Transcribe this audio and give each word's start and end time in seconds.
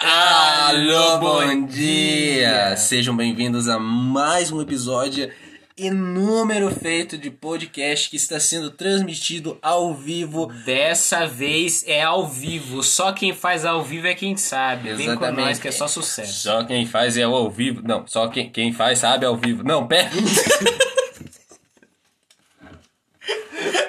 Alô, 0.00 1.18
bom 1.18 1.66
dia! 1.66 2.76
Sejam 2.76 3.16
bem-vindos 3.16 3.66
a 3.68 3.80
mais 3.80 4.52
um 4.52 4.62
episódio 4.62 5.28
inúmero 5.76 6.70
feito 6.70 7.18
de 7.18 7.32
podcast 7.32 8.08
que 8.08 8.14
está 8.14 8.38
sendo 8.38 8.70
transmitido 8.70 9.58
ao 9.60 9.92
vivo. 9.92 10.46
Dessa 10.64 11.26
vez 11.26 11.82
é 11.84 12.00
ao 12.00 12.28
vivo. 12.28 12.80
Só 12.80 13.10
quem 13.10 13.34
faz 13.34 13.64
ao 13.64 13.82
vivo 13.82 14.06
é 14.06 14.14
quem 14.14 14.36
sabe. 14.36 14.94
Vem 14.94 15.06
com 15.06 15.12
Exatamente. 15.14 15.44
nós 15.46 15.58
que 15.58 15.66
é 15.66 15.72
só 15.72 15.88
sucesso. 15.88 16.42
Só 16.42 16.62
quem 16.62 16.86
faz 16.86 17.16
é 17.16 17.24
ao 17.24 17.50
vivo. 17.50 17.82
Não, 17.82 18.06
só 18.06 18.28
quem, 18.28 18.48
quem 18.50 18.72
faz 18.72 19.00
sabe 19.00 19.26
ao 19.26 19.36
vivo. 19.36 19.64
Não, 19.64 19.84
pera. 19.88 20.10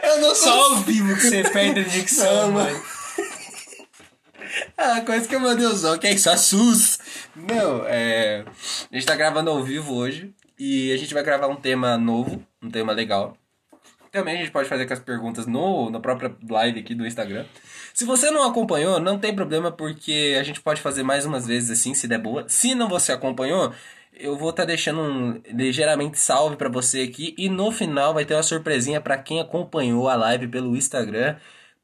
Eu 0.01 0.21
não 0.21 0.33
Só 0.33 0.71
ao 0.71 0.77
vivo 0.77 1.15
que 1.15 1.21
você 1.21 1.43
perde 1.43 1.81
a 1.81 1.83
dicção, 1.83 2.51
mano. 2.51 2.83
Ah, 4.77 5.01
coisa 5.01 5.27
que 5.27 5.35
eu 5.35 5.39
mandei 5.39 5.65
usar, 5.65 5.97
que 5.97 6.07
é 6.07 6.11
isso, 6.11 6.29
a 6.29 6.37
SUS. 6.37 6.99
Não, 7.35 7.85
é. 7.85 8.43
A 8.91 8.95
gente 8.95 9.05
tá 9.05 9.15
gravando 9.15 9.49
ao 9.49 9.63
vivo 9.63 9.95
hoje 9.95 10.33
e 10.57 10.91
a 10.91 10.97
gente 10.97 11.13
vai 11.13 11.23
gravar 11.23 11.47
um 11.47 11.55
tema 11.55 11.97
novo, 11.97 12.43
um 12.61 12.69
tema 12.69 12.91
legal. 12.93 13.37
Também 14.11 14.35
a 14.35 14.37
gente 14.39 14.51
pode 14.51 14.67
fazer 14.67 14.87
com 14.87 14.93
as 14.93 14.99
perguntas 14.99 15.45
no, 15.45 15.89
na 15.89 15.99
própria 15.99 16.35
live 16.49 16.79
aqui 16.79 16.95
do 16.95 17.05
Instagram. 17.05 17.45
Se 17.93 18.05
você 18.05 18.31
não 18.31 18.43
acompanhou, 18.47 18.99
não 18.99 19.19
tem 19.19 19.35
problema, 19.35 19.71
porque 19.71 20.35
a 20.39 20.43
gente 20.43 20.61
pode 20.61 20.81
fazer 20.81 21.03
mais 21.03 21.25
umas 21.25 21.45
vezes 21.45 21.69
assim, 21.69 21.93
se 21.93 22.07
der 22.07 22.17
boa. 22.17 22.45
Se 22.47 22.73
não 22.73 22.89
você 22.89 23.11
acompanhou, 23.11 23.71
eu 24.13 24.35
vou 24.35 24.49
estar 24.49 24.65
deixando 24.65 25.01
um 25.01 25.41
ligeiramente 25.53 26.17
salve 26.17 26.55
pra 26.55 26.69
você 26.69 27.01
aqui. 27.01 27.35
E 27.37 27.49
no 27.49 27.71
final 27.71 28.13
vai 28.13 28.25
ter 28.25 28.33
uma 28.33 28.43
surpresinha 28.43 28.99
pra 28.99 29.17
quem 29.17 29.39
acompanhou 29.39 30.09
a 30.09 30.15
live 30.15 30.47
pelo 30.47 30.75
Instagram. 30.75 31.35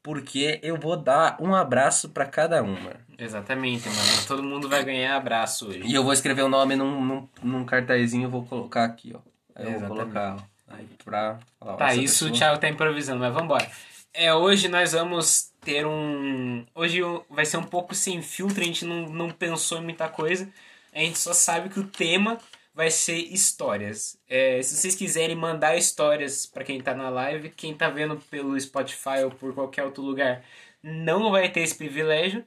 Porque 0.05 0.59
eu 0.61 0.77
vou 0.77 0.95
dar 0.95 1.35
um 1.41 1.55
abraço 1.55 2.09
pra 2.09 2.27
cada 2.27 2.61
uma. 2.61 2.91
Exatamente, 3.17 3.89
mano. 3.89 4.01
Todo 4.27 4.43
mundo 4.43 4.69
vai 4.69 4.83
ganhar 4.85 5.15
abraço 5.15 5.67
hoje. 5.67 5.81
E 5.83 5.95
eu 5.95 6.03
vou 6.03 6.13
escrever 6.13 6.43
o 6.43 6.47
nome 6.47 6.75
num, 6.75 7.03
num, 7.03 7.27
num 7.41 7.65
cartazinho 7.65 8.27
e 8.27 8.31
vou 8.31 8.45
colocar 8.45 8.83
aqui, 8.83 9.13
ó. 9.15 9.19
Aí 9.55 9.65
eu 9.65 9.71
vou 9.71 9.79
Exatamente. 9.79 10.11
colocar, 10.13 10.35
ó. 10.35 10.75
Aí 10.75 10.87
pra 11.03 11.39
falar. 11.59 11.77
Tá, 11.77 11.95
isso 11.95 12.25
o 12.25 12.27
pessoa- 12.29 12.31
Thiago 12.37 12.59
tá 12.61 12.69
improvisando, 12.69 13.19
mas 13.19 13.33
vambora. 13.33 13.67
É, 14.13 14.31
hoje 14.31 14.67
nós 14.67 14.91
vamos 14.91 15.49
ter 15.61 15.87
um. 15.87 16.63
Hoje 16.75 17.01
vai 17.27 17.43
ser 17.45 17.57
um 17.57 17.63
pouco 17.63 17.95
sem 17.95 18.21
filtro, 18.21 18.61
a 18.61 18.63
gente 18.63 18.85
não, 18.85 19.07
não 19.09 19.31
pensou 19.31 19.79
em 19.79 19.83
muita 19.83 20.07
coisa. 20.07 20.47
A 20.93 20.99
gente 20.99 21.17
só 21.17 21.33
sabe 21.33 21.67
que 21.69 21.79
o 21.79 21.83
tema 21.87 22.37
vai 22.75 22.91
ser 22.91 23.15
histórias. 23.15 24.19
É, 24.27 24.61
se 24.61 24.75
vocês 24.75 24.95
quiserem 24.95 25.35
mandar 25.35 25.77
histórias 25.77 26.45
pra 26.45 26.63
quem 26.63 26.81
tá 26.81 26.93
na 26.93 27.09
live, 27.09 27.49
quem 27.49 27.73
tá 27.73 27.89
vendo 27.89 28.17
pelo 28.29 28.59
Spotify 28.59 29.23
ou 29.23 29.31
por 29.31 29.53
qualquer 29.53 29.85
outro 29.85 30.03
lugar 30.03 30.43
não 30.83 31.31
vai 31.31 31.49
ter 31.49 31.61
esse 31.61 31.75
privilégio. 31.75 32.45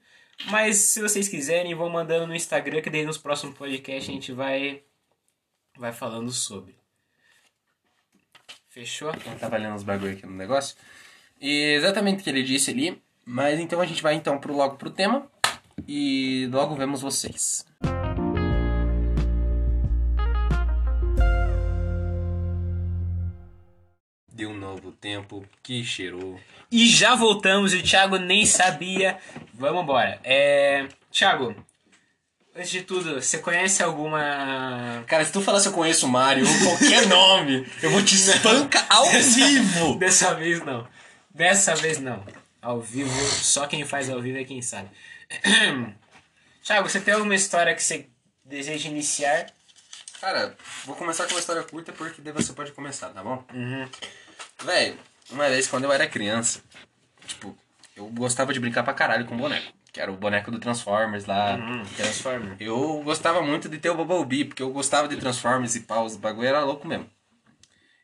Mas 0.50 0.76
se 0.76 1.00
vocês 1.00 1.26
quiserem, 1.28 1.74
vão 1.74 1.88
mandando 1.88 2.26
no 2.26 2.34
Instagram, 2.34 2.82
que 2.82 2.90
daí 2.90 3.04
nos 3.04 3.18
próximos 3.18 3.56
podcasts 3.56 4.08
a 4.08 4.12
gente 4.12 4.32
vai, 4.32 4.82
vai 5.76 5.92
falando 5.92 6.30
sobre. 6.30 6.76
Fechou? 8.68 9.08
Eu 9.08 9.38
tava 9.38 9.56
lendo 9.56 9.74
uns 9.74 9.82
bagulho 9.82 10.12
aqui 10.12 10.26
no 10.26 10.36
negócio. 10.36 10.76
E 11.40 11.72
exatamente 11.74 12.20
o 12.20 12.24
que 12.24 12.30
ele 12.30 12.44
disse 12.44 12.70
ali. 12.70 13.02
Mas 13.24 13.58
então 13.58 13.80
a 13.80 13.86
gente 13.86 14.02
vai 14.02 14.14
então 14.14 14.38
pro, 14.38 14.54
logo 14.54 14.76
pro 14.76 14.90
tema. 14.90 15.28
E 15.88 16.48
logo 16.52 16.76
vemos 16.76 17.00
vocês. 17.00 17.67
De 24.38 24.46
um 24.46 24.56
novo 24.56 24.92
tempo 24.92 25.44
que 25.64 25.82
cheirou. 25.82 26.38
E 26.70 26.88
já 26.88 27.16
voltamos, 27.16 27.74
e 27.74 27.78
o 27.78 27.82
Thiago 27.82 28.18
nem 28.18 28.46
sabia. 28.46 29.18
Vamos 29.52 29.82
embora. 29.82 30.20
É. 30.22 30.86
Thiago, 31.10 31.56
antes 32.54 32.70
de 32.70 32.82
tudo, 32.82 33.20
você 33.20 33.38
conhece 33.38 33.82
alguma. 33.82 35.02
Cara, 35.08 35.24
se 35.24 35.32
tu 35.32 35.40
falar 35.40 35.58
se 35.58 35.66
eu 35.66 35.72
conheço 35.72 36.06
o 36.06 36.08
Mario 36.08 36.46
ou 36.46 36.58
qualquer 36.60 37.08
nome, 37.10 37.66
eu 37.82 37.90
vou 37.90 38.00
te 38.00 38.14
espancar 38.14 38.86
ao 38.88 39.06
vivo. 39.10 39.98
Dessa 39.98 40.32
vez 40.34 40.64
não. 40.64 40.86
Dessa 41.34 41.74
vez 41.74 41.98
não. 41.98 42.24
Ao 42.62 42.80
vivo, 42.80 43.10
só 43.42 43.66
quem 43.66 43.84
faz 43.84 44.08
ao 44.08 44.22
vivo 44.22 44.38
é 44.38 44.44
quem 44.44 44.62
sabe. 44.62 44.88
Thiago, 46.62 46.88
você 46.88 47.00
tem 47.00 47.14
alguma 47.14 47.34
história 47.34 47.74
que 47.74 47.82
você 47.82 48.08
deseja 48.44 48.88
iniciar? 48.88 49.48
Cara, 50.20 50.56
vou 50.84 50.94
começar 50.94 51.24
com 51.26 51.32
uma 51.32 51.40
história 51.40 51.64
curta 51.64 51.92
porque 51.92 52.22
daí 52.22 52.32
você 52.32 52.52
pode 52.52 52.70
começar, 52.70 53.08
tá 53.08 53.20
bom? 53.20 53.44
Uhum. 53.52 53.88
Velho, 54.62 54.98
uma 55.30 55.48
vez 55.48 55.68
quando 55.68 55.84
eu 55.84 55.92
era 55.92 56.06
criança, 56.06 56.60
tipo, 57.26 57.56
eu 57.96 58.06
gostava 58.08 58.52
de 58.52 58.60
brincar 58.60 58.82
pra 58.82 58.94
caralho 58.94 59.26
com 59.26 59.36
boneco. 59.36 59.72
Que 59.92 60.00
era 60.00 60.12
o 60.12 60.16
boneco 60.16 60.50
do 60.50 60.58
Transformers 60.58 61.24
lá. 61.24 61.56
Hum, 61.56 61.82
Transformer. 61.96 62.56
Eu 62.60 63.02
gostava 63.02 63.40
muito 63.42 63.68
de 63.68 63.78
ter 63.78 63.90
o 63.90 63.94
Bumblebee, 63.94 64.44
porque 64.44 64.62
eu 64.62 64.70
gostava 64.70 65.08
de 65.08 65.16
Transformers 65.16 65.74
e 65.76 65.80
pau, 65.80 66.04
os 66.04 66.16
bagulho 66.16 66.48
era 66.48 66.64
louco 66.64 66.86
mesmo. 66.86 67.08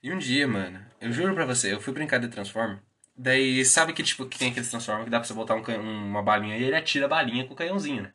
E 0.03 0.13
um 0.13 0.19
dia, 0.19 0.47
mano, 0.47 0.85
eu 1.01 1.13
juro 1.13 1.35
pra 1.35 1.47
você, 1.47 1.73
eu 1.73 1.81
fui 1.81 1.93
brincar 1.93 2.19
de 2.19 2.29
Transformer. 2.29 2.79
Daí, 3.17 3.65
sabe 3.65 3.93
que 3.93 4.03
tipo, 4.03 4.27
que 4.27 4.39
tem 4.39 4.51
aqueles 4.51 4.71
Transformers 4.71 5.05
que 5.05 5.11
dá 5.11 5.19
pra 5.19 5.27
você 5.27 5.35
botar 5.35 5.55
um 5.55 5.63
uma 5.81 6.23
balinha 6.23 6.57
e 6.57 6.65
ele 6.65 6.77
atira 6.77 7.07
a 7.07 7.09
balinha 7.09 7.47
com 7.47 7.55
o 7.55 7.57
canhãozinho, 7.57 8.03
né? 8.03 8.13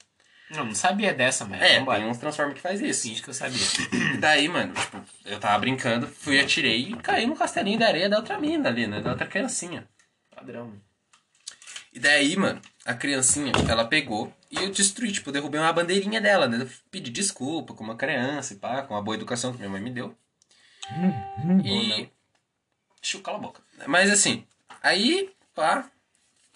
Não, 0.51 0.65
não 0.65 0.75
sabia 0.75 1.13
dessa, 1.13 1.45
mas. 1.45 1.61
É, 1.61 1.79
vambora. 1.79 1.99
tem 1.99 2.09
uns 2.09 2.17
Transformers 2.17 2.55
que 2.55 2.61
faz 2.61 2.81
isso. 2.81 3.03
Finge 3.03 3.21
que 3.21 3.29
eu 3.29 3.33
sabia. 3.33 3.65
E 4.13 4.17
daí, 4.17 4.47
mano, 4.47 4.73
tipo, 4.73 5.01
eu 5.25 5.39
tava 5.39 5.59
brincando, 5.59 6.07
fui, 6.07 6.39
atirei 6.39 6.89
e 6.89 6.95
caí 6.97 7.27
no 7.27 7.35
castelinho 7.35 7.77
de 7.77 7.83
areia 7.83 8.09
da 8.09 8.17
outra 8.17 8.39
mina 8.39 8.69
ali, 8.69 8.87
né? 8.87 8.99
Da 8.99 9.11
outra 9.11 9.27
criancinha. 9.27 9.87
Padrão. 10.35 10.73
E 11.93 11.99
daí, 11.99 12.35
mano, 12.35 12.61
a 12.85 12.93
criancinha, 12.93 13.51
ela 13.67 13.85
pegou 13.85 14.33
e 14.51 14.57
eu 14.57 14.71
destruí, 14.71 15.11
tipo, 15.11 15.29
eu 15.29 15.33
derrubei 15.33 15.59
uma 15.59 15.73
bandeirinha 15.73 16.19
dela, 16.19 16.47
né? 16.47 16.61
Eu 16.61 16.69
pedi 16.89 17.11
desculpa 17.11 17.73
com 17.73 17.83
uma 17.83 17.95
criança 17.95 18.53
e 18.53 18.57
pá, 18.57 18.81
com 18.81 18.95
a 18.95 19.01
boa 19.01 19.15
educação 19.15 19.51
que 19.51 19.59
minha 19.59 19.69
mãe 19.69 19.81
me 19.81 19.91
deu. 19.91 20.15
E. 21.63 22.09
Deixa 23.01 23.17
eu 23.17 23.21
calar 23.21 23.39
a 23.39 23.43
boca. 23.43 23.61
Mas 23.87 24.09
assim, 24.09 24.45
aí, 24.81 25.31
pá, 25.53 25.89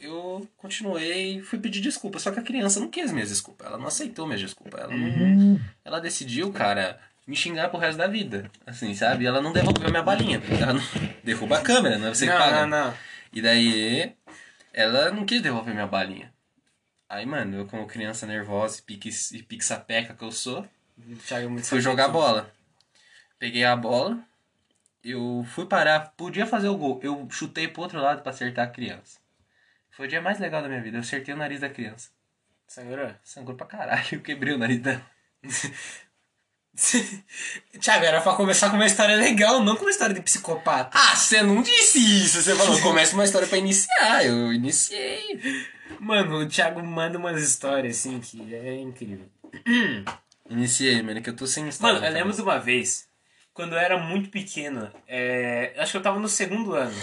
eu 0.03 0.47
continuei 0.57 1.41
fui 1.41 1.59
pedir 1.59 1.81
desculpa. 1.81 2.19
Só 2.19 2.31
que 2.31 2.39
a 2.39 2.43
criança 2.43 2.79
não 2.79 2.89
quis 2.89 3.11
minhas 3.11 3.29
desculpas. 3.29 3.67
Ela 3.67 3.77
não 3.77 3.87
aceitou 3.87 4.25
minhas 4.25 4.41
desculpas. 4.41 4.81
Ela, 4.81 4.95
não, 4.95 5.59
ela 5.83 5.99
decidiu, 5.99 6.51
cara, 6.51 6.99
me 7.25 7.35
xingar 7.35 7.69
pro 7.69 7.79
resto 7.79 7.97
da 7.97 8.07
vida. 8.07 8.49
Assim, 8.65 8.93
sabe? 8.93 9.25
Ela 9.25 9.41
não 9.41 9.53
devolveu 9.53 9.89
minha 9.89 10.03
balinha. 10.03 10.41
Ela 10.61 10.73
não 10.73 10.81
derruba 11.23 11.57
a 11.57 11.61
câmera, 11.61 11.97
não 11.97 12.07
é 12.07 12.13
você 12.13 12.25
que 12.25 12.31
não, 12.31 12.39
paga. 12.39 12.65
não, 12.65 12.85
não. 12.85 12.93
E 13.31 13.41
daí, 13.41 14.13
ela 14.73 15.11
não 15.11 15.25
quis 15.25 15.41
devolver 15.41 15.73
minha 15.73 15.87
balinha. 15.87 16.33
Aí, 17.09 17.25
mano, 17.25 17.57
eu 17.57 17.65
como 17.67 17.85
criança 17.85 18.25
nervosa 18.25 18.79
e 18.79 18.81
pique, 18.81 19.09
e 19.33 19.43
pique 19.43 19.63
sapeca 19.63 20.13
que 20.13 20.23
eu 20.23 20.31
sou, 20.31 20.67
fui 21.63 21.79
jogar 21.79 22.07
bola. 22.07 22.51
Peguei 23.37 23.63
a 23.63 23.75
bola, 23.75 24.19
eu 25.03 25.45
fui 25.49 25.65
parar, 25.65 26.13
podia 26.17 26.47
fazer 26.47 26.69
o 26.69 26.77
gol. 26.77 26.99
Eu 27.03 27.27
chutei 27.29 27.67
pro 27.67 27.83
outro 27.83 27.99
lado 27.99 28.21
pra 28.21 28.31
acertar 28.31 28.65
a 28.65 28.71
criança. 28.71 29.22
Foi 29.95 30.07
o 30.07 30.09
dia 30.09 30.21
mais 30.21 30.39
legal 30.39 30.61
da 30.61 30.67
minha 30.67 30.81
vida, 30.81 30.97
eu 30.97 31.01
acertei 31.01 31.33
o 31.33 31.37
nariz 31.37 31.59
da 31.59 31.69
criança. 31.69 32.09
Sangrou? 32.67 33.11
Sangrou 33.23 33.55
pra 33.55 33.67
caralho, 33.67 34.03
eu 34.13 34.21
quebrei 34.21 34.53
o 34.53 34.57
nariz 34.57 34.79
dela. 34.79 35.05
Thiago, 37.79 38.03
era 38.03 38.19
pra 38.19 38.33
começar 38.33 38.71
com 38.71 38.75
uma 38.75 38.87
história 38.87 39.15
legal, 39.15 39.63
não 39.63 39.75
com 39.75 39.83
uma 39.83 39.91
história 39.91 40.15
de 40.15 40.21
psicopata. 40.21 40.97
Ah, 40.97 41.15
você 41.15 41.43
não 41.43 41.61
disse 41.61 41.99
isso, 41.99 42.41
você 42.41 42.55
falou, 42.55 42.81
começa 42.81 43.13
uma 43.13 43.23
história 43.23 43.47
pra 43.47 43.59
iniciar, 43.59 44.25
eu 44.25 44.51
iniciei. 44.51 45.39
Mano, 45.99 46.39
o 46.39 46.47
Thiago 46.47 46.81
manda 46.83 47.19
umas 47.19 47.39
histórias 47.43 47.97
assim 47.97 48.19
que 48.19 48.55
é 48.55 48.75
incrível. 48.75 49.29
Iniciei, 50.49 51.01
mano, 51.01 51.21
que 51.21 51.29
eu 51.29 51.35
tô 51.35 51.47
sem 51.47 51.69
história. 51.69 51.93
Mano, 51.93 52.05
eu 52.05 52.11
na 52.11 52.17
lembro 52.17 52.33
de 52.33 52.41
uma 52.41 52.59
vez, 52.59 53.07
quando 53.53 53.73
eu 53.73 53.79
era 53.79 53.97
muito 53.97 54.29
pequeno, 54.29 54.91
é, 55.07 55.73
acho 55.77 55.91
que 55.91 55.97
eu 55.97 56.01
tava 56.01 56.19
no 56.19 56.27
segundo 56.27 56.73
ano. 56.73 56.93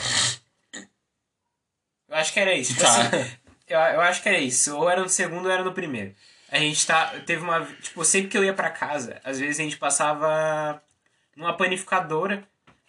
Eu 2.11 2.17
acho 2.17 2.33
que 2.33 2.41
era 2.41 2.53
isso. 2.53 2.73
Tipo 2.75 2.83
Tá. 2.85 3.01
assim, 3.01 3.31
eu, 3.69 3.79
eu 3.79 4.01
acho 4.03 4.23
que 4.23 4.29
era 4.29 4.39
isso. 4.39 4.77
Ou 4.77 4.91
era 4.91 5.01
no 5.01 5.09
segundo 5.09 5.47
ou 5.47 5.51
era 5.51 5.63
no 5.65 5.73
primeiro. 5.73 6.15
A 6.51 6.59
gente 6.59 6.85
tá. 6.87 7.07
Teve 7.25 7.43
uma. 7.43 7.65
Tipo, 7.81 8.05
sempre 8.05 8.29
que 8.29 8.37
eu 8.37 8.45
ia 8.45 8.53
pra 8.53 8.69
casa, 8.71 9.21
às 9.25 9.39
vezes 9.39 9.61
a 9.61 9.63
gente 9.63 9.77
passava 9.77 10.83
numa 11.37 11.57
panificadora 11.57 12.43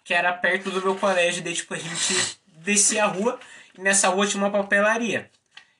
que 0.04 0.12
era 0.12 0.32
perto 0.32 0.70
do 0.70 0.82
meu 0.82 0.96
colégio. 0.96 1.42
Daí, 1.42 1.54
tipo, 1.54 1.72
a 1.72 1.78
gente 1.78 2.38
descia 2.48 3.04
a 3.04 3.06
rua 3.06 3.38
e 3.78 3.80
nessa 3.80 4.08
rua 4.08 4.26
tinha 4.26 4.42
uma 4.42 4.50
papelaria. 4.50 5.30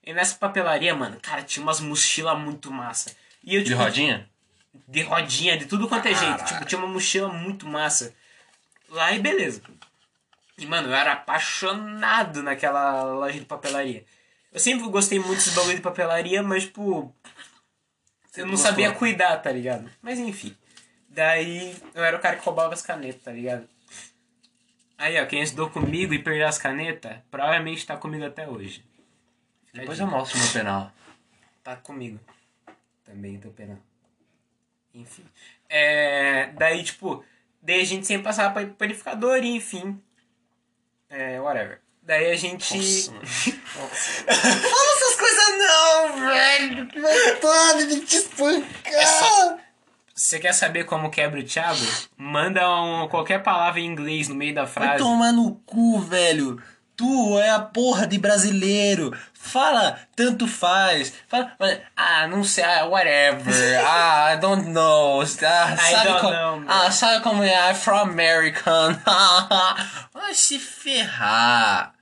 E 0.04 0.12
nessa 0.12 0.36
papelaria, 0.36 0.94
mano, 0.94 1.18
cara, 1.20 1.42
tinha 1.42 1.62
umas 1.62 1.80
mochilas 1.80 2.38
muito 2.38 2.70
massa. 2.72 3.14
E 3.44 3.56
eu, 3.56 3.62
De 3.62 3.70
tipo, 3.70 3.82
rodinha? 3.82 4.28
de 4.88 5.02
rodinha, 5.02 5.56
de 5.58 5.66
tudo 5.66 5.88
quanto 5.88 6.06
é 6.06 6.14
jeito. 6.14 6.44
Tipo, 6.44 6.64
tinha 6.64 6.78
uma 6.78 6.88
mochila 6.88 7.28
muito 7.28 7.66
massa. 7.66 8.14
Lá 8.88 9.12
e 9.12 9.18
beleza. 9.18 9.60
E, 10.62 10.66
mano, 10.66 10.88
eu 10.88 10.94
era 10.94 11.14
apaixonado 11.14 12.40
naquela 12.40 13.02
loja 13.02 13.36
de 13.36 13.44
papelaria. 13.44 14.04
Eu 14.52 14.60
sempre 14.60 14.88
gostei 14.88 15.18
muito 15.18 15.38
desse 15.38 15.50
bagulho 15.50 15.74
de 15.74 15.82
papelaria, 15.82 16.40
mas, 16.40 16.64
tipo. 16.64 17.12
Eu 18.36 18.46
não 18.46 18.56
sabia 18.56 18.92
cuidar, 18.92 19.38
tá 19.38 19.50
ligado? 19.50 19.90
Mas 20.00 20.20
enfim. 20.20 20.56
Daí 21.08 21.76
eu 21.94 22.04
era 22.04 22.16
o 22.16 22.20
cara 22.20 22.36
que 22.36 22.44
roubava 22.44 22.72
as 22.72 22.80
canetas, 22.80 23.22
tá 23.22 23.32
ligado? 23.32 23.68
Aí, 24.96 25.20
ó, 25.20 25.26
quem 25.26 25.42
estudou 25.42 25.68
comigo 25.68 26.14
e 26.14 26.22
perdeu 26.22 26.46
as 26.46 26.58
canetas, 26.58 27.18
provavelmente 27.28 27.84
tá 27.84 27.96
comigo 27.96 28.24
até 28.24 28.48
hoje. 28.48 28.84
Depois 29.74 29.98
eu 29.98 30.06
mostro 30.06 30.38
meu 30.38 30.48
penal. 30.52 30.92
Tá 31.64 31.74
comigo. 31.74 32.20
Também 33.04 33.36
tô 33.40 33.50
penal. 33.50 33.78
Enfim. 34.94 35.24
É, 35.68 36.52
daí, 36.52 36.84
tipo, 36.84 37.24
daí 37.60 37.80
a 37.80 37.84
gente 37.84 38.06
sempre 38.06 38.22
passava 38.22 38.54
pra 38.54 38.74
panificador 38.74 39.38
e 39.42 39.56
enfim. 39.56 40.00
É, 41.12 41.40
whatever. 41.40 41.78
Daí 42.02 42.32
a 42.32 42.36
gente. 42.36 42.76
Nossa, 42.76 43.12
mano. 43.12 43.26
Fala 44.26 44.96
essas 44.96 45.16
coisas 45.16 45.58
não, 45.58 46.20
velho. 46.20 46.86
Que 46.88 47.00
vontade 47.00 47.86
de 47.86 48.00
te 48.00 48.16
espancar. 48.16 49.58
Você 50.14 50.38
quer 50.38 50.52
saber 50.52 50.84
como 50.84 51.10
quebra 51.10 51.40
o 51.40 51.44
Thiago? 51.44 51.80
Manda 52.16 52.68
um, 52.82 53.08
qualquer 53.08 53.42
palavra 53.42 53.80
em 53.80 53.86
inglês 53.86 54.28
no 54.28 54.34
meio 54.34 54.54
da 54.54 54.64
Vai 54.64 54.72
frase. 54.72 54.98
tomar 55.02 55.32
no 55.32 55.54
cu, 55.66 56.00
velho. 56.00 56.60
Tu 56.96 57.38
é 57.38 57.50
a 57.50 57.60
porra 57.60 58.06
de 58.06 58.18
brasileiro. 58.18 59.16
Fala, 59.32 59.98
tanto 60.14 60.46
faz. 60.46 61.12
Fala, 61.26 61.56
Ah, 61.96 62.26
não 62.26 62.44
sei, 62.44 62.64
ah, 62.64 62.84
whatever. 62.84 63.44
Ah, 63.84 64.34
I 64.34 64.36
don't 64.38 64.68
know. 64.68 65.20
Ah, 65.22 65.76
sabe 65.76 66.20
como, 66.20 66.32
know, 66.32 66.64
ah, 66.68 66.90
sabe 66.90 67.22
como 67.22 67.42
é? 67.42 67.70
I'm 67.70 67.74
from 67.74 67.98
American. 67.98 68.98
vai 70.12 70.34
se 70.34 70.58
ferrar. 70.58 71.94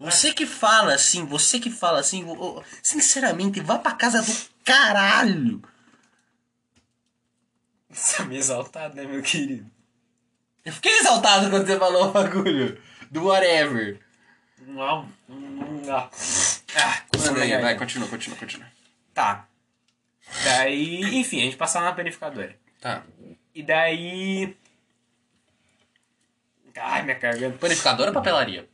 Você 0.00 0.32
que 0.32 0.46
fala 0.46 0.94
assim, 0.94 1.26
você 1.26 1.58
que 1.58 1.70
fala 1.70 2.00
assim, 2.00 2.24
sinceramente, 2.82 3.60
vá 3.60 3.78
pra 3.78 3.92
casa 3.92 4.22
do 4.22 4.34
caralho. 4.64 5.60
Você 7.90 8.16
tá 8.16 8.24
meio 8.24 8.38
exaltado, 8.38 8.94
né, 8.94 9.04
meu 9.04 9.22
querido? 9.22 9.68
Eu 10.64 10.72
fiquei 10.72 10.98
exaltado 10.98 11.50
quando 11.50 11.66
você 11.66 11.78
falou 11.78 12.08
o 12.08 12.12
bagulho 12.12 12.80
do 13.10 13.24
whatever. 13.24 13.98
Não, 14.68 15.08
não. 15.26 16.10
Ah, 16.76 17.02
Manda 17.16 17.40
aí, 17.40 17.58
vai, 17.58 17.74
continua, 17.78 18.06
continua, 18.06 18.38
continua. 18.38 18.66
Tá. 19.14 19.46
Daí, 20.44 21.18
enfim, 21.18 21.40
a 21.40 21.44
gente 21.44 21.56
passava 21.56 21.86
na 21.86 21.94
panificadora. 21.94 22.54
Tá. 22.78 23.02
E 23.54 23.62
daí. 23.62 24.54
Ai, 26.76 27.02
minha 27.02 27.18
garganta. 27.18 27.56
Panificadora 27.56 28.10
ou 28.10 28.14
papelaria? 28.14 28.68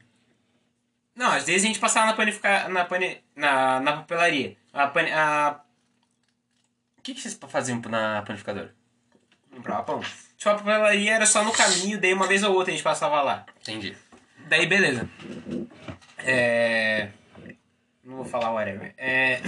Não, 1.15 1.31
às 1.31 1.45
vezes 1.45 1.63
a 1.63 1.67
gente 1.69 1.79
passava 1.79 2.07
na 2.07 2.15
panifica... 2.15 2.69
na, 2.69 2.85
pani... 2.85 3.23
na, 3.37 3.79
na 3.79 3.93
papelaria. 3.99 4.57
A 4.73 4.89
pani... 4.89 5.13
a... 5.13 5.61
O 6.99 7.03
que, 7.03 7.15
que 7.15 7.21
vocês 7.21 7.39
faziam 7.49 7.81
na 7.83 8.21
panificadora? 8.23 8.75
Comprava 9.55 9.85
pão. 9.85 10.01
Tipo, 10.37 10.51
a 10.51 10.55
papelaria 10.57 11.15
era 11.15 11.25
só 11.25 11.45
no 11.45 11.53
caminho, 11.53 12.01
daí 12.01 12.13
uma 12.13 12.27
vez 12.27 12.43
ou 12.43 12.53
outra 12.53 12.73
a 12.73 12.77
gente 12.77 12.83
passava 12.83 13.23
lá. 13.23 13.47
Entendi. 13.61 13.97
Daí, 14.49 14.67
beleza. 14.67 15.09
É... 16.19 17.09
Não 18.03 18.17
vou 18.17 18.25
falar 18.25 18.53
whatever. 18.53 18.95
É... 18.97 19.41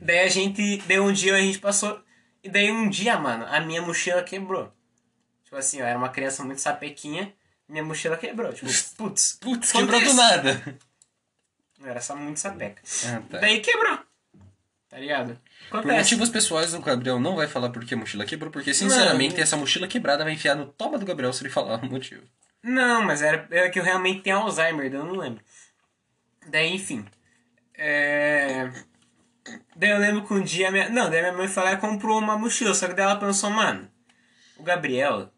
Daí 0.00 0.20
a 0.20 0.28
gente... 0.28 0.78
Daí 0.86 1.00
um 1.00 1.12
dia 1.12 1.34
a 1.34 1.40
gente 1.40 1.58
passou... 1.58 2.00
E 2.42 2.48
daí 2.48 2.70
um 2.70 2.88
dia, 2.88 3.18
mano, 3.18 3.44
a 3.48 3.60
minha 3.60 3.82
mochila 3.82 4.22
quebrou. 4.22 4.72
Tipo 5.42 5.56
assim, 5.56 5.80
eu 5.80 5.86
era 5.86 5.98
uma 5.98 6.08
criança 6.08 6.44
muito 6.44 6.60
sapequinha. 6.60 7.32
Minha 7.68 7.82
mochila 7.82 8.16
quebrou. 8.16 8.52
Tipo, 8.52 8.70
putz. 8.96 9.38
Putz, 9.40 9.72
quebrou 9.72 10.00
do 10.00 10.14
nada. 10.14 10.78
Eu 11.80 11.88
era 11.88 12.00
só 12.00 12.16
muito 12.16 12.38
sapeca. 12.38 12.82
Ah, 13.06 13.22
tá. 13.28 13.38
Daí 13.38 13.60
quebrou. 13.60 13.98
Tá 14.88 14.98
ligado? 14.98 15.38
Por 15.68 15.80
Acontece. 15.80 15.98
motivos 15.98 16.30
pessoais, 16.30 16.72
o 16.72 16.80
Gabriel 16.80 17.18
não 17.18 17.36
vai 17.36 17.46
falar 17.48 17.70
porque 17.70 17.94
a 17.94 17.96
mochila 17.96 18.24
quebrou, 18.24 18.50
porque 18.50 18.72
sinceramente 18.72 19.40
essa 19.40 19.56
mochila 19.56 19.88
quebrada 19.88 20.24
vai 20.24 20.32
enfiar 20.32 20.54
no 20.54 20.66
toma 20.66 20.98
do 20.98 21.04
Gabriel 21.04 21.32
se 21.32 21.42
ele 21.42 21.50
falar 21.50 21.82
o 21.82 21.86
motivo. 21.86 22.22
Não, 22.66 23.04
mas 23.04 23.22
era, 23.22 23.46
era 23.48 23.70
que 23.70 23.78
eu 23.78 23.84
realmente 23.84 24.22
tenho 24.22 24.38
Alzheimer, 24.38 24.92
eu 24.92 25.04
não 25.04 25.14
lembro. 25.14 25.40
Daí, 26.48 26.74
enfim. 26.74 27.06
É... 27.78 28.68
Daí 29.76 29.90
eu 29.90 29.98
lembro 29.98 30.26
que 30.26 30.34
um 30.34 30.42
dia. 30.42 30.72
Minha... 30.72 30.88
Não, 30.88 31.08
daí 31.08 31.20
minha 31.20 31.32
mãe 31.32 31.46
foi 31.46 31.62
lá 31.62 31.72
e 31.74 31.76
comprou 31.76 32.18
uma 32.18 32.36
mochila, 32.36 32.74
só 32.74 32.88
que 32.88 32.94
daí 32.94 33.04
ela 33.04 33.20
pensou, 33.20 33.50
mano, 33.50 33.88
o 34.56 34.64
Gabriel, 34.64 35.30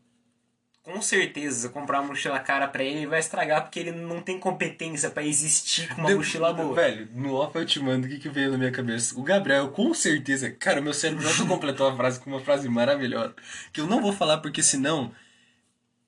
com 0.82 1.02
certeza, 1.02 1.68
comprar 1.68 2.00
uma 2.00 2.08
mochila 2.08 2.40
cara 2.40 2.66
pra 2.66 2.82
ele, 2.82 3.00
ele 3.00 3.06
vai 3.06 3.20
estragar 3.20 3.60
porque 3.60 3.78
ele 3.78 3.92
não 3.92 4.22
tem 4.22 4.40
competência 4.40 5.10
pra 5.10 5.22
existir 5.22 5.94
com 5.94 6.00
uma 6.00 6.14
mochila 6.14 6.54
boa. 6.54 6.74
Velho, 6.74 7.10
no 7.12 7.34
off 7.34 7.54
eu 7.58 7.66
te 7.66 7.78
mando 7.78 8.06
o 8.06 8.10
que, 8.10 8.18
que 8.18 8.30
veio 8.30 8.52
na 8.52 8.56
minha 8.56 8.72
cabeça. 8.72 9.14
O 9.20 9.22
Gabriel, 9.22 9.68
com 9.68 9.92
certeza. 9.92 10.50
Cara, 10.50 10.80
meu 10.80 10.94
cérebro 10.94 11.28
já 11.28 11.44
completou 11.44 11.88
a 11.88 11.94
frase 11.94 12.20
com 12.20 12.30
uma 12.30 12.40
frase 12.40 12.70
maravilhosa. 12.70 13.34
Que 13.70 13.82
eu 13.82 13.86
não 13.86 14.00
vou 14.00 14.14
falar 14.14 14.38
porque 14.38 14.62
senão 14.62 15.12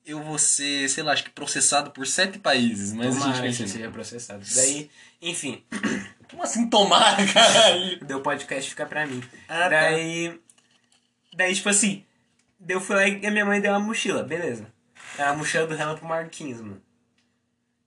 eu 0.05 0.21
vou 0.23 0.37
ser, 0.37 0.89
sei 0.89 1.03
lá, 1.03 1.13
acho 1.13 1.23
que 1.23 1.29
processado 1.29 1.91
por 1.91 2.05
sete 2.07 2.39
países. 2.39 2.93
Mas 2.93 3.07
a 3.15 3.19
Tomara 3.19 3.27
gente 3.33 3.39
vai 3.41 3.49
que 3.49 3.55
entender. 3.55 3.69
seja 3.69 3.91
processado. 3.91 4.43
Daí, 4.55 4.89
enfim, 5.21 5.63
Como 6.29 6.43
assim 6.43 6.69
tomar, 6.69 7.17
caralho? 7.33 7.99
Deu 8.05 8.21
podcast 8.21 8.69
fica 8.69 8.85
pra 8.85 9.05
mim. 9.05 9.21
Ah, 9.49 9.63
tá. 9.63 9.69
daí. 9.69 10.39
Daí, 11.35 11.53
tipo 11.53 11.67
assim. 11.69 12.05
Daí 12.57 12.75
eu 12.77 12.81
fui 12.81 12.95
lá 12.95 13.05
e 13.07 13.25
a 13.25 13.31
minha 13.31 13.43
mãe 13.45 13.59
deu 13.59 13.71
uma 13.73 13.79
mochila, 13.79 14.23
beleza. 14.23 14.65
Era 15.17 15.31
a 15.31 15.35
mochila 15.35 15.67
do 15.67 15.75
Renato 15.75 16.05
Marquinhos, 16.05 16.61
mano. 16.61 16.81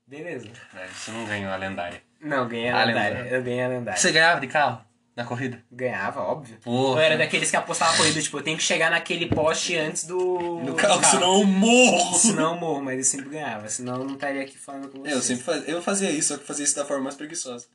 Beleza. 0.07 0.47
Você 0.93 1.11
não 1.11 1.25
ganhou 1.25 1.51
a 1.51 1.57
lendária. 1.57 2.03
Não, 2.21 2.39
eu 2.39 2.49
ganhei 2.49 2.69
a 2.69 2.81
Ah, 2.83 2.85
lendária. 2.85 3.09
lendária. 3.19 3.37
Eu 3.37 3.43
ganhei 3.43 3.63
a 3.63 3.69
lendária. 3.69 3.99
Você 4.01 4.13
ganhava 4.13 4.41
de 4.41 4.47
carro? 4.49 4.85
Na 5.17 5.25
corrida? 5.25 5.63
Ganhava, 5.71 6.21
óbvio. 6.23 6.59
Porra. 6.61 7.01
Eu 7.01 7.05
era 7.05 7.17
daqueles 7.17 7.49
que 7.49 7.57
apostava 7.57 7.95
a 7.95 7.97
corrida, 7.97 8.21
tipo, 8.21 8.37
eu 8.37 8.43
tenho 8.43 8.57
que 8.57 8.65
chegar 8.65 8.91
naquele 8.91 9.27
poste 9.27 9.77
antes 9.77 10.05
do. 10.05 10.59
No 10.59 10.67
do 10.67 10.75
carro, 10.75 11.05
senão 11.05 11.41
eu 11.41 11.45
morro. 11.47 12.15
Senão 12.19 12.55
eu 12.55 12.61
morro, 12.61 12.83
mas 12.83 12.99
eu 12.99 13.05
sempre 13.05 13.31
ganhava. 13.31 13.69
Senão 13.69 14.01
eu 14.01 14.05
não 14.05 14.15
estaria 14.15 14.43
aqui 14.43 14.59
falando 14.59 14.89
com 14.89 15.01
você. 15.01 15.13
Eu 15.13 15.23
sempre 15.23 15.45
fazia, 15.45 15.71
eu 15.71 15.83
fazia 15.83 16.11
isso, 16.11 16.29
só 16.29 16.39
que 16.39 16.45
fazia 16.45 16.65
isso 16.65 16.75
da 16.75 16.85
forma 16.85 17.05
mais 17.05 17.15
preguiçosa. 17.15 17.67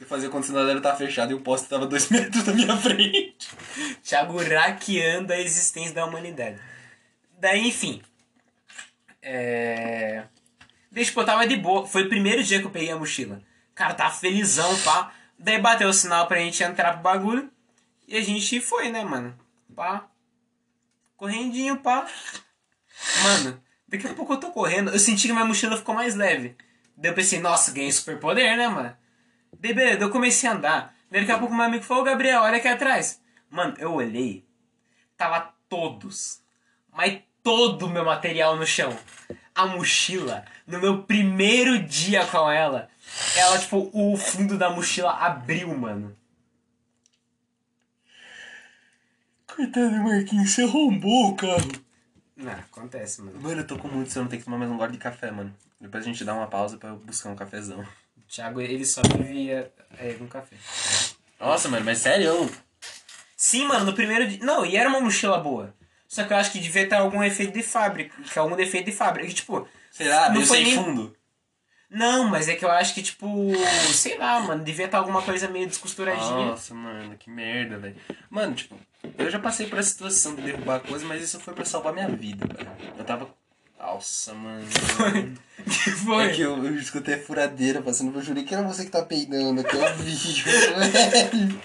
Eu 0.00 0.06
fazia 0.06 0.30
quando 0.30 0.44
o 0.44 0.46
sinaleiro 0.46 0.80
tava 0.80 0.96
fechado 0.96 1.30
e 1.30 1.34
o 1.34 1.42
poste 1.42 1.68
tava 1.68 1.86
dois 1.86 2.08
metros 2.10 2.42
da 2.42 2.54
minha 2.54 2.74
frente. 2.78 3.48
Thiago 4.02 4.42
raqueando 4.42 5.34
a 5.34 5.38
existência 5.38 5.94
da 5.94 6.06
humanidade. 6.06 6.58
Daí, 7.38 7.68
enfim. 7.68 8.00
É. 9.20 10.24
Daí, 10.90 11.04
tipo, 11.04 11.20
eu 11.20 11.26
tava 11.26 11.46
de 11.46 11.56
boa. 11.56 11.86
Foi 11.86 12.04
o 12.04 12.08
primeiro 12.08 12.42
dia 12.42 12.60
que 12.60 12.66
eu 12.66 12.70
peguei 12.70 12.90
a 12.90 12.96
mochila. 12.96 13.42
Cara, 13.74 13.92
tava 13.92 14.14
felizão, 14.14 14.74
pá. 14.80 15.12
Daí 15.42 15.58
bateu 15.58 15.88
o 15.88 15.92
sinal 15.92 16.26
pra 16.26 16.38
gente 16.38 16.62
entrar 16.62 16.92
pro 16.92 17.02
bagulho. 17.02 17.50
E 18.06 18.14
a 18.14 18.20
gente 18.20 18.60
foi, 18.60 18.90
né, 18.90 19.02
mano? 19.02 19.34
Pá. 19.74 20.06
Correndinho, 21.16 21.78
pá. 21.78 22.06
Mano, 23.22 23.62
daqui 23.88 24.06
a 24.06 24.12
pouco 24.12 24.34
eu 24.34 24.36
tô 24.36 24.50
correndo. 24.50 24.90
Eu 24.90 24.98
senti 24.98 25.26
que 25.26 25.32
minha 25.32 25.44
mochila 25.44 25.78
ficou 25.78 25.94
mais 25.94 26.14
leve. 26.14 26.56
Daí 26.94 27.10
eu 27.10 27.14
pensei, 27.14 27.40
nossa, 27.40 27.72
ganhei 27.72 27.90
superpoder, 27.90 28.54
né, 28.54 28.68
mano? 28.68 28.94
Daí, 29.58 29.72
beleza, 29.72 30.00
eu 30.00 30.10
comecei 30.10 30.46
a 30.46 30.52
andar. 30.52 30.94
Daí 31.10 31.22
daqui 31.22 31.32
a 31.32 31.38
pouco 31.38 31.54
meu 31.54 31.64
amigo 31.64 31.84
falou, 31.84 32.02
"Ô, 32.02 32.06
Gabriel, 32.06 32.42
olha 32.42 32.58
aqui 32.58 32.68
atrás. 32.68 33.20
Mano, 33.48 33.74
eu 33.78 33.94
olhei. 33.94 34.46
Tava 35.16 35.54
todos, 35.68 36.42
mas 36.92 37.20
todo 37.42 37.86
o 37.86 37.90
meu 37.90 38.04
material 38.04 38.56
no 38.56 38.66
chão. 38.66 38.94
A 39.54 39.66
mochila, 39.66 40.44
no 40.66 40.78
meu 40.78 41.02
primeiro 41.02 41.82
dia 41.82 42.26
com 42.26 42.50
ela, 42.50 42.90
ela, 43.36 43.58
tipo, 43.58 43.90
o 43.92 44.16
fundo 44.16 44.56
da 44.58 44.70
mochila 44.70 45.12
abriu, 45.12 45.76
mano. 45.76 46.16
Coitado 49.46 49.90
do 49.90 49.96
Marquinhos, 49.96 50.50
você 50.50 50.62
arrombou 50.62 51.28
o 51.30 51.36
carro. 51.36 51.70
Não, 52.36 52.52
acontece, 52.52 53.20
mano. 53.20 53.40
Mano, 53.40 53.60
eu 53.60 53.66
tô 53.66 53.78
com 53.78 53.88
muito 53.88 54.10
sono, 54.12 54.28
tenho 54.28 54.40
que 54.40 54.44
tomar 54.44 54.58
mais 54.58 54.70
um 54.70 54.76
gole 54.76 54.92
de 54.92 54.98
café, 54.98 55.30
mano. 55.30 55.54
Depois 55.80 56.04
a 56.04 56.06
gente 56.06 56.24
dá 56.24 56.34
uma 56.34 56.46
pausa 56.46 56.76
pra 56.78 56.90
eu 56.90 56.96
buscar 56.96 57.30
um 57.30 57.36
cafezão. 57.36 57.84
Thiago, 58.28 58.60
ele 58.60 58.84
só 58.84 59.02
vivia 59.16 59.72
é, 59.98 60.12
com 60.14 60.26
café. 60.28 60.56
Nossa, 61.38 61.68
mano, 61.68 61.84
mas 61.84 61.98
sério? 61.98 62.48
Sim, 63.36 63.66
mano, 63.66 63.86
no 63.86 63.92
primeiro 63.94 64.26
dia. 64.28 64.38
Não, 64.44 64.64
e 64.64 64.76
era 64.76 64.88
uma 64.88 65.00
mochila 65.00 65.38
boa. 65.38 65.74
Só 66.06 66.24
que 66.24 66.32
eu 66.32 66.36
acho 66.36 66.52
que 66.52 66.60
devia 66.60 66.88
ter 66.88 66.94
algum 66.94 67.22
efeito 67.22 67.52
de 67.52 67.62
fábrica. 67.62 68.14
Que 68.22 68.38
algum 68.38 68.54
defeito 68.56 68.86
de 68.86 68.92
fábrica. 68.92 69.26
Que, 69.28 69.34
tipo. 69.34 69.66
Será? 69.90 70.26
Não 70.28 70.34
Meio 70.36 70.46
foi 70.46 70.56
sem 70.58 70.66
nem- 70.66 70.76
fundo. 70.84 71.16
Não, 71.90 72.28
mas 72.28 72.48
é 72.48 72.54
que 72.54 72.64
eu 72.64 72.70
acho 72.70 72.94
que, 72.94 73.02
tipo. 73.02 73.26
Sei 73.92 74.16
lá, 74.16 74.38
mano. 74.40 74.62
Devia 74.62 74.86
estar 74.86 74.98
alguma 74.98 75.22
coisa 75.22 75.48
meio 75.48 75.66
descosturadinha. 75.66 76.46
Nossa, 76.46 76.72
mano, 76.72 77.16
que 77.18 77.28
merda, 77.28 77.78
velho. 77.78 77.96
Mano, 78.30 78.54
tipo, 78.54 78.78
eu 79.18 79.28
já 79.28 79.40
passei 79.40 79.66
por 79.66 79.78
essa 79.78 79.90
situação 79.90 80.36
de 80.36 80.42
derrubar 80.42 80.76
a 80.76 80.80
coisa, 80.80 81.04
mas 81.04 81.20
isso 81.20 81.40
foi 81.40 81.52
pra 81.52 81.64
salvar 81.64 81.92
minha 81.92 82.08
vida, 82.08 82.46
velho. 82.46 82.70
Eu 82.96 83.04
tava. 83.04 83.28
Nossa, 83.78 84.34
mano. 84.34 84.64
que 85.64 85.90
foi? 86.04 86.26
É 86.26 86.32
que 86.32 86.42
eu, 86.42 86.64
eu 86.64 86.76
escutei 86.76 87.14
a 87.14 87.22
furadeira 87.22 87.82
passando, 87.82 88.16
eu 88.16 88.22
jurei 88.22 88.44
que 88.44 88.54
era 88.54 88.62
você 88.62 88.84
que 88.84 88.90
tá 88.90 89.02
peidando, 89.02 89.64
que 89.64 89.74
eu 89.74 89.94
vi, 89.96 90.42
velho. 90.42 91.60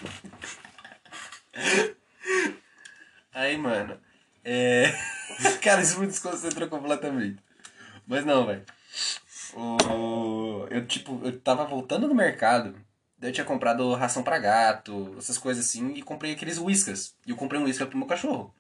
Aí, 3.34 3.58
mano, 3.58 4.00
é... 4.44 4.96
Cara, 5.62 5.82
isso 5.82 6.00
me 6.00 6.08
desconcentrou 6.08 6.70
completamente. 6.70 7.38
Mas 8.08 8.25
não, 8.25 8.46
velho. 8.46 8.63
O... 9.56 10.68
Eu, 10.70 10.86
tipo, 10.86 11.22
eu 11.24 11.40
tava 11.40 11.66
voltando 11.66 12.08
do 12.08 12.14
mercado, 12.16 12.76
daí 13.18 13.30
eu 13.30 13.34
tinha 13.34 13.46
comprado 13.46 13.94
ração 13.94 14.22
pra 14.24 14.38
gato, 14.40 15.16
essas 15.18 15.38
coisas 15.38 15.66
assim, 15.66 15.94
e 15.94 16.02
comprei 16.02 16.34
aqueles 16.34 16.58
whiskas. 16.58 17.16
E 17.26 17.30
eu 17.32 17.36
comprei 17.36 17.60
um 17.60 17.64
whiskas 17.66 17.88
pro 17.88 17.98
meu 17.98 18.08
cachorro. 18.08 18.54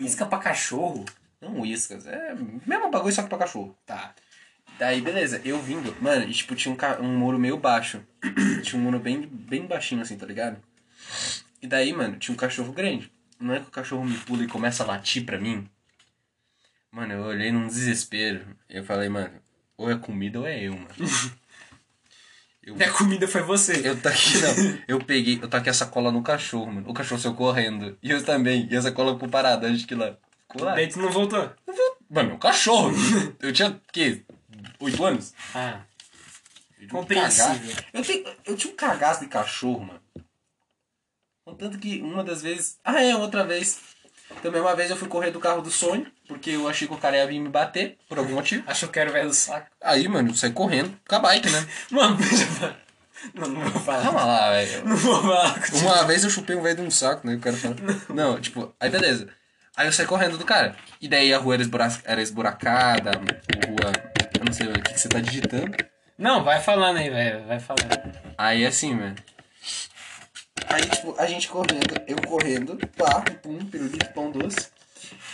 Isca 0.00 0.24
pra 0.26 0.38
cachorro? 0.38 1.04
Não 1.40 1.60
whiskas, 1.60 2.06
é 2.06 2.34
mesmo 2.66 2.90
bagulho 2.90 3.12
só 3.14 3.22
que 3.22 3.28
pra 3.28 3.38
cachorro. 3.38 3.76
Tá. 3.84 4.14
Daí, 4.78 5.00
beleza, 5.00 5.40
eu 5.44 5.60
vindo, 5.60 5.94
mano, 6.00 6.24
e 6.24 6.32
tipo, 6.32 6.54
tinha 6.54 6.72
um, 6.72 6.76
ca- 6.76 6.98
um 7.00 7.16
muro 7.18 7.38
meio 7.38 7.56
baixo. 7.56 8.02
tinha 8.62 8.80
um 8.80 8.84
muro 8.84 8.98
bem, 8.98 9.20
bem 9.26 9.66
baixinho 9.66 10.00
assim, 10.02 10.16
tá 10.16 10.26
ligado? 10.26 10.56
E 11.60 11.66
daí, 11.66 11.92
mano, 11.92 12.16
tinha 12.18 12.34
um 12.34 12.38
cachorro 12.38 12.72
grande. 12.72 13.10
Não 13.38 13.52
é 13.54 13.60
que 13.60 13.68
o 13.68 13.70
cachorro 13.70 14.04
me 14.04 14.16
pula 14.18 14.42
e 14.44 14.48
começa 14.48 14.82
a 14.82 14.86
latir 14.86 15.24
pra 15.24 15.38
mim? 15.38 15.68
Mano, 16.90 17.12
eu 17.12 17.22
olhei 17.24 17.50
num 17.52 17.66
desespero. 17.66 18.56
Eu 18.68 18.84
falei, 18.84 19.08
mano, 19.08 19.32
ou 19.76 19.90
é 19.90 19.96
comida 19.98 20.40
ou 20.40 20.46
é 20.46 20.62
eu, 20.62 20.72
mano. 20.72 20.88
Eu, 22.62 22.76
A 22.80 22.90
comida 22.90 23.28
foi 23.28 23.42
você. 23.42 23.86
eu 23.86 24.00
taquei, 24.00 24.40
não. 24.40 24.78
Eu 24.88 25.04
peguei, 25.04 25.38
eu 25.42 25.48
taquei 25.48 25.70
a 25.70 25.74
sacola 25.74 26.10
no 26.10 26.22
cachorro, 26.22 26.72
mano. 26.72 26.88
O 26.88 26.94
cachorro 26.94 27.20
saiu 27.20 27.34
correndo. 27.34 27.98
E 28.02 28.10
eu 28.10 28.24
também. 28.24 28.68
E 28.70 28.76
a 28.76 28.82
sacola 28.82 29.14
ficou 29.14 29.28
parada, 29.28 29.68
acho 29.68 29.86
que 29.86 29.94
lá. 29.94 30.16
Ficou 30.50 30.64
lá. 30.66 30.74
Daí 30.74 30.88
tu 30.88 30.98
não 30.98 31.10
voltou. 31.10 31.50
Mano, 32.08 32.34
um 32.34 32.38
cachorro. 32.38 32.92
Eu 33.40 33.52
tinha, 33.52 33.70
o 33.70 33.80
quê? 33.92 34.22
Oito 34.80 35.04
anos? 35.04 35.34
Ah. 35.54 35.82
Um 36.80 36.88
Compreensível. 36.88 37.76
Eu, 37.92 38.02
tenho, 38.02 38.24
eu 38.44 38.56
tinha 38.56 38.72
um 38.72 38.76
cagaço 38.76 39.20
de 39.20 39.26
cachorro, 39.26 39.80
mano. 39.80 40.00
Contanto 41.44 41.78
que 41.78 42.00
uma 42.00 42.24
das 42.24 42.42
vezes. 42.42 42.78
Ah, 42.84 43.02
é, 43.02 43.14
outra 43.16 43.44
vez. 43.44 43.93
Também 44.42 44.60
uma 44.60 44.74
vez 44.74 44.90
eu 44.90 44.96
fui 44.96 45.08
correr 45.08 45.30
do 45.30 45.40
carro 45.40 45.62
do 45.62 45.70
sonho, 45.70 46.06
porque 46.28 46.50
eu 46.50 46.68
achei 46.68 46.86
que 46.86 46.94
o 46.94 46.98
cara 46.98 47.16
ia 47.16 47.26
vir 47.26 47.40
me 47.40 47.48
bater, 47.48 47.96
por 48.08 48.18
algum 48.18 48.34
motivo. 48.34 48.62
Acho 48.66 48.80
que 48.80 48.84
eu 48.86 48.90
quero 48.90 49.12
velho 49.12 49.28
do 49.28 49.34
saco. 49.34 49.68
Aí, 49.82 50.06
mano, 50.08 50.34
saí 50.34 50.52
correndo 50.52 50.96
com 51.08 51.14
a 51.16 51.18
bike, 51.18 51.50
né? 51.50 51.66
Mano, 51.90 52.16
deixa 52.16 52.44
eu 52.44 52.74
Não, 53.34 53.48
não 53.48 53.60
vou 53.70 53.80
falar. 53.80 54.02
Calma 54.02 54.24
lá, 54.24 54.50
velho. 54.50 54.84
Não 54.84 54.96
vou 54.96 55.22
falar. 55.22 55.54
Uma 55.72 56.04
vez 56.04 56.24
eu 56.24 56.30
chupei 56.30 56.56
um 56.56 56.62
velho 56.62 56.76
de 56.76 56.82
um 56.82 56.90
saco, 56.90 57.26
né? 57.26 57.34
O 57.34 57.40
cara 57.40 57.56
falou. 57.56 57.76
Não, 58.08 58.40
tipo, 58.40 58.74
aí 58.78 58.90
beleza. 58.90 59.28
Aí 59.76 59.86
eu 59.88 59.92
saí 59.92 60.06
correndo 60.06 60.38
do 60.38 60.44
cara. 60.44 60.76
E 61.00 61.08
daí 61.08 61.32
a 61.34 61.38
rua 61.38 61.54
era, 61.54 61.64
era 62.04 62.22
esburacada, 62.22 63.10
a 63.10 63.16
rua. 63.16 63.92
Eu 64.38 64.44
não 64.44 64.52
sei 64.52 64.68
o 64.68 64.72
que, 64.74 64.92
que 64.92 65.00
você 65.00 65.08
tá 65.08 65.20
digitando. 65.20 65.76
Não, 66.16 66.44
vai 66.44 66.60
falando 66.60 66.98
aí, 66.98 67.10
velho. 67.10 67.44
Vai 67.46 67.58
falando. 67.58 68.18
Aí 68.38 68.64
assim, 68.64 68.94
mano. 68.94 69.16
Aí, 70.68 70.82
tipo, 70.82 71.14
a 71.18 71.26
gente 71.26 71.48
correndo, 71.48 71.94
eu 72.06 72.16
correndo, 72.26 72.78
pá, 72.96 73.22
pum, 73.42 73.58
pirulito, 73.66 74.12
pão 74.12 74.30
doce. 74.30 74.68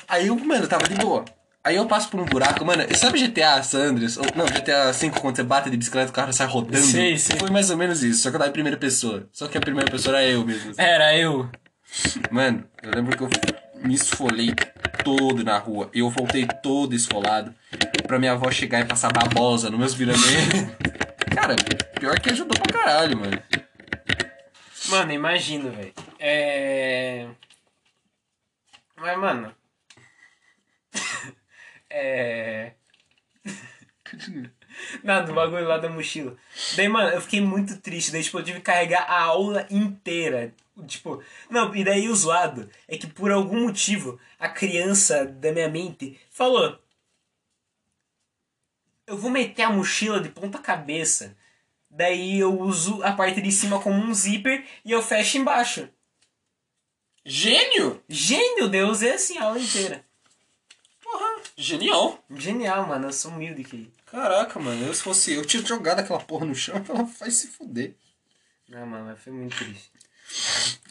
Aí 0.09 0.27
eu, 0.27 0.37
mano, 0.37 0.67
tava 0.67 0.89
de 0.89 0.95
boa. 0.95 1.25
Aí 1.63 1.77
eu 1.77 1.87
passo 1.87 2.09
por 2.09 2.19
um 2.19 2.25
buraco, 2.25 2.65
mano, 2.65 2.83
sabe 2.97 3.27
GTA 3.27 3.63
Sanders? 3.63 4.17
Ou, 4.17 4.25
não, 4.35 4.47
GTA 4.47 4.93
5 4.93 5.21
quando 5.21 5.37
você 5.37 5.43
bate 5.43 5.69
de 5.69 5.77
bicicleta 5.77 6.11
o 6.11 6.15
carro 6.15 6.33
sai 6.33 6.47
rodando? 6.47 6.79
Sei, 6.85 7.19
sei. 7.19 7.39
Foi 7.39 7.51
mais 7.51 7.71
ou 7.71 7.77
menos 7.77 8.03
isso, 8.03 8.23
só 8.23 8.31
que 8.31 8.37
eu 8.37 8.39
tava 8.39 8.51
em 8.51 8.55
primeira 8.55 8.79
pessoa. 8.79 9.29
Só 9.31 9.47
que 9.47 9.59
a 9.59 9.61
primeira 9.61 9.91
pessoa 9.91 10.17
era 10.17 10.27
eu 10.27 10.45
mesmo. 10.45 10.73
Era 10.79 11.17
eu. 11.17 11.51
Mano, 12.31 12.65
eu 12.83 12.91
lembro 12.95 13.17
que 13.17 13.23
eu 13.23 13.29
me 13.85 13.95
esfolei 13.95 14.55
todo 15.05 15.45
na 15.45 15.59
rua. 15.59 15.91
Eu 15.93 16.09
voltei 16.09 16.47
todo 16.47 16.95
esfolado 16.95 17.55
pra 18.07 18.19
minha 18.19 18.33
avó 18.33 18.51
chegar 18.51 18.81
e 18.81 18.85
passar 18.87 19.13
babosa 19.13 19.69
nos 19.69 19.79
meus 19.79 19.95
viramentos. 19.95 20.77
Cara, 21.35 21.57
pior 21.99 22.19
que 22.19 22.31
ajudou 22.31 22.59
pra 22.59 22.73
caralho, 22.73 23.19
mano. 23.19 23.43
Mano, 24.91 25.13
imagino, 25.13 25.71
velho. 25.71 25.95
É. 26.19 27.29
Mas, 28.97 29.19
mano. 29.19 29.55
é. 31.89 32.75
Nada, 35.05 35.31
o 35.31 35.35
bagulho 35.35 35.67
lá 35.67 35.79
da 35.79 35.89
mochila. 35.89 36.37
Daí, 36.77 36.89
mano, 36.89 37.11
eu 37.11 37.21
fiquei 37.21 37.41
muito 37.41 37.81
triste. 37.81 38.11
Daí, 38.11 38.23
tipo, 38.23 38.39
eu 38.39 38.45
tive 38.45 38.59
que 38.59 38.65
carregar 38.65 39.03
a 39.03 39.23
aula 39.23 39.67
inteira. 39.71 40.53
Tipo, 40.87 41.23
não, 41.49 41.75
e 41.75 41.85
daí 41.85 42.09
o 42.09 42.17
zoado 42.17 42.69
é 42.89 42.97
que 42.97 43.07
por 43.07 43.31
algum 43.31 43.63
motivo 43.63 44.19
a 44.39 44.49
criança 44.49 45.25
da 45.25 45.53
minha 45.53 45.69
mente 45.69 46.19
falou: 46.31 46.79
Eu 49.07 49.17
vou 49.19 49.31
meter 49.31 49.63
a 49.63 49.71
mochila 49.71 50.21
de 50.21 50.31
ponta 50.31 50.59
cabeça. 50.59 51.37
Daí 51.91 52.39
eu 52.39 52.59
uso 52.61 53.03
a 53.03 53.13
parte 53.13 53.43
de 53.43 53.51
cima 53.51 53.83
como 53.83 53.97
um 54.01 54.15
zíper 54.15 54.65
e 54.85 54.93
eu 54.93 55.03
fecho 55.03 55.39
embaixo. 55.39 55.89
Gênio! 57.25 58.03
Gênio, 58.09 58.69
Deus, 58.69 59.03
é 59.03 59.15
assim 59.15 59.37
a 59.39 59.45
aula 59.45 59.59
inteira. 59.59 60.05
Porra, 61.03 61.43
genial. 61.57 62.25
Genial, 62.31 62.87
mano, 62.87 63.09
eu 63.09 63.13
sou 63.13 63.33
humilde 63.33 63.63
aqui. 63.63 63.93
Caraca, 64.07 64.59
mano, 64.61 64.87
eu 64.87 64.95
se 64.95 65.03
fosse 65.03 65.33
eu, 65.33 65.45
tinha 65.45 65.65
jogado 65.65 66.01
aquela 66.01 66.21
porra 66.21 66.47
no 66.47 66.55
chão, 66.55 66.83
ela 66.89 67.07
faz 67.07 67.35
se 67.37 67.49
fuder. 67.49 67.95
Não, 68.69 68.87
mano, 68.87 69.17
foi 69.17 69.33
muito 69.33 69.57
triste. 69.57 69.91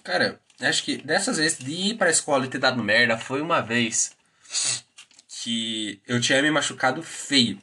Cara, 0.04 0.40
acho 0.60 0.84
que 0.84 0.98
dessas 0.98 1.38
vezes 1.38 1.60
de 1.60 1.72
ir 1.72 1.98
pra 1.98 2.10
escola 2.10 2.46
e 2.46 2.50
ter 2.50 2.58
dado 2.58 2.84
merda 2.84 3.18
foi 3.18 3.42
uma 3.42 3.62
vez 3.62 4.16
que 5.28 6.02
eu 6.06 6.20
tinha 6.20 6.42
me 6.42 6.52
machucado 6.52 7.02
feio. 7.02 7.60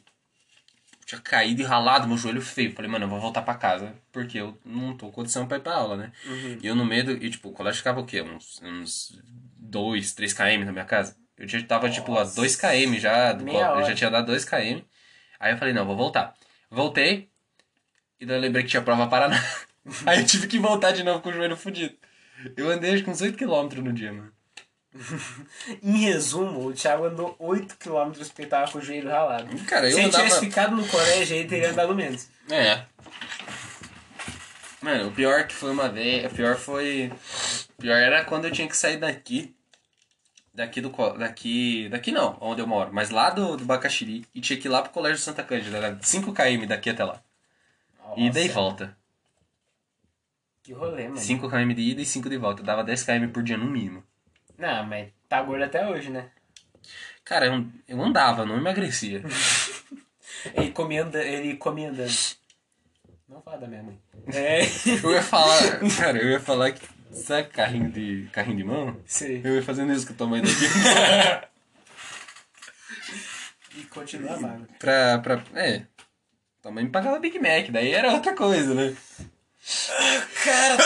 Tinha 1.07 1.21
caído 1.21 1.61
e 1.61 1.65
ralado 1.65 2.05
meu 2.05 2.17
joelho 2.17 2.41
feio. 2.41 2.73
Falei, 2.73 2.91
mano, 2.91 3.05
eu 3.05 3.09
vou 3.09 3.21
voltar 3.21 3.41
pra 3.41 3.55
casa, 3.55 3.95
porque 4.11 4.37
eu 4.37 4.57
não 4.65 4.95
tô 4.95 5.05
com 5.07 5.13
condição 5.13 5.47
pra 5.47 5.55
ir 5.55 5.61
pra 5.61 5.73
aula, 5.73 5.95
né? 5.95 6.11
Uhum. 6.25 6.59
E 6.61 6.67
eu 6.67 6.75
no 6.75 6.85
medo, 6.85 7.11
e 7.13 7.29
tipo, 7.29 7.47
o 7.47 7.53
colégio 7.53 7.77
ficava 7.77 8.01
o 8.01 8.05
quê? 8.05 8.21
Uns, 8.21 8.61
uns 8.61 9.21
2, 9.57 10.13
3 10.13 10.33
km 10.33 10.65
da 10.65 10.71
minha 10.73 10.83
casa. 10.83 11.15
Eu 11.37 11.47
já 11.47 11.63
tava, 11.63 11.89
tipo, 11.89 12.13
a 12.17 12.25
2 12.25 12.55
km 12.57 12.99
já, 12.99 13.31
do 13.31 13.47
eu 13.47 13.85
já 13.85 13.95
tinha 13.95 14.09
dado 14.09 14.25
2 14.25 14.43
km. 14.43 14.81
Aí 15.39 15.53
eu 15.53 15.57
falei, 15.57 15.73
não, 15.73 15.85
vou 15.85 15.95
voltar. 15.95 16.33
Voltei, 16.69 17.29
e 18.19 18.25
daí 18.25 18.35
eu 18.35 18.41
lembrei 18.41 18.65
que 18.65 18.69
tinha 18.69 18.81
prova 18.81 19.07
Paraná. 19.07 19.41
Aí 20.05 20.19
eu 20.19 20.25
tive 20.25 20.47
que 20.47 20.59
voltar 20.59 20.91
de 20.91 21.03
novo 21.03 21.21
com 21.21 21.29
o 21.29 21.33
joelho 21.33 21.55
fudido. 21.55 21.95
Eu 22.57 22.69
andei 22.69 22.93
acho 22.93 23.03
que 23.05 23.09
uns 23.09 23.21
8km 23.21 23.77
no 23.77 23.93
dia, 23.93 24.11
mano. 24.11 24.33
Em 25.83 25.97
resumo, 25.97 26.67
o 26.67 26.73
Thiago 26.73 27.05
andou 27.05 27.35
8km 27.39 28.11
porque 28.11 28.41
ele 28.41 28.49
tava 28.49 28.71
com 28.71 28.77
o 28.77 28.81
joelho 28.81 29.09
ralado. 29.09 29.55
Cara, 29.65 29.89
Se 29.89 29.97
ele 29.97 30.07
andava... 30.07 30.23
tivesse 30.23 30.45
ficado 30.45 30.75
no 30.75 30.87
colégio, 30.87 31.37
ele 31.37 31.47
teria 31.47 31.71
andado 31.71 31.95
menos. 31.95 32.29
É. 32.49 32.83
Mano, 34.81 35.09
o 35.09 35.11
pior 35.11 35.45
que 35.47 35.53
foi 35.53 35.71
uma 35.71 35.89
vez. 35.89 36.31
O 36.31 36.35
pior 36.35 36.55
foi. 36.55 37.11
O 37.77 37.81
pior 37.81 37.97
era 37.97 38.23
quando 38.25 38.45
eu 38.45 38.51
tinha 38.51 38.67
que 38.67 38.77
sair 38.77 38.97
daqui. 38.97 39.55
Daqui 40.53 40.81
do. 40.81 40.89
Daqui. 41.17 41.89
Daqui 41.89 42.11
não, 42.11 42.37
onde 42.39 42.61
eu 42.61 42.67
moro. 42.67 42.91
Mas 42.93 43.09
lá 43.09 43.29
do, 43.29 43.57
do 43.57 43.65
Bacaxiri. 43.65 44.25
E 44.33 44.41
tinha 44.41 44.59
que 44.59 44.67
ir 44.67 44.71
lá 44.71 44.81
pro 44.81 44.91
Colégio 44.91 45.19
Santa 45.19 45.43
Cândida. 45.43 45.77
Era 45.77 45.95
5km 45.95 46.65
daqui 46.67 46.89
até 46.89 47.03
lá. 47.03 47.21
E 48.15 48.29
daí 48.29 48.47
Nossa, 48.47 48.59
volta. 48.59 48.97
Que 50.63 50.73
rolê, 50.73 51.07
mano. 51.07 51.19
5km 51.19 51.73
de 51.73 51.81
ida 51.81 52.01
e 52.01 52.05
5 52.05 52.29
de 52.29 52.37
volta. 52.37 52.63
Dava 52.63 52.83
10km 52.83 53.31
por 53.31 53.43
dia 53.43 53.57
no 53.57 53.65
mínimo. 53.65 54.03
Não, 54.57 54.85
mas 54.85 55.09
tá 55.29 55.41
gordo 55.41 55.63
até 55.63 55.87
hoje, 55.87 56.09
né? 56.09 56.29
Cara, 57.23 57.45
eu, 57.47 57.65
eu 57.87 58.01
andava, 58.01 58.45
não 58.45 58.57
emagrecia. 58.57 59.21
Ele 60.53 60.71
comia, 60.71 61.03
anda- 61.03 61.23
ele 61.23 61.55
comia 61.57 61.89
andando. 61.89 62.13
Não 63.27 63.41
fala 63.41 63.57
da 63.57 63.67
minha 63.67 63.83
mãe. 63.83 63.99
É. 64.33 64.59
Eu 65.03 65.11
ia 65.11 65.21
falar. 65.23 65.79
Cara, 65.97 66.17
eu 66.17 66.29
ia 66.29 66.39
falar 66.39 66.71
que. 66.71 66.85
Sabe 67.11 67.47
carrinho 67.49 67.89
de. 67.89 68.27
carrinho 68.31 68.57
de 68.57 68.63
mão? 68.63 68.97
Sei. 69.05 69.41
Eu 69.43 69.55
ia 69.55 69.63
fazendo 69.63 69.91
isso 69.93 70.05
com 70.07 70.13
a 70.13 70.15
tua 70.17 70.27
mãe 70.27 70.41
daqui. 70.41 70.53
E 73.75 73.83
continua 73.83 74.37
magro. 74.39 74.67
pra, 74.79 75.19
pra. 75.19 75.43
É. 75.55 75.83
Também 76.61 76.85
me 76.85 76.89
pagava 76.89 77.19
Big 77.19 77.37
Mac, 77.39 77.69
daí 77.69 77.91
era 77.93 78.11
outra 78.11 78.33
coisa, 78.35 78.73
né? 78.73 78.95
Cara, 80.43 80.77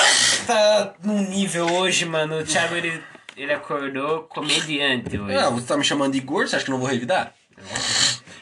tá 0.45 0.95
num 1.03 1.21
nível 1.29 1.65
hoje, 1.73 2.05
mano. 2.05 2.39
O 2.39 2.43
Thiago, 2.43 2.75
ele, 2.75 3.01
ele 3.41 3.53
acordou 3.53 4.23
comediante 4.23 5.17
hoje. 5.17 5.35
Ah, 5.35 5.49
você 5.49 5.65
tá 5.65 5.75
me 5.75 5.83
chamando 5.83 6.13
de 6.13 6.19
gordo, 6.19 6.49
você 6.49 6.55
acha 6.55 6.65
que 6.65 6.71
eu 6.71 6.73
não 6.73 6.79
vou 6.79 6.89
revidar? 6.89 7.33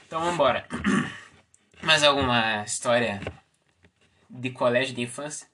Então 0.06 0.20
vambora. 0.20 0.66
Mais 1.82 2.04
alguma 2.04 2.64
história 2.66 3.22
de 4.30 4.50
colégio 4.50 4.94
de 4.94 5.02
infância? 5.02 5.48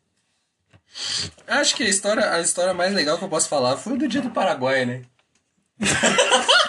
Acho 1.47 1.75
que 1.75 1.83
a 1.83 1.89
história, 1.89 2.31
a 2.31 2.39
história 2.39 2.73
mais 2.73 2.93
legal 2.93 3.17
que 3.17 3.23
eu 3.23 3.29
posso 3.29 3.47
falar 3.47 3.77
foi 3.77 3.97
do 3.97 4.07
dia 4.07 4.21
do 4.21 4.31
Paraguai, 4.31 4.85
né? 4.85 5.01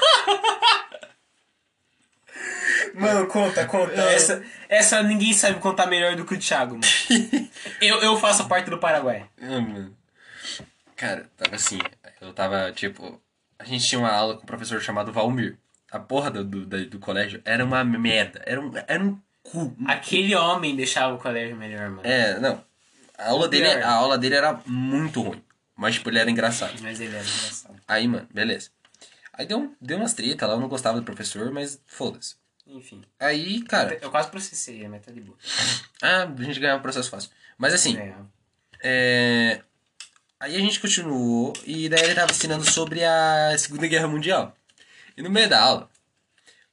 Mano, 2.93 3.27
conta, 3.27 3.67
conta. 3.67 3.93
Essa, 3.93 4.43
essa 4.71 5.03
ninguém 5.03 5.35
sabe 5.35 5.61
contar 5.61 5.87
melhor 5.87 6.17
do 6.17 6.25
que 6.25 6.33
o 6.33 6.39
Thiago, 6.39 6.77
mano. 6.77 6.87
eu, 7.81 8.01
eu 8.01 8.17
faço 8.17 8.49
parte 8.49 8.71
do 8.71 8.79
Paraguai. 8.79 9.29
Ah, 9.39 9.61
mano. 9.61 9.95
Cara, 10.97 11.31
tava 11.37 11.57
assim, 11.57 11.79
eu 12.27 12.33
tava, 12.33 12.73
tipo. 12.73 13.21
A 13.59 13.65
gente 13.65 13.87
tinha 13.87 13.99
uma 13.99 14.11
aula 14.13 14.37
com 14.37 14.43
um 14.43 14.47
professor 14.47 14.81
chamado 14.83 15.13
Valmir. 15.13 15.59
A 15.91 15.99
porra 15.99 16.31
do, 16.31 16.45
do, 16.45 16.87
do 16.87 16.99
colégio 16.99 17.41
era 17.45 17.65
uma 17.65 17.83
merda. 17.85 18.43
Era 18.45 18.61
um, 18.61 18.71
era 18.87 19.03
um 19.03 19.19
cu. 19.43 19.75
Aquele 19.87 20.35
homem 20.35 20.77
deixava 20.77 21.15
o 21.15 21.19
colégio 21.19 21.57
melhor, 21.57 21.89
mano. 21.91 22.03
É, 22.07 22.39
não. 22.39 22.63
A 23.17 23.31
aula, 23.31 23.49
dele, 23.49 23.67
a 23.69 23.91
aula 23.91 24.19
dele 24.19 24.35
era 24.35 24.61
muito 24.67 25.23
ruim. 25.23 25.43
Mas, 25.75 25.95
tipo, 25.95 26.11
ele 26.11 26.19
era 26.19 26.31
engraçado. 26.31 26.75
Mas 26.83 27.01
ele 27.01 27.15
era 27.17 27.25
engraçado. 27.25 27.81
Aí, 27.89 28.07
mano, 28.07 28.29
beleza. 28.33 28.71
Aí 29.33 29.47
deu, 29.47 29.59
um- 29.59 29.75
deu 29.81 29.97
umas 29.99 30.13
treta 30.15 30.47
lá, 30.47 30.55
eu 30.55 30.61
não 30.61 30.69
gostava 30.69 30.99
do 30.99 31.05
professor, 31.05 31.51
mas 31.51 31.81
foda-se. 31.87 32.35
Enfim. 32.67 33.03
Aí, 33.21 33.63
cara, 33.63 33.97
Eu 34.03 34.11
quase 34.11 34.29
processei, 34.31 34.85
a 34.85 34.89
meta 34.89 35.13
de 35.13 35.21
boa. 35.21 35.39
ah, 36.03 36.25
a 36.25 36.43
gente 36.43 36.59
ganhava 36.61 36.83
processo 36.83 37.09
fácil. 37.11 37.31
Mas 37.57 37.73
assim, 37.73 37.97
É. 37.97 38.15
é... 38.83 39.63
Aí 40.39 40.55
a 40.55 40.61
gente 40.61 40.81
continuou 40.81 41.53
e 41.65 41.89
daí 41.89 42.05
ele 42.05 42.15
tava 42.15 42.31
ensinando 42.31 42.65
sobre 42.65 43.03
a 43.03 43.57
Segunda 43.57 43.87
Guerra 43.87 44.07
Mundial. 44.07 44.55
E 45.17 45.23
no 45.23 45.31
meio 45.31 45.49
da 45.49 45.61
aula, 45.61 45.89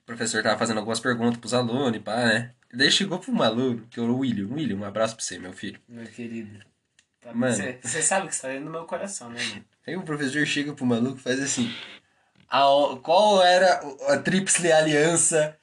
o 0.01 0.05
professor 0.05 0.43
tava 0.43 0.59
fazendo 0.59 0.79
algumas 0.79 0.99
perguntas 0.99 1.37
pros 1.37 1.53
alunos 1.53 1.95
e 1.95 1.99
pá, 1.99 2.25
né? 2.25 2.51
E 2.73 2.77
daí 2.77 2.91
chegou 2.91 3.19
pro 3.19 3.31
um 3.31 3.41
aluno, 3.41 3.87
que 3.89 3.99
era 3.99 4.11
o 4.11 4.17
William. 4.17 4.47
William, 4.53 4.77
um 4.77 4.83
abraço 4.83 5.15
pra 5.15 5.23
você, 5.23 5.39
meu 5.39 5.53
filho. 5.53 5.79
Meu 5.87 6.05
querido. 6.05 6.59
Mano. 7.33 7.55
Você 7.81 8.01
sabe 8.01 8.27
que 8.27 8.35
você 8.35 8.41
tá 8.41 8.47
dentro 8.49 8.65
do 8.65 8.71
meu 8.71 8.83
coração, 8.83 9.29
né, 9.29 9.41
mano? 9.41 9.65
Aí 9.87 9.95
o 9.95 10.01
professor 10.01 10.45
chega 10.45 10.73
pro 10.73 10.85
maluco 10.85 11.17
e 11.17 11.21
faz 11.21 11.39
assim. 11.39 11.73
A, 12.49 12.61
qual 13.01 13.41
era 13.41 13.79
a 14.09 14.17
tríplice 14.17 14.69
aliança 14.71 15.57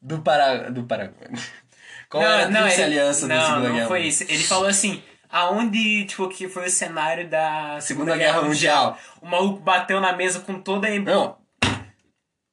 do, 0.00 0.20
Para, 0.22 0.70
do 0.70 0.84
Paraguai? 0.84 1.30
Qual 2.08 2.22
era 2.22 2.44
a 2.44 2.48
tríplice 2.48 2.82
aliança 2.82 3.26
da 3.26 3.34
não, 3.34 3.46
Segunda 3.46 3.68
não 3.68 3.74
Guerra 3.74 3.88
foi 3.88 4.02
isso. 4.06 4.22
Ele 4.22 4.44
falou 4.44 4.68
assim, 4.68 5.02
aonde, 5.34 6.04
tipo, 6.04 6.28
que 6.28 6.48
foi 6.48 6.66
o 6.66 6.70
cenário 6.70 7.28
da 7.28 7.80
Segunda 7.80 8.16
Guerra 8.16 8.42
Mundial. 8.42 8.96
O 9.20 9.26
maluco 9.26 9.58
bateu 9.58 10.00
na 10.00 10.12
mesa 10.12 10.38
com 10.38 10.60
toda 10.60 10.86
a... 10.86 10.96
Não. 11.00 11.36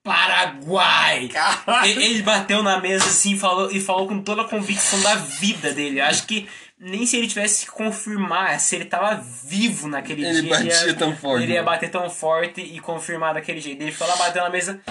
Paraguai! 0.04 1.28
Caralho. 1.28 1.92
Ele 1.92 2.04
ele 2.04 2.24
bateu 2.24 2.64
na 2.64 2.80
mesa 2.82 3.06
assim 3.06 3.38
falou, 3.38 3.72
e 3.72 3.80
falou 3.80 4.08
com 4.08 4.24
toda 4.24 4.42
a 4.42 4.48
convicção 4.48 5.00
da 5.04 5.14
vida 5.14 5.72
dele. 5.72 6.00
Eu 6.00 6.06
acho 6.06 6.26
que 6.26 6.50
nem 6.82 7.06
se 7.06 7.16
ele 7.16 7.28
tivesse 7.28 7.66
que 7.66 7.72
confirmar 7.72 8.60
se 8.60 8.76
ele 8.76 8.86
tava 8.86 9.16
vivo 9.46 9.88
naquele 9.88 10.26
Ele 10.26 10.42
dia. 10.42 10.50
batia 10.50 10.88
ia, 10.88 10.94
tão 10.96 11.16
forte, 11.16 11.44
Ele 11.44 11.54
ia 11.54 11.62
bater 11.64 11.92
tão 11.92 12.10
forte 12.10 12.60
e 12.60 12.80
confirmar 12.80 13.36
daquele 13.36 13.62
jeito. 13.62 13.82
Ele 13.82 13.92
foi 13.92 14.08
lá, 14.08 14.16
bateu 14.16 14.42
na 14.44 14.50
mesa. 14.50 14.82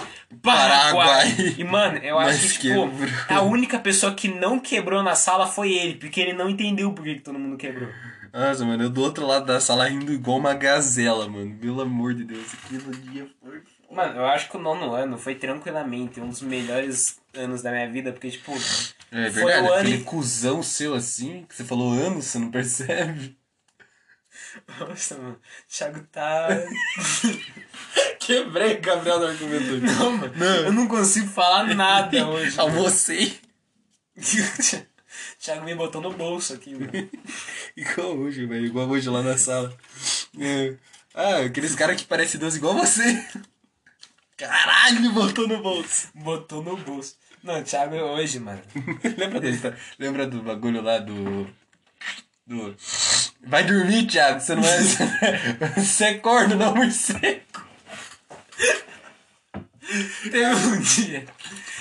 Paraguai. 0.41 1.07
Paraguai! 1.07 1.55
E, 1.59 1.65
mano, 1.65 1.99
eu 1.99 2.19
acho 2.19 2.43
Mas 2.43 2.53
que, 2.57 2.69
tipo, 2.69 2.89
quebrou. 2.89 3.09
a 3.29 3.43
única 3.43 3.79
pessoa 3.79 4.15
que 4.15 4.29
não 4.29 4.61
quebrou 4.61 5.03
na 5.03 5.15
sala 5.17 5.47
foi 5.47 5.73
ele, 5.73 5.95
porque 5.97 6.21
ele 6.21 6.33
não 6.33 6.49
entendeu 6.49 6.93
por 6.93 7.05
que 7.05 7.17
todo 7.17 7.39
mundo 7.39 7.57
quebrou. 7.57 7.89
Nossa, 8.33 8.65
mano, 8.65 8.85
eu 8.85 8.91
do 8.91 9.03
outro 9.03 9.27
lado 9.27 9.45
da 9.47 9.59
sala 9.61 9.89
rindo 9.89 10.13
igual 10.13 10.39
uma 10.39 10.55
gazela, 10.55 11.29
mano. 11.29 11.57
Pelo 11.57 11.81
amor 11.83 12.15
de 12.15 12.23
Deus, 12.25 12.47
aquilo 12.55 12.93
dia 12.93 13.27
foi. 13.43 13.61
Mano, 13.91 14.21
eu 14.21 14.27
acho 14.27 14.49
que 14.49 14.57
o 14.57 14.61
nono 14.61 14.95
ano 14.95 15.19
foi 15.19 15.35
tranquilamente 15.35 16.21
um 16.21 16.29
dos 16.29 16.43
melhores 16.43 17.19
anos 17.35 17.61
da 17.63 17.71
minha 17.73 17.91
vida, 17.91 18.13
porque, 18.13 18.31
tipo. 18.31 18.53
É 19.13 19.29
Foi 19.31 19.45
verdade, 19.45 19.67
o 19.67 19.73
ano 19.73 19.81
aquele 19.81 19.97
e- 19.97 20.05
cuzão 20.05 20.63
seu 20.63 20.95
assim, 20.95 21.45
que 21.49 21.55
você 21.57 21.65
falou 21.65 21.93
anos, 21.93 22.27
você 22.27 22.39
não 22.39 22.51
percebe? 22.51 23.37
Nossa, 24.79 25.17
mano. 25.19 25.33
O 25.35 25.73
Thiago 25.73 26.01
tá. 26.13 26.49
Quebrei 28.21 28.75
o 28.77 28.81
Gabriel 28.81 29.19
no 29.21 29.27
argumento. 29.27 29.79
Não, 29.81 30.17
mano. 30.17 30.45
Eu 30.45 30.73
não 30.73 30.87
consigo 30.89 31.27
falar 31.29 31.75
nada 31.75 32.27
hoje. 32.29 32.59
Almocei. 32.59 33.39
O 34.17 34.21
Thiago 35.41 35.65
me 35.65 35.75
botou 35.75 36.01
no 36.01 36.13
bolso 36.13 36.55
aqui, 36.55 36.75
mano. 36.75 36.93
Igual 37.77 38.17
hoje, 38.19 38.47
velho. 38.47 38.67
Igual 38.67 38.89
hoje 38.89 39.09
lá 39.09 39.23
na 39.23 39.37
sala. 39.37 39.77
É. 40.39 40.75
Ah, 41.15 41.39
aqueles 41.41 41.75
caras 41.75 42.01
que 42.01 42.07
parecem 42.07 42.39
Deus 42.39 42.55
igual 42.55 42.75
você. 42.75 43.25
Caralho, 44.41 45.13
botou 45.13 45.47
no 45.47 45.63
bolso. 45.63 46.09
Botou 46.17 46.63
no 46.63 46.77
bolso. 46.77 47.15
Não, 47.43 47.61
o 47.61 47.63
Thiago 47.63 47.95
é 47.95 48.03
hoje, 48.03 48.41
mano. 48.41 48.61
Lembra 49.17 49.41
dele, 49.41 49.59
tá? 49.59 49.73
Lembra 49.99 50.27
do 50.27 50.43
bagulho 50.43 50.83
lá 50.83 50.99
do. 50.99 51.47
Do. 52.47 52.77
Vai 53.47 53.65
dormir, 53.65 54.07
Thiago. 54.07 54.41
Você 54.41 54.55
não 54.55 54.65
é. 54.65 54.79
Você 55.77 56.05
é 56.05 56.15
corno, 56.15 56.57
não 56.57 56.75
morcego. 56.75 57.41
Teve 60.23 60.47
um 60.47 60.81
dia. 60.81 61.27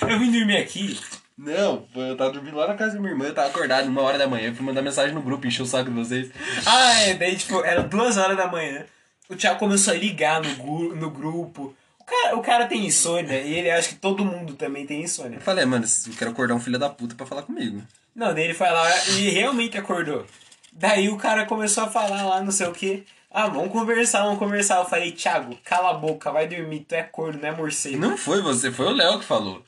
Eu 0.02 0.18
vim 0.18 0.30
dormir 0.30 0.58
aqui. 0.58 0.98
Não, 1.36 1.88
eu 1.94 2.16
tava 2.16 2.32
dormindo 2.32 2.56
lá 2.56 2.68
na 2.68 2.74
casa 2.74 2.94
da 2.94 3.00
minha 3.00 3.12
irmã, 3.12 3.24
eu 3.24 3.34
tava 3.34 3.48
acordado 3.48 3.88
uma 3.88 4.02
hora 4.02 4.18
da 4.18 4.28
manhã, 4.28 4.48
eu 4.48 4.54
fui 4.54 4.62
mandar 4.62 4.82
mensagem 4.82 5.14
no 5.14 5.22
grupo, 5.22 5.46
encher 5.46 5.62
o 5.62 5.66
saco 5.66 5.88
de 5.88 5.96
vocês. 5.96 6.30
Ah, 6.66 7.00
é. 7.00 7.14
Daí, 7.14 7.34
tipo, 7.34 7.64
era 7.64 7.82
duas 7.82 8.18
horas 8.18 8.36
da 8.36 8.46
manhã. 8.46 8.84
O 9.26 9.34
Thiago 9.34 9.58
começou 9.58 9.94
a 9.94 9.96
ligar 9.96 10.42
no, 10.42 10.94
no 10.94 11.10
grupo. 11.10 11.74
O 12.10 12.22
cara, 12.22 12.36
o 12.36 12.42
cara 12.42 12.66
tem 12.66 12.84
insônia 12.84 13.40
e 13.40 13.54
ele 13.54 13.70
acha 13.70 13.90
que 13.90 13.94
todo 13.94 14.24
mundo 14.24 14.54
também 14.54 14.84
tem 14.84 15.02
insônia. 15.02 15.36
Eu 15.36 15.40
falei, 15.40 15.64
mano, 15.64 15.84
eu 16.08 16.12
quero 16.14 16.32
acordar 16.32 16.54
um 16.54 16.60
filho 16.60 16.76
da 16.78 16.90
puta 16.90 17.14
pra 17.14 17.24
falar 17.24 17.42
comigo. 17.42 17.80
Não, 18.14 18.34
daí 18.34 18.44
ele 18.44 18.54
foi 18.54 18.68
lá 18.68 19.06
e 19.10 19.28
realmente 19.30 19.78
acordou. 19.78 20.26
Daí 20.72 21.08
o 21.08 21.16
cara 21.16 21.46
começou 21.46 21.84
a 21.84 21.88
falar 21.88 22.24
lá, 22.24 22.42
não 22.42 22.50
sei 22.50 22.66
o 22.66 22.72
que. 22.72 23.04
Ah, 23.30 23.46
vamos 23.46 23.70
conversar, 23.70 24.22
vamos 24.24 24.40
conversar. 24.40 24.78
Eu 24.78 24.86
falei, 24.86 25.12
Thiago, 25.12 25.56
cala 25.64 25.90
a 25.90 25.94
boca, 25.94 26.32
vai 26.32 26.48
dormir, 26.48 26.80
tu 26.80 26.94
é 26.96 27.02
corno, 27.04 27.38
não 27.40 27.48
é 27.48 27.52
morcego. 27.52 27.96
Não 27.98 28.16
foi 28.16 28.42
você, 28.42 28.72
foi 28.72 28.86
o 28.86 28.90
Léo 28.90 29.20
que 29.20 29.24
falou. 29.24 29.62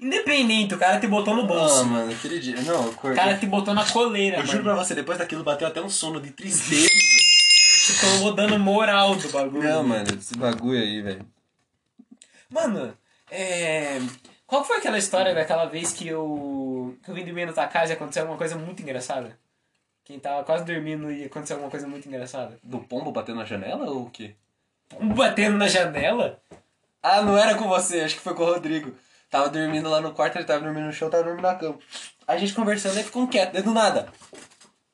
Independente, 0.00 0.74
o 0.74 0.78
cara 0.78 0.98
te 0.98 1.06
botou 1.06 1.36
no 1.36 1.46
bolso. 1.46 1.80
Ah, 1.80 1.84
mano, 1.84 2.10
aquele 2.10 2.38
dia. 2.38 2.56
Não, 2.62 2.86
eu 2.86 2.90
o 2.90 3.14
cara 3.14 3.36
te 3.36 3.44
botou 3.44 3.74
na 3.74 3.84
coleira, 3.84 4.38
Eu 4.38 4.46
juro 4.46 4.64
mano. 4.64 4.76
pra 4.76 4.84
você, 4.84 4.94
depois 4.94 5.18
daquilo 5.18 5.44
bateu 5.44 5.68
até 5.68 5.80
um 5.82 5.90
sono 5.90 6.20
de 6.20 6.30
tristeza. 6.30 6.88
Ficou 7.86 8.32
dando 8.32 8.58
moral 8.58 9.14
do 9.14 9.28
bagulho. 9.28 9.62
Não, 9.62 9.84
mano, 9.84 10.06
esse 10.18 10.34
bagulho 10.36 10.80
aí, 10.80 11.02
velho. 11.02 11.33
Mano, 12.54 12.96
é. 13.28 13.98
Qual 14.46 14.64
foi 14.64 14.76
aquela 14.76 14.96
história 14.96 15.34
daquela 15.34 15.64
vez 15.64 15.92
que 15.92 16.06
eu. 16.06 16.96
que 17.02 17.10
eu 17.10 17.14
vim 17.14 17.24
dormir 17.24 17.46
na 17.46 17.52
tua 17.52 17.66
casa 17.66 17.92
e 17.92 17.96
aconteceu 17.96 18.22
alguma 18.22 18.38
coisa 18.38 18.54
muito 18.54 18.80
engraçada? 18.80 19.36
Quem 20.04 20.20
tava 20.20 20.44
quase 20.44 20.64
dormindo 20.64 21.10
e 21.10 21.24
aconteceu 21.24 21.56
alguma 21.56 21.70
coisa 21.70 21.88
muito 21.88 22.06
engraçada? 22.06 22.56
Do 22.62 22.78
pombo 22.78 23.10
batendo 23.10 23.38
na 23.38 23.44
janela 23.44 23.90
ou 23.90 24.02
o 24.02 24.10
quê? 24.10 24.36
Um 25.00 25.08
batendo 25.08 25.56
na 25.56 25.66
janela? 25.66 26.40
Ah, 27.02 27.22
não 27.22 27.36
era 27.36 27.56
com 27.56 27.66
você, 27.66 28.02
acho 28.02 28.14
que 28.14 28.20
foi 28.20 28.34
com 28.34 28.44
o 28.44 28.46
Rodrigo. 28.46 28.94
Tava 29.28 29.48
dormindo 29.48 29.90
lá 29.90 30.00
no 30.00 30.12
quarto, 30.12 30.36
ele 30.36 30.44
tava 30.44 30.60
dormindo 30.60 30.86
no 30.86 30.92
chão, 30.92 31.10
tava 31.10 31.24
dormindo 31.24 31.42
na 31.42 31.56
cama. 31.56 31.76
A 32.24 32.36
gente 32.36 32.54
conversando, 32.54 32.96
aí 32.96 33.02
ficou 33.02 33.26
quieto, 33.26 33.60
do 33.60 33.72
nada. 33.72 34.06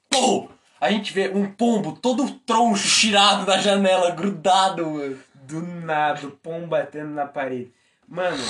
Pô! 0.09 0.49
A 0.81 0.90
gente 0.90 1.12
vê 1.12 1.29
um 1.29 1.53
pombo 1.53 1.92
todo 1.92 2.31
troncho, 2.46 2.88
tirado 2.88 3.44
da 3.44 3.59
janela, 3.59 4.12
grudado, 4.12 4.88
mano. 4.88 5.18
Do 5.51 5.63
nada, 5.63 6.27
o 6.27 6.31
pão 6.31 6.69
batendo 6.69 7.11
na 7.11 7.27
parede. 7.27 7.73
Mano, 8.07 8.43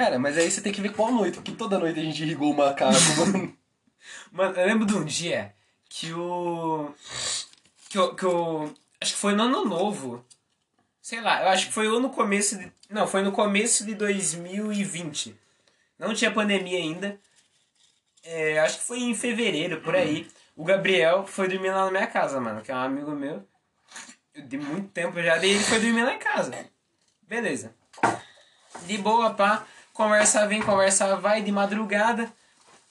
Cara, 0.00 0.18
mas 0.18 0.38
aí 0.38 0.50
você 0.50 0.62
tem 0.62 0.72
que 0.72 0.80
ver 0.80 0.94
qual 0.94 1.12
noite, 1.12 1.34
porque 1.34 1.52
toda 1.52 1.78
noite 1.78 2.00
a 2.00 2.02
gente 2.02 2.22
irrigou 2.22 2.52
o 2.52 2.56
macaco, 2.56 2.94
mano. 3.18 3.54
mano, 4.32 4.56
eu 4.56 4.66
lembro 4.66 4.86
de 4.86 4.94
um 4.94 5.04
dia 5.04 5.54
que 5.90 6.12
o. 6.14 6.94
Que 7.90 7.98
o. 7.98 8.14
Que 8.14 8.26
acho 9.00 9.12
que 9.12 9.18
foi 9.18 9.34
no 9.34 9.42
ano 9.42 9.64
novo. 9.64 10.24
Sei 11.02 11.20
lá, 11.20 11.42
eu 11.42 11.48
acho 11.48 11.66
que 11.66 11.72
foi 11.74 11.86
ou 11.88 12.00
no 12.00 12.08
começo 12.08 12.58
de. 12.58 12.72
Não, 12.88 13.06
foi 13.06 13.22
no 13.22 13.30
começo 13.30 13.84
de 13.84 13.94
2020. 13.94 15.36
Não 15.98 16.14
tinha 16.14 16.30
pandemia 16.30 16.78
ainda. 16.78 17.20
É, 18.24 18.58
acho 18.60 18.78
que 18.78 18.84
foi 18.84 19.00
em 19.00 19.14
fevereiro, 19.14 19.82
por 19.82 19.94
aí. 19.94 20.26
O 20.56 20.64
Gabriel 20.64 21.26
foi 21.26 21.48
dormir 21.48 21.72
lá 21.72 21.84
na 21.86 21.90
minha 21.90 22.06
casa, 22.06 22.40
mano, 22.40 22.62
que 22.62 22.70
é 22.70 22.74
um 22.74 22.78
amigo 22.78 23.10
meu. 23.10 23.46
De 24.34 24.56
muito 24.58 24.88
tempo 24.90 25.20
já, 25.22 25.36
daí 25.36 25.50
ele 25.50 25.64
foi 25.64 25.80
dormir 25.80 26.04
lá 26.04 26.14
em 26.14 26.18
casa. 26.18 26.52
Beleza. 27.26 27.74
De 28.86 28.96
boa, 28.98 29.30
pá. 29.34 29.64
Conversa 29.92 30.46
vem, 30.46 30.62
conversa 30.62 31.16
vai, 31.16 31.42
de 31.42 31.50
madrugada. 31.52 32.30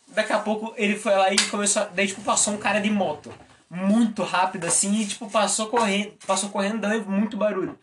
Daqui 0.10 0.34
a 0.34 0.40
pouco 0.40 0.74
ele 0.78 0.98
foi 0.98 1.14
lá 1.16 1.32
e 1.34 1.38
começou. 1.50 1.84
a- 1.84 1.86
Daí, 1.86 2.08
tipo, 2.08 2.22
passou 2.22 2.54
um 2.54 2.58
cara 2.58 2.80
de 2.80 2.90
moto. 2.90 3.34
Muito 3.70 4.24
rápido 4.24 4.66
assim, 4.66 4.94
e, 5.02 5.06
tipo, 5.08 5.30
passou 5.30 5.68
correndo, 5.68 6.14
passou 6.26 6.50
correndo, 6.50 6.80
dando 6.80 7.06
muito 7.10 7.38
barulho. 7.38 7.78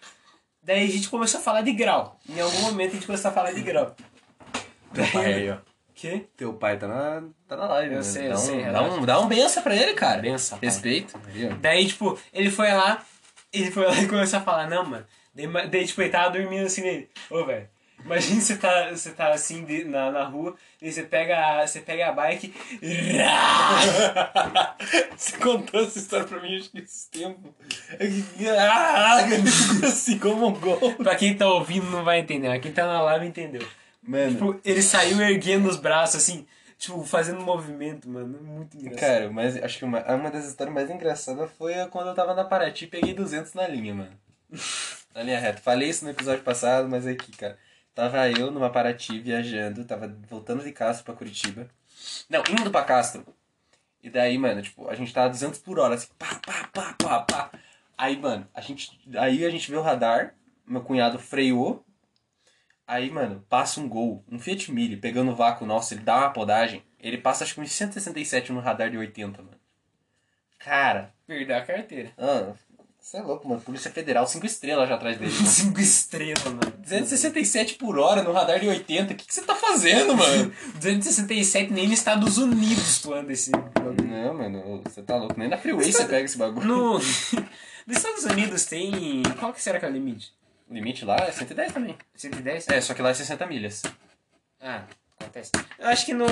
Daí 0.62 0.84
a 0.84 0.90
gente 0.90 1.08
começou 1.08 1.38
a 1.40 1.42
falar 1.42 1.62
de 1.62 1.72
grau. 1.72 2.18
Em 2.28 2.40
algum 2.40 2.60
momento 2.62 2.90
a 2.90 2.94
gente 2.94 3.06
começou 3.06 3.30
a 3.30 3.34
falar 3.34 3.52
de 3.52 3.62
grau. 3.62 3.94
Teu 4.92 5.06
pai 5.12 5.34
aí, 5.34 5.50
ó. 5.50 5.56
Que? 5.94 6.26
Teu 6.36 6.52
pai 6.54 6.76
tá 6.76 6.86
na, 6.88 7.22
tá 7.48 7.56
na 7.56 7.66
live, 7.68 7.94
Eu 7.94 8.00
mano. 8.00 8.04
sei, 8.12 8.26
eu 8.26 8.30
dá, 8.30 8.34
um, 8.34 8.38
sei, 8.38 8.64
dá, 8.64 8.82
um, 8.82 9.04
dá 9.06 9.20
um 9.20 9.26
benção 9.28 9.62
pra 9.62 9.74
ele, 9.76 9.94
cara. 9.94 10.20
Benção, 10.20 10.58
pai. 10.58 10.68
Respeito. 10.68 11.18
Daí, 11.60 11.86
tipo, 11.86 12.18
ele 12.32 12.50
foi 12.50 12.70
lá, 12.72 13.02
ele 13.62 13.70
foi 13.70 13.84
lá 13.86 13.98
e 14.00 14.06
começou 14.08 14.38
a 14.38 14.42
falar, 14.42 14.68
não, 14.68 14.84
mano. 14.84 15.06
Daí, 15.34 15.46
daí 15.68 15.86
tipo, 15.86 16.00
ele 16.02 16.10
tava 16.10 16.30
dormindo 16.30 16.66
assim 16.66 16.82
nele. 16.82 17.08
Ô, 17.30 17.44
velho. 17.44 17.68
Imagina 18.04 18.40
você 18.40 18.56
tá, 18.56 18.90
você 18.90 19.10
tá 19.10 19.30
assim 19.32 19.64
de- 19.64 19.84
na, 19.84 20.10
na 20.12 20.24
rua, 20.24 20.54
e 20.80 20.92
você 20.92 21.02
pega, 21.02 21.60
a- 21.62 21.66
você 21.66 21.80
pega 21.80 22.08
a 22.08 22.12
bike. 22.12 22.54
Você 25.16 25.36
contou 25.38 25.82
essa 25.82 25.98
história 25.98 26.26
pra 26.26 26.40
mim 26.40 26.56
acho 26.56 26.70
que 26.70 26.78
esse 26.78 27.10
tempo. 27.10 27.54
Assim 29.86 30.18
como 30.18 30.48
um 30.48 30.52
gol. 30.52 30.94
pra 30.94 31.14
quem 31.16 31.34
tá 31.36 31.48
ouvindo 31.48 31.86
não 31.90 32.04
vai 32.04 32.20
entender, 32.20 32.48
mas 32.48 32.60
quem 32.60 32.72
tá 32.72 32.86
na 32.86 33.00
live 33.02 33.26
entendeu. 33.26 33.66
Mano, 34.02 34.30
Tipo, 34.30 34.60
ele 34.64 34.82
saiu 34.82 35.20
erguendo 35.20 35.68
os 35.68 35.76
braços 35.76 36.16
assim, 36.16 36.46
tipo, 36.78 37.02
fazendo 37.04 37.40
movimento, 37.40 38.08
mano. 38.08 38.38
Muito 38.42 38.76
engraçado. 38.76 39.00
cara, 39.00 39.30
mas 39.30 39.56
acho 39.56 39.78
que 39.78 39.84
uma, 39.84 40.00
uma 40.14 40.30
das 40.30 40.46
histórias 40.46 40.74
mais 40.74 40.90
engraçadas 40.90 41.50
foi 41.52 41.74
quando 41.90 42.08
eu 42.08 42.14
tava 42.14 42.34
na 42.34 42.44
Paraty 42.44 42.84
e 42.84 42.88
peguei 42.88 43.14
200 43.14 43.54
na 43.54 43.66
linha, 43.66 43.94
mano. 43.94 44.18
Na 45.14 45.22
linha 45.22 45.40
reta. 45.40 45.62
Falei 45.62 45.88
isso 45.88 46.04
no 46.04 46.10
episódio 46.10 46.44
passado, 46.44 46.90
mas 46.90 47.06
aqui, 47.06 47.32
cara. 47.32 47.58
Tava 47.94 48.28
eu 48.28 48.50
numa 48.50 48.68
Paraty 48.68 49.18
viajando, 49.18 49.82
tava 49.86 50.14
voltando 50.28 50.62
de 50.62 50.70
Castro 50.72 51.06
pra 51.06 51.14
Curitiba. 51.14 51.66
Não, 52.28 52.42
indo 52.50 52.70
pra 52.70 52.84
Castro. 52.84 53.24
E 54.02 54.10
daí, 54.10 54.36
mano, 54.36 54.60
tipo, 54.60 54.86
a 54.86 54.94
gente 54.94 55.14
tava 55.14 55.30
200 55.30 55.58
por 55.60 55.78
hora, 55.78 55.94
assim, 55.94 56.08
pá, 56.18 56.38
pá, 56.44 56.68
pá, 56.70 56.94
pá, 57.02 57.20
pá. 57.20 57.50
Aí, 57.96 58.18
mano, 58.20 58.46
a 58.52 58.60
gente, 58.60 59.00
aí 59.16 59.46
a 59.46 59.48
gente 59.50 59.70
vê 59.70 59.76
o 59.78 59.82
radar, 59.82 60.34
meu 60.66 60.82
cunhado 60.82 61.18
freou. 61.18 61.82
Aí, 62.86 63.10
mano, 63.10 63.44
passa 63.48 63.80
um 63.80 63.88
gol, 63.88 64.24
um 64.30 64.38
Fiat 64.38 64.70
Mille, 64.70 64.96
pegando 64.96 65.32
o 65.32 65.34
vácuo 65.34 65.66
nosso, 65.66 65.92
ele 65.94 66.02
dá 66.02 66.18
uma 66.18 66.30
podagem. 66.30 66.82
Ele 67.00 67.18
passa 67.18 67.42
acho 67.44 67.54
que 67.54 67.60
uns 67.60 67.72
167 67.72 68.52
no 68.52 68.60
radar 68.60 68.90
de 68.90 68.96
80, 68.98 69.42
mano. 69.42 69.56
Cara, 70.58 71.12
Perdeu 71.26 71.56
a 71.56 71.60
carteira. 71.62 72.12
ah, 72.18 72.52
Você 73.00 73.16
é 73.18 73.22
louco, 73.22 73.48
mano. 73.48 73.60
Polícia 73.60 73.90
Federal, 73.90 74.26
5 74.26 74.46
estrelas 74.46 74.88
já 74.88 74.94
atrás 74.94 75.18
dele. 75.18 75.32
mano. 75.32 75.46
5 75.46 75.80
estrelas, 75.80 76.44
mano. 76.44 76.60
267 76.78 77.74
por 77.74 77.98
hora 77.98 78.22
no 78.22 78.32
radar 78.32 78.58
de 78.60 78.68
80. 78.68 79.12
O 79.12 79.16
que, 79.16 79.26
que 79.26 79.34
você 79.34 79.42
tá 79.42 79.54
fazendo, 79.56 80.16
mano? 80.16 80.52
267 80.80 81.72
nem 81.72 81.88
nos 81.88 81.98
Estados 81.98 82.38
Unidos 82.38 83.00
tu 83.02 83.12
anda 83.12 83.32
esse 83.32 83.50
bagulho. 83.50 84.04
Não, 84.08 84.34
mano, 84.34 84.82
você 84.84 85.02
tá 85.02 85.16
louco. 85.16 85.34
Nem 85.38 85.48
na 85.48 85.56
Freeway 85.58 85.92
você 85.92 86.04
pega 86.04 86.24
esse 86.24 86.38
bagulho. 86.38 86.66
No... 86.66 86.92
Nos 87.86 87.98
Estados 87.98 88.24
Unidos 88.24 88.64
tem... 88.64 89.22
Qual 89.38 89.52
que 89.52 89.62
será 89.62 89.78
que 89.78 89.86
é 89.86 89.88
o 89.88 89.92
limite? 89.92 90.32
O 90.68 90.74
limite 90.74 91.04
lá 91.04 91.16
é 91.16 91.30
110 91.30 91.72
também. 91.72 91.96
110? 92.14 92.68
É, 92.68 92.80
só 92.80 92.94
que 92.94 93.02
lá 93.02 93.10
é 93.10 93.14
60 93.14 93.46
milhas. 93.46 93.82
Ah, 94.60 94.84
acontece. 95.18 95.52
Eu 95.78 95.88
acho 95.88 96.04
que 96.04 96.12
no... 96.12 96.26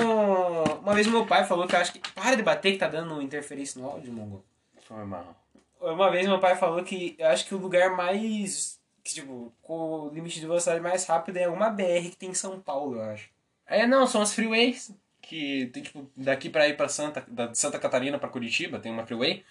Uma 0.79 0.93
vez 0.93 1.07
meu 1.07 1.25
pai 1.25 1.45
falou 1.45 1.67
que 1.67 1.75
eu 1.75 1.79
acho 1.79 1.93
que... 1.93 1.99
Para 2.13 2.35
de 2.35 2.43
bater 2.43 2.73
que 2.73 2.79
tá 2.79 2.87
dando 2.87 3.21
interferência 3.21 3.81
no 3.81 3.87
áudio, 3.87 4.11
Mongo. 4.11 4.43
Foi 4.81 5.03
mal. 5.05 5.35
Uma 5.79 6.11
vez 6.11 6.27
meu 6.27 6.39
pai 6.39 6.55
falou 6.55 6.83
que 6.83 7.15
eu 7.17 7.27
acho 7.27 7.45
que 7.45 7.55
o 7.55 7.59
lugar 7.59 7.95
mais. 7.95 8.79
Que, 9.03 9.13
tipo, 9.13 9.53
com 9.61 9.73
o 9.73 10.09
limite 10.09 10.39
de 10.39 10.47
velocidade 10.47 10.79
mais 10.81 11.05
rápido 11.05 11.37
é 11.37 11.43
alguma 11.45 11.69
BR 11.69 12.09
que 12.09 12.17
tem 12.17 12.29
em 12.29 12.35
São 12.35 12.59
Paulo, 12.59 12.95
eu 12.95 13.03
acho. 13.03 13.29
É, 13.67 13.85
não, 13.85 14.07
são 14.07 14.21
as 14.21 14.33
freeways. 14.33 14.91
Que 15.21 15.67
tem, 15.67 15.83
tipo, 15.83 16.09
daqui 16.15 16.49
pra 16.49 16.67
ir 16.67 16.77
pra 16.77 16.87
Santa, 16.87 17.23
da 17.27 17.53
Santa 17.53 17.79
Catarina 17.79 18.19
pra 18.19 18.29
Curitiba, 18.29 18.79
tem 18.79 18.91
uma 18.91 19.05
freeway 19.05 19.43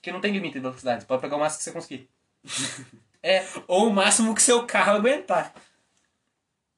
que 0.00 0.12
não 0.12 0.20
tem 0.20 0.32
limite 0.32 0.54
de 0.54 0.60
velocidade. 0.60 1.04
Pode 1.06 1.22
pegar 1.22 1.36
o 1.36 1.40
máximo 1.40 1.58
que 1.58 1.64
você 1.64 1.72
conseguir. 1.72 2.08
É, 3.22 3.44
Ou 3.66 3.88
o 3.88 3.92
máximo 3.92 4.34
que 4.34 4.42
seu 4.42 4.64
carro 4.66 4.92
aguentar. 4.92 5.52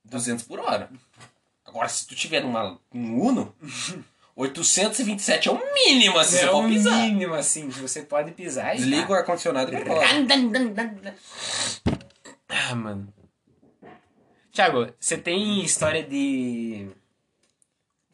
200 0.05 0.45
por 0.45 0.59
hora. 0.61 0.91
Agora, 1.65 1.89
se 1.89 2.07
tu 2.07 2.15
tiver 2.15 2.43
numa, 2.43 2.79
num 2.93 3.21
Uno, 3.21 3.55
827 4.35 5.49
é 5.49 5.53
o 5.53 5.61
mínimo, 5.75 6.19
assim, 6.19 6.39
você 6.39 6.45
é 6.45 6.51
o 6.51 6.53
pode 6.53 6.75
pisar. 6.75 6.99
mínimo, 6.99 7.35
assim, 7.35 7.69
que 7.69 7.79
você 7.81 8.03
pode 8.03 8.33
pisar 8.33 8.75
e. 8.75 8.79
Desliga 8.79 9.13
o 9.13 9.15
ar-condicionado 9.15 9.73
e 9.73 9.85
tá. 9.85 9.95
Ah, 12.49 12.75
mano. 12.75 13.13
Thiago, 14.53 14.93
você 14.99 15.17
tem 15.17 15.63
história 15.63 16.03
de. 16.03 16.89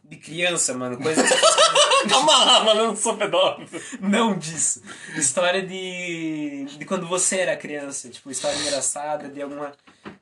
De 0.05 0.17
criança, 0.17 0.75
mano? 0.75 0.99
Coisa 0.99 1.23
que 1.23 1.29
você 1.29 1.86
Calma 2.09 2.45
lá, 2.45 2.65
mano, 2.65 2.81
eu 2.81 2.87
não 2.89 2.97
sou 2.97 3.17
pedófilo. 3.17 3.69
Não 4.01 4.37
disso. 4.37 4.83
História 5.17 5.63
de. 5.63 6.65
de 6.79 6.85
quando 6.85 7.07
você 7.07 7.39
era 7.39 7.57
criança. 7.57 8.09
Tipo, 8.09 8.31
história 8.31 8.59
engraçada, 8.59 9.29
de 9.29 9.43
alguma. 9.43 9.73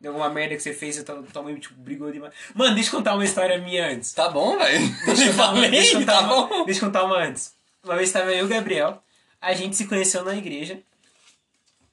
De 0.01 0.09
alguma 0.09 0.29
merda 0.29 0.55
que 0.57 0.63
você 0.63 0.73
fez 0.73 0.97
e 0.97 1.05
tua, 1.05 1.23
tua 1.23 1.43
mãe 1.43 1.55
tipo, 1.57 1.75
brigou 1.75 2.11
demais. 2.11 2.33
Mano, 2.55 2.75
deixa 2.75 2.91
eu 2.91 2.99
contar 2.99 3.15
uma 3.15 3.25
história 3.25 3.59
minha 3.59 3.87
antes. 3.89 4.13
Tá 4.13 4.29
bom, 4.29 4.59
velho. 4.59 4.95
Deixa 5.07 5.25
eu 5.27 5.33
Falei, 5.35 5.71
deixa 5.71 5.95
eu 5.95 6.01
contar 6.01 6.13
tá 6.13 6.21
uma, 6.21 6.47
bom. 6.47 6.65
deixa 6.65 6.81
eu 6.81 6.87
contar 6.87 7.05
uma 7.05 7.17
antes. 7.19 7.55
Uma 7.83 7.97
vez 7.97 8.09
estava 8.09 8.33
eu 8.33 8.39
e 8.39 8.43
o 8.43 8.49
Gabriel. 8.49 9.03
A 9.41 9.53
gente 9.53 9.77
se 9.77 9.87
conheceu 9.87 10.25
na 10.25 10.35
igreja. 10.35 10.81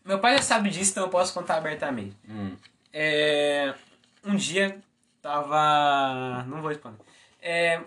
Meu 0.05 0.19
pai 0.19 0.37
já 0.37 0.41
sabe 0.41 0.69
disso, 0.69 0.91
então 0.91 1.03
eu 1.03 1.09
posso 1.09 1.33
contar 1.33 1.57
abertamente. 1.57 2.15
Hum. 2.27 2.55
É, 2.93 3.73
um 4.25 4.35
dia 4.35 4.77
tava. 5.21 6.43
Não 6.47 6.61
vou 6.61 6.69
responder. 6.69 6.97
É, 7.41 7.81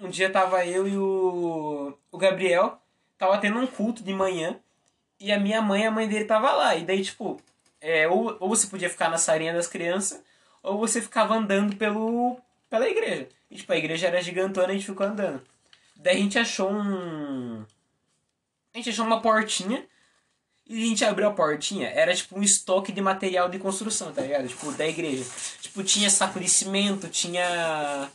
um 0.00 0.08
dia 0.08 0.30
tava 0.30 0.64
eu 0.66 0.88
e 0.88 0.96
o, 0.96 1.96
o 2.10 2.18
Gabriel. 2.18 2.80
Tava 3.18 3.38
tendo 3.38 3.58
um 3.58 3.66
culto 3.66 4.02
de 4.02 4.12
manhã. 4.12 4.58
E 5.18 5.30
a 5.30 5.38
minha 5.38 5.60
mãe 5.60 5.82
e 5.82 5.86
a 5.86 5.90
mãe 5.90 6.08
dele 6.08 6.24
tava 6.24 6.52
lá. 6.52 6.74
E 6.74 6.84
daí, 6.84 7.02
tipo, 7.02 7.40
é, 7.80 8.08
ou, 8.08 8.36
ou 8.40 8.48
você 8.48 8.66
podia 8.66 8.90
ficar 8.90 9.10
na 9.10 9.18
salinha 9.18 9.52
das 9.52 9.66
crianças, 9.66 10.22
ou 10.62 10.78
você 10.78 11.00
ficava 11.00 11.34
andando 11.34 11.76
pelo, 11.76 12.38
pela 12.68 12.88
igreja. 12.88 13.28
E, 13.50 13.56
tipo, 13.56 13.72
a 13.72 13.76
igreja 13.76 14.06
era 14.06 14.22
gigantona 14.22 14.68
e 14.68 14.70
a 14.70 14.74
gente 14.74 14.86
ficou 14.86 15.06
andando. 15.06 15.42
Daí 15.96 16.16
a 16.16 16.20
gente 16.20 16.38
achou 16.38 16.70
um. 16.70 17.64
A 18.72 18.78
gente 18.78 18.90
achou 18.90 19.04
uma 19.04 19.20
portinha. 19.20 19.84
E 20.66 20.84
a 20.84 20.86
gente 20.86 21.04
abriu 21.04 21.26
a 21.26 21.32
portinha, 21.32 21.88
era 21.88 22.14
tipo 22.14 22.38
um 22.38 22.44
estoque 22.44 22.92
de 22.92 23.00
material 23.00 23.48
de 23.48 23.58
construção, 23.58 24.12
tá 24.12 24.22
ligado? 24.22 24.46
Tipo, 24.46 24.70
da 24.70 24.86
igreja. 24.86 25.24
Tipo, 25.60 25.82
tinha 25.82 26.08
saco 26.08 26.38
de 26.38 26.48
cimento, 26.48 27.08
tinha. 27.08 28.08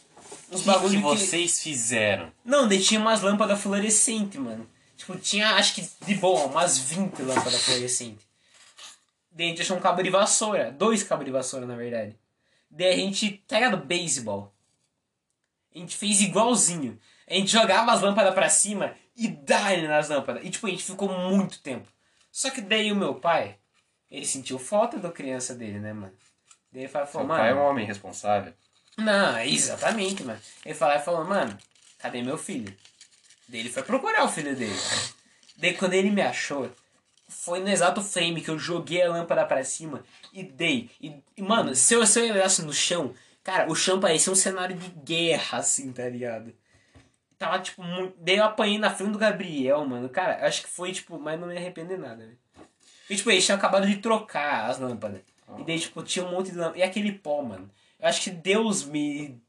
Uns 0.52 0.62
O 0.62 0.64
que, 0.64 0.70
bagulho 0.70 0.98
que 0.98 1.02
vocês 1.02 1.62
fizeram? 1.62 2.32
Não, 2.44 2.68
daí 2.68 2.82
tinha 2.82 3.00
umas 3.00 3.22
lâmpadas 3.22 3.60
fluorescentes, 3.62 4.40
mano. 4.40 4.70
Tipo, 4.96 5.18
tinha, 5.18 5.56
acho 5.56 5.76
que 5.76 5.90
de 6.06 6.16
boa, 6.16 6.46
umas 6.46 6.78
20 6.78 7.22
lâmpadas 7.22 7.64
fluorescentes. 7.64 8.26
Daí 9.32 9.48
a 9.48 9.50
gente 9.50 9.62
achou 9.62 9.78
um 9.78 9.82
cabo 9.82 10.02
de 10.02 10.10
vassoura. 10.10 10.72
Dois 10.72 11.04
cabos 11.04 11.26
de 11.26 11.32
vassoura, 11.32 11.66
na 11.66 11.76
verdade. 11.76 12.16
Daí 12.70 12.94
a 12.94 12.96
gente, 12.96 13.44
tá 13.48 13.60
ligado? 13.60 13.78
Beisebol. 13.78 14.54
A 15.74 15.78
gente 15.78 15.98
fez 15.98 16.22
igualzinho. 16.22 16.98
A 17.28 17.34
gente 17.34 17.52
jogava 17.52 17.92
as 17.92 18.02
lâmpadas 18.02 18.34
pra 18.34 18.48
cima 18.50 18.96
e 19.16 19.28
dá 19.28 19.76
nas 19.78 20.10
lâmpadas. 20.10 20.46
E 20.46 20.50
tipo, 20.50 20.68
a 20.68 20.70
gente 20.70 20.84
ficou 20.84 21.10
muito 21.10 21.60
tempo. 21.60 21.88
Só 22.32 22.50
que 22.50 22.62
daí 22.62 22.92
o 22.92 22.96
meu 22.96 23.16
pai, 23.16 23.58
ele 24.10 24.26
sentiu 24.26 24.58
falta 24.58 24.98
da 24.98 25.12
criança 25.12 25.54
dele, 25.54 25.80
né, 25.80 25.92
mano? 25.92 26.14
Daí 26.72 26.84
ele 26.84 26.88
falou, 26.88 27.08
Seu 27.08 27.24
mano. 27.24 27.40
pai 27.40 27.52
é 27.52 27.56
um 27.56 27.66
homem 27.66 27.86
responsável. 27.86 28.54
Não, 28.98 29.40
exatamente, 29.40 30.24
mano. 30.24 30.40
Ele 30.66 30.74
falou, 30.74 31.00
falou, 31.00 31.26
mano, 31.26 31.58
cadê 32.00 32.22
meu 32.22 32.38
filho? 32.38 32.76
Daí 33.48 33.60
ele 33.60 33.70
foi 33.70 33.84
procurar 33.84 34.24
o 34.24 34.30
filho 34.30 34.56
dele. 34.56 34.76
Daí 35.58 35.74
quando 35.74 35.94
ele 35.94 36.10
me 36.10 36.22
achou, 36.22 36.72
foi 37.28 37.60
no 37.60 37.70
exato 37.70 38.02
frame 38.02 38.42
que 38.42 38.50
eu 38.50 38.58
joguei 38.60 39.02
a 39.02 39.10
lâmpada 39.10 39.46
pra 39.46 39.64
cima 39.64 40.04
e 40.34 40.44
dei. 40.44 40.90
E, 41.02 41.16
e, 41.38 41.42
mano, 41.42 41.76
se 41.76 41.94
eu, 41.94 42.06
se 42.06 42.20
eu 42.20 42.34
olhasse 42.34 42.62
no 42.64 42.74
chão, 42.74 43.14
cara, 43.44 43.70
o 43.70 43.76
chão 43.76 44.00
parecia 44.00 44.32
um 44.32 44.36
cenário 44.36 44.76
de 44.76 44.90
guerra, 44.90 45.60
assim, 45.60 45.92
tá 45.92 46.08
ligado? 46.08 46.54
Tava, 47.38 47.60
tipo, 47.60 47.84
muito... 47.84 48.16
Daí 48.18 48.38
eu 48.38 48.46
apanhei 48.46 48.78
na 48.78 48.90
frente 48.90 49.12
do 49.12 49.20
Gabriel, 49.20 49.86
mano. 49.86 50.08
Cara, 50.10 50.46
acho 50.48 50.64
que 50.64 50.70
foi, 50.70 50.92
tipo, 50.92 51.20
mas 51.20 51.40
não 51.40 51.48
me 51.48 51.58
arrependo 51.58 51.98
nada, 51.98 52.18
velho. 52.18 52.38
E, 53.10 53.16
tipo, 53.16 53.30
eles 53.30 53.46
tinham 53.46 53.58
acabado 53.58 53.86
de 53.86 53.98
trocar 53.98 54.70
as 54.70 54.80
lâmpadas. 54.80 55.22
E 55.60 55.64
daí, 55.64 55.80
tipo, 55.80 56.02
tinha 56.02 56.26
um 56.26 56.32
monte 56.32 56.52
de 56.52 56.58
lâmpada. 56.58 56.80
E 56.80 56.84
aquele 56.84 57.12
pó, 57.12 57.42
mano. 57.42 57.70
Eu 58.00 58.08
acho 58.08 58.22
que 58.22 58.30
Deus 58.30 58.86
me. 58.86 59.42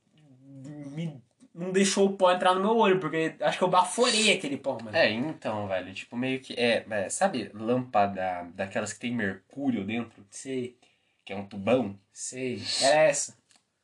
me 0.92 1.20
não 1.54 1.72
deixou 1.72 2.06
o 2.06 2.12
pó 2.12 2.30
entrar 2.30 2.54
no 2.54 2.60
meu 2.60 2.76
olho, 2.76 3.00
porque 3.00 3.34
acho 3.40 3.56
que 3.56 3.64
eu 3.64 3.68
baforei 3.68 4.32
aquele 4.32 4.58
pó, 4.58 4.78
mano. 4.82 4.94
É, 4.94 5.10
então, 5.10 5.66
velho, 5.66 5.92
tipo, 5.94 6.14
meio 6.16 6.38
que. 6.40 6.52
É, 6.54 6.84
é, 6.88 7.08
sabe, 7.08 7.50
lâmpada 7.54 8.46
daquelas 8.54 8.92
que 8.92 9.00
tem 9.00 9.14
mercúrio 9.14 9.84
dentro, 9.84 10.24
Sei, 10.30 10.76
que 11.24 11.32
é 11.32 11.36
um 11.36 11.46
tubão? 11.46 11.98
sei. 12.12 12.62
Era 12.82 13.00
essa. 13.02 13.36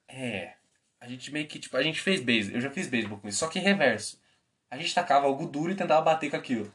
É. 0.07 0.53
A 1.01 1.09
gente 1.09 1.33
meio 1.33 1.49
que, 1.49 1.59
tipo, 1.59 1.77
a 1.77 1.83
gente 1.83 2.01
fez 2.01 2.21
beisebol. 2.21 2.59
Eu 2.59 2.61
já 2.61 2.71
fiz 2.71 2.87
beisebol 2.87 3.19
com 3.19 3.29
isso, 3.29 3.39
só 3.39 3.49
que 3.49 3.59
em 3.59 3.63
reverso. 3.63 4.21
A 4.71 4.77
gente 4.77 4.95
tacava 4.95 5.27
algo 5.27 5.47
duro 5.47 5.73
e 5.73 5.75
tentava 5.75 6.01
bater 6.03 6.31
com 6.31 6.37
aquilo. 6.37 6.73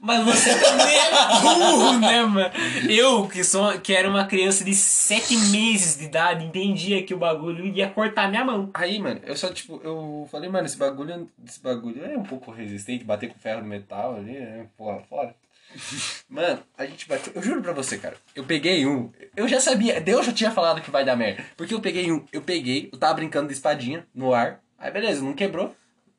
Mas 0.00 0.24
você 0.24 0.56
também 0.60 0.96
é 0.96 1.10
burro, 1.40 1.98
né, 1.98 2.22
mano? 2.22 2.50
Eu, 2.88 3.26
que, 3.26 3.42
sou, 3.42 3.80
que 3.80 3.92
era 3.92 4.08
uma 4.08 4.26
criança 4.26 4.64
de 4.64 4.72
7 4.72 5.36
meses 5.50 5.98
de 5.98 6.04
idade, 6.04 6.44
entendia 6.44 7.02
que 7.02 7.12
o 7.12 7.18
bagulho 7.18 7.66
ia 7.66 7.90
cortar 7.90 8.28
minha 8.28 8.44
mão. 8.44 8.70
Aí, 8.74 8.98
mano, 9.00 9.20
eu 9.24 9.36
só, 9.36 9.52
tipo, 9.52 9.80
eu 9.82 10.28
falei, 10.30 10.48
mano, 10.48 10.66
esse 10.66 10.76
bagulho, 10.76 11.28
esse 11.44 11.60
bagulho 11.60 12.04
é 12.04 12.16
um 12.16 12.22
pouco 12.22 12.52
resistente, 12.52 13.04
bater 13.04 13.28
com 13.28 13.38
ferro 13.40 13.62
no 13.62 13.66
metal 13.66 14.16
ali, 14.16 14.36
é 14.36 14.66
porra, 14.76 15.00
fora. 15.08 15.34
Mano, 16.28 16.62
a 16.76 16.86
gente 16.86 17.06
bateu. 17.06 17.32
Eu 17.34 17.42
juro 17.42 17.60
pra 17.62 17.72
você, 17.72 17.98
cara. 17.98 18.16
Eu 18.34 18.44
peguei 18.44 18.86
um. 18.86 19.10
Eu 19.36 19.46
já 19.46 19.60
sabia. 19.60 20.00
Deus 20.00 20.24
já 20.24 20.32
tinha 20.32 20.50
falado 20.50 20.80
que 20.80 20.90
vai 20.90 21.04
dar 21.04 21.14
merda. 21.14 21.44
Porque 21.58 21.74
eu 21.74 21.80
peguei 21.80 22.10
um. 22.10 22.24
Eu 22.32 22.40
peguei, 22.40 22.88
eu 22.90 22.98
tava 22.98 23.14
brincando 23.14 23.48
de 23.48 23.52
espadinha 23.52 24.06
no 24.14 24.32
ar. 24.32 24.60
Aí 24.78 24.90
beleza, 24.90 25.22
não 25.22 25.34
quebrou. 25.34 25.74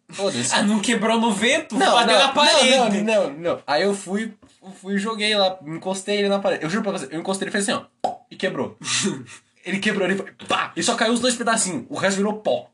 Foda-se. 0.10 0.54
Ah, 0.56 0.64
não 0.64 0.80
quebrou 0.80 1.20
no 1.20 1.32
vento? 1.32 1.78
bateu 1.78 2.18
na 2.18 2.30
parede. 2.30 2.78
Não, 2.78 2.90
não, 2.90 3.30
não, 3.30 3.40
não. 3.40 3.64
Aí 3.66 3.84
eu 3.84 3.94
fui, 3.94 4.34
fui 4.82 4.98
joguei 4.98 5.36
lá, 5.36 5.58
encostei 5.66 6.18
ele 6.18 6.30
na 6.30 6.40
parede. 6.40 6.64
Eu 6.64 6.70
juro 6.70 6.84
pra 6.84 6.94
você, 6.94 7.08
eu 7.12 7.20
encostei 7.20 7.46
ele 7.46 7.50
e 7.50 7.52
fez 7.52 7.70
assim, 7.70 7.86
ó. 8.04 8.20
E 8.30 8.36
quebrou. 8.36 8.78
ele 9.64 9.80
quebrou, 9.80 10.08
ele 10.08 10.18
foi. 10.18 10.32
Pá! 10.48 10.72
E 10.76 10.84
só 10.84 10.96
caiu 10.96 11.14
os 11.14 11.20
dois 11.20 11.36
pedacinhos. 11.36 11.86
O 11.90 11.96
resto 11.96 12.18
virou 12.18 12.34
pó. 12.34 12.70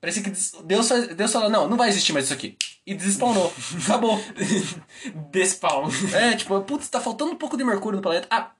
Parecia 0.00 0.22
que 0.22 0.30
Deus, 0.64 0.88
Deus 1.14 1.32
falou, 1.32 1.50
não, 1.50 1.68
não 1.68 1.76
vai 1.76 1.90
existir 1.90 2.12
mais 2.12 2.24
isso 2.24 2.34
aqui. 2.34 2.56
E 2.86 2.94
desespawnou. 2.94 3.52
Acabou. 3.84 4.18
Despawn. 5.30 5.90
É, 6.14 6.34
tipo, 6.34 6.58
putz, 6.62 6.88
tá 6.88 7.00
faltando 7.00 7.32
um 7.32 7.36
pouco 7.36 7.56
de 7.56 7.64
mercúrio 7.64 7.96
no 7.96 8.02
planeta. 8.02 8.26
Ah, 8.30 8.50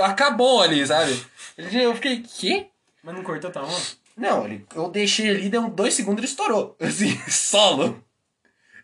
acabou 0.00 0.62
ali, 0.62 0.86
sabe? 0.86 1.24
Eu 1.56 1.94
fiquei, 1.94 2.22
quê? 2.22 2.66
Mas 3.02 3.14
não 3.14 3.22
cortou 3.22 3.50
tua 3.50 3.62
mão? 3.62 3.80
Não, 4.16 4.44
ele, 4.46 4.64
eu 4.74 4.88
deixei 4.88 5.28
ali, 5.28 5.48
deu 5.48 5.68
dois 5.68 5.92
segundos 5.94 6.18
e 6.18 6.24
ele 6.24 6.30
estourou. 6.32 6.74
Assim, 6.80 7.16
solo. 7.28 8.02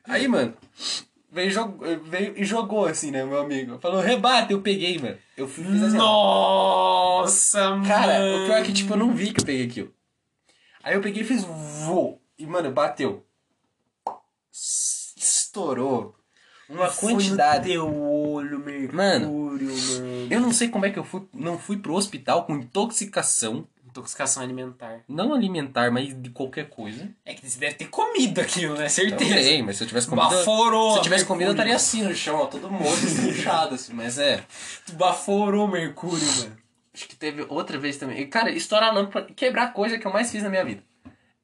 Aí, 0.04 0.28
mano, 0.28 0.54
veio, 1.30 1.50
jog- 1.50 1.78
veio 2.08 2.34
e 2.36 2.44
jogou 2.44 2.86
assim, 2.86 3.10
né, 3.12 3.24
meu 3.24 3.40
amigo. 3.40 3.78
Falou, 3.78 4.00
rebate, 4.00 4.52
eu 4.52 4.60
peguei, 4.60 4.98
mano. 4.98 5.16
Eu 5.36 5.46
fui 5.48 5.64
fiz 5.64 5.82
assim. 5.82 5.96
Nossa, 5.96 7.70
mano. 7.70 7.86
Cara, 7.86 8.18
o 8.36 8.44
pior 8.46 8.58
é 8.58 8.62
que, 8.62 8.72
tipo, 8.72 8.92
eu 8.92 8.96
não 8.98 9.14
vi 9.14 9.32
que 9.32 9.40
eu 9.40 9.44
peguei 9.46 9.64
aquilo. 9.66 9.94
Aí 10.82 10.94
eu 10.94 11.00
peguei 11.00 11.22
e 11.22 11.26
fiz 11.26 11.44
voo. 11.44 12.20
E, 12.36 12.44
mano, 12.44 12.70
bateu. 12.72 13.24
Estourou. 15.16 16.14
Uma 16.68 16.88
Foi 16.88 17.12
quantidade. 17.12 17.68
no 17.68 17.84
teu 17.84 18.02
olho, 18.02 18.58
mercúrio, 18.58 18.94
Mano. 18.96 19.30
mano. 19.32 20.28
Eu 20.30 20.40
não 20.40 20.52
sei 20.52 20.68
como 20.68 20.86
é 20.86 20.90
que 20.90 20.98
eu 20.98 21.04
fui, 21.04 21.22
não 21.32 21.58
fui 21.58 21.76
pro 21.76 21.94
hospital 21.94 22.44
com 22.44 22.56
intoxicação 22.56 23.66
Intoxicação 23.92 24.42
alimentar. 24.42 25.00
Não 25.06 25.34
alimentar, 25.34 25.90
mas 25.90 26.18
de 26.18 26.30
qualquer 26.30 26.70
coisa. 26.70 27.10
É 27.26 27.34
que 27.34 27.46
você 27.46 27.58
deve 27.60 27.74
ter 27.74 27.88
comido 27.88 28.40
aquilo, 28.40 28.74
né? 28.74 28.88
Certeza. 28.88 29.34
Também, 29.34 29.62
mas 29.62 29.76
se 29.76 29.84
eu 29.84 29.86
tivesse 29.86 30.08
comido. 30.08 30.30
Baforou. 30.30 30.92
Se 30.92 30.98
eu 30.98 31.02
tivesse 31.02 31.26
comido, 31.26 31.48
eu 31.48 31.52
estaria 31.52 31.76
assim 31.76 32.02
no 32.02 32.14
chão, 32.14 32.36
ó, 32.36 32.46
todo 32.46 32.70
morto, 32.70 33.04
inchado, 33.28 33.74
assim. 33.74 33.92
Mas 33.92 34.18
é. 34.18 34.42
Tu 34.86 34.94
baforou 34.94 35.68
Mercúrio, 35.68 36.26
mano. 36.38 36.56
Acho 36.94 37.06
que 37.06 37.14
teve 37.14 37.44
outra 37.50 37.78
vez 37.78 37.98
também. 37.98 38.18
E, 38.20 38.26
Cara, 38.26 38.50
estourar 38.50 38.94
lâmpada, 38.94 39.26
quebrar 39.34 39.74
coisa 39.74 39.98
que 39.98 40.06
eu 40.06 40.12
mais 40.12 40.32
fiz 40.32 40.42
na 40.42 40.48
minha 40.48 40.64
vida. 40.64 40.82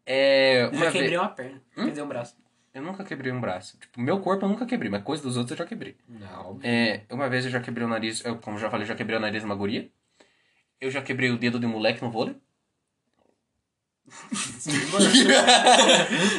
É. 0.07 0.65
Eu 0.65 0.71
Uma 0.71 0.87
já 0.87 0.93
quebrei 0.93 1.11
vez. 1.11 1.21
uma 1.21 1.29
perna. 1.29 1.61
Quebrei 1.75 2.03
um 2.03 2.09
braço. 2.09 2.35
Eu 2.73 2.83
nunca 2.83 3.05
quebrei 3.05 3.33
um 3.33 3.41
braço. 3.41 3.77
Tipo, 3.79 4.01
meu 4.01 4.21
corpo 4.21 4.45
eu 4.45 4.49
nunca 4.49 4.65
quebrei, 4.65 4.91
mas 4.91 5.03
coisa 5.03 5.23
dos 5.23 5.37
outros 5.37 5.53
eu 5.53 5.65
já 5.65 5.69
quebrei. 5.69 5.97
Não. 6.09 6.59
É, 6.63 7.03
uma 7.11 7.29
vez 7.29 7.45
eu 7.45 7.51
já 7.51 7.61
quebrei 7.61 7.85
o 7.85 7.89
nariz, 7.89 8.25
eu, 8.25 8.37
como 8.39 8.59
já 8.59 8.71
falei, 8.71 8.87
já 8.87 8.95
quebrei 8.95 9.19
o 9.19 9.21
nariz 9.21 9.43
numa 9.43 9.55
guria. 9.55 9.89
Eu 10.81 10.91
já 10.91 11.03
quebrei 11.03 11.31
o 11.31 11.39
dedo 11.39 11.59
de 11.59 11.67
um 11.67 11.71
moleque 11.71 12.03
no 12.03 12.11
vôlei. 12.11 12.37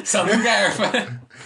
Só 0.03 0.25
no 0.25 0.41
garfo. 0.41 0.81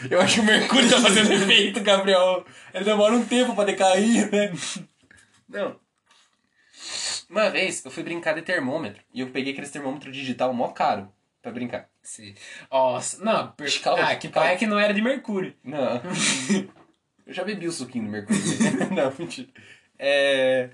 Eu 0.10 0.22
acho 0.22 0.36
que 0.36 0.40
o 0.42 0.44
Mercúrio 0.44 0.90
tá 0.90 1.02
fazendo 1.02 1.34
efeito, 1.34 1.82
Gabriel. 1.82 2.46
Ele 2.74 2.86
demora 2.86 3.14
um 3.14 3.26
tempo 3.26 3.56
pra 3.56 3.66
decair, 3.66 4.32
né? 4.32 4.54
Não. 5.50 5.80
Uma 7.30 7.50
vez 7.50 7.84
eu 7.84 7.92
fui 7.92 8.04
brincar 8.04 8.34
de 8.34 8.42
termômetro 8.42 9.02
e 9.14 9.22
eu 9.22 9.30
peguei 9.30 9.54
aquele 9.54 9.68
termômetro 9.68 10.12
digital 10.12 10.54
mó 10.54 10.70
caro 10.70 11.12
pra 11.42 11.52
brincar. 11.52 11.90
Sim. 12.02 12.36
Nossa, 12.72 13.24
não. 13.24 13.52
Per... 13.52 13.82
Calma, 13.82 14.04
ah, 14.04 14.16
que 14.16 14.30
calma. 14.30 14.48
pai 14.48 14.56
é 14.56 14.58
que 14.58 14.68
não 14.68 14.80
era 14.80 14.94
de 14.94 15.02
Mercúrio. 15.02 15.56
Não. 15.64 16.02
eu 17.26 17.34
já 17.34 17.44
bebi 17.44 17.68
o 17.68 17.72
suquinho 17.72 18.06
do 18.06 18.12
Mercúrio. 18.12 18.42
Não, 18.94 19.14
mentira. 19.18 19.48
É. 19.98 20.70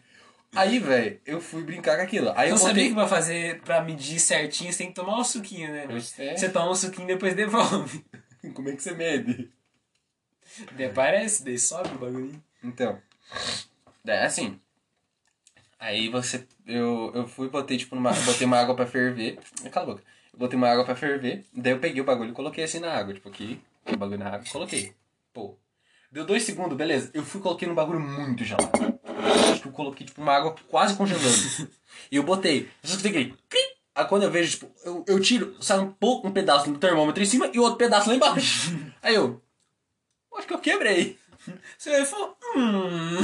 Aí, 0.55 0.79
velho, 0.79 1.19
eu 1.25 1.39
fui 1.39 1.63
brincar 1.63 1.97
com 1.97 2.03
aquilo. 2.03 2.31
Aí 2.35 2.49
Eu 2.49 2.55
eu 2.55 2.57
sabia 2.57 2.73
botei... 2.73 2.89
que 2.89 2.95
pra 2.95 3.07
fazer, 3.07 3.61
pra 3.61 3.83
medir 3.83 4.19
certinho, 4.19 4.71
você 4.71 4.79
tem 4.79 4.87
que 4.87 4.95
tomar 4.95 5.17
o 5.19 5.23
suquinho, 5.23 5.71
né? 5.71 5.87
É. 6.17 6.35
Você 6.35 6.49
toma 6.49 6.71
o 6.71 6.75
suquinho 6.75 7.05
e 7.05 7.13
depois 7.13 7.35
devolve. 7.35 8.03
Como 8.55 8.69
é 8.69 8.75
que 8.75 8.81
você 8.81 8.93
mede? 8.93 9.49
Daí 10.75 10.89
parece, 10.89 11.43
daí 11.45 11.57
sobe 11.59 11.89
o 11.89 11.99
bagulho. 11.99 12.43
Então, 12.63 12.99
é 14.05 14.25
assim. 14.25 14.59
Aí 15.79 16.09
você. 16.09 16.45
Eu, 16.65 17.11
eu 17.13 17.27
fui 17.27 17.47
botei, 17.47 17.77
tipo, 17.77 17.95
numa, 17.95 18.11
botei 18.11 18.45
uma 18.45 18.57
água 18.57 18.75
pra 18.75 18.85
ferver. 18.85 19.39
Cala 19.71 19.85
a 19.85 19.89
boca. 19.95 20.03
Eu 20.33 20.39
botei 20.39 20.57
uma 20.57 20.67
água 20.69 20.83
pra 20.83 20.95
ferver. 20.95 21.45
Daí 21.53 21.73
eu 21.73 21.79
peguei 21.79 22.01
o 22.01 22.05
bagulho 22.05 22.31
e 22.31 22.33
coloquei 22.33 22.63
assim 22.63 22.79
na 22.79 22.91
água. 22.91 23.13
Tipo, 23.13 23.29
aqui, 23.29 23.61
o 23.85 23.95
bagulho 23.95 24.19
na 24.19 24.27
água 24.27 24.43
e 24.45 24.49
coloquei. 24.49 24.93
Pô. 25.31 25.55
Deu 26.11 26.25
dois 26.25 26.43
segundos, 26.43 26.75
beleza. 26.75 27.11
Eu 27.13 27.23
fui 27.23 27.39
coloquei 27.39 27.67
num 27.67 27.75
bagulho 27.75 27.99
muito 27.99 28.43
gelado. 28.43 28.98
Tipo, 29.55 29.69
eu 29.69 29.73
coloquei, 29.73 30.05
tipo, 30.05 30.21
uma 30.21 30.33
água 30.33 30.55
quase 30.67 30.95
congelando. 30.95 31.69
e 32.11 32.15
eu 32.15 32.23
botei. 32.23 32.61
Eu 32.83 32.89
só 32.89 32.95
escutei 32.95 33.11
aquele. 33.11 33.35
Aí 33.95 34.05
quando 34.05 34.23
eu 34.23 34.31
vejo, 34.31 34.51
tipo, 34.51 34.71
eu, 34.85 35.03
eu 35.07 35.19
tiro, 35.19 35.55
sai 35.59 35.79
um 35.79 35.91
pouco 35.91 36.27
um 36.27 36.31
pedaço 36.31 36.71
do 36.71 36.79
termômetro 36.79 37.21
em 37.21 37.25
cima 37.25 37.49
e 37.53 37.59
outro 37.59 37.77
pedaço 37.77 38.09
lá 38.09 38.15
embaixo. 38.15 38.71
Aí 39.01 39.15
eu. 39.15 39.41
Acho 40.37 40.47
que 40.47 40.53
eu 40.53 40.59
quebrei. 40.59 41.17
Você 41.77 41.89
vai 41.89 42.05
falar, 42.05 42.33
hum. 42.55 43.15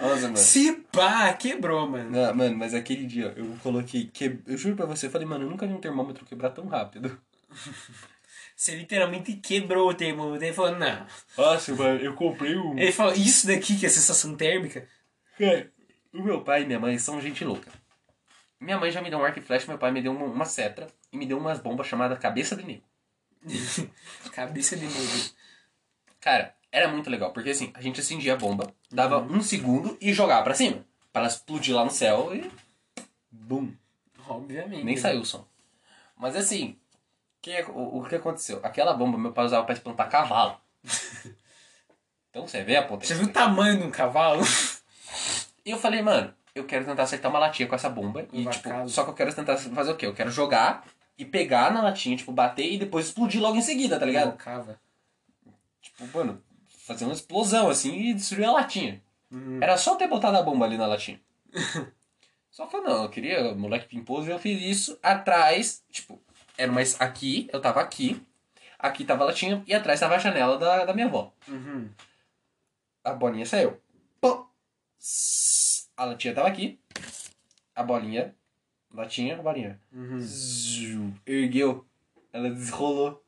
Nossa, 0.00 0.22
mano. 0.22 0.36
Se 0.36 0.72
pá, 0.92 1.32
quebrou, 1.32 1.88
mano. 1.88 2.10
Não, 2.10 2.34
mano, 2.34 2.56
mas 2.56 2.74
aquele 2.74 3.06
dia 3.06 3.32
eu 3.36 3.56
coloquei. 3.62 4.06
Que... 4.06 4.38
Eu 4.46 4.56
juro 4.56 4.76
pra 4.76 4.86
você, 4.86 5.06
eu 5.06 5.10
falei, 5.10 5.26
mano, 5.26 5.44
eu 5.44 5.50
nunca 5.50 5.66
vi 5.66 5.72
um 5.72 5.80
termômetro 5.80 6.24
quebrar 6.24 6.50
tão 6.50 6.66
rápido. 6.66 7.18
Você 8.56 8.76
literalmente 8.76 9.32
quebrou 9.34 9.90
o 9.90 9.94
termômetro. 9.94 10.44
Ele 10.44 10.54
falou, 10.54 10.78
não. 10.78 11.06
Nossa, 11.36 11.74
mano, 11.74 12.00
eu 12.00 12.14
comprei 12.14 12.56
um. 12.56 12.78
Ele 12.78 12.92
falou, 12.92 13.14
isso 13.14 13.46
daqui 13.46 13.76
que 13.76 13.86
é 13.86 13.88
sensação 13.88 14.34
térmica? 14.36 14.86
Cara, 15.38 15.70
o 16.12 16.22
meu 16.22 16.42
pai 16.42 16.62
e 16.62 16.66
minha 16.66 16.78
mãe 16.80 16.98
são 16.98 17.20
gente 17.20 17.44
louca. 17.44 17.70
Minha 18.60 18.78
mãe 18.78 18.90
já 18.90 19.02
me 19.02 19.10
deu 19.10 19.18
um 19.18 19.24
arco 19.24 19.38
e 19.38 19.42
flecha, 19.42 19.66
meu 19.66 19.78
pai 19.78 19.90
me 19.90 20.00
deu 20.00 20.12
uma, 20.12 20.24
uma 20.26 20.44
setra 20.44 20.86
e 21.12 21.16
me 21.16 21.26
deu 21.26 21.38
umas 21.38 21.58
bombas 21.60 21.86
chamadas 21.86 22.18
cabeça 22.18 22.56
de 22.56 22.64
negro. 22.64 22.84
Cabeça 24.32 24.74
de 24.76 24.86
negro. 24.86 25.30
Cara, 26.20 26.54
era 26.72 26.88
muito 26.88 27.10
legal, 27.10 27.32
porque 27.32 27.50
assim, 27.50 27.70
a 27.74 27.82
gente 27.82 28.00
acendia 28.00 28.32
a 28.32 28.36
bomba, 28.36 28.72
dava 28.90 29.18
um 29.18 29.42
segundo 29.42 29.98
e 30.00 30.12
jogava 30.14 30.42
pra 30.44 30.54
cima. 30.54 30.84
Pra 31.12 31.22
ela 31.22 31.28
explodir 31.28 31.74
lá 31.74 31.84
no 31.84 31.90
céu 31.90 32.34
e. 32.34 32.50
Bum! 33.30 33.72
Obviamente. 34.26 34.82
Nem 34.84 34.96
saiu 34.96 35.20
o 35.20 35.26
som. 35.26 35.46
Mas 36.16 36.34
assim, 36.36 36.78
que, 37.42 37.50
é- 37.50 37.66
o, 37.66 37.98
o 37.98 38.08
que 38.08 38.14
aconteceu? 38.14 38.60
Aquela 38.62 38.94
bomba 38.94 39.18
meu 39.18 39.32
pai 39.32 39.44
usava 39.44 39.64
pra 39.66 39.74
espantar 39.74 40.08
cavalo. 40.08 40.58
então 42.30 42.46
você 42.46 42.62
vê 42.62 42.76
a 42.76 42.82
Você 42.82 42.88
potência. 42.88 43.16
viu 43.16 43.26
o 43.26 43.32
tamanho 43.32 43.78
de 43.78 43.84
um 43.84 43.90
cavalo? 43.90 44.42
E 45.64 45.70
eu 45.70 45.78
falei, 45.78 46.02
mano, 46.02 46.32
eu 46.54 46.64
quero 46.64 46.84
tentar 46.84 47.02
acertar 47.02 47.30
uma 47.30 47.40
latinha 47.40 47.68
com 47.68 47.74
essa 47.74 47.88
bomba. 47.88 48.26
E, 48.32 48.46
tipo, 48.46 48.88
só 48.88 49.04
que 49.04 49.10
eu 49.10 49.14
quero 49.14 49.34
tentar 49.34 49.56
fazer 49.56 49.90
o 49.90 49.96
quê? 49.96 50.06
Eu 50.06 50.14
quero 50.14 50.30
jogar 50.30 50.86
e 51.18 51.24
pegar 51.24 51.72
na 51.72 51.82
latinha, 51.82 52.16
tipo, 52.16 52.32
bater 52.32 52.70
e 52.70 52.78
depois 52.78 53.06
explodir 53.06 53.40
logo 53.40 53.56
em 53.56 53.62
seguida, 53.62 53.98
tá 53.98 54.06
ligado? 54.06 54.36
Cava. 54.36 54.78
Tipo, 55.80 56.06
mano, 56.16 56.42
fazer 56.68 57.04
uma 57.04 57.14
explosão 57.14 57.68
assim 57.68 57.94
e 57.94 58.14
destruir 58.14 58.44
a 58.44 58.52
latinha. 58.52 59.02
Uhum. 59.30 59.58
Era 59.60 59.76
só 59.76 59.96
ter 59.96 60.06
botado 60.06 60.36
a 60.36 60.42
bomba 60.42 60.64
ali 60.64 60.76
na 60.76 60.86
latinha. 60.86 61.20
só 62.50 62.66
que 62.66 62.76
eu 62.76 62.82
não, 62.82 63.02
eu 63.04 63.08
queria, 63.08 63.54
moleque 63.54 63.88
pimposo, 63.88 64.28
e 64.28 64.32
eu 64.32 64.38
fiz 64.38 64.62
isso 64.62 64.98
atrás, 65.02 65.82
tipo, 65.90 66.20
era 66.56 66.70
mais 66.70 67.00
aqui, 67.00 67.48
eu 67.52 67.60
tava 67.60 67.80
aqui, 67.80 68.22
aqui 68.78 69.04
tava 69.04 69.24
a 69.24 69.26
latinha 69.26 69.62
e 69.66 69.74
atrás 69.74 70.00
tava 70.00 70.14
a 70.14 70.18
janela 70.18 70.58
da, 70.58 70.84
da 70.84 70.94
minha 70.94 71.06
avó. 71.06 71.32
Uhum. 71.48 71.88
A 73.02 73.12
bolinha 73.12 73.44
saiu. 73.44 73.78
A 75.96 76.04
latinha 76.04 76.34
tava 76.34 76.48
aqui. 76.48 76.78
A 77.74 77.82
bolinha. 77.82 78.34
Latinha, 78.92 79.38
a 79.38 79.42
bolinha. 79.42 79.80
Uhum. 79.92 80.18
Zzz. 80.18 81.12
Ergueu. 81.26 81.86
Ela 82.32 82.50
desrolou. 82.50 83.22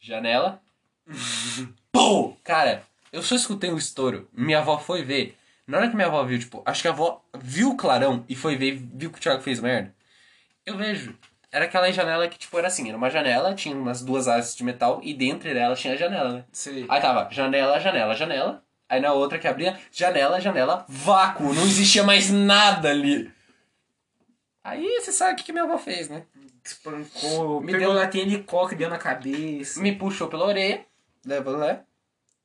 Janela. 0.00 0.62
Pô! 1.92 2.36
Cara, 2.42 2.82
eu 3.12 3.22
só 3.22 3.34
escutei 3.34 3.70
um 3.70 3.76
estouro. 3.76 4.28
Minha 4.32 4.58
avó 4.58 4.78
foi 4.78 5.02
ver. 5.02 5.36
Na 5.66 5.78
hora 5.78 5.88
que 5.88 5.96
minha 5.96 6.06
avó 6.06 6.22
viu, 6.24 6.38
tipo, 6.38 6.62
acho 6.64 6.82
que 6.82 6.88
a 6.88 6.92
avó 6.92 7.24
viu 7.38 7.70
o 7.70 7.76
clarão 7.76 8.24
e 8.28 8.36
foi 8.36 8.56
ver, 8.56 8.76
viu 8.94 9.10
que 9.10 9.18
o 9.18 9.20
Thiago 9.20 9.42
fez 9.42 9.58
merda. 9.60 9.92
Eu 10.64 10.76
vejo. 10.76 11.16
Era 11.50 11.64
aquela 11.64 11.90
janela 11.90 12.28
que, 12.28 12.38
tipo, 12.38 12.56
era 12.58 12.68
assim, 12.68 12.88
era 12.88 12.96
uma 12.96 13.10
janela, 13.10 13.54
tinha 13.54 13.74
umas 13.74 14.02
duas 14.02 14.28
asas 14.28 14.54
de 14.54 14.62
metal 14.62 15.00
e 15.02 15.12
dentro 15.12 15.52
dela 15.52 15.74
tinha 15.74 15.94
a 15.94 15.96
janela, 15.96 16.32
né? 16.32 16.44
Sei. 16.52 16.86
Aí 16.88 17.00
tava 17.00 17.28
janela, 17.32 17.80
janela, 17.80 18.14
janela. 18.14 18.65
Aí 18.88 19.00
na 19.00 19.12
outra 19.12 19.38
que 19.38 19.48
abria, 19.48 19.78
janela, 19.90 20.40
janela, 20.40 20.84
vácuo. 20.88 21.52
Não 21.52 21.64
existia 21.64 22.04
mais 22.04 22.30
nada 22.30 22.90
ali. 22.90 23.32
Aí 24.62 25.00
você 25.00 25.12
sabe 25.12 25.32
o 25.32 25.36
que, 25.36 25.44
que 25.44 25.52
minha 25.52 25.64
avó 25.64 25.76
fez, 25.78 26.08
né? 26.08 26.24
Espancou. 26.64 27.60
Me 27.60 27.72
pegou 27.72 27.92
deu- 27.92 27.92
latinha 28.00 28.26
de 28.26 28.38
coca 28.42 28.74
deu 28.76 28.88
na 28.88 28.98
cabeça. 28.98 29.80
Me 29.80 29.94
puxou 29.94 30.28
pela 30.28 30.44
orelha, 30.46 30.84
levou 31.24 31.56
lá, 31.56 31.80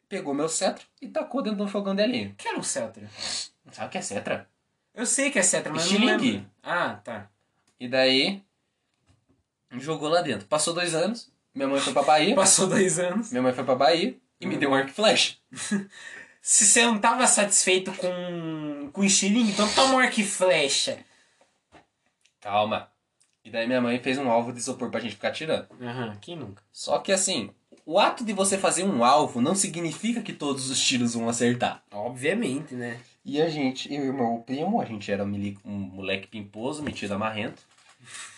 pegou 0.08 0.34
meu 0.34 0.48
cetro 0.50 0.86
e 1.02 1.08
tacou 1.08 1.42
dentro 1.42 1.58
de 1.58 1.64
um 1.64 1.68
fogão 1.68 1.96
de 1.96 2.06
lenha. 2.06 2.34
que 2.38 2.48
era 2.48 2.58
um 2.58 2.64
cetro? 2.64 3.08
Sabe 3.72 3.88
o 3.88 3.90
que 3.90 3.98
é 3.98 4.02
cetra? 4.02 4.48
Eu 4.94 5.06
sei 5.06 5.32
que 5.32 5.40
é 5.40 5.44
cetro, 5.44 5.74
mas 5.74 5.90
não 5.92 6.06
lembro. 6.06 6.46
Ah, 6.62 7.00
tá. 7.04 7.28
E 7.80 7.88
daí, 7.88 8.44
jogou 9.80 10.10
lá 10.10 10.22
dentro. 10.22 10.46
Passou 10.48 10.74
dois 10.74 10.94
anos, 10.94 11.32
minha 11.56 11.68
mãe 11.68 11.80
foi 11.80 11.94
pra 11.94 12.04
Bahia. 12.04 12.36
Passou 12.36 12.68
dois 12.68 13.00
anos. 13.00 13.32
Minha 13.32 13.42
mãe 13.42 13.54
foi 13.54 13.64
pra 13.64 13.74
Bahia 13.76 14.16
e 14.40 14.46
me 14.46 14.58
deu 14.58 14.70
um 14.72 14.76
arco 14.76 14.90
e 14.90 14.94
flecha. 14.94 15.36
Se 16.42 16.66
você 16.66 16.86
não 16.86 16.98
tava 17.00 17.28
satisfeito 17.28 17.92
com, 17.94 18.90
com 18.92 19.02
o 19.02 19.06
estilingue, 19.06 19.52
então 19.52 19.72
toma 19.74 19.96
um 19.96 20.00
arco 20.00 20.20
e 20.20 20.24
flecha. 20.24 20.98
Calma. 22.40 22.90
E 23.44 23.50
daí 23.50 23.68
minha 23.68 23.82
mãe 23.82 24.00
fez 24.00 24.18
um 24.18 24.30
alvo 24.30 24.52
de 24.52 24.60
isopor 24.60 24.90
pra 24.90 25.00
gente 25.00 25.16
ficar 25.16 25.32
tirando. 25.32 25.68
Aham, 25.82 26.16
quem 26.22 26.36
nunca? 26.36 26.62
Só 26.72 27.00
que 27.00 27.12
assim, 27.12 27.50
o 27.86 28.00
ato 28.00 28.24
de 28.24 28.34
você 28.34 28.58
fazer 28.58 28.84
um 28.84 29.04
alvo 29.04 29.42
não 29.42 29.56
significa 29.56 30.22
que 30.22 30.34
todos 30.34 30.70
os 30.70 30.80
tiros 30.82 31.14
vão 31.14 31.28
acertar. 31.30 31.84
Obviamente, 31.92 32.74
né? 32.76 33.00
E 33.24 33.40
a 33.42 33.50
gente, 33.50 33.92
eu 33.94 34.06
e 34.06 34.10
o 34.10 34.14
meu 34.14 34.44
primo, 34.46 34.82
a 34.82 34.86
gente 34.86 35.12
era 35.12 35.24
um, 35.24 35.28
mili- 35.28 35.58
um 35.64 35.72
moleque 35.78 36.28
pimposo, 36.28 36.82
metido 36.82 37.14
amarrento. 37.14 37.62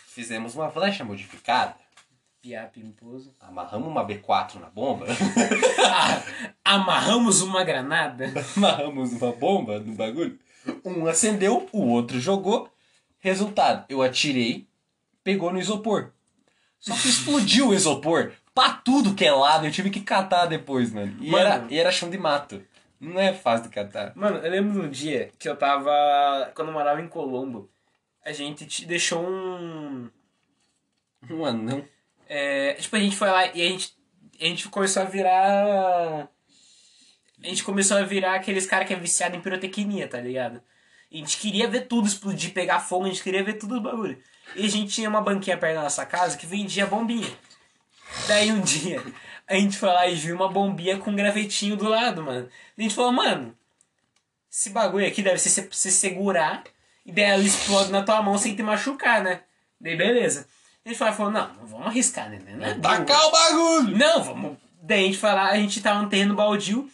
Fizemos 0.07 0.55
uma 0.55 0.69
flecha 0.69 1.03
modificada. 1.05 1.75
Piá 2.43 2.65
pimposo. 2.65 3.33
Amarramos 3.39 3.87
uma 3.87 4.05
B4 4.05 4.55
na 4.59 4.69
bomba. 4.69 5.05
Amarramos 6.61 7.41
uma 7.41 7.63
granada. 7.63 8.33
Amarramos 8.57 9.13
uma 9.13 9.31
bomba 9.31 9.79
no 9.79 9.93
bagulho. 9.93 10.37
Um 10.83 11.07
acendeu, 11.07 11.69
o 11.71 11.87
outro 11.87 12.19
jogou. 12.19 12.69
Resultado, 13.21 13.85
eu 13.87 14.01
atirei, 14.01 14.67
pegou 15.23 15.53
no 15.53 15.59
isopor. 15.59 16.11
Só 16.81 16.93
que 16.93 17.07
explodiu 17.07 17.69
o 17.69 17.73
isopor 17.73 18.33
pra 18.53 18.73
tudo 18.73 19.15
que 19.15 19.23
é 19.23 19.31
lado. 19.31 19.65
Eu 19.65 19.71
tive 19.71 19.89
que 19.89 20.01
catar 20.01 20.45
depois, 20.45 20.91
mano. 20.91 21.15
E, 21.21 21.31
Mano. 21.31 21.45
Era, 21.45 21.67
e 21.69 21.79
era 21.79 21.93
chão 21.93 22.09
de 22.09 22.17
mato. 22.17 22.61
Não 22.99 23.21
é 23.21 23.33
fácil 23.33 23.69
de 23.69 23.73
catar. 23.73 24.11
Mano, 24.17 24.39
eu 24.39 24.51
lembro 24.51 24.73
de 24.73 24.85
um 24.85 24.89
dia 24.89 25.31
que 25.39 25.47
eu 25.47 25.55
tava. 25.55 26.51
Quando 26.53 26.67
eu 26.67 26.73
morava 26.73 27.01
em 27.01 27.07
Colombo, 27.07 27.69
a 28.25 28.33
gente 28.33 28.65
te 28.65 28.85
deixou 28.85 29.25
um. 29.25 30.09
Um 31.29 31.45
anão. 31.45 31.85
É, 32.27 32.73
tipo, 32.73 32.95
a 32.95 32.99
gente 32.99 33.15
foi 33.15 33.29
lá 33.29 33.45
e 33.47 33.61
a 33.61 33.69
gente, 33.69 33.95
a 34.39 34.45
gente 34.45 34.69
começou 34.69 35.01
a 35.03 35.05
virar. 35.05 36.29
A 37.43 37.47
gente 37.47 37.63
começou 37.63 37.97
a 37.97 38.03
virar 38.03 38.35
aqueles 38.35 38.65
caras 38.65 38.87
que 38.87 38.93
é 38.93 38.97
viciado 38.97 39.35
em 39.35 39.41
pirotecnia, 39.41 40.07
tá 40.07 40.19
ligado? 40.19 40.61
A 41.11 41.15
gente 41.15 41.37
queria 41.37 41.67
ver 41.67 41.81
tudo 41.81 42.07
explodir, 42.07 42.53
pegar 42.53 42.79
fogo, 42.79 43.05
a 43.05 43.09
gente 43.09 43.21
queria 43.21 43.43
ver 43.43 43.53
tudo 43.53 43.75
os 43.75 43.83
bagulho. 43.83 44.17
E 44.55 44.65
a 44.65 44.69
gente 44.69 44.93
tinha 44.93 45.09
uma 45.09 45.21
banquinha 45.21 45.57
perto 45.57 45.75
da 45.75 45.83
nossa 45.83 46.05
casa 46.05 46.37
que 46.37 46.45
vendia 46.45 46.87
bombinha. 46.87 47.31
Daí 48.27 48.51
um 48.51 48.61
dia, 48.61 49.03
a 49.47 49.55
gente 49.55 49.77
foi 49.77 49.89
lá 49.89 50.07
e 50.07 50.15
viu 50.15 50.35
uma 50.35 50.49
bombinha 50.49 50.97
com 50.97 51.11
um 51.11 51.15
gravetinho 51.15 51.75
do 51.75 51.87
lado, 51.87 52.23
mano. 52.23 52.49
A 52.77 52.81
gente 52.81 52.95
falou, 52.95 53.11
mano, 53.11 53.55
esse 54.51 54.69
bagulho 54.69 55.05
aqui 55.07 55.21
deve 55.21 55.39
ser 55.39 55.49
se 55.49 55.67
você 55.69 55.91
segurar 55.91 56.63
e 57.05 57.11
daí 57.11 57.25
ela 57.25 57.43
explode 57.43 57.91
na 57.91 58.03
tua 58.03 58.21
mão 58.21 58.37
sem 58.37 58.55
te 58.55 58.63
machucar, 58.63 59.21
né? 59.21 59.41
Daí 59.79 59.95
beleza. 59.95 60.47
A 60.85 60.89
gente 60.89 60.97
falou, 60.97 61.13
falou 61.13 61.31
não, 61.31 61.47
não 61.53 61.65
vamos 61.67 61.87
arriscar, 61.87 62.29
né? 62.29 62.39
Não 62.45 62.65
é 62.65 62.73
burro. 62.73 62.81
Tacar 62.81 63.25
o 63.27 63.31
bagulho! 63.31 63.97
Não, 63.97 64.23
vamos. 64.23 64.57
Daí 64.81 65.03
a 65.03 65.05
gente 65.05 65.17
foi 65.17 65.31
lá, 65.31 65.49
a 65.49 65.55
gente 65.55 65.81
tava 65.81 66.01
no 66.01 66.09
terreno 66.09 66.35
baldio, 66.35 66.89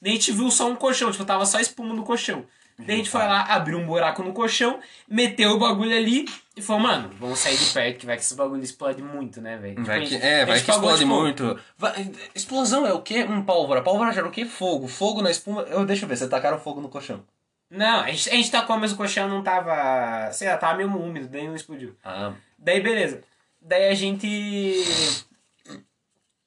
daí 0.00 0.12
a 0.12 0.14
gente 0.14 0.32
viu 0.32 0.50
só 0.50 0.66
um 0.68 0.74
colchão, 0.76 1.10
tipo, 1.12 1.24
tava 1.24 1.44
só 1.44 1.60
espuma 1.60 1.92
no 1.92 2.02
colchão. 2.02 2.46
Daí 2.78 2.94
a 2.94 2.98
gente 2.98 3.10
foi 3.10 3.20
lá, 3.22 3.42
abriu 3.42 3.78
um 3.78 3.86
buraco 3.86 4.22
no 4.22 4.32
colchão, 4.34 4.78
meteu 5.08 5.52
o 5.52 5.58
bagulho 5.58 5.96
ali 5.96 6.26
e 6.54 6.60
falou, 6.62 6.82
mano, 6.82 7.10
vamos 7.18 7.38
sair 7.38 7.56
de 7.56 7.64
perto, 7.72 7.98
que 8.00 8.06
vai 8.06 8.16
que 8.16 8.22
esse 8.22 8.34
bagulho 8.34 8.62
explode 8.62 9.02
muito, 9.02 9.40
né, 9.40 9.56
velho? 9.56 9.76
Tipo, 9.76 9.92
gente- 9.92 10.16
é, 10.16 10.44
vai 10.44 10.60
que 10.60 10.66
pagou, 10.66 10.90
explode 10.90 10.98
tipo, 11.04 11.14
muito. 11.14 11.60
Vai- 11.78 12.10
explosão 12.34 12.86
é 12.86 12.92
o 12.92 13.00
quê? 13.00 13.24
Um 13.24 13.42
pólvora. 13.42 13.82
Pólvora 13.82 14.12
gera 14.12 14.26
o 14.26 14.30
quê? 14.30 14.44
Fogo. 14.44 14.88
Fogo 14.88 15.22
na 15.22 15.30
espuma. 15.30 15.62
Eu, 15.62 15.86
deixa 15.86 16.04
eu 16.04 16.08
ver, 16.08 16.16
você 16.16 16.28
tacaram 16.28 16.58
fogo 16.58 16.80
no 16.82 16.88
colchão. 16.90 17.22
Não, 17.70 18.00
a 18.00 18.10
gente, 18.10 18.28
a 18.30 18.34
gente 18.34 18.50
tacou, 18.50 18.78
mas 18.78 18.92
o 18.92 18.96
colchão 18.96 19.26
não 19.28 19.42
tava. 19.42 20.30
Sei 20.32 20.46
lá, 20.48 20.56
tava 20.58 20.76
meio 20.76 20.94
úmido, 20.94 21.28
daí 21.28 21.46
não 21.46 21.54
explodiu. 21.56 21.96
Ah, 22.04 22.32
Daí 22.58 22.80
beleza. 22.80 23.22
Daí 23.60 23.88
a 23.88 23.94
gente. 23.94 24.84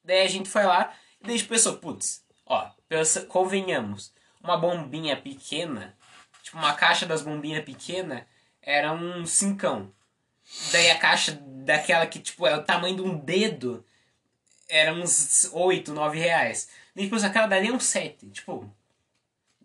Daí 0.04 0.24
a 0.24 0.28
gente 0.28 0.50
foi 0.50 0.64
lá 0.64 0.94
e 1.22 1.26
daí 1.26 1.36
a 1.36 1.38
gente 1.38 1.50
pensou, 1.50 1.78
putz, 1.78 2.24
ó, 2.46 2.72
pensa, 2.88 3.26
convenhamos, 3.26 4.14
uma 4.42 4.58
bombinha 4.58 5.18
pequena, 5.18 5.96
tipo 6.42 6.58
uma 6.58 6.74
caixa 6.74 7.06
das 7.06 7.22
bombinhas 7.22 7.64
pequena, 7.64 8.26
era 8.62 8.92
um 8.94 9.26
cincão. 9.26 9.92
Daí 10.72 10.90
a 10.90 10.98
caixa 10.98 11.38
daquela 11.42 12.08
que, 12.08 12.20
tipo, 12.20 12.48
é 12.48 12.56
o 12.56 12.64
tamanho 12.64 12.96
de 12.96 13.02
um 13.02 13.18
dedo, 13.18 13.86
era 14.68 14.94
uns 14.94 15.50
8, 15.52 15.94
9 15.94 16.18
reais. 16.18 16.70
Daí 16.96 17.06
depois 17.06 17.24
aquela 17.24 17.48
dali 17.48 17.68
é 17.68 17.74
um 17.74 17.80
7, 17.80 18.30
tipo. 18.32 18.70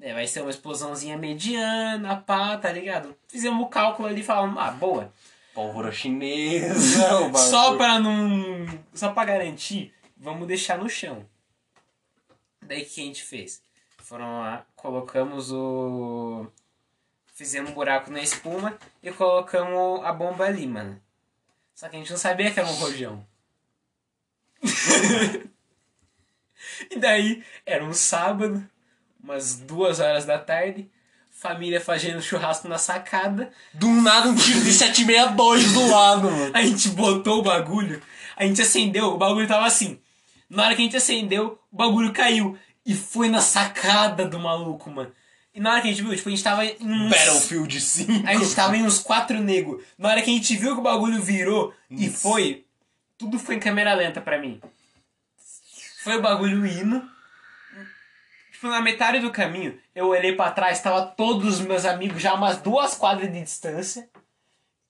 é, 0.01 0.13
vai 0.13 0.27
ser 0.27 0.41
uma 0.43 0.51
explosãozinha 0.51 1.17
mediana, 1.17 2.17
pá, 2.17 2.57
tá 2.59 2.71
ligado? 2.73 3.17
Fizemos 3.29 3.65
o 3.65 3.69
cálculo 3.69 4.09
ali 4.09 4.21
e 4.21 4.25
falamos, 4.25 4.59
ah, 4.59 4.71
boa. 4.73 5.13
Pólvora 5.55 5.93
chinesa. 5.93 7.17
o 7.21 7.31
bagulho. 7.31 7.39
Só 7.39 7.77
pra 7.77 8.01
não. 8.01 8.67
Só 8.93 9.13
pra 9.13 9.25
garantir, 9.25 9.95
vamos 10.17 10.49
deixar 10.49 10.77
no 10.77 10.89
chão. 10.89 11.25
Daí 12.61 12.83
o 12.83 12.87
que 12.87 13.01
a 13.01 13.05
gente 13.05 13.23
fez? 13.23 13.63
Foram 13.99 14.41
lá, 14.41 14.67
colocamos 14.77 15.53
o. 15.53 16.47
Fizemos 17.33 17.71
um 17.71 17.75
buraco 17.75 18.11
na 18.11 18.21
espuma 18.21 18.79
e 19.03 19.11
colocamos 19.11 20.05
a 20.05 20.13
bomba 20.13 20.45
ali, 20.45 20.67
mano. 20.67 21.01
Só 21.75 21.89
que 21.89 21.97
a 21.97 21.99
gente 21.99 22.11
não 22.11 22.19
sabia 22.19 22.51
que 22.51 22.61
era 22.61 22.69
um 22.69 22.75
rojão. 22.75 23.27
e 26.91 26.99
daí, 26.99 27.45
era 27.67 27.85
um 27.85 27.93
sábado, 27.93 28.65
umas 29.21 29.59
duas 29.59 29.99
horas 29.99 30.25
da 30.25 30.39
tarde, 30.39 30.89
família 31.45 31.79
fazendo 31.79 32.23
churrasco 32.23 32.67
na 32.67 32.79
sacada. 32.79 33.51
Do 33.75 33.91
nada 34.01 34.31
um 34.31 34.35
tiro 34.35 34.63
de 34.63 34.73
762 34.73 35.73
do 35.75 35.89
lado, 35.89 36.31
mano. 36.31 36.51
A 36.55 36.63
gente 36.63 36.89
botou 36.89 37.41
o 37.41 37.43
bagulho, 37.43 38.01
a 38.35 38.47
gente 38.47 38.63
acendeu, 38.63 39.09
o 39.09 39.19
bagulho 39.19 39.47
tava 39.47 39.67
assim. 39.67 40.01
Na 40.49 40.65
hora 40.65 40.75
que 40.75 40.81
a 40.81 40.85
gente 40.87 40.97
acendeu, 40.97 41.59
o 41.71 41.77
bagulho 41.77 42.15
caiu. 42.15 42.57
E 42.87 42.95
foi 42.95 43.29
na 43.29 43.43
sacada 43.43 44.27
do 44.27 44.39
maluco, 44.39 44.91
mano. 44.91 45.13
E 45.55 45.61
na 45.61 45.73
hora 45.73 45.83
que 45.83 45.89
a 45.89 45.91
gente 45.91 46.03
viu, 46.03 46.17
tipo, 46.17 46.29
a 46.29 46.33
gente 46.33 46.43
tava 46.43 46.65
em 46.65 46.77
uns... 46.81 47.11
Battlefield 47.11 47.81
5. 47.81 48.27
A 48.27 48.35
gente 48.37 48.55
tava 48.55 48.77
em 48.77 48.83
uns 48.83 48.99
quatro 48.99 49.39
negros. 49.41 49.83
Na 49.99 50.09
hora 50.09 50.23
que 50.23 50.31
a 50.31 50.35
gente 50.35 50.57
viu 50.57 50.75
que 50.75 50.81
o 50.81 50.83
bagulho 50.83 51.21
virou 51.21 51.75
e 51.91 52.09
foi, 52.09 52.65
tudo 53.19 53.39
foi 53.39 53.57
em 53.57 53.61
câmera 53.61 53.93
lenta 53.93 54.21
pra 54.21 54.39
mim. 54.39 54.61
Foi 56.03 56.17
o 56.17 56.23
bagulho 56.23 56.67
indo. 56.67 57.14
Tipo, 58.55 58.69
na 58.69 58.81
metade 58.81 59.19
do 59.19 59.33
caminho, 59.33 59.77
eu 59.97 60.07
olhei 60.07 60.33
pra 60.37 60.53
trás, 60.53 60.81
tava 60.81 61.03
todos 61.05 61.59
os 61.59 61.67
meus 61.67 61.85
amigos 61.85 62.23
já 62.23 62.35
umas 62.35 62.59
duas 62.59 62.95
quadras 62.95 63.31
de 63.31 63.41
distância. 63.43 64.09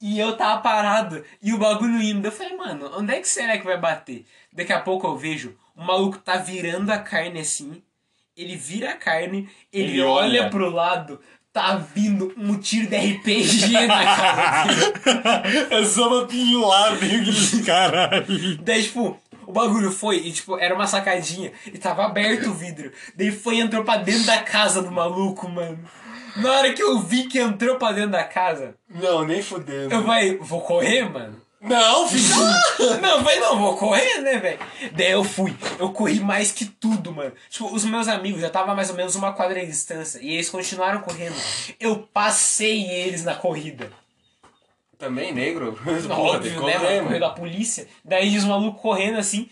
E 0.03 0.18
eu 0.18 0.37
tava 0.37 0.61
parado. 0.61 1.24
E 1.42 1.50
o 1.55 1.59
bagulho 1.59 2.03
indo. 2.03 2.27
Eu 2.29 2.33
falei, 2.33 2.55
mano, 2.55 2.90
onde 2.98 3.14
é 3.14 3.20
que 3.20 3.27
será 3.29 3.57
que 3.57 3.64
vai 3.64 3.79
bater? 3.79 4.27
Daqui 4.53 4.70
a 4.70 4.81
pouco 4.81 5.07
eu 5.07 5.16
vejo, 5.16 5.57
o 5.74 5.83
maluco 5.83 6.18
tá 6.18 6.37
virando 6.37 6.90
a 6.92 6.98
carne 6.98 7.40
assim. 7.40 7.83
Ele 8.37 8.55
vira 8.55 8.90
a 8.90 8.96
carne, 8.96 9.48
ele, 9.72 9.92
Ele 9.92 10.03
olha. 10.03 10.40
olha. 10.42 10.50
pro 10.50 10.68
lado, 10.68 11.20
tá 11.53 11.77
vindo 11.77 12.35
um 12.37 12.59
tiro 12.59 12.88
de 12.90 12.96
RPG 12.96 13.72
na 13.87 14.05
cara. 14.05 15.42
É 15.70 15.85
só 15.87 16.09
uma 16.09 16.27
pilada, 16.27 16.98
caralho. 17.64 18.59
Daí, 18.61 18.83
tipo, 18.83 19.18
o 19.46 19.52
bagulho 19.52 19.90
foi 19.90 20.16
e, 20.18 20.33
tipo, 20.33 20.59
era 20.59 20.74
uma 20.74 20.87
sacadinha 20.87 21.52
e 21.66 21.78
tava 21.78 22.04
aberto 22.04 22.50
o 22.50 22.54
vidro. 22.54 22.92
Daí 23.16 23.30
foi 23.33 23.57
e 23.57 23.61
entrou 23.61 23.85
pra 23.85 23.96
dentro 23.96 24.24
da 24.24 24.38
casa 24.38 24.83
do 24.83 24.90
maluco, 24.90 25.48
mano. 25.48 25.78
Na 26.37 26.50
hora 26.52 26.72
que 26.72 26.83
eu 26.83 26.98
vi 27.00 27.28
que 27.28 27.38
entrou 27.38 27.76
pra 27.76 27.92
dentro 27.92 28.11
da 28.11 28.24
casa, 28.24 28.74
Não, 28.88 29.24
nem 29.24 29.40
fudendo. 29.42 29.94
eu 29.94 30.02
vai, 30.02 30.37
vou 30.37 30.61
correr, 30.61 31.09
mano. 31.09 31.44
Não, 31.61 32.04
lá. 32.04 32.61
Não, 33.00 33.22
vai 33.22 33.40
não, 33.40 33.59
vou 33.59 33.74
correr, 33.78 34.18
né, 34.20 34.37
velho? 34.37 34.59
Daí 34.92 35.12
eu 35.12 35.24
fui. 35.24 35.57
Eu 35.78 35.92
corri 35.92 36.20
mais 36.20 36.52
que 36.52 36.66
tudo, 36.66 37.11
mano. 37.11 37.33
Tipo, 37.48 37.74
os 37.74 37.87
meus 37.87 38.07
amigos 38.07 38.42
já 38.42 38.50
tava 38.50 38.74
mais 38.74 38.90
ou 38.90 38.96
menos 38.96 39.14
uma 39.14 39.33
quadra 39.33 39.59
de 39.61 39.66
distância. 39.68 40.18
E 40.20 40.35
eles 40.35 40.50
continuaram 40.50 41.00
correndo. 41.00 41.35
Eu 41.80 42.07
passei 42.12 42.85
eles 42.90 43.24
na 43.24 43.35
corrida. 43.35 43.90
Também 44.98 45.33
negro? 45.33 45.78
Óbvio, 46.11 46.66
né, 46.66 46.78
mano? 46.78 47.04
Correndo 47.04 47.20
da 47.20 47.30
polícia. 47.30 47.87
Daí 48.04 48.37
os 48.37 48.44
malucos 48.44 48.80
correndo 48.80 49.18
assim. 49.18 49.48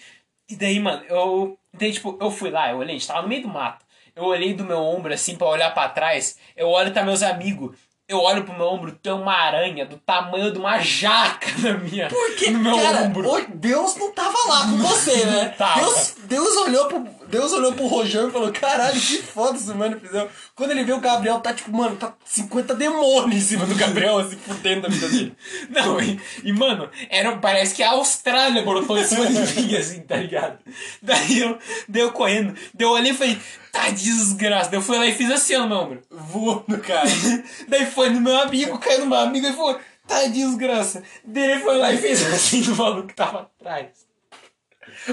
E 0.49 0.57
daí, 0.57 0.79
mano, 0.79 1.03
eu. 1.09 1.59
Daí, 1.73 1.93
tipo, 1.93 2.19
eu 2.21 2.31
fui 2.31 2.51
lá, 2.51 2.71
eu 2.71 2.79
olhei, 2.79 2.97
a 2.97 2.99
gente 2.99 3.09
tava 3.09 3.23
no 3.23 3.29
meio 3.29 3.43
do 3.43 3.49
mato. 3.49 3.85
Eu 4.15 4.25
olhei 4.25 4.53
do 4.53 4.65
meu 4.65 4.79
ombro 4.79 5.13
assim 5.13 5.37
pra 5.37 5.49
olhar 5.49 5.73
pra 5.73 5.89
trás. 5.89 6.37
Eu 6.55 6.69
olho 6.69 6.93
tá 6.93 7.03
meus 7.03 7.23
amigos. 7.23 7.77
Eu 8.07 8.19
olho 8.19 8.45
pro 8.45 8.53
meu 8.53 8.67
ombro, 8.67 8.93
tem 8.93 9.13
uma 9.13 9.33
aranha 9.33 9.87
do 9.87 9.97
tamanho 9.97 10.53
de 10.53 10.59
uma 10.59 10.79
jaca 10.81 11.47
na 11.59 11.79
minha. 11.79 12.09
Porque, 12.09 12.51
no 12.51 12.59
meu 12.59 12.77
cara, 12.77 13.05
ombro. 13.05 13.47
Deus 13.55 13.97
não 13.97 14.13
tava 14.13 14.37
lá 14.49 14.65
com 14.65 14.77
você, 14.79 15.25
né? 15.25 15.55
Deus, 15.77 16.15
Deus, 16.25 16.57
olhou 16.59 16.89
pro, 16.89 17.01
Deus 17.33 17.51
olhou 17.55 17.73
pro 17.73 17.87
Rojão 17.87 18.29
e 18.29 18.31
falou, 18.31 18.53
caralho, 18.53 19.01
que 19.01 19.23
foda 19.23 19.57
esse 19.57 19.73
mano 19.73 19.99
fizeram. 19.99 20.29
Quando 20.55 20.73
ele 20.73 20.85
vê 20.85 20.93
o 20.93 21.01
Gabriel, 21.01 21.41
tá 21.41 21.55
tipo, 21.55 21.75
mano, 21.75 21.97
tá 21.97 22.15
50 22.27 22.75
demônios 22.75 23.35
em 23.35 23.41
cima 23.41 23.65
do 23.65 23.75
Gabriel, 23.75 24.19
assim, 24.19 24.37
fudendo 24.37 24.87
a 24.87 24.91
vida 24.91 25.09
dele. 25.09 25.35
Não, 25.71 25.99
e, 25.99 26.21
e, 26.45 26.53
mano, 26.53 26.91
era, 27.09 27.35
parece 27.39 27.75
que 27.75 27.83
a 27.83 27.93
Austrália 27.93 28.61
brotou 28.63 28.99
em 28.99 29.05
cima 29.05 29.27
de 29.27 29.63
mim, 29.63 29.75
assim, 29.75 30.03
tá 30.03 30.19
ligado? 30.19 30.59
Daí 31.01 31.39
eu, 31.39 31.59
daí 31.89 32.03
eu 32.03 32.13
correndo, 32.13 32.53
daí 32.75 32.87
eu 32.87 32.91
olhei 32.91 33.13
e 33.13 33.17
falei, 33.17 33.41
tá 33.73 33.89
desgraça. 33.89 34.69
Daí 34.69 34.79
eu 34.79 34.83
fui 34.83 34.99
lá 34.99 35.07
e 35.07 35.15
fiz 35.15 35.31
assim 35.31 35.57
ó, 35.57 35.61
no 35.61 35.69
meu 35.69 35.79
ombro. 35.79 36.03
Voando, 36.11 36.79
cara. 36.83 37.09
Daí 37.67 37.87
foi 37.87 38.11
no 38.11 38.21
meu 38.21 38.39
amigo, 38.39 38.79
caiu 38.79 39.01
no 39.01 39.07
meu 39.07 39.19
amigo 39.19 39.47
e 39.47 39.53
falou, 39.55 39.81
tá 40.07 40.27
desgraça. 40.27 41.03
Daí 41.25 41.53
ele 41.53 41.61
foi 41.63 41.79
lá 41.79 41.91
e 41.95 41.97
fez 41.97 42.27
assim 42.31 42.61
no 42.61 42.77
maluco 42.77 43.09
que 43.09 43.15
tava 43.15 43.51
atrás. 43.59 44.12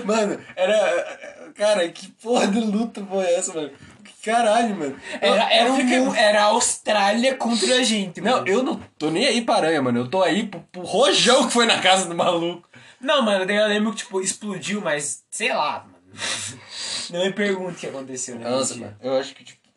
Mano, 0.06 0.40
era. 0.56 1.52
Cara, 1.56 1.90
que 1.90 2.08
porra 2.12 2.48
de 2.48 2.60
luta 2.60 3.06
foi 3.06 3.26
essa, 3.34 3.54
mano? 3.54 3.72
Caralho, 4.24 4.76
mano. 4.76 5.00
Era, 5.22 5.54
era, 5.54 5.72
um, 5.72 6.16
era 6.16 6.42
a 6.42 6.46
Austrália 6.48 7.36
contra 7.36 7.76
a 7.76 7.84
gente, 7.84 8.22
Não, 8.22 8.38
mano. 8.38 8.48
eu 8.48 8.64
não 8.64 8.80
tô 8.98 9.10
nem 9.10 9.26
aí 9.26 9.42
pra 9.42 9.56
aranha, 9.56 9.82
mano. 9.82 10.00
Eu 10.00 10.08
tô 10.10 10.22
aí 10.22 10.46
pro, 10.46 10.60
pro 10.72 10.82
Rojão 10.82 11.48
que 11.48 11.54
foi 11.54 11.66
na 11.66 11.80
casa 11.82 12.08
do 12.08 12.16
maluco. 12.16 12.68
Não, 13.00 13.22
mano, 13.22 13.46
daí 13.46 13.56
eu 13.56 13.68
lembro 13.68 13.92
que, 13.92 14.00
tipo, 14.00 14.20
explodiu, 14.22 14.82
mas 14.82 15.24
sei 15.32 15.54
lá, 15.54 15.86
mano. 15.86 16.00
Não 17.12 17.26
me 17.26 17.34
pergunte 17.34 17.78
o 17.78 17.80
que 17.80 17.88
aconteceu, 17.88 18.36
né? 18.38 18.50
Nossa, 18.50 18.76
mano, 18.76 18.96
eu 19.02 19.18
acho 19.18 19.34
que, 19.34 19.44
tipo, 19.44 19.68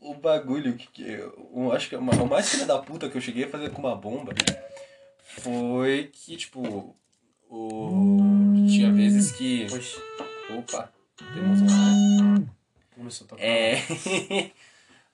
o 0.00 0.14
bagulho 0.14 0.74
que, 0.74 0.88
que 0.88 1.02
eu, 1.12 1.50
eu 1.54 1.72
acho 1.72 1.88
que 1.88 1.94
uma, 1.96 2.12
o 2.14 2.26
mais 2.26 2.48
filha 2.48 2.66
da 2.66 2.78
puta 2.78 3.08
que 3.08 3.16
eu 3.16 3.20
cheguei 3.20 3.44
a 3.44 3.48
fazer 3.48 3.70
com 3.70 3.80
uma 3.80 3.94
bomba 3.94 4.32
foi 5.42 6.10
que, 6.12 6.36
tipo, 6.36 6.96
o. 7.50 8.66
Tinha 8.68 8.92
vezes 8.92 9.32
que. 9.32 9.66
Opa, 10.56 10.90
temos 11.34 11.60
um. 11.62 12.46
começou 12.94 13.24
a 13.26 13.28
tocar. 13.28 13.42
É. 13.42 13.82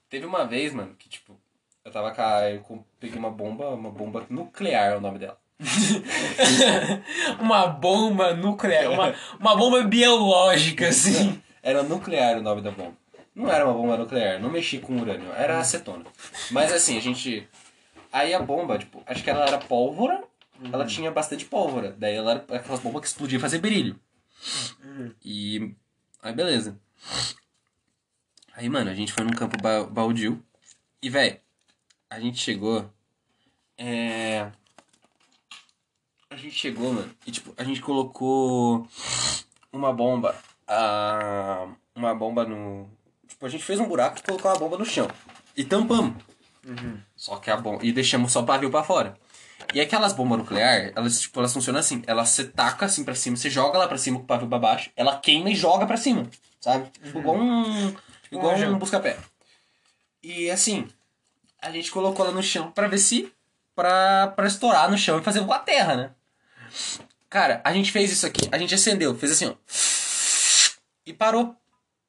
Teve 0.09 0.25
uma 0.25 0.45
vez, 0.45 0.73
mano, 0.73 0.95
que, 0.97 1.09
tipo, 1.09 1.37
eu 1.83 1.91
tava 1.91 2.11
com 2.11 2.21
a. 2.21 2.49
Eu 2.49 2.85
peguei 2.99 3.17
uma 3.17 3.31
bomba, 3.31 3.69
uma 3.69 3.89
bomba 3.89 4.25
nuclear 4.29 4.93
é 4.93 4.97
o 4.97 5.01
nome 5.01 5.19
dela. 5.19 5.37
uma 7.41 7.67
bomba 7.67 8.33
nuclear, 8.35 8.91
uma, 8.91 9.15
uma 9.39 9.55
bomba 9.55 9.83
biológica, 9.83 10.89
assim. 10.89 11.41
Era 11.63 11.81
nuclear 11.83 12.37
o 12.37 12.41
nome 12.43 12.61
da 12.61 12.71
bomba. 12.71 12.95
Não 13.33 13.51
era 13.51 13.65
uma 13.65 13.73
bomba 13.73 13.97
nuclear, 13.97 14.39
não 14.39 14.49
mexi 14.49 14.79
com 14.79 14.97
urânio, 14.97 15.31
era 15.33 15.59
acetona. 15.59 16.05
Mas 16.51 16.71
assim, 16.71 16.97
a 16.97 17.01
gente. 17.01 17.47
Aí 18.11 18.33
a 18.33 18.39
bomba, 18.39 18.77
tipo, 18.77 19.03
acho 19.05 19.23
que 19.23 19.29
ela 19.29 19.45
era 19.45 19.57
pólvora, 19.57 20.23
ela 20.71 20.85
tinha 20.85 21.11
bastante 21.11 21.45
pólvora. 21.45 21.95
Daí 21.97 22.15
ela 22.15 22.31
era 22.31 22.57
aquelas 22.57 22.79
bombas 22.79 23.01
que 23.01 23.07
explodiam 23.07 23.37
e 23.37 23.41
fazer 23.41 23.59
brilho. 23.59 23.99
E. 25.23 25.75
Aí 26.21 26.33
beleza. 26.33 26.79
Aí, 28.53 28.67
mano, 28.69 28.89
a 28.89 28.93
gente 28.95 29.13
foi 29.13 29.23
num 29.23 29.33
campo 29.33 29.55
ba 29.61 29.83
baldio. 29.83 30.43
E, 31.01 31.09
velho, 31.09 31.39
a 32.09 32.19
gente 32.19 32.39
chegou. 32.39 32.91
É. 33.77 34.51
A 36.29 36.35
gente 36.35 36.55
chegou, 36.55 36.93
mano, 36.93 37.09
e 37.25 37.31
tipo, 37.31 37.53
a 37.57 37.63
gente 37.63 37.81
colocou 37.81 38.87
uma 39.71 39.93
bomba. 39.93 40.35
ah, 40.67 41.67
uma 41.95 42.13
bomba 42.13 42.45
no. 42.45 42.89
Tipo, 43.27 43.45
a 43.45 43.49
gente 43.49 43.63
fez 43.63 43.79
um 43.79 43.87
buraco 43.87 44.19
e 44.19 44.23
colocou 44.23 44.51
uma 44.51 44.59
bomba 44.59 44.77
no 44.77 44.85
chão. 44.85 45.07
E 45.55 45.63
tampamos. 45.63 46.15
Só 47.15 47.37
que 47.37 47.49
a 47.49 47.57
bomba. 47.57 47.85
E 47.85 47.91
deixamos 47.91 48.31
só 48.31 48.41
o 48.41 48.45
pavio 48.45 48.69
pra 48.69 48.83
fora. 48.83 49.17
E 49.73 49.81
aquelas 49.81 50.13
bombas 50.13 50.39
nucleares, 50.39 50.93
elas, 50.95 51.19
tipo, 51.19 51.39
elas 51.39 51.53
funcionam 51.53 51.79
assim. 51.79 52.01
Ela 52.07 52.25
você 52.25 52.45
taca 52.45 52.85
assim 52.85 53.03
pra 53.03 53.15
cima, 53.15 53.35
você 53.35 53.49
joga 53.49 53.77
lá 53.77 53.87
pra 53.87 53.97
cima 53.97 54.17
com 54.17 54.23
o 54.23 54.27
pavio 54.27 54.47
pra 54.47 54.59
baixo, 54.59 54.89
ela 54.95 55.17
queima 55.17 55.49
e 55.49 55.55
joga 55.55 55.85
pra 55.85 55.97
cima. 55.97 56.27
Sabe? 56.59 56.89
Tipo, 57.03 57.19
igual 57.19 57.37
um. 57.37 57.95
Igual 58.31 58.55
Um 58.55 58.75
um 58.75 58.77
busca-pé. 58.79 59.17
E 60.23 60.49
assim, 60.49 60.87
a 61.61 61.71
gente 61.71 61.91
colocou 61.91 62.25
ela 62.25 62.33
no 62.33 62.43
chão 62.43 62.71
pra 62.71 62.87
ver 62.87 62.97
se. 62.97 63.31
Pra, 63.75 64.27
pra 64.29 64.47
estourar 64.47 64.89
no 64.89 64.97
chão 64.97 65.19
e 65.19 65.23
fazer 65.23 65.41
voar 65.41 65.57
a 65.57 65.59
terra, 65.59 65.95
né? 65.95 66.11
Cara, 67.29 67.61
a 67.63 67.71
gente 67.71 67.91
fez 67.91 68.11
isso 68.11 68.25
aqui, 68.25 68.49
a 68.51 68.57
gente 68.57 68.73
acendeu, 68.73 69.15
fez 69.15 69.33
assim, 69.33 69.45
ó. 69.47 69.55
E 71.05 71.13
parou. 71.13 71.55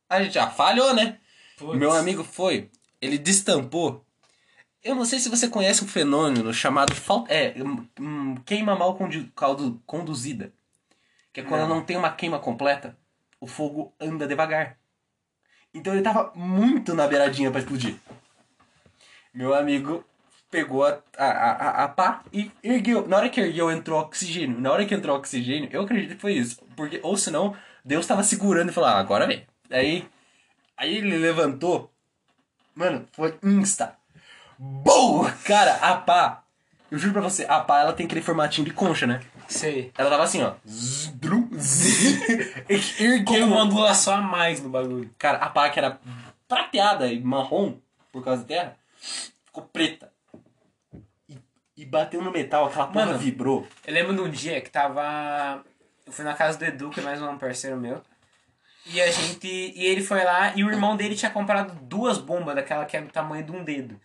A 0.09 0.23
gente 0.23 0.33
já 0.35 0.49
falhou, 0.49 0.95
né? 0.95 1.19
Putz. 1.59 1.79
Meu 1.79 1.93
amigo 1.93 2.25
foi, 2.25 2.71
ele 3.01 3.19
destampou. 3.19 4.05
Eu 4.83 4.95
não 4.95 5.05
sei 5.05 5.19
se 5.19 5.29
você 5.29 5.49
conhece 5.49 5.85
um 5.85 5.89
fenômeno 5.89 6.53
chamado 6.55 6.95
fal- 6.95 7.27
é, 7.29 7.53
hum, 7.63 7.87
hum, 8.01 8.35
queima 8.47 8.77
mal 8.77 8.97
condu- 8.97 9.31
caldo- 9.35 9.83
conduzida. 9.85 10.53
Que 11.33 11.41
é 11.41 11.43
quando 11.45 11.63
Não. 11.63 11.69
não 11.77 11.85
tem 11.85 11.97
uma 11.97 12.13
queima 12.13 12.39
completa, 12.39 12.97
o 13.41 13.47
fogo 13.47 13.93
anda 14.01 14.27
devagar. 14.27 14.79
Então 15.75 15.93
ele 15.93 16.03
tava 16.03 16.33
muito 16.35 16.95
na 16.95 17.07
beiradinha 17.07 17.51
pra 17.51 17.61
explodir. 17.61 17.97
Meu 19.35 19.55
amigo 19.55 20.05
pegou 20.51 20.85
a, 20.87 20.99
a, 21.19 21.27
a, 21.27 21.85
a 21.85 21.89
pá 21.89 22.23
e 22.33 22.51
ergueu. 22.63 23.07
Na 23.07 23.19
hora 23.19 23.29
que 23.29 23.41
ergueu, 23.41 23.71
entrou 23.71 24.01
oxigênio. 24.01 24.59
Na 24.61 24.73
hora 24.73 24.87
que 24.87 24.95
entrou 24.95 25.17
oxigênio, 25.17 25.69
eu 25.73 25.83
acredito 25.83 26.15
que 26.15 26.21
foi 26.21 26.33
isso. 26.35 26.63
Porque, 26.75 26.99
ou 27.03 27.17
senão, 27.17 27.55
Deus 27.85 28.07
tava 28.07 28.23
segurando 28.23 28.71
e 28.71 28.73
falou, 28.73 28.89
ah, 28.89 28.99
agora 28.99 29.27
vem. 29.27 29.47
Aí, 29.71 30.09
aí 30.77 30.97
ele 30.97 31.19
levantou. 31.19 31.93
Mano, 32.75 33.07
foi 33.13 33.37
insta. 33.43 33.98
Boa! 34.59 35.31
Cara, 35.45 35.75
a 35.77 35.97
pá. 35.97 36.43
Eu 36.91 36.99
juro 36.99 37.13
pra 37.13 37.23
você, 37.23 37.45
a 37.49 37.61
pá 37.61 37.81
ela 37.81 37.93
tem 37.93 38.07
aquele 38.07 38.23
formatinho 38.23 38.67
de 38.67 38.73
concha, 38.73 39.07
né? 39.07 39.21
Sei. 39.47 39.93
Ela 39.97 40.11
tava 40.11 40.25
assim, 40.25 40.43
ó. 40.43 40.55
Zzz, 40.67 41.09
drum, 41.15 41.49
zzz. 41.55 42.99
Ergueu. 43.01 43.25
Com 43.25 43.53
uma 43.53 43.63
ondulação 43.63 44.15
a 44.15 44.21
mais 44.23 44.63
no 44.63 44.71
bagulho. 44.71 45.11
Cara, 45.19 45.39
a 45.39 45.51
pá 45.51 45.69
que 45.71 45.79
era 45.79 46.01
prateada 46.49 47.07
e 47.07 47.21
marrom 47.21 47.77
por 48.11 48.25
causa 48.25 48.43
da 48.43 48.49
terra, 48.49 48.77
ficou 49.45 49.63
preta. 49.65 50.11
E, 51.29 51.39
e 51.77 51.85
bateu 51.85 52.23
no 52.23 52.33
metal, 52.33 52.67
aquela 52.67 52.87
porra 52.87 53.07
Mano. 53.07 53.19
vibrou. 53.19 53.67
Eu 53.87 53.95
lembro 53.95 54.15
de 54.15 54.21
um 54.23 54.31
dia 54.31 54.61
que 54.61 54.71
tava. 54.71 55.63
Eu 56.07 56.13
fui 56.13 56.25
na 56.25 56.35
casa 56.35 56.59
do 56.59 56.65
Edu, 56.65 56.91
que 56.91 57.01
é 57.01 57.03
mais 57.03 57.21
um 57.21 57.39
parceiro 57.39 57.77
meu. 57.77 58.03
E 58.87 59.01
a 59.01 59.11
gente. 59.11 59.47
E 59.47 59.85
ele 59.85 60.03
foi 60.03 60.25
lá 60.25 60.55
e 60.57 60.65
o 60.65 60.71
irmão 60.71 60.97
dele 60.97 61.15
tinha 61.15 61.31
comprado 61.31 61.75
duas 61.83 62.19
bombas 62.19 62.55
daquela 62.55 62.87
que 62.87 62.97
é 62.97 63.03
do 63.03 63.13
tamanho 63.13 63.45
de 63.45 63.53
um 63.53 63.63
dedo. 63.63 64.01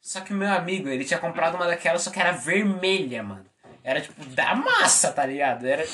Só 0.00 0.20
que 0.20 0.32
o 0.32 0.36
meu 0.36 0.50
amigo, 0.52 0.88
ele 0.88 1.04
tinha 1.04 1.18
comprado 1.18 1.56
uma 1.56 1.66
daquelas, 1.66 2.02
só 2.02 2.10
que 2.10 2.18
era 2.18 2.32
vermelha, 2.32 3.22
mano. 3.22 3.44
Era 3.82 4.00
tipo 4.00 4.22
da 4.26 4.54
massa, 4.54 5.10
tá 5.10 5.24
ligado? 5.24 5.66
Era. 5.66 5.84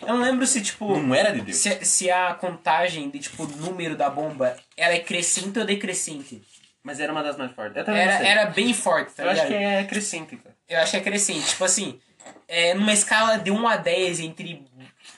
Eu 0.00 0.08
não 0.08 0.22
lembro 0.22 0.46
se, 0.46 0.60
tipo. 0.60 0.98
Não 0.98 1.14
era 1.14 1.32
de 1.32 1.40
Deus. 1.40 1.56
Se, 1.56 1.84
se 1.84 2.10
a 2.10 2.34
contagem 2.34 3.08
de, 3.10 3.20
tipo, 3.20 3.46
número 3.46 3.96
da 3.96 4.10
bomba 4.10 4.56
ela 4.76 4.94
é 4.94 4.98
crescente 5.00 5.58
ou 5.58 5.64
decrescente. 5.64 6.42
Mas 6.82 6.98
era 7.00 7.12
uma 7.12 7.22
das 7.22 7.36
mais 7.36 7.52
fortes. 7.52 7.76
Era, 7.76 8.26
era 8.26 8.46
bem 8.46 8.72
forte, 8.72 9.12
tá 9.12 9.24
Eu 9.24 9.30
acho 9.30 9.44
ligado? 9.44 9.58
que 9.58 9.64
é 9.64 9.84
crescente, 9.84 10.36
cara. 10.36 10.56
Eu 10.68 10.80
acho 10.80 10.90
que 10.92 10.96
é 10.96 11.00
crescente. 11.00 11.46
Tipo 11.46 11.64
assim, 11.64 12.00
é, 12.46 12.74
numa 12.74 12.92
escala 12.92 13.38
de 13.38 13.50
1 13.50 13.68
a 13.68 13.76
10 13.76 14.20
entre, 14.20 14.66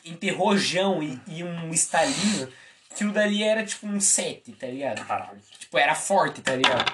entre 0.05 0.31
rojão 0.31 1.03
e, 1.03 1.19
e 1.29 1.45
um 1.45 1.71
estalinho, 1.71 2.49
aquilo 2.91 3.13
dali 3.13 3.43
era 3.43 3.65
tipo 3.65 3.87
um 3.87 4.01
7, 4.01 4.53
tá 4.53 4.67
ligado? 4.67 5.07
Caralho. 5.07 5.39
Tipo, 5.59 5.79
era 5.79 5.95
forte, 5.95 6.43
tá 6.43 6.57
ligado? 6.57 6.91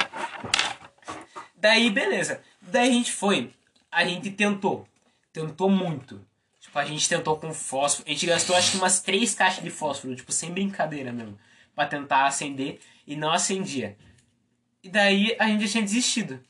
Daí, 1.56 1.90
beleza. 1.90 2.40
Daí 2.60 2.88
a 2.88 2.92
gente 2.92 3.12
foi. 3.12 3.52
A 3.90 4.04
gente 4.04 4.30
tentou. 4.30 4.86
Tentou 5.32 5.70
muito. 5.70 6.20
Tipo, 6.60 6.78
a 6.78 6.84
gente 6.84 7.08
tentou 7.08 7.36
com 7.36 7.52
fósforo. 7.52 8.08
A 8.08 8.10
gente 8.10 8.26
gastou 8.26 8.56
acho 8.56 8.72
que 8.72 8.76
umas 8.76 9.00
três 9.00 9.34
caixas 9.34 9.62
de 9.62 9.70
fósforo, 9.70 10.14
tipo, 10.14 10.32
sem 10.32 10.50
brincadeira 10.52 11.12
mesmo. 11.12 11.38
Pra 11.74 11.86
tentar 11.86 12.26
acender. 12.26 12.80
E 13.06 13.16
não 13.16 13.32
acendia. 13.32 13.96
E 14.82 14.88
daí 14.88 15.36
a 15.38 15.46
gente 15.46 15.66
já 15.66 15.72
tinha 15.72 15.84
desistido. 15.84 16.40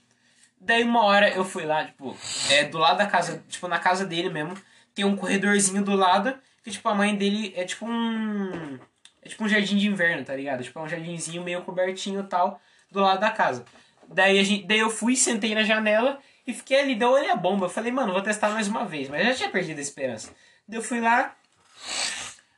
Daí 0.60 0.82
uma 0.82 1.04
hora 1.04 1.30
eu 1.30 1.44
fui 1.44 1.64
lá, 1.64 1.84
tipo, 1.84 2.16
é, 2.50 2.64
do 2.64 2.78
lado 2.78 2.98
da 2.98 3.06
casa, 3.06 3.42
tipo, 3.48 3.68
na 3.68 3.78
casa 3.78 4.04
dele 4.04 4.30
mesmo, 4.30 4.56
tem 4.94 5.04
um 5.04 5.16
corredorzinho 5.16 5.84
do 5.84 5.94
lado, 5.94 6.34
que 6.64 6.70
tipo, 6.70 6.88
a 6.88 6.94
mãe 6.94 7.14
dele 7.14 7.52
é 7.54 7.64
tipo 7.64 7.86
um. 7.86 8.78
É 9.22 9.28
tipo 9.28 9.44
um 9.44 9.48
jardim 9.48 9.76
de 9.76 9.86
inverno, 9.86 10.24
tá 10.24 10.34
ligado? 10.34 10.62
Tipo, 10.64 10.78
é 10.78 10.82
um 10.82 10.88
jardinzinho 10.88 11.42
meio 11.42 11.62
cobertinho 11.62 12.20
e 12.20 12.26
tal, 12.26 12.60
do 12.90 13.00
lado 13.00 13.20
da 13.20 13.30
casa. 13.30 13.64
Daí, 14.08 14.38
a 14.38 14.44
gente, 14.44 14.66
daí 14.66 14.78
eu 14.78 14.90
fui, 14.90 15.16
sentei 15.16 15.54
na 15.54 15.62
janela 15.62 16.18
e 16.46 16.52
fiquei 16.52 16.80
ali, 16.80 16.94
daí 16.94 17.08
eu 17.08 17.12
olhei 17.12 17.30
a 17.30 17.36
bomba. 17.36 17.66
Eu 17.66 17.70
falei, 17.70 17.90
mano, 17.90 18.12
vou 18.12 18.22
testar 18.22 18.50
mais 18.50 18.68
uma 18.68 18.84
vez, 18.84 19.08
mas 19.08 19.26
já 19.26 19.34
tinha 19.34 19.50
perdido 19.50 19.78
a 19.78 19.82
esperança. 19.82 20.34
Daí 20.66 20.78
eu 20.78 20.82
fui 20.82 21.00
lá, 21.00 21.36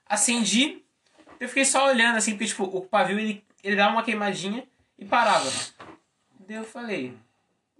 acendi, 0.06 0.82
eu 1.40 1.48
fiquei 1.48 1.64
só 1.64 1.86
olhando 1.86 2.16
assim, 2.16 2.32
porque 2.32 2.46
tipo, 2.46 2.64
o 2.64 2.82
pavio 2.82 3.18
ele, 3.18 3.44
ele 3.62 3.76
dava 3.76 3.92
uma 3.92 4.02
queimadinha 4.02 4.66
e 4.98 5.04
parava. 5.04 5.50
Daí 6.40 6.56
eu 6.56 6.64
falei, 6.64 7.14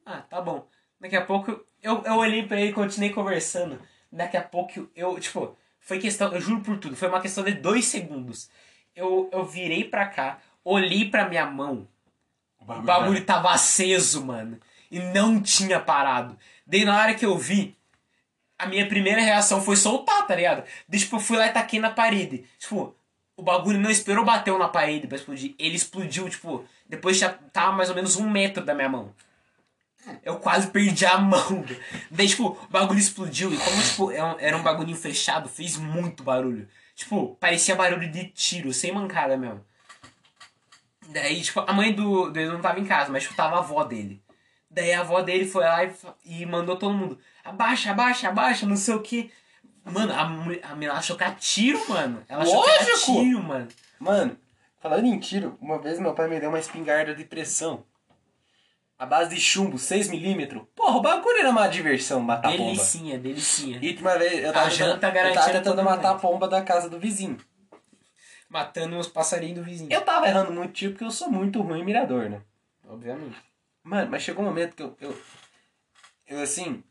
ah, 0.04 0.22
tá 0.22 0.40
bom. 0.40 0.66
Daqui 1.00 1.16
a 1.16 1.24
pouco 1.24 1.64
eu, 1.82 2.02
eu 2.04 2.14
olhei 2.14 2.46
pra 2.46 2.60
ele 2.60 2.70
e 2.70 2.74
continuei 2.74 3.10
conversando. 3.10 3.80
Daqui 4.10 4.36
a 4.36 4.42
pouco 4.42 4.88
eu, 4.94 5.18
tipo, 5.20 5.56
foi 5.80 5.98
questão, 5.98 6.32
eu 6.32 6.40
juro 6.40 6.60
por 6.60 6.78
tudo, 6.78 6.96
foi 6.96 7.08
uma 7.08 7.20
questão 7.20 7.44
de 7.44 7.52
dois 7.52 7.84
segundos. 7.86 8.50
Eu, 8.94 9.28
eu 9.32 9.44
virei 9.44 9.84
pra 9.84 10.06
cá, 10.06 10.40
olhei 10.64 11.08
pra 11.08 11.28
minha 11.28 11.46
mão, 11.46 11.86
o 12.76 12.82
bagulho 12.82 13.24
tava 13.24 13.50
aceso, 13.50 14.24
mano. 14.24 14.58
E 14.90 14.98
não 15.00 15.40
tinha 15.40 15.78
parado. 15.80 16.36
Daí 16.66 16.84
na 16.84 16.96
hora 16.98 17.14
que 17.14 17.24
eu 17.26 17.36
vi, 17.36 17.76
a 18.58 18.66
minha 18.66 18.86
primeira 18.88 19.20
reação 19.20 19.60
foi 19.62 19.76
soltar, 19.76 20.26
tá 20.26 20.34
ligado? 20.34 20.64
Daí, 20.88 20.98
tipo, 21.00 21.16
eu 21.16 21.20
fui 21.20 21.36
lá 21.36 21.46
e 21.46 21.52
taquei 21.52 21.78
na 21.80 21.90
parede. 21.90 22.44
Tipo, 22.58 22.94
o 23.36 23.42
bagulho 23.42 23.78
não 23.78 23.90
esperou 23.90 24.24
bateu 24.24 24.58
na 24.58 24.68
parede 24.68 25.06
pra 25.06 25.16
explodir. 25.16 25.54
Ele 25.58 25.76
explodiu, 25.76 26.28
tipo, 26.28 26.64
depois 26.88 27.18
já 27.18 27.28
tava 27.30 27.72
mais 27.72 27.88
ou 27.90 27.94
menos 27.94 28.16
um 28.16 28.28
metro 28.28 28.64
da 28.64 28.74
minha 28.74 28.88
mão. 28.88 29.12
Eu 30.24 30.36
quase 30.38 30.68
perdi 30.68 31.04
a 31.04 31.18
mão. 31.18 31.64
Daí, 32.10 32.28
tipo, 32.28 32.48
o 32.48 32.68
bagulho 32.70 32.98
explodiu. 32.98 33.52
E 33.52 33.56
como, 33.58 33.82
tipo, 33.82 34.10
era 34.10 34.24
um- 34.26 34.36
era 34.40 34.56
um 34.56 34.62
bagulhinho 34.62 34.96
fechado, 34.96 35.48
fez 35.48 35.76
muito 35.76 36.22
barulho. 36.22 36.66
Tipo, 36.94 37.36
parecia 37.38 37.76
barulho 37.76 38.10
de 38.10 38.24
tiro, 38.28 38.72
sem 38.72 38.90
mancada 38.92 39.36
mesmo. 39.36 39.62
Daí, 41.08 41.40
tipo, 41.40 41.60
a 41.60 41.72
mãe 41.72 41.92
do, 41.92 42.28
Edu 42.28 42.52
não 42.52 42.60
tava 42.60 42.78
em 42.78 42.84
casa, 42.84 43.10
mas 43.10 43.22
tipo, 43.22 43.34
tava 43.34 43.56
a 43.56 43.58
avó 43.60 43.82
dele. 43.82 44.22
Daí 44.70 44.92
a 44.92 45.00
avó 45.00 45.22
dele 45.22 45.46
foi 45.46 45.64
lá 45.64 45.82
e, 45.82 45.92
e 46.24 46.46
mandou 46.46 46.76
todo 46.76 46.94
mundo: 46.94 47.18
abaixa, 47.42 47.90
abaixa, 47.90 48.28
abaixa, 48.28 48.66
não 48.66 48.76
sei 48.76 48.94
o 48.94 49.00
que. 49.00 49.32
Mano, 49.84 50.12
a, 50.12 50.20
a 50.70 50.74
menina 50.74 50.92
achou 50.92 51.16
que 51.16 51.24
era 51.24 51.34
tiro, 51.34 51.82
mano. 51.88 52.22
Ela 52.28 52.42
achou 52.42 52.62
que 52.62 52.70
era 52.70 52.98
tiro, 52.98 53.42
mano. 53.42 53.68
Mano, 53.98 54.36
falando 54.80 55.06
em 55.06 55.18
tiro, 55.18 55.56
uma 55.62 55.78
vez 55.78 55.98
meu 55.98 56.12
pai 56.12 56.28
me 56.28 56.38
deu 56.38 56.50
uma 56.50 56.58
espingarda 56.58 57.14
de 57.14 57.24
pressão. 57.24 57.84
A 58.98 59.06
base 59.06 59.34
de 59.34 59.40
chumbo, 59.40 59.76
6mm. 59.76 60.66
Porra, 60.74 60.96
o 60.96 61.00
bagulho 61.00 61.38
era 61.38 61.50
uma 61.50 61.68
diversão 61.68 62.20
matar 62.20 62.48
a 62.48 62.56
pomba. 62.56 62.64
Delicinha, 62.64 63.16
delicinha. 63.16 63.78
E 63.80 63.96
uma 63.96 64.18
vez 64.18 64.44
eu 64.44 64.52
tava, 64.52 64.66
A 64.66 64.70
janta 64.70 65.06
tentando, 65.06 65.28
eu 65.28 65.34
tava 65.34 65.52
tentando 65.52 65.82
matar 65.84 66.10
a 66.10 66.14
pomba 66.16 66.48
da 66.48 66.60
casa 66.62 66.90
do 66.90 66.98
vizinho. 66.98 67.38
Matando 68.48 68.98
os 68.98 69.06
passarinhos 69.08 69.58
do 69.58 69.64
vizinho. 69.64 69.92
Eu 69.92 70.02
tava 70.04 70.26
errando 70.26 70.52
muito 70.52 70.72
tiro 70.72 70.92
porque 70.92 71.04
eu 71.04 71.10
sou 71.10 71.30
muito 71.30 71.60
ruim 71.60 71.80
em 71.80 71.84
mirador, 71.84 72.30
né? 72.30 72.40
Obviamente. 72.88 73.36
Mano, 73.82 74.10
mas 74.10 74.22
chegou 74.22 74.42
um 74.42 74.48
momento 74.48 74.74
que 74.74 74.82
eu. 74.82 74.96
Eu, 75.00 75.20
eu 76.26 76.40
assim. 76.40 76.82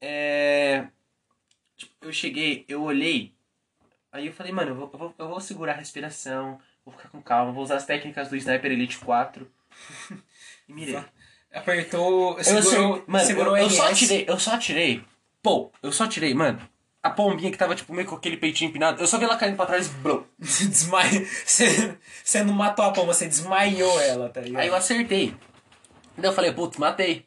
É. 0.00 0.86
tipo, 1.76 1.92
eu 2.02 2.12
cheguei, 2.12 2.64
eu 2.68 2.82
olhei. 2.82 3.32
Aí 4.12 4.26
eu 4.26 4.32
falei, 4.32 4.52
mano, 4.52 4.70
eu 4.70 4.74
vou, 4.74 4.90
eu 4.92 4.98
vou, 4.98 5.14
eu 5.18 5.28
vou 5.28 5.40
segurar 5.40 5.72
a 5.72 5.76
respiração, 5.76 6.58
vou 6.84 6.94
ficar 6.94 7.08
com 7.10 7.20
calma, 7.22 7.52
vou 7.52 7.62
usar 7.62 7.76
as 7.76 7.84
técnicas 7.86 8.28
do 8.28 8.36
Sniper 8.36 8.70
Elite 8.72 8.98
4. 8.98 9.50
e 10.68 10.72
mirei. 10.72 11.02
Apertou, 11.52 12.38
Eu, 12.38 12.44
segurou, 12.44 12.60
acertei- 12.94 13.04
mano, 13.06 13.24
segurou 13.26 13.56
eu, 13.56 13.64
eu 13.64 13.70
só 13.70 13.84
RS. 13.86 13.92
atirei, 13.92 14.24
eu 14.28 14.38
só 14.38 14.54
atirei. 14.54 15.04
Pô, 15.42 15.70
eu 15.82 15.92
só 15.92 16.04
atirei, 16.04 16.34
mano. 16.34 16.60
A 17.08 17.10
pombinha 17.10 17.50
que 17.50 17.56
tava, 17.56 17.74
tipo, 17.74 17.92
meio 17.94 18.06
com 18.06 18.16
aquele 18.16 18.36
peitinho 18.36 18.68
empinado, 18.68 19.00
eu 19.00 19.06
só 19.06 19.16
vi 19.18 19.24
ela 19.24 19.36
caindo 19.36 19.56
pra 19.56 19.66
trás, 19.66 19.88
blum. 19.88 20.22
Você 20.38 20.66
desmaia. 20.66 21.26
Você, 21.44 22.44
não 22.44 22.52
matou 22.52 22.84
a 22.84 22.92
pomba, 22.92 23.14
você 23.14 23.26
desmaiou 23.26 24.00
ela, 24.00 24.28
tá 24.28 24.40
ligado? 24.40 24.60
Aí 24.60 24.68
eu 24.68 24.74
acertei. 24.74 25.34
Daí 26.16 26.30
eu 26.30 26.34
falei, 26.34 26.52
putz, 26.52 26.76
matei. 26.76 27.24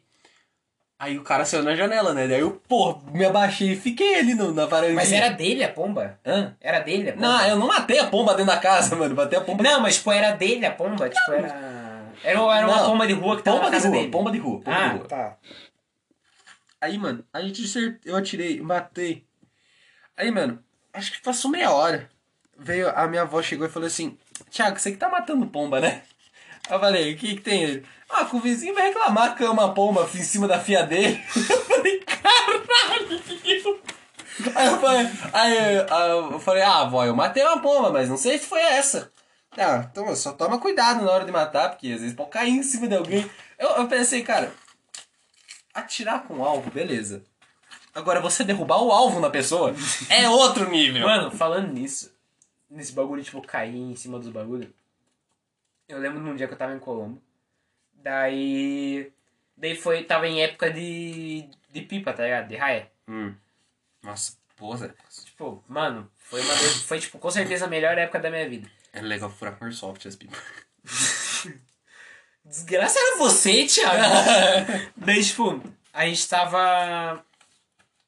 Aí 0.98 1.18
o 1.18 1.22
cara 1.24 1.44
saiu 1.44 1.64
na 1.64 1.74
janela, 1.74 2.14
né? 2.14 2.28
Daí 2.28 2.38
eu, 2.38 2.62
pô, 2.68 3.00
me 3.12 3.24
abaixei 3.24 3.72
e 3.72 3.76
fiquei 3.76 4.20
ali 4.20 4.34
no, 4.34 4.54
na 4.54 4.66
varandinha. 4.66 4.94
Mas 4.94 5.10
era 5.10 5.30
dele 5.30 5.64
a 5.64 5.68
pomba? 5.68 6.20
Hã? 6.24 6.54
Era 6.60 6.78
dele 6.78 7.10
a 7.10 7.12
pomba? 7.14 7.26
Não, 7.26 7.46
eu 7.48 7.56
não 7.56 7.66
matei 7.66 7.98
a 7.98 8.06
pomba 8.06 8.34
dentro 8.34 8.52
da 8.52 8.58
casa, 8.60 8.94
mano. 8.94 9.12
Batei 9.14 9.36
a 9.36 9.42
pomba. 9.42 9.64
Não, 9.64 9.80
mas 9.80 9.96
tipo, 9.96 10.12
era 10.12 10.30
dele 10.30 10.64
a 10.64 10.70
pomba? 10.70 11.08
Tipo, 11.08 11.32
era. 11.32 11.82
Era, 12.22 12.38
era 12.38 12.68
uma 12.68 12.76
Não, 12.76 12.90
pomba 12.90 13.06
de 13.06 13.14
rua 13.14 13.36
que 13.36 13.42
tava 13.42 13.56
pomba 13.56 13.70
na 13.70 13.76
casa 13.76 13.88
de 13.88 13.92
rua, 13.92 14.00
dele. 14.00 14.12
pomba 14.12 14.30
de 14.30 14.38
rua, 14.38 14.60
pomba 14.60 14.76
ah, 14.76 14.88
de 14.88 14.98
rua. 14.98 15.08
tá. 15.08 15.36
Aí, 16.80 16.98
mano, 16.98 17.24
a 17.32 17.40
gente 17.40 17.98
eu 18.04 18.16
atirei, 18.16 18.60
matei. 18.60 19.24
Aí, 20.16 20.30
mano, 20.30 20.62
acho 20.92 21.12
que 21.12 21.22
passou 21.22 21.50
meia 21.50 21.70
hora. 21.70 22.10
Veio, 22.58 22.88
a 22.90 23.06
minha 23.06 23.22
avó 23.22 23.42
chegou 23.42 23.66
e 23.66 23.70
falou 23.70 23.86
assim: 23.86 24.18
Thiago, 24.50 24.78
você 24.78 24.92
que 24.92 24.98
tá 24.98 25.08
matando 25.08 25.46
pomba, 25.46 25.80
né? 25.80 26.02
Eu 26.70 26.78
falei: 26.78 27.12
o 27.12 27.16
que 27.16 27.36
que 27.36 27.40
tem 27.40 27.62
ele? 27.64 27.86
Ah, 28.08 28.24
que 28.24 28.36
o 28.36 28.40
vizinho 28.40 28.74
vai 28.74 28.88
reclamar 28.88 29.36
que 29.36 29.42
é 29.42 29.50
uma 29.50 29.72
pomba 29.74 30.08
em 30.14 30.22
cima 30.22 30.46
da 30.46 30.60
fia 30.60 30.84
dele. 30.84 31.22
Eu 31.48 31.60
falei: 31.62 32.00
caralho. 32.00 33.22
Aí 34.54 34.66
eu 34.66 34.80
falei, 34.80 35.10
aí 35.32 35.76
eu 36.10 36.40
falei, 36.40 36.62
ah, 36.62 36.80
avó, 36.80 37.04
eu 37.04 37.14
matei 37.14 37.42
uma 37.44 37.60
pomba, 37.60 37.90
mas 37.90 38.08
não 38.08 38.16
sei 38.16 38.38
se 38.38 38.46
foi 38.46 38.60
essa. 38.60 39.12
Ah, 39.56 39.86
então 39.90 40.14
só 40.16 40.32
toma 40.32 40.58
cuidado 40.58 41.04
na 41.04 41.10
hora 41.10 41.24
de 41.24 41.30
matar, 41.30 41.70
porque 41.70 41.92
às 41.92 42.00
vezes 42.00 42.16
pode 42.16 42.30
cair 42.30 42.50
em 42.50 42.62
cima 42.62 42.88
de 42.88 42.96
alguém. 42.96 43.30
Eu, 43.58 43.68
eu 43.70 43.88
pensei, 43.88 44.22
cara, 44.22 44.52
atirar 45.74 46.24
com 46.24 46.42
alvo, 46.42 46.70
beleza. 46.70 47.22
Agora 47.94 48.20
você 48.20 48.42
derrubar 48.44 48.80
o 48.82 48.90
alvo 48.90 49.20
na 49.20 49.28
pessoa 49.30 49.74
é 50.08 50.28
outro 50.28 50.70
nível. 50.70 51.06
Mano, 51.06 51.30
falando 51.30 51.72
nisso, 51.72 52.10
nesse 52.70 52.92
bagulho, 52.92 53.22
tipo, 53.22 53.42
cair 53.42 53.76
em 53.76 53.94
cima 53.94 54.18
dos 54.18 54.30
bagulhos. 54.30 54.68
Eu 55.88 55.98
lembro 55.98 56.20
num 56.20 56.34
dia 56.34 56.46
que 56.48 56.54
eu 56.54 56.58
tava 56.58 56.74
em 56.74 56.78
Colombo. 56.78 57.20
Daí. 57.94 59.12
Daí 59.56 59.76
foi. 59.76 60.04
Tava 60.04 60.26
em 60.26 60.42
época 60.42 60.70
de. 60.70 61.48
de 61.70 61.82
pipa, 61.82 62.12
tá 62.12 62.22
ligado? 62.24 62.48
De 62.48 62.56
raia. 62.56 62.90
Hum. 63.06 63.34
Nossa, 64.02 64.32
porra. 64.56 64.94
Tipo, 65.24 65.62
mano, 65.68 66.10
foi 66.18 66.40
uma 66.40 66.54
das- 66.54 66.82
Foi, 66.82 66.98
tipo, 66.98 67.18
com 67.18 67.30
certeza 67.30 67.66
a 67.66 67.68
melhor 67.68 67.96
época 67.98 68.18
da 68.18 68.30
minha 68.30 68.48
vida. 68.48 68.68
É 68.92 69.00
legal 69.02 69.28
furar 69.30 69.54
com 69.56 69.64
airsoft 69.66 70.06
as 70.08 70.16
pipas. 70.16 70.38
Desgraça 72.44 72.98
era 72.98 73.16
você, 73.18 73.66
Thiago. 73.66 74.02
Daí, 74.96 75.22
tipo, 75.24 75.62
a 75.92 76.06
gente 76.06 76.28
tava. 76.28 77.24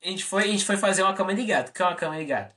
A 0.04 0.08
gente, 0.08 0.24
foi, 0.24 0.44
a 0.44 0.46
gente 0.46 0.64
foi 0.64 0.76
fazer 0.76 1.02
uma 1.02 1.14
cama 1.14 1.34
de 1.34 1.44
gato. 1.44 1.70
O 1.70 1.72
que 1.72 1.82
é 1.82 1.86
uma 1.86 1.94
cama 1.94 2.16
de 2.16 2.24
gato? 2.26 2.54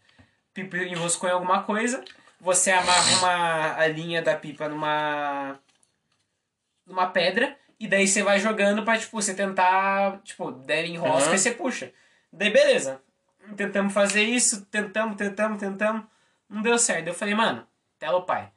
Pipa 0.53 0.77
enroscou 0.77 1.29
em 1.29 1.33
alguma 1.33 1.63
coisa, 1.63 2.03
você 2.41 2.71
amarra 2.71 3.17
uma, 3.19 3.75
a 3.77 3.87
linha 3.87 4.21
da 4.21 4.35
pipa 4.35 4.67
numa. 4.67 5.57
numa 6.85 7.07
pedra, 7.07 7.57
e 7.79 7.87
daí 7.87 8.07
você 8.07 8.23
vai 8.23 8.39
jogando 8.39 8.83
pra, 8.83 8.97
tipo, 8.97 9.21
você 9.21 9.33
tentar. 9.33 10.19
Tipo, 10.23 10.51
der 10.51 10.85
enrosca 10.85 11.29
Uhum. 11.29 11.35
e 11.35 11.39
você 11.39 11.51
puxa. 11.51 11.91
Daí, 12.33 12.49
beleza. 12.51 13.01
Tentamos 13.55 13.93
fazer 13.93 14.23
isso, 14.23 14.65
tentamos, 14.65 15.15
tentamos, 15.15 15.57
tentamos. 15.59 16.03
Não 16.49 16.61
deu 16.61 16.77
certo. 16.77 17.07
Eu 17.07 17.13
falei, 17.13 17.33
mano, 17.33 17.65
tela 17.97 18.17
o 18.17 18.23
pai. 18.23 18.51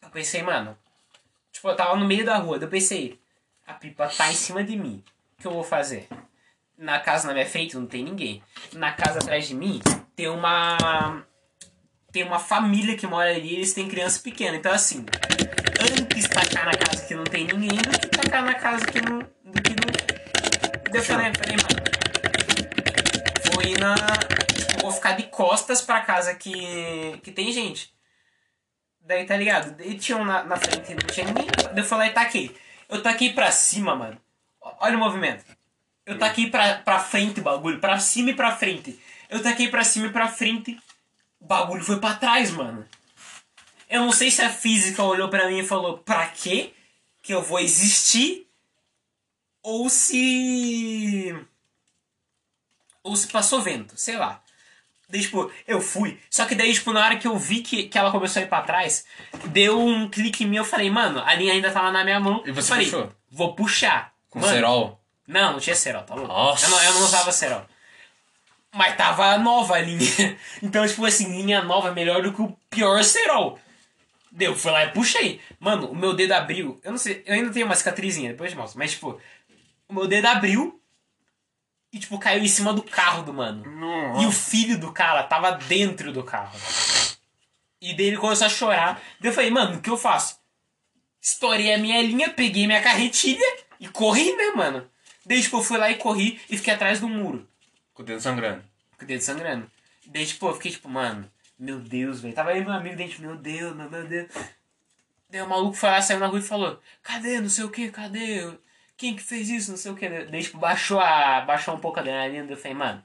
Eu 0.00 0.10
pensei, 0.10 0.42
mano, 0.42 0.78
Tipo, 1.50 1.68
eu 1.68 1.76
tava 1.76 1.96
no 1.96 2.04
meio 2.04 2.24
da 2.24 2.36
rua, 2.36 2.58
eu 2.60 2.68
pensei, 2.68 3.18
a 3.64 3.72
pipa 3.74 4.08
tá 4.08 4.28
em 4.28 4.34
cima 4.34 4.62
de 4.64 4.76
mim. 4.76 5.02
O 5.38 5.42
que 5.42 5.46
eu 5.46 5.52
vou 5.52 5.62
fazer? 5.64 6.08
Na 6.76 6.98
casa 6.98 7.28
na 7.28 7.34
minha 7.34 7.46
frente 7.46 7.76
não 7.76 7.86
tem 7.86 8.02
ninguém. 8.02 8.42
Na 8.72 8.92
casa 8.92 9.18
atrás 9.18 9.46
de 9.46 9.54
mim 9.54 9.80
tem 10.16 10.28
uma. 10.28 11.24
Tem 12.12 12.22
uma 12.22 12.38
família 12.38 12.96
que 12.96 13.06
mora 13.06 13.30
ali 13.30 13.52
e 13.52 13.54
eles 13.54 13.72
têm 13.72 13.88
criança 13.88 14.20
pequena. 14.20 14.56
Então 14.56 14.72
assim, 14.72 15.04
antes 15.80 16.28
tacar 16.28 16.66
na 16.66 16.76
casa 16.76 17.04
que 17.06 17.14
não 17.14 17.24
tem 17.24 17.46
ninguém 17.46 17.78
do 17.78 17.98
que 17.98 18.08
tacar 18.08 18.44
na 18.44 18.54
casa 18.54 18.86
que 18.86 19.00
não. 19.00 19.18
Do 19.18 19.62
que 19.62 19.70
não. 19.70 20.94
Eu 20.94 21.02
falei, 21.02 21.32
falei, 21.34 21.56
mano. 21.56 21.84
Vou 23.52 23.62
ir 23.62 23.78
na. 23.80 23.94
Tipo, 23.94 24.82
vou 24.82 24.92
ficar 24.92 25.12
de 25.12 25.24
costas 25.24 25.80
pra 25.80 26.00
casa 26.00 26.34
que. 26.34 27.18
que 27.22 27.32
tem 27.32 27.52
gente. 27.52 27.92
Daí, 29.00 29.26
tá 29.26 29.36
ligado? 29.36 29.80
E 29.82 29.98
tinha 29.98 30.16
um 30.16 30.24
na, 30.24 30.44
na 30.44 30.56
frente 30.56 30.94
não 30.94 31.06
tinha 31.06 31.26
ninguém. 31.26 31.46
Daí 31.46 31.78
eu 31.78 31.84
falei, 31.84 32.10
taquei. 32.10 32.56
Eu 32.88 33.02
taquei 33.02 33.32
pra 33.32 33.50
cima, 33.50 33.94
mano. 33.94 34.20
Olha 34.80 34.96
o 34.96 35.00
movimento. 35.00 35.44
Eu 36.06 36.18
taquei 36.18 36.50
pra, 36.50 36.74
pra 36.76 36.98
frente 36.98 37.40
o 37.40 37.42
bagulho. 37.42 37.80
Pra 37.80 37.98
cima 37.98 38.30
e 38.30 38.34
pra 38.34 38.56
frente. 38.56 38.98
Eu 39.28 39.42
taquei 39.42 39.68
pra 39.68 39.84
cima 39.84 40.06
e 40.06 40.12
pra 40.12 40.28
frente. 40.28 40.78
O 41.40 41.46
bagulho 41.46 41.82
foi 41.82 41.98
pra 41.98 42.14
trás, 42.14 42.50
mano. 42.50 42.86
Eu 43.88 44.00
não 44.00 44.12
sei 44.12 44.30
se 44.30 44.42
a 44.42 44.50
física 44.50 45.02
olhou 45.02 45.28
pra 45.28 45.48
mim 45.48 45.58
e 45.58 45.66
falou, 45.66 45.98
pra 45.98 46.26
quê 46.26 46.72
que 47.22 47.32
eu 47.32 47.42
vou 47.42 47.58
existir? 47.58 48.46
Ou 49.62 49.88
se. 49.88 51.34
Ou 53.02 53.16
se 53.16 53.28
passou 53.28 53.62
vento, 53.62 53.94
sei 53.96 54.16
lá. 54.16 54.42
Daí, 55.08 55.20
tipo, 55.20 55.50
eu 55.66 55.80
fui. 55.80 56.18
Só 56.30 56.46
que 56.46 56.54
daí, 56.54 56.72
tipo, 56.72 56.92
na 56.92 57.04
hora 57.04 57.16
que 57.16 57.26
eu 57.26 57.38
vi 57.38 57.60
que, 57.60 57.84
que 57.84 57.98
ela 57.98 58.10
começou 58.10 58.40
a 58.40 58.44
ir 58.44 58.48
pra 58.48 58.62
trás, 58.62 59.04
deu 59.46 59.78
um 59.78 60.08
clique 60.08 60.44
em 60.44 60.46
mim, 60.46 60.56
eu 60.56 60.64
falei, 60.64 60.90
mano, 60.90 61.22
a 61.24 61.34
linha 61.34 61.52
ainda 61.52 61.70
tava 61.70 61.90
na 61.90 62.02
minha 62.02 62.18
mão. 62.18 62.42
E 62.46 62.50
você 62.50 62.68
falei, 62.68 62.86
puxou? 62.86 63.12
Vou 63.30 63.54
puxar. 63.54 64.14
Com 64.30 64.40
Mano, 64.40 64.52
cerol. 64.52 65.03
Não, 65.26 65.52
não 65.52 65.60
tinha 65.60 65.74
cerol, 65.74 66.02
tá 66.02 66.14
louco? 66.14 66.28
Nossa. 66.32 66.66
Eu 66.66 66.70
não, 66.70 66.82
eu 66.82 66.94
não 66.94 67.04
usava 67.04 67.32
cerol. 67.32 67.64
Mas 68.72 68.96
tava 68.96 69.38
nova 69.38 69.76
a 69.76 69.80
linha. 69.80 70.38
Então, 70.62 70.86
tipo 70.86 71.04
assim, 71.06 71.28
linha 71.36 71.62
nova 71.62 71.88
é 71.88 71.92
melhor 71.92 72.22
do 72.22 72.32
que 72.32 72.42
o 72.42 72.56
pior 72.68 73.02
cerol. 73.04 73.58
Daí 74.30 74.48
eu 74.48 74.56
fui 74.56 74.70
lá 74.70 74.84
e 74.84 74.90
puxei. 74.90 75.40
Mano, 75.60 75.86
o 75.90 75.94
meu 75.94 76.12
dedo 76.12 76.32
abriu. 76.32 76.80
Eu 76.82 76.90
não 76.90 76.98
sei, 76.98 77.22
eu 77.24 77.34
ainda 77.34 77.52
tenho 77.52 77.66
uma 77.66 77.76
cicatrizinha, 77.76 78.30
depois 78.30 78.50
eu 78.50 78.56
te 78.56 78.60
mostro. 78.60 78.78
Mas, 78.78 78.90
tipo, 78.90 79.20
o 79.88 79.94
meu 79.94 80.08
dedo 80.08 80.26
abriu 80.26 80.80
e, 81.92 82.00
tipo, 82.00 82.18
caiu 82.18 82.42
em 82.42 82.48
cima 82.48 82.72
do 82.72 82.82
carro 82.82 83.22
do 83.22 83.32
mano. 83.32 83.64
E 84.20 84.26
o 84.26 84.32
filho 84.32 84.76
do 84.76 84.92
cara 84.92 85.22
tava 85.22 85.52
dentro 85.52 86.12
do 86.12 86.24
carro. 86.24 86.58
E 87.80 87.94
daí 87.94 88.06
ele 88.06 88.16
começou 88.16 88.46
a 88.46 88.50
chorar. 88.50 89.00
Daí 89.20 89.30
eu 89.30 89.34
falei, 89.34 89.50
mano, 89.50 89.76
o 89.76 89.80
que 89.80 89.90
eu 89.90 89.96
faço? 89.96 90.40
Estourei 91.20 91.72
a 91.72 91.78
minha 91.78 92.02
linha, 92.02 92.30
peguei 92.30 92.66
minha 92.66 92.82
carretilha 92.82 93.46
e 93.78 93.86
corri, 93.86 94.34
né, 94.34 94.46
mano? 94.56 94.90
Daí, 95.26 95.42
tipo, 95.42 95.56
eu 95.56 95.62
fui 95.62 95.78
lá 95.78 95.90
e 95.90 95.96
corri 95.96 96.40
e 96.50 96.56
fiquei 96.56 96.74
atrás 96.74 97.00
do 97.00 97.08
muro. 97.08 97.48
Com 97.92 98.02
o 98.02 98.04
dedo 98.04 98.20
sangrando. 98.20 98.62
Com 98.98 99.04
o 99.04 99.08
dedo 99.08 99.20
sangrando. 99.20 99.70
Daí, 100.06 100.26
tipo, 100.26 100.46
eu 100.46 100.54
fiquei 100.54 100.70
tipo, 100.70 100.88
mano, 100.88 101.30
meu 101.58 101.78
Deus, 101.78 102.20
velho. 102.20 102.34
Tava 102.34 102.50
aí 102.50 102.62
meu 102.62 102.72
amigo 102.72 102.96
dentro, 102.96 103.22
meu 103.22 103.36
Deus, 103.36 103.74
meu, 103.74 103.90
meu 103.90 104.06
Deus. 104.06 104.28
Daí 105.30 105.40
o 105.40 105.48
maluco 105.48 105.74
foi 105.74 105.90
lá, 105.90 106.02
saiu 106.02 106.20
na 106.20 106.26
rua 106.26 106.38
e 106.38 106.42
falou, 106.42 106.80
cadê, 107.02 107.40
não 107.40 107.48
sei 107.48 107.64
o 107.64 107.70
que, 107.70 107.90
cadê? 107.90 108.52
Quem 108.96 109.16
que 109.16 109.22
fez 109.22 109.48
isso, 109.48 109.70
não 109.70 109.78
sei 109.78 109.90
o 109.90 109.96
que. 109.96 110.08
Daí, 110.08 110.42
tipo, 110.42 110.58
baixou, 110.58 111.00
a, 111.00 111.40
baixou 111.40 111.74
um 111.74 111.80
pouco 111.80 111.98
a 111.98 112.02
adrenalina. 112.02 112.50
Eu 112.50 112.56
falei, 112.56 112.74
mano, 112.74 113.04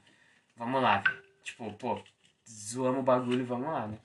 vamos 0.56 0.82
lá, 0.82 0.98
velho. 0.98 1.22
Tipo, 1.42 1.72
pô, 1.72 2.02
zoamos 2.48 3.00
o 3.00 3.02
bagulho, 3.02 3.44
vamos 3.44 3.68
lá, 3.68 3.86
né? 3.86 3.98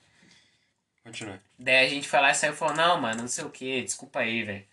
Continua. 1.04 1.40
Daí 1.58 1.86
a 1.86 1.88
gente 1.88 2.08
foi 2.08 2.20
lá 2.20 2.30
e 2.30 2.34
saiu 2.34 2.52
e 2.52 2.56
falou, 2.56 2.74
não, 2.74 3.00
mano, 3.00 3.22
não 3.22 3.28
sei 3.28 3.44
o 3.44 3.50
que, 3.50 3.82
desculpa 3.82 4.20
aí, 4.20 4.42
velho. 4.42 4.66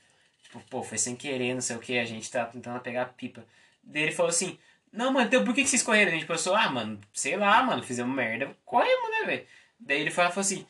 Tipo, 0.53 0.63
pô, 0.69 0.83
foi 0.83 0.97
sem 0.99 1.15
querer, 1.15 1.53
não 1.55 1.61
sei 1.61 1.75
o 1.75 1.79
que, 1.79 1.97
a 1.97 2.05
gente 2.05 2.29
tá 2.29 2.45
tentando 2.45 2.79
pegar 2.79 3.01
a 3.01 3.05
pipa. 3.05 3.43
Daí 3.83 4.03
ele 4.03 4.11
falou 4.11 4.29
assim, 4.29 4.57
não, 4.91 5.11
mano, 5.11 5.25
então 5.25 5.43
por 5.43 5.53
que, 5.55 5.63
que 5.63 5.69
vocês 5.69 5.81
correram? 5.81 6.11
A 6.11 6.13
gente 6.13 6.27
pensou, 6.27 6.55
ah, 6.55 6.69
mano, 6.69 6.99
sei 7.11 7.35
lá, 7.35 7.63
mano, 7.63 7.81
fizemos 7.81 8.15
merda, 8.15 8.55
corremos, 8.63 9.09
né, 9.09 9.25
velho? 9.25 9.45
Daí 9.79 9.99
ele 10.01 10.11
foi 10.11 10.23
lá 10.23 10.29
e 10.29 10.33
falou 10.33 10.45
assim, 10.45 10.65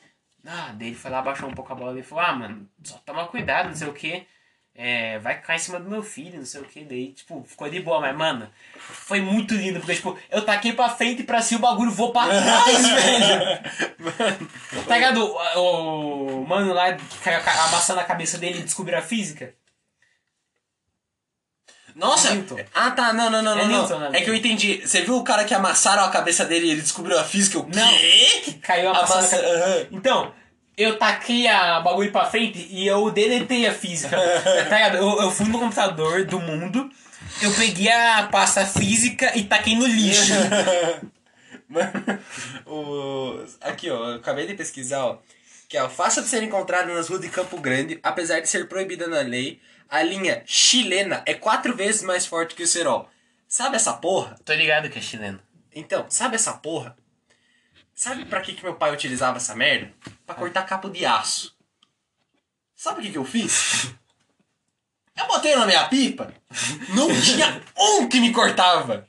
ah, 0.45 0.71
daí 0.73 0.87
ele 0.87 0.95
foi 0.95 1.11
lá, 1.11 1.21
baixou 1.21 1.49
um 1.49 1.53
pouco 1.53 1.73
a 1.73 1.75
bola 1.75 1.99
e 1.99 2.03
falou, 2.03 2.23
ah, 2.23 2.33
mano, 2.33 2.69
só 2.81 2.97
toma 3.05 3.27
cuidado, 3.27 3.67
não 3.67 3.75
sei 3.75 3.87
o 3.89 3.93
que. 3.93 4.25
É, 4.75 5.19
vai 5.19 5.39
cair 5.39 5.57
em 5.57 5.59
cima 5.59 5.79
do 5.79 5.87
meu 5.89 6.01
filho, 6.01 6.37
não 6.37 6.45
sei 6.45 6.61
o 6.61 6.65
que. 6.65 6.83
Daí, 6.85 7.11
tipo, 7.11 7.43
ficou 7.43 7.69
de 7.69 7.79
boa, 7.81 7.99
mas, 7.99 8.15
mano, 8.15 8.49
foi 8.79 9.19
muito 9.21 9.53
lindo, 9.53 9.79
porque, 9.79 9.95
tipo, 9.95 10.17
eu 10.31 10.43
taquei 10.43 10.73
pra 10.73 10.89
frente 10.89 11.21
e 11.21 11.25
pra 11.25 11.41
cima 11.43 11.59
o 11.59 11.61
bagulho 11.71 11.91
voou 11.91 12.11
pra 12.11 12.25
trás, 12.27 12.87
velho. 12.89 14.85
Tá 14.87 14.95
ligado? 14.95 15.23
O, 15.57 16.41
o 16.41 16.47
mano 16.47 16.73
lá 16.73 16.95
ca- 17.23 17.63
amassando 17.65 17.99
a 17.99 18.03
cabeça 18.05 18.37
dele 18.39 18.59
e 18.59 18.63
descobriu 18.63 18.97
a 18.97 19.01
física? 19.01 19.53
Nossa! 21.95 22.33
Newton. 22.33 22.57
Ah, 22.73 22.91
tá. 22.91 23.13
Não, 23.13 23.29
não, 23.29 23.41
não, 23.41 23.57
É 23.57 23.61
não. 23.65 23.67
Newton, 23.67 23.99
não. 23.99 24.11
né? 24.11 24.19
É 24.19 24.21
que 24.21 24.29
eu 24.29 24.35
entendi. 24.35 24.81
Você 24.85 25.01
viu 25.01 25.15
o 25.17 25.23
cara 25.23 25.43
que 25.43 25.53
amassaram 25.53 26.03
a 26.03 26.09
cabeça 26.09 26.43
dele 26.45 26.67
e 26.67 26.71
ele 26.71 26.81
descobriu 26.81 27.17
a 27.19 27.23
física? 27.23 27.59
O 27.59 27.69
Não. 27.73 27.87
quê? 27.89 28.55
Caiu 28.61 28.89
amassando 28.89 29.19
Amassa... 29.19 29.35
a 29.35 29.39
cabeça. 29.39 29.63
aham. 29.65 29.87
Então, 29.91 30.33
eu 30.75 30.97
taquei 30.97 31.47
a 31.47 31.79
bagulho 31.81 32.11
pra 32.11 32.25
frente 32.25 32.67
e 32.71 32.87
eu 32.87 33.11
deletei 33.11 33.67
a 33.67 33.73
física. 33.73 34.17
tá 34.69 34.75
ligado? 34.75 34.97
Eu, 34.97 35.21
eu 35.21 35.31
fui 35.31 35.45
no 35.47 35.59
computador 35.59 36.25
do 36.25 36.39
mundo, 36.39 36.89
eu 37.41 37.51
peguei 37.53 37.91
a 37.91 38.23
pasta 38.31 38.65
física 38.65 39.31
e 39.37 39.43
taquei 39.43 39.75
no 39.75 39.85
lixo. 39.85 40.33
Mano, 41.69 41.91
o... 42.65 43.43
Aqui, 43.61 43.89
ó, 43.89 44.09
eu 44.11 44.15
acabei 44.15 44.45
de 44.45 44.53
pesquisar, 44.53 45.05
ó. 45.05 45.17
Que 45.67 45.77
é 45.77 45.89
fácil 45.89 46.21
de 46.21 46.27
ser 46.27 46.43
encontrada 46.43 46.93
nas 46.93 47.07
ruas 47.07 47.21
de 47.21 47.29
Campo 47.29 47.59
Grande, 47.59 47.99
apesar 48.03 48.39
de 48.39 48.47
ser 48.49 48.67
proibida 48.67 49.07
na 49.07 49.21
lei, 49.21 49.59
a 49.93 50.01
linha 50.01 50.41
chilena 50.47 51.21
é 51.23 51.35
quatro 51.35 51.75
vezes 51.75 52.01
mais 52.01 52.25
forte 52.25 52.55
que 52.55 52.63
o 52.63 52.67
cerol. 52.67 53.07
Sabe 53.47 53.75
essa 53.75 53.93
porra? 53.93 54.35
Tô 54.43 54.51
ligado 54.51 54.89
que 54.89 54.97
é 54.97 55.01
chileno. 55.01 55.39
Então, 55.71 56.07
sabe 56.09 56.33
essa 56.33 56.53
porra? 56.53 56.97
Sabe 57.93 58.25
pra 58.25 58.41
que, 58.41 58.53
que 58.53 58.63
meu 58.63 58.73
pai 58.73 58.91
utilizava 58.91 59.37
essa 59.37 59.53
merda? 59.53 59.93
Pra 60.25 60.33
cortar 60.33 60.63
capo 60.63 60.89
de 60.89 61.05
aço. 61.05 61.55
Sabe 62.75 63.01
o 63.01 63.03
que, 63.03 63.11
que 63.11 63.17
eu 63.19 63.23
fiz? 63.23 63.93
Eu 65.15 65.27
botei 65.27 65.55
na 65.55 65.67
minha 65.67 65.87
pipa, 65.87 66.33
não 66.89 67.07
tinha 67.21 67.61
um 67.77 68.09
que 68.09 68.19
me 68.19 68.33
cortava. 68.33 69.07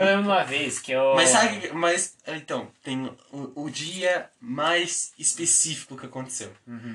Eu 0.00 0.06
lembro 0.06 0.30
uma 0.30 0.42
vez 0.44 0.78
que 0.78 0.92
eu. 0.92 1.14
Mas 1.14 1.28
sabe, 1.28 1.70
mas 1.74 2.16
então, 2.26 2.72
tem 2.82 3.04
o, 3.30 3.64
o 3.64 3.70
dia 3.70 4.30
mais 4.40 5.12
específico 5.18 5.94
que 5.94 6.06
aconteceu. 6.06 6.50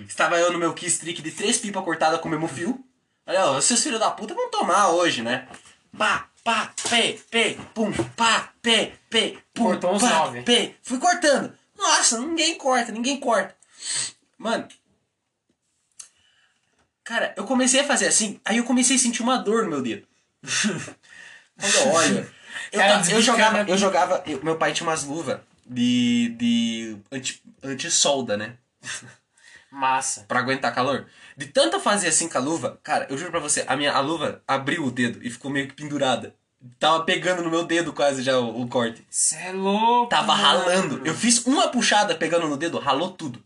Estava 0.08 0.40
eu 0.40 0.52
no 0.52 0.58
meu 0.58 0.74
kiss 0.74 1.00
trick 1.00 1.22
de 1.22 1.30
três 1.30 1.60
pipas 1.60 1.84
cortadas 1.84 2.20
com 2.20 2.28
o 2.28 2.32
mesmo 2.32 2.48
fio. 2.48 2.84
Olha, 3.28 3.46
ó, 3.46 3.62
seus 3.62 3.84
filhos 3.84 4.00
da 4.00 4.10
puta 4.10 4.34
vão 4.34 4.50
tomar 4.50 4.90
hoje, 4.90 5.22
né? 5.22 5.48
Pá, 5.96 6.28
pá, 6.44 6.74
pé, 6.90 7.20
pé, 7.30 7.56
pum, 7.76 7.94
pá, 8.18 8.52
pé, 8.60 8.94
pé, 9.08 9.38
pum, 9.54 9.66
Cortou 9.66 9.94
uns 9.94 10.02
pá, 10.02 10.10
nove. 10.10 10.42
pé. 10.42 10.74
Fui 10.82 10.98
cortando. 10.98 11.56
Nossa, 11.78 12.20
ninguém 12.20 12.58
corta, 12.58 12.92
ninguém 12.92 13.20
corta. 13.20 13.56
Mano. 14.36 14.68
Cara, 17.04 17.36
eu 17.38 17.44
comecei 17.46 17.82
a 17.82 17.86
fazer 17.86 18.08
assim, 18.08 18.42
aí 18.44 18.58
eu 18.58 18.64
comecei 18.64 18.96
a 18.96 19.00
sentir 19.00 19.22
uma 19.22 19.38
dor 19.38 19.66
no 19.66 19.70
meu 19.70 19.82
dedo. 19.84 20.08
Quando 21.56 21.76
eu 21.76 21.88
olho. 21.94 22.35
Eu, 22.72 22.80
Cara, 22.80 23.12
eu 23.12 23.22
jogava, 23.22 23.58
eu 23.70 23.78
jogava. 23.78 24.24
eu- 24.26 24.44
meu 24.44 24.58
pai 24.58 24.74
tinha 24.74 24.88
umas 24.88 25.04
luvas 25.04 25.40
de. 25.66 26.30
de. 26.38 26.98
anti- 27.12 27.42
anti-solda, 27.64 28.36
né? 28.38 28.56
Massa. 29.72 30.24
Pra 30.28 30.40
aguentar 30.40 30.74
calor. 30.74 31.06
De 31.36 31.48
tanto 31.48 31.80
fazer 31.80 32.08
assim 32.08 32.30
com 32.30 32.38
a 32.38 32.42
luva, 32.42 32.80
cara, 32.82 33.08
eu 33.10 33.18
juro 33.18 33.32
pra 33.32 33.40
você, 33.42 33.66
a 33.68 33.76
minha 33.76 33.92
a 33.92 34.00
luva 34.00 34.42
abriu 34.48 34.86
o 34.86 34.92
dedo 34.92 35.20
e 35.22 35.30
ficou 35.30 35.52
meio 35.52 35.68
que 35.68 35.74
pendurada. 35.74 36.34
Tava 36.80 37.04
pegando 37.04 37.44
no 37.44 37.50
meu 37.52 37.66
dedo 37.66 37.92
quase 37.94 38.24
já 38.24 38.40
o, 38.40 38.62
o 38.62 38.68
corte. 38.68 39.06
Cê 39.10 39.36
é 39.36 39.52
louco. 39.52 40.08
Tava 40.10 40.28
mano. 40.36 40.42
ralando. 40.42 41.02
Eu 41.06 41.14
fiz 41.14 41.46
uma 41.46 41.68
puxada 41.68 42.16
pegando 42.16 42.48
no 42.48 42.56
dedo, 42.58 42.80
ralou 42.80 43.12
tudo. 43.12 43.44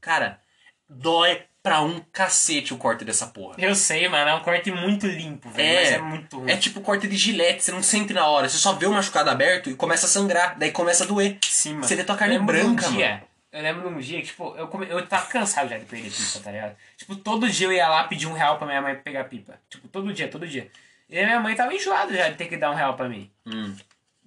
Cara, 0.00 0.40
dói 0.88 1.42
pra 1.68 1.82
um 1.82 2.00
cacete 2.10 2.72
o 2.72 2.78
corte 2.78 3.04
dessa 3.04 3.26
porra. 3.26 3.56
Eu 3.58 3.74
sei, 3.74 4.08
mano. 4.08 4.30
É 4.30 4.34
um 4.34 4.40
corte 4.40 4.72
muito 4.72 5.06
limpo, 5.06 5.50
velho. 5.50 5.68
É. 5.68 5.80
Mas 5.82 5.92
é 5.92 5.98
muito 5.98 6.38
ruim. 6.38 6.50
É 6.50 6.56
tipo 6.56 6.80
corte 6.80 7.06
de 7.06 7.14
gilete, 7.14 7.62
você 7.62 7.70
não 7.70 7.82
sente 7.82 8.14
na 8.14 8.26
hora. 8.26 8.48
Você 8.48 8.56
só 8.56 8.72
vê 8.72 8.86
o 8.86 8.92
machucado 8.92 9.28
aberto 9.28 9.68
e 9.68 9.74
começa 9.74 10.06
a 10.06 10.08
sangrar. 10.08 10.58
Daí 10.58 10.72
começa 10.72 11.04
a 11.04 11.06
doer. 11.06 11.36
Sim, 11.42 11.74
mano. 11.74 11.84
Você 11.84 11.94
vê 11.94 12.04
tua 12.04 12.16
carne 12.16 12.36
Eu 12.36 12.42
branca, 12.42 12.88
um 12.88 12.92
dia, 12.92 13.22
Eu 13.52 13.62
lembro 13.62 13.86
de 13.86 13.94
um 13.94 13.98
dia 13.98 14.20
que, 14.22 14.28
tipo, 14.28 14.54
eu, 14.56 14.66
come... 14.68 14.88
eu 14.88 15.06
tava 15.06 15.26
cansado 15.26 15.68
já 15.68 15.76
de 15.76 15.84
perder 15.84 16.10
pipa, 16.10 16.40
tá 16.42 16.50
ligado? 16.50 16.76
Tipo, 16.96 17.16
todo 17.16 17.50
dia 17.50 17.66
eu 17.66 17.72
ia 17.72 17.88
lá 17.88 18.04
pedir 18.04 18.26
um 18.26 18.32
real 18.32 18.56
pra 18.56 18.66
minha 18.66 18.80
mãe 18.80 18.94
pegar 18.94 19.24
pipa. 19.24 19.60
Tipo, 19.68 19.88
todo 19.88 20.10
dia, 20.12 20.28
todo 20.28 20.46
dia. 20.46 20.70
E 21.10 21.18
a 21.18 21.26
minha 21.26 21.40
mãe 21.40 21.54
tava 21.54 21.74
enjoada 21.74 22.14
já 22.14 22.30
de 22.30 22.36
ter 22.36 22.46
que 22.46 22.56
dar 22.56 22.70
um 22.70 22.74
real 22.74 22.94
pra 22.94 23.10
mim. 23.10 23.30
Hum. 23.46 23.76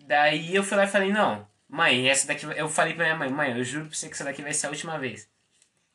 Daí 0.05 0.55
eu 0.55 0.63
fui 0.63 0.77
lá 0.77 0.83
e 0.83 0.87
falei, 0.87 1.11
não, 1.11 1.47
mãe, 1.67 2.07
essa 2.07 2.27
daqui. 2.27 2.45
Eu 2.55 2.69
falei 2.69 2.93
pra 2.93 3.05
minha 3.05 3.17
mãe, 3.17 3.29
mãe, 3.29 3.57
eu 3.57 3.63
juro 3.63 3.85
pra 3.85 3.95
você 3.95 4.07
que 4.07 4.13
essa 4.13 4.23
daqui 4.23 4.43
vai 4.43 4.53
ser 4.53 4.67
a 4.67 4.69
última 4.69 4.99
vez. 4.99 5.27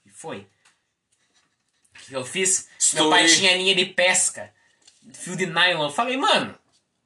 E 0.04 0.10
foi. 0.10 0.46
Eu 2.10 2.24
fiz? 2.24 2.68
Meu 2.94 3.10
pai 3.10 3.26
tinha 3.26 3.56
linha 3.56 3.74
de 3.74 3.86
pesca, 3.86 4.52
fio 5.12 5.36
de 5.36 5.46
nylon. 5.46 5.84
Eu 5.84 5.90
falei, 5.90 6.16
mano, 6.16 6.56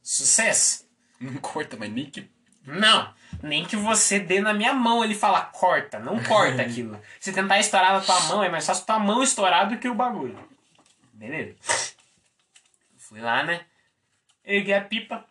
sucesso. 0.03 0.89
Não 1.19 1.35
corta, 1.37 1.77
mas 1.77 1.91
nem 1.91 2.07
que. 2.07 2.29
Não, 2.67 3.13
nem 3.43 3.65
que 3.65 3.77
você 3.77 4.19
dê 4.19 4.41
na 4.41 4.53
minha 4.53 4.73
mão. 4.75 5.03
Ele 5.03 5.15
fala, 5.15 5.43
corta, 5.43 5.99
não 5.99 6.23
corta 6.23 6.63
aquilo. 6.63 7.01
Se 7.19 7.33
tentar 7.33 7.59
estourar 7.59 7.93
na 7.93 8.01
tua 8.01 8.21
mão, 8.21 8.45
é 8.45 8.49
mais 8.49 8.67
fácil 8.67 8.87
tua 8.87 8.99
mão 8.99 9.23
estourar 9.23 9.69
do 9.69 9.79
que 9.79 9.89
o 9.89 9.95
bagulho. 9.95 10.39
Beleza? 11.13 11.57
Fui 12.97 13.21
lá, 13.21 13.43
né? 13.43 13.63
Erguei 14.45 14.75
a 14.75 14.81
pipa, 14.81 15.25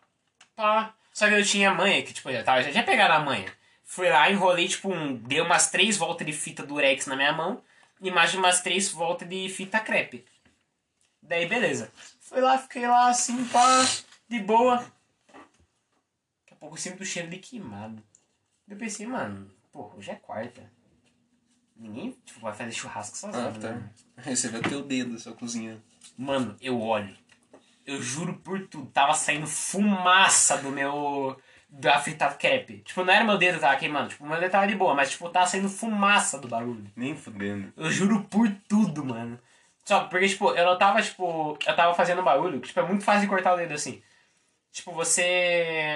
pá. 0.56 0.94
Só 1.14 1.28
que 1.28 1.34
eu 1.34 1.44
tinha 1.44 1.74
manha, 1.74 2.02
que 2.04 2.14
tipo, 2.14 2.32
já, 2.32 2.44
tava, 2.44 2.62
já 2.64 2.72
tinha 2.72 2.84
pegado 2.84 3.14
a 3.14 3.20
manha. 3.20 3.52
Fui 3.84 4.08
lá, 4.08 4.30
enrolei, 4.30 4.68
tipo, 4.68 4.94
um, 4.94 5.16
dei 5.16 5.42
umas 5.42 5.72
três 5.72 5.98
voltas 5.98 6.26
de 6.26 6.32
fita 6.32 6.64
durex 6.64 7.08
na 7.08 7.16
minha 7.16 7.34
mão 7.34 7.62
e 8.02 8.12
mais 8.12 8.34
umas 8.34 8.62
três 8.62 8.92
voltas 8.92 9.28
de 9.28 9.50
fita 9.50 9.80
crepe. 9.80 10.26
Daí, 11.22 11.48
beleza. 11.48 11.92
Fui 12.22 12.40
lá, 12.40 12.58
fiquei 12.58 12.88
lá 12.88 13.10
assim, 13.10 13.44
pá, 13.46 13.86
de 14.28 14.40
boa. 14.40 14.78
Daqui 14.78 16.54
a 16.54 16.56
pouco 16.56 16.76
eu 16.76 16.80
sinto 16.80 17.02
o 17.02 17.06
cheiro 17.06 17.30
de 17.30 17.38
queimado. 17.38 18.02
Eu 18.68 18.78
pensei, 18.78 19.06
mano, 19.06 19.52
pô, 19.72 19.92
hoje 19.96 20.12
é 20.12 20.16
quarta. 20.16 20.72
Ninguém 21.76 22.12
tipo, 22.26 22.40
vai 22.42 22.54
fazer 22.54 22.72
churrasco 22.72 23.18
sozinho. 23.18 23.48
Ah, 23.48 23.52
tá. 23.52 23.72
né? 23.72 23.90
Aí 24.18 24.36
você 24.36 24.50
vê 24.50 24.58
o 24.58 24.62
teu 24.62 24.84
dedo, 24.84 25.18
sua 25.18 25.34
cozinha. 25.34 25.82
Mano, 26.18 26.56
eu 26.62 26.80
olho. 26.80 27.18
Eu 27.86 28.02
juro 28.02 28.38
por 28.40 28.68
tudo, 28.68 28.92
tava 28.92 29.14
saindo 29.14 29.48
fumaça 29.48 30.58
do 30.58 30.70
meu. 30.70 31.40
Da 31.70 32.00
fritado 32.00 32.38
cap. 32.38 32.78
Tipo, 32.80 33.04
não 33.04 33.14
era 33.14 33.24
meu 33.24 33.38
dedo 33.38 33.56
que 33.56 33.62
tava 33.62 33.78
queimando, 33.78 34.10
tipo, 34.10 34.26
meu 34.26 34.40
dedo 34.40 34.52
tava 34.52 34.68
de 34.68 34.76
boa, 34.76 34.94
mas 34.96 35.12
tipo, 35.12 35.30
tava 35.30 35.48
saindo 35.48 35.70
fumaça 35.70 36.40
do 36.40 36.48
bagulho. 36.48 36.86
Nem 36.96 37.16
fudendo. 37.16 37.72
Eu 37.78 37.92
juro 37.92 38.24
por 38.24 38.50
tudo, 38.68 39.06
mano. 39.06 39.40
Só 39.86 40.02
porque, 40.02 40.28
tipo, 40.28 40.52
eu 40.52 40.66
não 40.66 40.78
tava, 40.78 41.02
tipo, 41.02 41.58
eu 41.66 41.76
tava 41.76 41.94
fazendo 41.94 42.22
bagulho, 42.22 42.60
que, 42.60 42.68
tipo, 42.68 42.80
é 42.80 42.84
muito 42.84 43.04
fácil 43.04 43.22
de 43.22 43.28
cortar 43.28 43.54
o 43.54 43.58
dedo 43.58 43.74
assim. 43.74 44.02
Tipo, 44.72 44.92
você. 44.92 45.24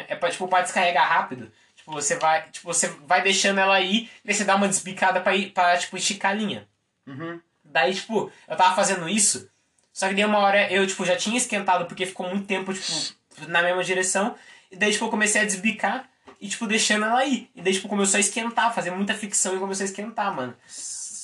É 0.08 0.16
pra, 0.16 0.32
tipo, 0.32 0.48
pra 0.48 0.62
descarregar 0.62 1.08
rápido. 1.08 1.52
Tipo, 1.76 1.92
você 1.92 2.18
vai. 2.18 2.50
Tipo, 2.50 2.74
você 2.74 2.88
vai 3.06 3.22
deixando 3.22 3.60
ela 3.60 3.76
aí, 3.76 4.10
daí 4.24 4.34
você 4.34 4.44
dá 4.44 4.56
uma 4.56 4.68
desbicada 4.68 5.22
pra, 5.22 5.36
ir, 5.36 5.52
pra 5.52 5.78
tipo, 5.78 5.96
esticar 5.98 6.32
a 6.32 6.36
linha. 6.36 6.68
Uhum. 7.06 7.40
Daí, 7.64 7.94
tipo, 7.94 8.32
eu 8.48 8.56
tava 8.56 8.76
fazendo 8.76 9.08
isso, 9.08 9.50
só 9.92 10.08
que 10.08 10.16
daí 10.16 10.26
uma 10.26 10.40
hora 10.40 10.72
eu, 10.72 10.86
tipo, 10.88 11.06
já 11.06 11.16
tinha 11.16 11.38
esquentado 11.38 11.86
porque 11.86 12.06
ficou 12.06 12.28
muito 12.28 12.48
tempo, 12.48 12.74
tipo, 12.74 13.16
na 13.48 13.62
mesma 13.62 13.84
direção. 13.84 14.36
E 14.74 14.76
daí, 14.76 14.92
tipo, 14.92 15.06
eu 15.06 15.10
comecei 15.10 15.42
a 15.42 15.46
desbicar 15.46 16.10
e, 16.42 16.48
tipo, 16.50 16.66
deixando 16.68 17.06
ela 17.06 17.20
aí. 17.20 17.50
E 17.56 17.62
daí, 17.62 17.74
tipo, 17.74 17.88
começou 17.88 18.18
a 18.18 18.22
esquentar, 18.22 18.74
fazer 18.74 18.92
muita 18.92 19.14
ficção 19.14 19.56
e 19.56 19.60
começou 19.60 19.84
a 19.84 19.88
esquentar, 19.88 20.36
mano. 20.36 20.54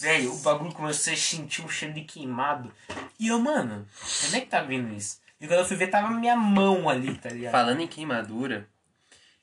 Velho, 0.01 0.33
o 0.33 0.37
bagulho 0.39 0.71
começou 0.71 1.11
a 1.11 1.15
sentir 1.17 1.61
um 1.61 1.67
cheiro 1.67 1.93
de 1.93 2.01
queimado. 2.01 2.71
E 3.19 3.27
eu, 3.27 3.39
mano, 3.39 3.85
onde 4.25 4.35
é 4.37 4.39
que 4.41 4.47
tá 4.47 4.61
vindo 4.61 4.93
isso? 4.95 5.19
E 5.41 5.47
quando 5.47 5.59
eu 5.59 5.65
fui 5.65 5.75
ver, 5.75 5.87
tava 5.87 6.09
minha 6.11 6.35
mão 6.35 6.87
ali, 6.87 7.15
tá 7.15 7.29
ligado? 7.29 7.51
Falando 7.51 7.81
em 7.81 7.87
queimadura, 7.87 8.67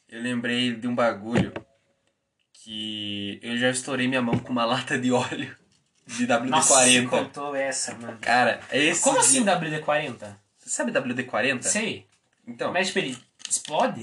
eu 0.08 0.22
lembrei 0.22 0.74
de 0.74 0.86
um 0.88 0.94
bagulho 0.94 1.52
que 2.52 3.38
eu 3.42 3.56
já 3.58 3.70
estourei 3.70 4.08
minha 4.08 4.22
mão 4.22 4.38
com 4.38 4.50
uma 4.52 4.64
lata 4.64 4.98
de 4.98 5.12
óleo 5.12 5.54
de 6.06 6.26
Nossa, 6.26 6.74
você 6.84 7.00
WD-40. 7.02 7.08
contou 7.08 7.54
essa, 7.56 7.94
mano. 7.96 8.18
Cara, 8.20 8.60
esse. 8.72 9.02
Como 9.02 9.18
assim 9.18 9.42
dia- 9.42 9.58
WD-40? 9.58 10.36
Você 10.58 10.70
sabe 10.70 10.92
WD-40? 10.92 11.62
Sei. 11.62 12.06
Então, 12.46 12.72
Mas, 12.72 12.86
tipo, 12.88 13.00
ele 13.00 13.18
explode? 13.50 14.02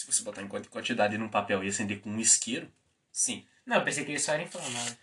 se 0.00 0.06
você 0.06 0.22
botar 0.22 0.42
em 0.42 0.48
quanti- 0.48 0.68
quantidade 0.68 1.18
num 1.18 1.28
papel 1.28 1.62
e 1.62 1.68
acender 1.68 2.00
com 2.00 2.10
um 2.10 2.18
isqueiro, 2.18 2.70
sim. 3.12 3.44
Não, 3.66 3.76
eu 3.76 3.84
pensei 3.84 4.04
que 4.04 4.10
ele 4.10 4.18
só 4.18 4.32
era 4.32 4.42
inflamável. 4.42 4.96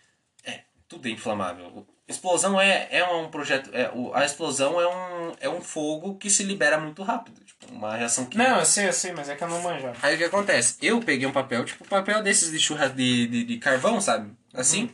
É, 0.44 0.62
tudo 0.88 1.06
é 1.06 1.10
inflamável. 1.10 1.86
Explosão 2.08 2.60
é, 2.60 2.88
é 2.90 3.04
um 3.04 3.30
projeto. 3.30 3.70
É, 3.72 3.90
o, 3.94 4.12
a 4.14 4.24
explosão 4.24 4.80
é 4.80 4.88
um, 4.88 5.36
é 5.40 5.48
um 5.48 5.60
fogo 5.60 6.16
que 6.16 6.28
se 6.28 6.42
libera 6.42 6.78
muito 6.78 7.02
rápido. 7.02 7.44
Tipo, 7.44 7.72
uma 7.72 7.96
reação 7.96 8.24
que. 8.26 8.36
Não, 8.36 8.58
eu 8.58 8.64
sei, 8.64 8.88
eu 8.88 8.92
sei, 8.92 9.12
mas 9.12 9.28
é 9.28 9.36
que 9.36 9.44
eu 9.44 9.48
não 9.48 9.62
manjava. 9.62 9.96
Aí 10.02 10.14
o 10.14 10.18
que 10.18 10.24
acontece? 10.24 10.76
Eu 10.80 11.00
peguei 11.00 11.26
um 11.26 11.32
papel, 11.32 11.64
tipo 11.64 11.86
papel 11.86 12.22
desses 12.22 12.50
de 12.50 12.58
churras 12.58 12.94
de, 12.94 13.26
de, 13.26 13.44
de 13.44 13.58
carvão, 13.58 14.00
sabe? 14.00 14.34
Assim. 14.52 14.90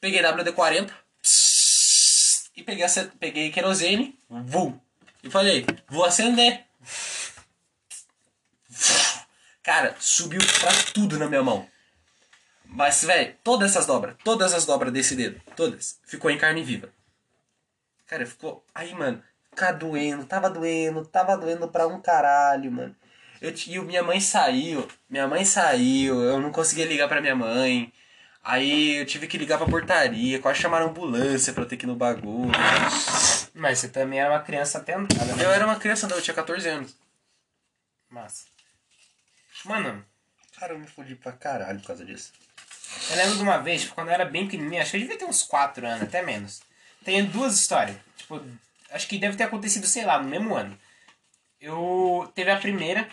Peguei 0.00 0.22
WD-40 0.22 0.90
pss, 1.20 2.50
e 2.56 2.62
peguei, 2.62 2.86
peguei 3.18 3.50
querosene, 3.50 4.18
vum, 4.30 4.78
e 5.22 5.28
falei, 5.28 5.66
vou 5.88 6.06
acender. 6.06 6.64
Cara, 9.70 9.94
subiu 10.00 10.40
pra 10.58 10.72
tudo 10.92 11.16
na 11.16 11.28
minha 11.28 11.44
mão. 11.44 11.64
Mas, 12.64 13.04
velho, 13.04 13.36
todas 13.44 13.70
essas 13.70 13.86
dobras, 13.86 14.16
todas 14.24 14.52
as 14.52 14.66
dobras 14.66 14.92
desse 14.92 15.14
dedo, 15.14 15.40
todas, 15.54 16.00
ficou 16.04 16.28
em 16.28 16.36
carne 16.36 16.60
viva. 16.64 16.88
Cara, 18.04 18.26
ficou. 18.26 18.64
Aí, 18.74 18.92
mano, 18.92 19.22
ficar 19.48 19.70
doendo, 19.70 20.24
tava 20.24 20.50
doendo, 20.50 21.06
tava 21.06 21.36
doendo 21.36 21.68
pra 21.68 21.86
um 21.86 22.00
caralho, 22.00 22.72
mano. 22.72 22.96
Eu, 23.40 23.54
e 23.68 23.78
o- 23.78 23.84
minha 23.84 24.02
mãe 24.02 24.20
saiu, 24.20 24.88
minha 25.08 25.28
mãe 25.28 25.44
saiu, 25.44 26.20
eu 26.20 26.40
não 26.40 26.50
conseguia 26.50 26.84
ligar 26.84 27.06
pra 27.06 27.20
minha 27.20 27.36
mãe. 27.36 27.92
Aí 28.42 28.96
eu 28.96 29.06
tive 29.06 29.28
que 29.28 29.38
ligar 29.38 29.56
pra 29.56 29.68
portaria, 29.68 30.40
quase 30.40 30.58
chamaram 30.58 30.88
ambulância 30.88 31.52
pra 31.52 31.62
eu 31.62 31.68
ter 31.68 31.76
que 31.76 31.86
ir 31.86 31.86
no 31.86 31.94
bagulho. 31.94 32.50
Mas 33.54 33.78
você 33.78 33.88
também 33.88 34.18
era 34.18 34.30
uma 34.32 34.42
criança 34.42 34.78
atentada, 34.78 35.32
né? 35.36 35.44
Eu 35.44 35.52
era 35.52 35.64
uma 35.64 35.76
criança, 35.76 36.08
não, 36.08 36.16
eu 36.16 36.22
tinha 36.22 36.34
14 36.34 36.68
anos. 36.68 36.96
Massa. 38.10 38.49
Mano, 39.64 40.04
Cara, 40.58 40.74
eu 40.74 40.78
me 40.78 40.86
fodi 40.86 41.14
pra 41.14 41.32
caralho 41.32 41.80
por 41.80 41.86
causa 41.86 42.04
disso. 42.04 42.32
eu 43.10 43.16
lembro 43.16 43.36
de 43.36 43.42
uma 43.42 43.58
vez, 43.58 43.82
tipo, 43.82 43.94
quando 43.94 44.08
eu 44.08 44.14
era 44.14 44.26
bem 44.26 44.44
pequenininho, 44.44 44.82
acho 44.82 44.90
que 44.90 44.96
eu 44.98 45.00
devia 45.00 45.18
ter 45.18 45.24
uns 45.24 45.42
4 45.42 45.86
anos, 45.86 46.02
até 46.02 46.22
menos. 46.22 46.60
Tem 47.02 47.24
duas 47.24 47.58
histórias. 47.58 47.96
Tipo, 48.16 48.42
acho 48.90 49.08
que 49.08 49.18
deve 49.18 49.36
ter 49.36 49.44
acontecido, 49.44 49.86
sei 49.86 50.04
lá, 50.04 50.20
no 50.22 50.28
mesmo 50.28 50.54
ano. 50.54 50.78
Eu. 51.58 52.30
Teve 52.34 52.50
a 52.50 52.58
primeira. 52.58 53.08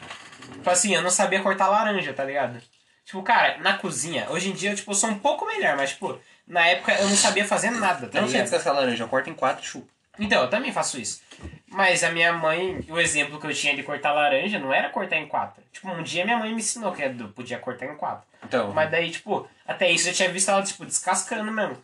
Tipo 0.51 0.69
assim, 0.69 0.93
eu 0.93 1.01
não 1.01 1.09
sabia 1.09 1.41
cortar 1.41 1.69
laranja, 1.69 2.13
tá 2.13 2.23
ligado? 2.25 2.61
Tipo, 3.05 3.23
cara, 3.23 3.57
na 3.59 3.77
cozinha, 3.77 4.29
hoje 4.29 4.49
em 4.49 4.53
dia, 4.53 4.75
tipo, 4.75 4.91
eu 4.91 4.95
sou 4.95 5.09
um 5.09 5.19
pouco 5.19 5.45
melhor, 5.45 5.77
mas, 5.77 5.91
tipo, 5.91 6.19
na 6.45 6.65
época 6.67 6.93
eu 6.93 7.07
não 7.07 7.15
sabia 7.15 7.45
fazer 7.45 7.69
nada, 7.71 8.09
tá 8.09 8.17
Eu 8.17 8.23
não 8.23 8.29
sei 8.29 8.41
descascar 8.41 8.73
laranja, 8.73 9.03
eu 9.03 9.07
corto 9.07 9.29
em 9.29 9.33
quatro 9.33 9.63
e 9.63 9.67
chupo. 9.67 9.89
Então, 10.19 10.43
eu 10.43 10.49
também 10.49 10.71
faço 10.71 10.99
isso. 10.99 11.21
Mas 11.67 12.03
a 12.03 12.11
minha 12.11 12.33
mãe, 12.33 12.83
o 12.89 12.99
exemplo 12.99 13.39
que 13.39 13.45
eu 13.45 13.53
tinha 13.53 13.75
de 13.75 13.83
cortar 13.83 14.11
laranja 14.13 14.57
não 14.57 14.73
era 14.73 14.89
cortar 14.89 15.17
em 15.17 15.27
quatro. 15.27 15.61
Tipo, 15.71 15.89
um 15.89 16.01
dia 16.01 16.25
minha 16.25 16.37
mãe 16.37 16.51
me 16.51 16.59
ensinou 16.59 16.91
que 16.91 17.03
eu 17.03 17.29
podia 17.29 17.59
cortar 17.59 17.85
em 17.85 17.95
quatro. 17.95 18.25
Então, 18.43 18.71
Mas 18.73 18.89
daí, 18.89 19.11
tipo, 19.11 19.47
até 19.65 19.91
isso 19.91 20.09
eu 20.09 20.13
tinha 20.13 20.29
visto 20.29 20.49
ela, 20.49 20.63
tipo, 20.63 20.85
descascando 20.85 21.51
mesmo. 21.51 21.77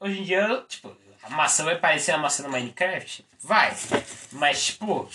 Hoje 0.00 0.20
em 0.20 0.24
dia, 0.24 0.40
eu, 0.40 0.66
tipo, 0.66 0.94
a 1.22 1.30
maçã 1.30 1.64
vai 1.64 1.78
parecer 1.78 2.12
a 2.12 2.18
maçã 2.18 2.42
do 2.42 2.50
Minecraft? 2.50 3.24
Vai. 3.40 3.74
Mas, 4.32 4.66
tipo, 4.66 5.08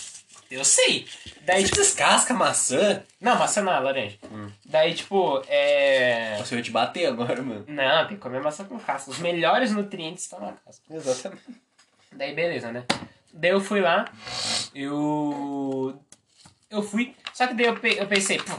eu 0.50 0.64
sei. 0.64 1.06
Daí, 1.42 1.62
você 1.62 1.68
tipo, 1.68 1.76
descasca 1.76 2.32
a 2.32 2.36
maçã? 2.36 3.02
não, 3.20 3.38
maçã 3.38 3.62
não, 3.62 3.72
é 3.72 3.80
laranja. 3.80 4.18
Daí, 4.64 4.94
tipo, 4.94 5.42
é. 5.48 6.36
Nossa, 6.38 6.54
eu 6.54 6.58
ia 6.58 6.64
te 6.64 6.70
bater 6.70 7.06
agora, 7.06 7.42
mano. 7.42 7.64
Não, 7.68 8.06
tem 8.06 8.16
que 8.16 8.22
comer 8.22 8.40
maçã 8.40 8.64
com 8.64 8.78
casca. 8.78 9.10
Os 9.10 9.18
melhores 9.18 9.72
nutrientes 9.72 10.24
estão 10.24 10.40
na 10.40 10.52
casca. 10.52 10.82
Exatamente. 10.90 11.42
Daí 12.16 12.34
beleza, 12.34 12.72
né? 12.72 12.84
Daí 13.32 13.50
eu 13.50 13.60
fui 13.60 13.80
lá, 13.80 14.04
Eu. 14.74 15.98
Eu 16.70 16.82
fui. 16.82 17.14
Só 17.32 17.46
que 17.46 17.54
daí 17.54 17.66
eu, 17.66 17.76
pe- 17.78 17.96
eu 17.98 18.06
pensei, 18.06 18.38
pô, 18.38 18.52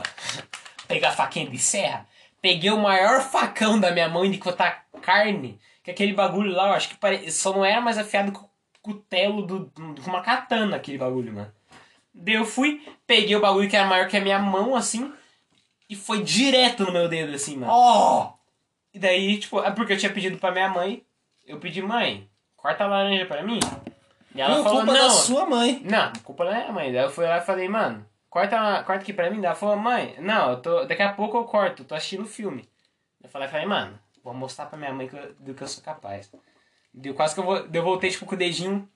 pegar 0.88 1.12
faquinha 1.12 1.50
de 1.50 1.58
serra. 1.58 2.08
Peguei 2.42 2.70
o 2.72 2.78
maior 2.82 3.22
facão 3.22 3.80
da 3.80 3.92
minha 3.92 4.08
mãe 4.10 4.30
de 4.30 4.38
cortar 4.38 4.86
carne. 5.02 5.60
Que 5.84 5.92
aquele 5.92 6.14
bagulho 6.14 6.52
lá, 6.52 6.70
eu 6.70 6.74
acho 6.74 6.90
que 6.90 6.96
pare... 6.98 7.32
só 7.32 7.52
não 7.54 7.64
era 7.66 7.82
mais 7.82 7.98
afiado 7.98 8.32
que 8.32 8.40
o 8.40 8.50
cutelo 8.82 9.42
do, 9.46 9.72
com 9.76 10.10
uma 10.10 10.22
katana, 10.22 10.76
aquele 10.78 10.98
bagulho, 10.98 11.34
mano. 11.34 11.52
Daí 12.14 12.36
eu 12.36 12.46
fui, 12.46 12.82
peguei 13.06 13.36
o 13.36 13.42
bagulho 13.42 13.70
que 13.70 13.76
era 13.76 13.88
maior 13.88 14.08
que 14.08 14.16
a 14.18 14.22
minha 14.22 14.40
mão, 14.40 14.76
assim, 14.76 15.12
e 15.90 15.96
foi 15.96 16.24
direto 16.24 16.84
no 16.86 16.92
meu 16.94 17.08
dedo, 17.10 17.34
assim, 17.36 17.58
mano. 17.58 17.72
Ó! 17.74 18.34
E 18.94 19.00
daí, 19.00 19.38
tipo, 19.38 19.60
é 19.62 19.70
porque 19.72 19.94
eu 19.94 19.98
tinha 19.98 20.12
pedido 20.14 20.38
pra 20.38 20.52
minha 20.52 20.70
mãe. 20.70 21.04
Eu 21.46 21.60
pedi, 21.60 21.82
mãe, 21.82 22.28
corta 22.66 22.84
a 22.86 22.88
laranja 22.88 23.28
pra 23.28 23.44
mim. 23.44 23.60
E 24.34 24.42
ela 24.42 24.56
Não, 24.58 24.64
falou, 24.64 24.80
culpa 24.80 24.94
não. 24.94 25.08
da 25.08 25.10
sua 25.14 25.46
mãe. 25.46 25.82
Não, 25.86 26.14
culpa 26.24 26.46
da 26.46 26.52
minha 26.52 26.72
mãe. 26.72 26.92
Daí 26.92 27.04
eu 27.04 27.12
fui 27.12 27.24
lá 27.26 27.38
e 27.38 27.42
falei, 27.42 27.70
mano, 27.70 28.04
corta, 28.28 28.58
corta 28.84 29.04
aqui 29.04 29.14
pra 29.14 29.30
mim. 29.30 29.38
Daí 29.38 29.46
ela 29.46 29.56
falou, 29.56 29.76
mãe, 29.76 30.16
não, 30.20 30.50
eu 30.50 30.62
tô, 30.62 30.84
daqui 30.86 31.04
a 31.04 31.14
pouco 31.14 31.38
eu 31.38 31.44
corto, 31.46 31.84
eu 31.84 31.86
tô 31.88 31.94
assistindo 31.94 32.24
o 32.24 32.28
filme. 32.28 32.68
Eu 33.22 33.30
falei, 33.30 33.48
falei, 33.48 33.68
mano, 33.68 34.00
vou 34.24 34.34
mostrar 34.34 34.66
pra 34.66 34.80
minha 34.80 34.92
mãe 34.92 35.08
que 35.08 35.16
eu- 35.16 35.36
do 35.36 35.54
que 35.54 35.62
eu 35.62 35.68
sou 35.68 35.84
capaz. 35.84 36.32
Deu 36.92 37.14
quase 37.14 37.36
que 37.36 37.40
eu, 37.40 37.46
vou, 37.46 37.58
eu 37.72 37.84
voltei, 37.84 38.10
tipo, 38.10 38.26
com 38.26 38.34
o 38.34 38.38
dedinho 38.38 38.90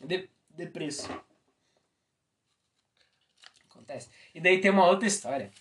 de, 0.00 0.28
de 0.50 0.66
preço. 0.66 1.08
Acontece. 3.70 4.08
E 4.34 4.40
daí 4.40 4.60
tem 4.60 4.72
uma 4.72 4.86
outra 4.86 5.06
história. 5.06 5.52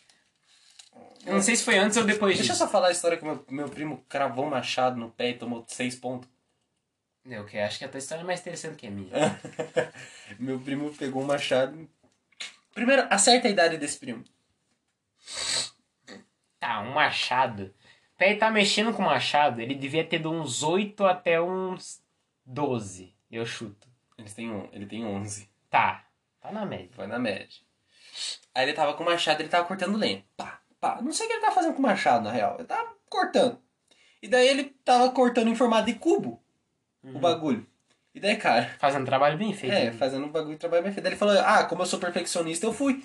Eu 1.25 1.33
não 1.33 1.41
sei 1.41 1.55
se 1.55 1.63
foi 1.63 1.77
antes 1.77 1.97
ou 1.97 2.03
depois 2.03 2.35
Deixa 2.35 2.51
eu 2.51 2.55
disso. 2.55 2.65
só 2.65 2.71
falar 2.71 2.87
a 2.87 2.91
história 2.91 3.15
que 3.17 3.23
meu, 3.23 3.45
meu 3.49 3.69
primo 3.69 4.03
cravou 4.09 4.45
um 4.45 4.49
machado 4.49 4.97
no 4.97 5.09
pé 5.11 5.29
e 5.29 5.37
tomou 5.37 5.63
seis 5.67 5.95
pontos. 5.95 6.29
Eu 7.25 7.45
que 7.45 7.57
acho 7.57 7.79
que 7.79 7.85
a 7.85 7.89
tua 7.89 7.99
história 7.99 8.21
é 8.21 8.25
mais 8.25 8.41
interessante 8.41 8.75
que 8.75 8.87
a 8.87 8.91
minha. 8.91 9.11
meu 10.37 10.59
primo 10.59 10.93
pegou 10.93 11.23
um 11.23 11.25
machado. 11.25 11.89
Primeiro, 12.73 13.07
acerta 13.09 13.47
a 13.47 13.51
idade 13.51 13.77
desse 13.77 13.97
primo. 13.97 14.23
Tá, 16.59 16.81
um 16.81 16.93
machado. 16.93 17.73
Pra 18.17 18.27
ele 18.27 18.39
tá 18.39 18.51
mexendo 18.51 18.93
com 18.93 19.01
o 19.01 19.05
machado, 19.05 19.61
ele 19.61 19.73
devia 19.73 20.03
ter 20.03 20.19
de 20.19 20.27
uns 20.27 20.63
8 20.63 21.05
até 21.05 21.41
uns 21.41 22.01
12, 22.45 23.15
eu 23.31 23.45
chuto. 23.45 23.87
Eles 24.17 24.33
têm 24.33 24.51
um, 24.51 24.69
ele 24.73 24.85
tem 24.85 25.05
11. 25.05 25.49
Tá, 25.69 26.05
tá 26.41 26.51
na 26.51 26.65
média. 26.65 26.89
Foi 26.93 27.07
na 27.07 27.17
média. 27.17 27.61
Aí 28.53 28.65
ele 28.65 28.73
tava 28.73 28.93
com 28.93 29.03
o 29.03 29.05
machado, 29.05 29.41
ele 29.41 29.49
tava 29.49 29.65
cortando 29.65 29.97
lenha. 29.97 30.23
Pá, 30.35 30.61
pá. 30.79 31.01
Não 31.01 31.11
sei 31.13 31.25
o 31.25 31.29
que 31.29 31.35
ele 31.35 31.41
tava 31.41 31.55
fazendo 31.55 31.73
com 31.73 31.79
o 31.79 31.83
machado, 31.83 32.25
na 32.25 32.31
real. 32.31 32.55
Ele 32.55 32.67
tava 32.67 32.95
cortando. 33.09 33.61
E 34.21 34.27
daí 34.27 34.47
ele 34.47 34.65
tava 34.85 35.09
cortando 35.11 35.47
em 35.47 35.55
formato 35.55 35.85
de 35.85 35.95
cubo 35.95 36.42
o 37.03 37.19
bagulho. 37.19 37.65
E 38.15 38.19
daí, 38.19 38.35
cara, 38.35 38.69
Fazendo 38.79 39.05
trabalho 39.05 39.37
bem 39.37 39.53
feito. 39.53 39.73
é, 39.73 39.85
né? 39.85 39.91
fazendo 39.91 40.25
um 40.25 40.29
bagulho 40.29 40.53
de 40.53 40.59
trabalho 40.59 40.83
bem 40.83 40.91
feito. 40.91 41.03
Daí 41.03 41.13
ele 41.13 41.19
falou, 41.19 41.37
ah, 41.39 41.63
como 41.63 41.81
eu 41.81 41.85
sou 41.85 41.99
perfeccionista, 41.99 42.65
eu 42.65 42.73
fui. 42.73 43.03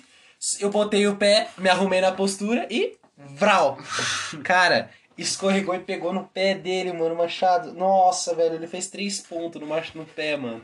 Eu 0.59 0.69
botei 0.69 1.07
o 1.07 1.15
pé, 1.15 1.47
me 1.57 1.69
arrumei 1.69 1.99
na 1.99 2.11
postura 2.11 2.67
e. 2.69 2.97
Vral! 3.17 3.77
Cara, 4.43 4.89
escorregou 5.17 5.75
e 5.75 5.79
pegou 5.79 6.13
no 6.13 6.25
pé 6.25 6.53
dele, 6.53 6.93
mano, 6.93 7.15
o 7.15 7.17
machado. 7.17 7.73
Nossa, 7.73 8.35
velho, 8.35 8.55
ele 8.55 8.67
fez 8.67 8.87
três 8.87 9.19
pontos 9.19 9.59
no, 9.59 9.67
mach... 9.67 9.93
no 9.95 10.05
pé, 10.05 10.37
mano. 10.37 10.61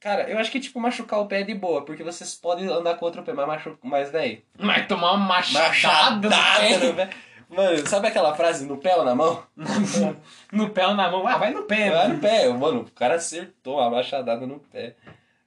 Cara, 0.00 0.28
eu 0.30 0.38
acho 0.38 0.50
que, 0.50 0.58
tipo, 0.58 0.80
machucar 0.80 1.20
o 1.20 1.26
pé 1.26 1.40
é 1.40 1.44
de 1.44 1.54
boa, 1.54 1.84
porque 1.84 2.02
vocês 2.02 2.34
podem 2.34 2.66
andar 2.66 2.94
com 2.96 3.04
outro 3.04 3.22
pé, 3.22 3.32
mas 3.32 3.46
machuca. 3.46 3.78
Mas, 3.82 4.10
velho. 4.10 4.42
Mas 4.58 4.86
tomar 4.86 5.12
uma 5.12 5.26
machadada, 5.26 6.28
Machadada 6.28 6.86
no 6.86 6.94
pé. 6.94 7.10
Mano, 7.50 7.84
sabe 7.86 8.06
aquela 8.06 8.34
frase 8.34 8.64
no 8.64 8.78
pé 8.78 8.96
ou 8.96 9.04
na 9.04 9.14
mão? 9.14 9.44
No 10.52 10.70
pé 10.70 10.86
ou 10.86 10.94
na 10.94 11.10
mão. 11.10 11.26
Ah, 11.26 11.36
vai 11.36 11.52
no 11.52 11.64
pé. 11.64 11.90
Vai 11.90 12.02
mano. 12.08 12.14
no 12.14 12.20
pé. 12.20 12.48
Mano, 12.48 12.80
o 12.82 12.90
cara 12.92 13.16
acertou 13.16 13.80
a 13.80 13.90
machadada 13.90 14.46
no 14.46 14.60
pé. 14.60 14.94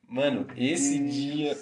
Mano, 0.08 0.46
esse 0.56 1.00
dia. 1.00 1.58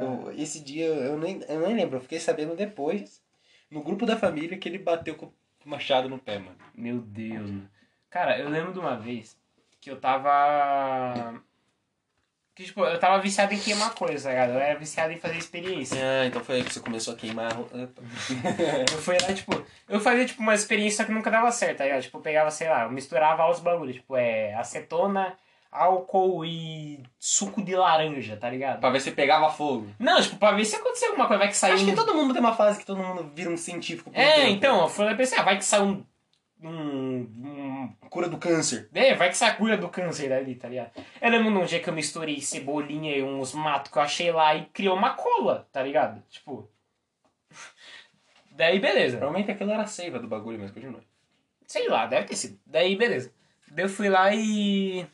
eu- 0.00 0.32
esse 0.36 0.60
dia 0.60 0.86
eu 0.86 1.16
nem, 1.18 1.40
eu 1.48 1.60
nem 1.60 1.76
lembro, 1.76 1.96
eu 1.96 2.00
fiquei 2.00 2.18
sabendo 2.18 2.56
depois, 2.56 3.22
no 3.70 3.82
grupo 3.82 4.04
da 4.04 4.16
família, 4.16 4.58
que 4.58 4.68
ele 4.68 4.78
bateu 4.78 5.14
com 5.14 5.26
o 5.26 5.32
machado 5.68 6.08
no 6.08 6.18
pé, 6.18 6.38
mano. 6.38 6.56
Meu 6.74 6.98
Deus, 7.00 7.48
mano. 7.50 7.70
Cara, 8.10 8.38
eu 8.38 8.48
lembro 8.48 8.72
de 8.72 8.78
uma 8.78 8.96
vez 8.96 9.36
que 9.80 9.90
eu 9.90 10.00
tava. 10.00 11.40
Que, 12.54 12.64
tipo, 12.64 12.84
eu 12.84 12.98
tava 13.00 13.18
viciado 13.22 13.54
em 13.54 13.58
queimar 13.58 13.94
coisa, 13.94 14.24
tá 14.24 14.30
ligado? 14.30 14.50
Eu 14.52 14.60
era 14.60 14.78
viciado 14.78 15.10
em 15.10 15.18
fazer 15.18 15.38
experiência. 15.38 15.96
Ah, 15.98 16.26
então 16.26 16.44
foi 16.44 16.56
aí 16.56 16.64
que 16.64 16.72
você 16.72 16.80
começou 16.80 17.14
a 17.14 17.16
queimar. 17.16 17.50
Eu 18.92 18.98
fui 18.98 19.16
lá, 19.18 19.32
tipo, 19.32 19.64
eu 19.88 19.98
fazia, 20.00 20.26
tipo, 20.26 20.42
uma 20.42 20.54
experiência 20.54 21.04
que 21.04 21.12
nunca 21.12 21.30
dava 21.30 21.50
certo, 21.50 21.78
tá 21.78 21.84
ligado? 21.84 22.02
Tipo, 22.02 22.18
eu 22.18 22.22
pegava, 22.22 22.50
sei 22.50 22.68
lá, 22.68 22.84
eu 22.84 22.90
misturava 22.90 23.50
os 23.50 23.58
bagulhos, 23.60 23.96
tipo, 23.96 24.16
é 24.16 24.54
acetona, 24.54 25.34
álcool 25.70 26.44
e 26.44 27.02
suco 27.18 27.62
de 27.62 27.74
laranja, 27.74 28.36
tá 28.36 28.50
ligado? 28.50 28.80
pra 28.80 28.90
ver 28.90 29.00
se 29.00 29.10
pegava 29.12 29.50
fogo. 29.50 29.88
Não, 29.98 30.20
tipo, 30.20 30.36
pra 30.36 30.52
ver 30.52 30.64
se 30.66 30.76
acontecer 30.76 31.06
alguma 31.06 31.26
coisa, 31.26 31.38
vai 31.38 31.48
que 31.48 31.56
sai 31.56 31.72
Acho 31.72 31.84
um... 31.84 31.86
que 31.86 31.94
todo 31.94 32.14
mundo 32.14 32.34
tem 32.34 32.40
uma 32.42 32.54
fase 32.54 32.78
que 32.78 32.86
todo 32.86 32.98
mundo 32.98 33.30
vira 33.34 33.50
um 33.50 33.56
científico. 33.56 34.10
É, 34.12 34.32
tempo. 34.32 34.48
então, 34.50 34.82
eu 34.82 34.88
falei, 34.88 35.14
pensei, 35.14 35.38
ah, 35.38 35.42
vai 35.42 35.56
que 35.56 35.64
sai 35.64 35.80
um... 35.80 36.04
um, 36.62 37.20
um 37.20 37.96
Cura 38.08 38.28
do 38.28 38.38
câncer. 38.38 38.88
É, 38.92 39.14
vai 39.14 39.30
que 39.30 39.36
sai 39.36 39.50
a 39.50 39.54
cura 39.54 39.76
do 39.76 39.88
câncer 39.88 40.28
dali, 40.28 40.54
tá 40.54 40.68
ligado? 40.68 40.92
Eu 41.20 41.30
lembro 41.30 41.50
num 41.50 41.64
dia 41.64 41.80
que 41.80 41.88
eu 41.88 41.94
misturei 41.94 42.40
cebolinha 42.40 43.16
e 43.16 43.22
uns 43.22 43.54
matos 43.54 43.90
que 43.90 43.98
eu 43.98 44.02
achei 44.02 44.30
lá 44.30 44.54
e 44.54 44.66
criou 44.66 44.96
uma 44.96 45.14
cola, 45.14 45.68
tá 45.72 45.82
ligado? 45.82 46.22
Tipo... 46.28 46.70
Daí, 48.52 48.78
beleza. 48.78 49.16
Provavelmente 49.16 49.50
aquilo 49.50 49.70
era 49.70 49.82
a 49.82 49.86
seiva 49.86 50.18
do 50.18 50.28
bagulho, 50.28 50.58
mas 50.58 50.70
continua. 50.70 51.02
Sei 51.66 51.88
lá, 51.88 52.06
deve 52.06 52.26
ter 52.26 52.36
sido. 52.36 52.60
Daí, 52.66 52.94
beleza. 52.96 53.32
Daí 53.70 53.86
eu 53.86 53.88
fui 53.88 54.10
lá 54.10 54.34
e. 54.34 55.06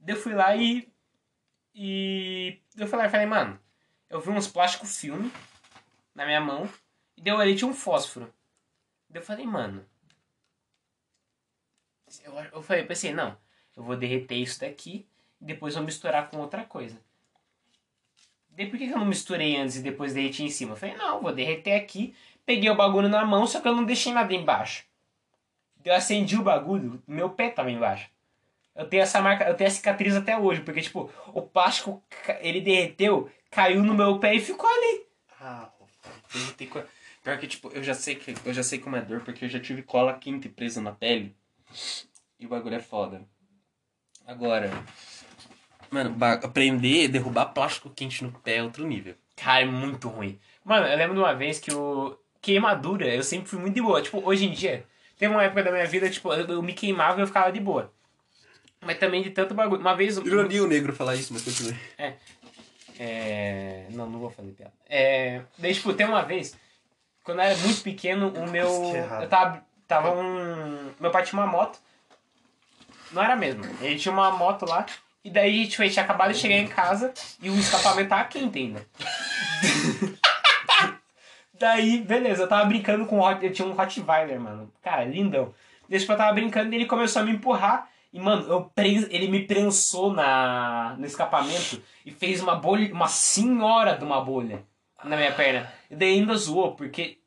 Daí 0.00 0.16
eu 0.16 0.20
fui 0.20 0.34
lá 0.34 0.56
e. 0.56 0.92
E. 1.72 2.60
Eu 2.76 2.88
falei, 2.88 3.08
falei, 3.08 3.26
mano, 3.26 3.60
eu 4.08 4.20
vi 4.20 4.30
uns 4.30 4.48
plásticos 4.48 4.98
filme 4.98 5.30
na 6.14 6.26
minha 6.26 6.40
mão. 6.40 6.68
E 7.16 7.22
daí 7.22 7.32
eu 7.32 7.38
olhei 7.38 7.54
tinha 7.54 7.70
um 7.70 7.74
fósforo. 7.74 8.34
Daí 9.08 9.22
eu 9.22 9.24
falei, 9.24 9.46
mano. 9.46 9.86
Eu, 12.24 12.34
eu 12.52 12.62
falei, 12.62 12.84
pensei, 12.84 13.12
não, 13.12 13.36
eu 13.76 13.82
vou 13.82 13.96
derreter 13.96 14.36
isso 14.36 14.60
daqui 14.60 15.06
e 15.40 15.44
depois 15.44 15.74
vou 15.74 15.84
misturar 15.84 16.28
com 16.30 16.38
outra 16.38 16.64
coisa. 16.64 16.98
Daí 18.50 18.68
por 18.68 18.78
que 18.78 18.88
que 18.88 18.92
eu 18.92 18.98
não 18.98 19.06
misturei 19.06 19.56
antes 19.56 19.76
e 19.76 19.82
depois 19.82 20.12
derreti 20.12 20.42
em 20.42 20.50
cima? 20.50 20.72
Eu 20.72 20.76
falei, 20.76 20.96
não, 20.96 21.20
vou 21.20 21.32
derreter 21.32 21.74
aqui. 21.74 22.14
Peguei 22.44 22.68
o 22.68 22.74
bagulho 22.74 23.08
na 23.08 23.24
mão, 23.24 23.46
só 23.46 23.60
que 23.60 23.68
eu 23.68 23.74
não 23.74 23.84
deixei 23.84 24.12
nada 24.12 24.34
embaixo. 24.34 24.84
Eu 25.84 25.94
acendi 25.94 26.36
o 26.36 26.42
bagulho, 26.42 27.02
meu 27.06 27.30
pé 27.30 27.48
tava 27.48 27.70
embaixo. 27.70 28.10
Eu 28.74 28.86
tenho 28.86 29.02
essa 29.02 29.20
marca, 29.20 29.44
eu 29.44 29.54
tenho 29.54 29.68
a 29.68 29.72
cicatriz 29.72 30.14
até 30.14 30.36
hoje, 30.36 30.60
porque 30.60 30.80
tipo, 30.80 31.10
o 31.28 31.42
plástico, 31.42 32.02
ele 32.40 32.60
derreteu, 32.60 33.30
caiu 33.50 33.82
no 33.82 33.94
meu 33.94 34.18
pé 34.18 34.34
e 34.34 34.40
ficou 34.40 34.68
ali. 34.68 35.06
Ah, 35.40 35.70
derretei 36.32 36.66
co... 36.66 36.82
Pior 37.22 37.38
que, 37.38 37.46
tipo, 37.46 37.68
eu 37.68 37.82
já 37.82 37.94
sei 37.94 38.14
que 38.14 38.34
eu 38.44 38.52
já 38.52 38.62
sei 38.62 38.78
como 38.78 38.96
é 38.96 39.02
dor, 39.02 39.20
porque 39.20 39.44
eu 39.44 39.48
já 39.48 39.60
tive 39.60 39.82
cola 39.82 40.14
quente 40.14 40.48
presa 40.48 40.80
na 40.80 40.92
pele. 40.92 41.36
E 42.38 42.46
o 42.46 42.48
bagulho 42.48 42.76
é 42.76 42.80
foda. 42.80 43.22
Agora. 44.26 44.70
Mano, 45.90 46.16
aprender 46.42 47.06
a 47.06 47.10
derrubar 47.10 47.46
plástico 47.46 47.90
quente 47.90 48.22
no 48.22 48.32
pé 48.32 48.56
é 48.56 48.62
outro 48.62 48.86
nível. 48.86 49.14
Cara, 49.36 49.62
é 49.62 49.64
muito 49.64 50.08
ruim. 50.08 50.38
Mano, 50.64 50.86
eu 50.86 50.96
lembro 50.96 51.14
de 51.14 51.20
uma 51.20 51.34
vez 51.34 51.58
que 51.58 51.72
o 51.72 52.16
queimadura, 52.40 53.06
eu 53.08 53.22
sempre 53.22 53.48
fui 53.48 53.58
muito 53.58 53.74
de 53.74 53.82
boa. 53.82 54.00
Tipo, 54.00 54.22
hoje 54.24 54.46
em 54.46 54.52
dia, 54.52 54.86
teve 55.18 55.32
uma 55.32 55.42
época 55.42 55.62
da 55.62 55.72
minha 55.72 55.86
vida, 55.86 56.08
tipo, 56.08 56.32
eu, 56.32 56.46
eu 56.46 56.62
me 56.62 56.72
queimava 56.72 57.18
e 57.18 57.22
eu 57.22 57.26
ficava 57.26 57.50
de 57.50 57.60
boa. 57.60 57.92
Mas 58.80 58.98
também 58.98 59.22
de 59.22 59.30
tanto 59.30 59.52
bagulho. 59.52 59.80
Uma 59.80 59.94
vez. 59.94 60.16
Ironia 60.16 60.64
o 60.64 60.66
negro 60.66 60.94
falar 60.94 61.14
isso, 61.14 61.32
mas 61.32 61.42
continue. 61.42 61.76
É. 63.02 63.86
Não, 63.90 64.08
não 64.08 64.18
vou 64.18 64.30
fazer 64.30 64.52
piada. 64.52 64.72
É. 64.88 65.42
Daí, 65.58 65.74
tipo, 65.74 65.92
tem 65.94 66.06
uma 66.06 66.22
vez, 66.22 66.54
quando 67.24 67.38
eu 67.38 67.44
era 67.44 67.56
muito 67.58 67.82
pequeno, 67.82 68.28
o 68.28 68.50
meu. 68.50 68.68
errado. 68.94 69.22
Eu 69.22 69.28
tava. 69.28 69.69
Tava 69.90 70.12
um. 70.12 70.92
Meu 71.00 71.10
pai 71.10 71.24
tinha 71.24 71.42
uma 71.42 71.50
moto. 71.50 71.80
Não 73.10 73.20
era 73.20 73.34
mesmo. 73.34 73.64
Ele 73.80 73.96
tinha 73.96 74.12
uma 74.12 74.30
moto 74.30 74.64
lá. 74.64 74.86
E 75.24 75.28
daí, 75.28 75.66
tipo, 75.66 75.82
a 75.82 75.84
gente 75.84 75.94
tinha 75.94 76.04
acabado 76.04 76.32
de 76.32 76.38
chegar 76.38 76.54
em 76.54 76.68
casa 76.68 77.12
e 77.42 77.50
o 77.50 77.58
escapamento 77.58 78.08
tava 78.08 78.28
quente 78.28 78.56
ainda. 78.56 78.86
daí, 81.58 82.02
beleza, 82.02 82.44
eu 82.44 82.48
tava 82.48 82.66
brincando 82.66 83.04
com 83.04 83.18
o 83.18 83.20
Hot. 83.20 83.44
Eu 83.44 83.52
tinha 83.52 83.66
um 83.66 83.72
Rottweiler, 83.72 84.40
mano. 84.40 84.72
Cara, 84.80 85.04
lindão. 85.04 85.52
Daí, 85.88 85.98
tipo, 85.98 86.12
eu 86.12 86.16
tava 86.16 86.34
brincando 86.34 86.72
e 86.72 86.76
ele 86.76 86.86
começou 86.86 87.22
a 87.22 87.24
me 87.24 87.32
empurrar. 87.32 87.88
E, 88.12 88.20
mano, 88.20 88.46
eu 88.48 88.70
pren... 88.72 89.08
ele 89.10 89.26
me 89.26 89.44
prensou 89.44 90.12
na... 90.12 90.94
no 90.98 91.04
escapamento 91.04 91.82
e 92.06 92.12
fez 92.12 92.40
uma 92.40 92.54
bolha, 92.54 92.94
uma 92.94 93.08
senhora 93.08 93.98
de 93.98 94.04
uma 94.04 94.20
bolha 94.24 94.62
na 95.02 95.16
minha 95.16 95.32
perna. 95.32 95.68
E 95.90 95.96
daí 95.96 96.20
ainda 96.20 96.36
zoou, 96.36 96.76
porque 96.76 97.19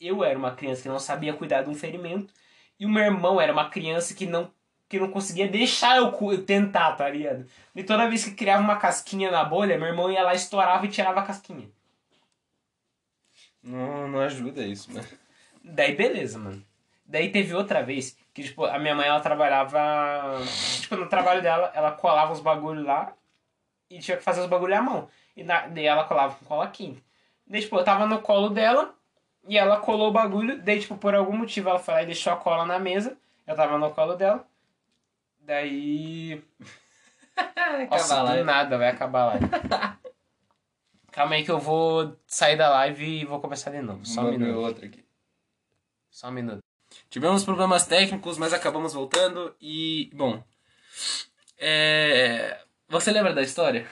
eu 0.00 0.24
era 0.24 0.38
uma 0.38 0.54
criança 0.54 0.82
que 0.82 0.88
não 0.88 0.98
sabia 0.98 1.34
cuidar 1.34 1.62
de 1.62 1.70
um 1.70 1.74
ferimento 1.74 2.32
e 2.78 2.86
o 2.86 2.88
meu 2.88 3.02
irmão 3.04 3.40
era 3.40 3.52
uma 3.52 3.68
criança 3.70 4.14
que 4.14 4.26
não, 4.26 4.50
que 4.88 4.98
não 4.98 5.10
conseguia 5.10 5.48
deixar 5.48 5.96
eu 5.96 6.12
tentar, 6.44 6.92
tá 6.92 7.08
ligado? 7.08 7.46
E 7.74 7.82
toda 7.82 8.08
vez 8.08 8.24
que 8.24 8.32
criava 8.32 8.62
uma 8.62 8.76
casquinha 8.76 9.30
na 9.30 9.44
bolha, 9.44 9.78
meu 9.78 9.88
irmão 9.88 10.10
ia 10.10 10.22
lá, 10.22 10.34
estourava 10.34 10.84
e 10.84 10.90
tirava 10.90 11.20
a 11.20 11.24
casquinha. 11.24 11.68
Não, 13.62 14.06
não 14.08 14.20
ajuda 14.20 14.62
isso, 14.64 14.92
mano. 14.92 15.06
Daí 15.64 15.94
beleza, 15.96 16.38
mano. 16.38 16.64
Daí 17.04 17.30
teve 17.30 17.54
outra 17.54 17.82
vez 17.82 18.16
que, 18.34 18.42
tipo, 18.42 18.64
a 18.64 18.78
minha 18.78 18.94
mãe 18.94 19.06
ela 19.06 19.20
trabalhava. 19.20 19.80
Tipo, 20.80 20.96
no 20.96 21.08
trabalho 21.08 21.42
dela, 21.42 21.72
ela 21.74 21.92
colava 21.92 22.32
os 22.32 22.40
bagulhos 22.40 22.84
lá 22.84 23.12
e 23.88 23.98
tinha 23.98 24.16
que 24.16 24.22
fazer 24.22 24.40
os 24.40 24.46
bagulho 24.46 24.76
à 24.76 24.82
mão. 24.82 25.08
E 25.36 25.42
na, 25.42 25.66
daí 25.68 25.86
ela 25.86 26.04
colava 26.04 26.34
com 26.34 26.44
cola 26.44 26.68
quente. 26.68 27.02
Daí, 27.46 27.60
tipo, 27.60 27.76
eu 27.76 27.84
tava 27.84 28.06
no 28.06 28.20
colo 28.20 28.50
dela 28.50 28.95
e 29.48 29.56
ela 29.56 29.80
colou 29.80 30.08
o 30.08 30.12
bagulho. 30.12 30.60
Daí, 30.62 30.80
tipo, 30.80 30.96
por 30.96 31.14
algum 31.14 31.36
motivo 31.36 31.68
ela 31.68 31.78
foi 31.78 31.94
lá 31.94 32.02
e 32.02 32.06
deixou 32.06 32.32
a 32.32 32.36
cola 32.36 32.66
na 32.66 32.78
mesa. 32.78 33.16
Eu 33.46 33.54
tava 33.54 33.78
no 33.78 33.90
colo 33.92 34.14
dela. 34.14 34.46
Daí. 35.40 36.42
Nossa, 37.90 38.24
do 38.24 38.44
nada 38.44 38.78
vai 38.78 38.88
acabar 38.88 39.22
a 39.22 39.26
live. 39.26 39.46
Calma 41.12 41.36
aí 41.36 41.44
que 41.44 41.50
eu 41.50 41.58
vou 41.58 42.14
sair 42.26 42.56
da 42.56 42.68
live 42.68 43.20
e 43.20 43.24
vou 43.24 43.40
começar 43.40 43.70
de 43.70 43.80
novo. 43.80 44.04
Só 44.04 44.22
um 44.22 44.32
minuto. 44.32 44.58
outro 44.58 44.84
aqui. 44.84 45.04
Só 46.10 46.28
um 46.28 46.32
minuto. 46.32 46.62
Tivemos 47.08 47.44
problemas 47.44 47.86
técnicos, 47.86 48.36
mas 48.36 48.52
acabamos 48.52 48.92
voltando 48.92 49.54
e, 49.60 50.10
bom. 50.12 50.42
É... 51.58 52.60
Você 52.88 53.10
lembra 53.12 53.32
da 53.32 53.42
história? 53.42 53.86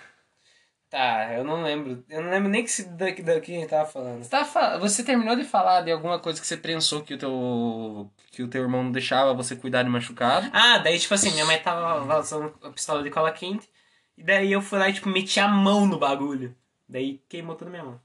Tá, 0.95 1.33
eu 1.35 1.43
não 1.43 1.61
lembro. 1.65 2.05
Eu 2.09 2.23
não 2.23 2.31
lembro 2.31 2.49
nem 2.49 2.63
que 2.63 2.71
se 2.71 2.85
daqui, 2.91 3.21
daqui 3.21 3.57
a 3.57 3.61
gente 3.61 3.69
tava 3.71 3.85
falando. 3.91 4.23
Você, 4.23 4.31
tava 4.31 4.45
fa- 4.45 4.79
você 4.79 5.03
terminou 5.03 5.35
de 5.35 5.43
falar 5.45 5.81
de 5.81 5.91
alguma 5.91 6.21
coisa 6.21 6.41
que 6.41 6.47
você 6.47 6.57
pensou 6.57 7.03
que 7.03 7.15
o 7.15 7.19
teu 7.19 8.13
que 8.31 8.43
o 8.45 8.49
teu 8.49 8.63
irmão 8.63 8.85
não 8.85 8.93
deixava 8.93 9.35
você 9.35 9.57
cuidar 9.57 9.83
de 9.83 9.89
machucado. 9.89 10.49
Ah, 10.53 10.79
daí, 10.79 10.99
tipo 10.99 11.13
assim, 11.15 11.33
minha 11.33 11.45
mãe 11.47 11.61
tava 11.61 12.21
usando 12.21 12.55
a 12.63 12.71
pistola 12.71 13.03
de 13.03 13.11
cola 13.11 13.33
quente. 13.33 13.69
E 14.17 14.23
daí 14.23 14.53
eu 14.53 14.63
fui 14.63 14.79
lá 14.79 14.89
e, 14.89 14.93
tipo, 14.93 15.09
meti 15.09 15.41
a 15.41 15.49
mão 15.49 15.85
no 15.87 15.99
bagulho. 15.99 16.57
Daí 16.89 17.19
queimou 17.29 17.57
toda 17.57 17.71
a 17.71 17.73
minha 17.73 17.85
mão. 17.85 18.01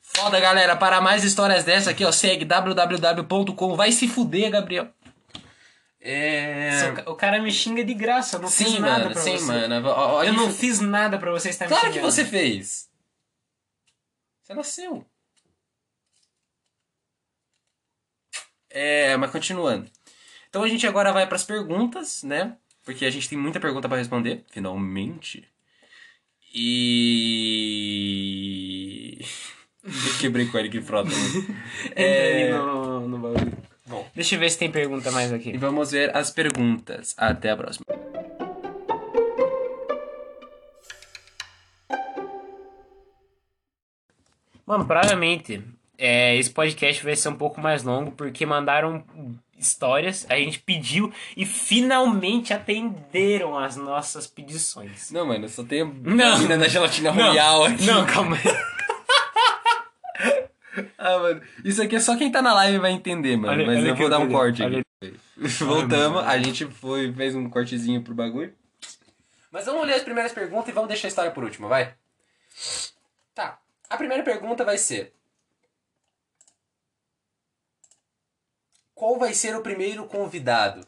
Foda, 0.00 0.40
galera. 0.40 0.76
Para 0.76 1.00
mais 1.00 1.22
histórias 1.24 1.64
dessa 1.64 1.90
aqui, 1.90 2.04
ó, 2.04 2.12
segue 2.12 2.44
www.com. 2.44 3.76
Vai 3.76 3.92
se 3.92 4.08
fuder, 4.08 4.50
Gabriel. 4.50 4.88
É... 6.00 6.70
O 7.06 7.14
cara 7.16 7.42
me 7.42 7.50
xinga 7.50 7.84
de 7.84 7.92
graça, 7.92 8.36
eu 8.36 8.42
não 8.42 8.48
fiz 8.48 8.68
Sim, 8.68 8.78
nada 8.78 9.00
mano, 9.04 9.12
pra 9.12 9.22
sim, 9.22 9.36
você. 9.36 9.44
mano. 9.44 9.88
Ó, 9.88 10.22
Eu 10.22 10.32
não 10.32 10.50
fiz 10.52 10.80
nada 10.80 11.18
pra 11.18 11.30
você 11.30 11.50
estar 11.50 11.66
me 11.66 11.70
Claro 11.70 11.92
que 11.92 12.00
você 12.00 12.24
fez. 12.24 12.88
Você 14.42 14.54
nasceu. 14.54 15.04
É, 18.70 19.16
mas 19.16 19.30
continuando. 19.30 19.90
Então 20.48 20.62
a 20.62 20.68
gente 20.68 20.86
agora 20.86 21.12
vai 21.12 21.26
pras 21.26 21.44
perguntas, 21.44 22.22
né? 22.22 22.56
Porque 22.84 23.04
a 23.04 23.10
gente 23.10 23.28
tem 23.28 23.36
muita 23.36 23.60
pergunta 23.60 23.88
pra 23.88 23.98
responder, 23.98 24.44
finalmente. 24.50 25.46
E. 26.54 27.58
Eu 29.84 30.18
quebrei 30.20 30.46
com 30.46 30.56
o 30.56 30.60
Eric 30.60 30.80
Frota. 30.82 31.10
né? 31.10 31.16
É... 31.96 32.52
no, 32.52 33.08
no 33.08 33.18
bagulho. 33.18 33.56
Bom. 33.88 34.06
Deixa 34.14 34.34
eu 34.34 34.38
ver 34.40 34.50
se 34.50 34.58
tem 34.58 34.70
pergunta 34.70 35.10
mais 35.10 35.30
E 35.30 35.34
aqui. 35.34 35.56
vamos 35.56 35.90
ver 35.90 36.14
as 36.16 36.30
perguntas. 36.30 37.14
Até 37.16 37.50
a 37.50 37.56
próxima. 37.56 37.84
Mano, 44.66 44.84
provavelmente 44.84 45.62
é, 45.96 46.36
esse 46.36 46.50
podcast 46.50 47.02
vai 47.02 47.16
ser 47.16 47.28
um 47.30 47.36
pouco 47.36 47.60
mais 47.60 47.82
longo 47.82 48.10
porque 48.12 48.44
mandaram 48.44 49.02
histórias, 49.58 50.26
a 50.30 50.36
gente 50.36 50.60
pediu 50.60 51.12
e 51.36 51.44
finalmente 51.44 52.52
atenderam 52.52 53.58
as 53.58 53.76
nossas 53.76 54.26
pedições. 54.26 55.10
Não, 55.10 55.26
mano, 55.26 55.48
só 55.48 55.64
tem 55.64 55.80
a 55.82 55.84
Não. 55.84 56.46
da 56.46 56.68
gelatina 56.68 57.10
royal 57.10 57.64
aqui. 57.64 57.84
Não, 57.84 58.06
calma 58.06 58.36
aí. 58.36 58.42
Ah, 60.98 61.18
mano, 61.18 61.42
isso 61.64 61.82
aqui 61.82 61.96
é 61.96 62.00
só 62.00 62.16
quem 62.16 62.30
tá 62.30 62.42
na 62.42 62.54
live 62.54 62.78
vai 62.78 62.92
entender, 62.92 63.36
mano. 63.36 63.52
Olha- 63.52 63.66
mas 63.66 63.78
olha 63.78 63.88
eu 63.88 63.96
vou 63.96 64.08
dar 64.08 64.18
um 64.18 64.30
corte 64.30 64.62
olha- 64.62 64.80
aqui. 64.80 65.14
Voltamos, 65.64 66.24
a 66.24 66.38
gente 66.38 66.66
foi, 66.66 67.12
fez 67.12 67.34
um 67.34 67.48
cortezinho 67.48 68.02
pro 68.02 68.14
bagulho. 68.14 68.54
Mas 69.50 69.64
vamos 69.66 69.86
ler 69.86 69.94
as 69.94 70.02
primeiras 70.02 70.32
perguntas 70.32 70.68
e 70.68 70.72
vamos 70.72 70.88
deixar 70.88 71.06
a 71.06 71.10
história 71.10 71.30
por 71.30 71.44
último, 71.44 71.68
vai? 71.68 71.94
Tá. 73.34 73.58
A 73.88 73.96
primeira 73.96 74.22
pergunta 74.22 74.64
vai 74.64 74.76
ser: 74.76 75.12
Qual 78.94 79.18
vai 79.18 79.32
ser 79.32 79.54
o 79.56 79.62
primeiro 79.62 80.06
convidado? 80.06 80.86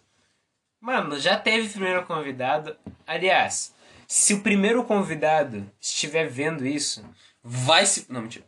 Mano, 0.81 1.19
já 1.19 1.39
teve 1.39 1.69
primeiro 1.69 2.05
convidado. 2.05 2.77
Aliás, 3.07 3.75
se 4.07 4.35
o 4.35 4.43
primeiro 4.43 4.83
convidado 4.85 5.71
estiver 5.81 6.29
vendo 6.29 6.67
isso, 6.67 7.05
Vai 7.43 7.87
se. 7.87 8.07
Não, 8.13 8.23
mentira. 8.23 8.45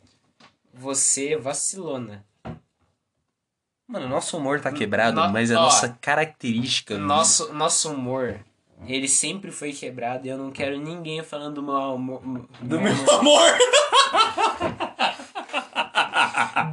Você 0.72 1.36
vacilona. 1.36 2.24
Mano, 3.88 4.08
nosso 4.08 4.36
humor 4.38 4.60
tá 4.60 4.72
quebrado, 4.72 5.20
No- 5.20 5.32
mas 5.32 5.50
é 5.50 5.54
a 5.54 5.60
ó, 5.60 5.64
nossa 5.64 5.88
característica. 6.00 6.96
Nosso, 6.96 7.52
nosso 7.52 7.92
humor, 7.92 8.38
ele 8.86 9.08
sempre 9.08 9.50
foi 9.50 9.72
quebrado 9.72 10.26
e 10.26 10.30
eu 10.30 10.38
não 10.38 10.50
quero 10.50 10.78
ninguém 10.80 11.22
falando 11.22 11.56
do 11.56 11.62
meu 11.62 11.76
amor. 11.76 12.22
Do 12.60 12.80
meu 12.80 12.92
amor! 13.18 13.42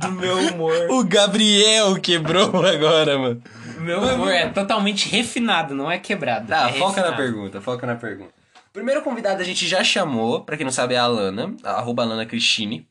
do 0.02 0.12
meu 0.14 0.38
humor. 0.48 0.88
O 0.92 1.04
Gabriel 1.04 2.00
quebrou 2.00 2.66
agora, 2.66 3.18
mano. 3.18 3.42
Meu 3.80 4.00
humor 4.02 4.32
é 4.32 4.48
totalmente 4.50 5.10
refinado, 5.10 5.74
não 5.76 5.90
é 5.92 5.98
quebrado. 5.98 6.48
Tá, 6.48 6.70
é 6.70 6.74
foca 6.74 7.02
na 7.02 7.10
refinado. 7.10 7.16
pergunta, 7.18 7.62
foca 7.62 7.88
na 7.88 7.96
pergunta. 7.96 8.32
Primeiro 8.72 9.02
convidado 9.02 9.42
a 9.42 9.46
gente 9.46 9.68
já 9.68 9.84
chamou, 9.84 10.42
pra 10.42 10.56
quem 10.56 10.64
não 10.66 10.72
sabe, 10.72 10.94
é 10.94 10.98
a 11.00 11.04
Alana, 11.04 11.54
arroba 11.64 12.04
Alana 12.04 12.26
Cristine. 12.26 12.88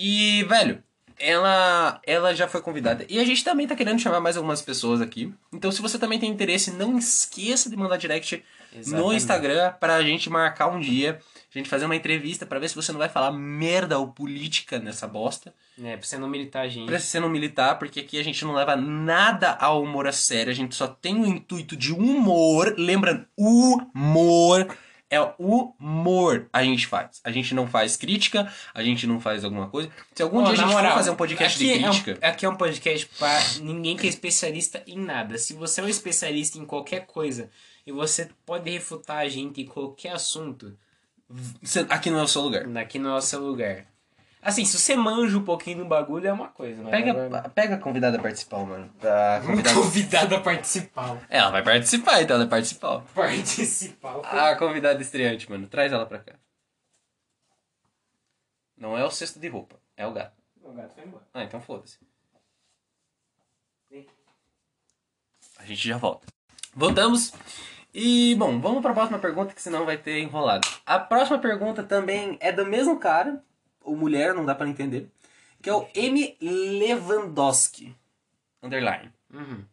E, 0.00 0.44
velho, 0.44 0.80
ela, 1.18 2.00
ela 2.06 2.32
já 2.32 2.46
foi 2.46 2.62
convidada. 2.62 3.04
E 3.08 3.18
a 3.18 3.24
gente 3.24 3.42
também 3.42 3.66
tá 3.66 3.74
querendo 3.74 3.98
chamar 3.98 4.20
mais 4.20 4.36
algumas 4.36 4.62
pessoas 4.62 5.00
aqui. 5.00 5.34
Então, 5.52 5.72
se 5.72 5.82
você 5.82 5.98
também 5.98 6.20
tem 6.20 6.30
interesse, 6.30 6.70
não 6.70 6.96
esqueça 6.96 7.68
de 7.68 7.76
mandar 7.76 7.96
direct 7.96 8.44
no 8.72 8.78
Exatamente. 8.78 9.16
Instagram 9.16 9.72
pra 9.80 10.00
gente 10.02 10.30
marcar 10.30 10.68
um 10.68 10.78
dia, 10.78 11.18
a 11.52 11.58
gente 11.58 11.68
fazer 11.68 11.86
uma 11.86 11.96
entrevista 11.96 12.46
pra 12.46 12.60
ver 12.60 12.68
se 12.68 12.76
você 12.76 12.92
não 12.92 12.98
vai 13.00 13.08
falar 13.08 13.32
merda 13.32 13.98
ou 13.98 14.06
política 14.06 14.78
nessa 14.78 15.08
bosta. 15.08 15.52
É, 15.82 15.96
pra 15.96 16.06
você 16.06 16.16
não 16.16 16.28
militar 16.28 16.68
gente. 16.68 16.86
Pra 16.86 17.00
você 17.00 17.18
não 17.18 17.28
militar, 17.28 17.76
porque 17.76 17.98
aqui 17.98 18.20
a 18.20 18.22
gente 18.22 18.44
não 18.44 18.54
leva 18.54 18.76
nada 18.76 19.50
ao 19.54 19.82
humor 19.82 20.06
a 20.06 20.12
sério, 20.12 20.52
a 20.52 20.54
gente 20.54 20.76
só 20.76 20.86
tem 20.86 21.20
o 21.20 21.26
intuito 21.26 21.76
de 21.76 21.92
humor. 21.92 22.72
Lembrando, 22.78 23.26
humor 23.36 24.68
é 25.10 25.20
o 25.20 25.74
humor 25.78 26.48
a 26.52 26.62
gente 26.62 26.86
faz. 26.86 27.20
A 27.24 27.30
gente 27.30 27.54
não 27.54 27.66
faz 27.66 27.96
crítica, 27.96 28.52
a 28.74 28.82
gente 28.82 29.06
não 29.06 29.20
faz 29.20 29.44
alguma 29.44 29.68
coisa. 29.68 29.90
Se 30.14 30.22
algum 30.22 30.38
Ó, 30.38 30.44
dia 30.44 30.52
a 30.52 30.56
gente 30.56 30.72
moral, 30.72 30.92
for 30.92 30.96
fazer 30.98 31.10
um 31.10 31.16
podcast 31.16 31.58
de 31.58 31.72
crítica, 31.72 32.18
É 32.20 32.28
um, 32.28 32.30
aqui 32.30 32.46
é 32.46 32.48
um 32.48 32.56
podcast 32.56 33.06
pra 33.18 33.40
ninguém 33.60 33.96
que 33.96 34.06
é 34.06 34.10
especialista 34.10 34.82
em 34.86 34.98
nada. 34.98 35.38
Se 35.38 35.54
você 35.54 35.80
é 35.80 35.84
um 35.84 35.88
especialista 35.88 36.58
em 36.58 36.64
qualquer 36.64 37.06
coisa 37.06 37.50
e 37.86 37.92
você 37.92 38.28
pode 38.44 38.70
refutar 38.70 39.18
a 39.18 39.28
gente 39.28 39.62
em 39.62 39.66
qualquer 39.66 40.12
assunto, 40.12 40.76
aqui 41.88 42.10
não 42.10 42.20
é 42.20 42.22
o 42.22 42.28
seu 42.28 42.42
lugar. 42.42 42.76
aqui 42.76 42.98
não 42.98 43.14
é 43.14 43.18
o 43.18 43.22
seu 43.22 43.40
lugar. 43.40 43.86
Assim, 44.40 44.64
se 44.64 44.78
você 44.78 44.94
manja 44.96 45.36
um 45.36 45.44
pouquinho 45.44 45.78
do 45.78 45.84
bagulho 45.84 46.26
é 46.28 46.32
uma 46.32 46.48
coisa, 46.48 46.80
mas 46.82 46.90
Pega, 46.92 47.10
agora- 47.10 47.48
pega 47.48 47.74
a 47.74 47.78
convidada 47.78 48.18
principal, 48.18 48.64
mano. 48.64 48.90
A 49.02 49.40
convidada... 49.44 49.74
convidado 49.80 50.34
a 50.36 50.40
participar. 50.40 51.26
Ela 51.28 51.50
vai 51.50 51.62
participar, 51.62 52.22
então 52.22 52.36
ela 52.36 52.44
vai 52.44 52.50
participar. 52.58 53.00
Participar. 53.14 54.20
A 54.50 54.56
convidada 54.56 55.02
estreante, 55.02 55.50
mano. 55.50 55.66
Traz 55.66 55.92
ela 55.92 56.06
pra 56.06 56.20
cá. 56.20 56.34
Não 58.76 58.96
é 58.96 59.04
o 59.04 59.10
cesto 59.10 59.40
de 59.40 59.48
roupa, 59.48 59.76
é 59.96 60.06
o 60.06 60.12
gato. 60.12 60.40
O 60.62 60.72
gato 60.72 60.94
foi 60.94 61.04
embora. 61.04 61.24
Ah, 61.34 61.42
então 61.42 61.60
foda-se. 61.60 61.98
A 65.58 65.64
gente 65.64 65.88
já 65.88 65.96
volta. 65.98 66.26
Voltamos. 66.74 67.32
E, 67.92 68.36
bom, 68.36 68.60
vamos 68.60 68.80
pra 68.82 68.92
próxima 68.92 69.18
pergunta, 69.18 69.52
que 69.54 69.60
senão 69.60 69.84
vai 69.84 69.96
ter 69.96 70.20
enrolado. 70.20 70.68
A 70.86 70.98
próxima 71.00 71.38
pergunta 71.38 71.82
também 71.82 72.36
é 72.40 72.52
do 72.52 72.64
mesmo 72.64 72.98
cara, 73.00 73.42
ou 73.88 73.96
mulher, 73.96 74.34
não 74.34 74.44
dá 74.44 74.54
pra 74.54 74.68
entender, 74.68 75.08
que 75.62 75.70
é 75.70 75.74
o 75.74 75.88
M. 75.94 76.36
Lewandowski. 76.40 77.96
Underline. 78.62 79.12
Uhum. 79.32 79.64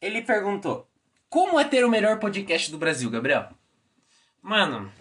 Ele 0.00 0.22
perguntou: 0.22 0.88
Como 1.28 1.58
é 1.58 1.64
ter 1.64 1.84
o 1.84 1.90
melhor 1.90 2.18
podcast 2.18 2.70
do 2.70 2.78
Brasil, 2.78 3.10
Gabriel? 3.10 3.48
Mano, 4.42 4.92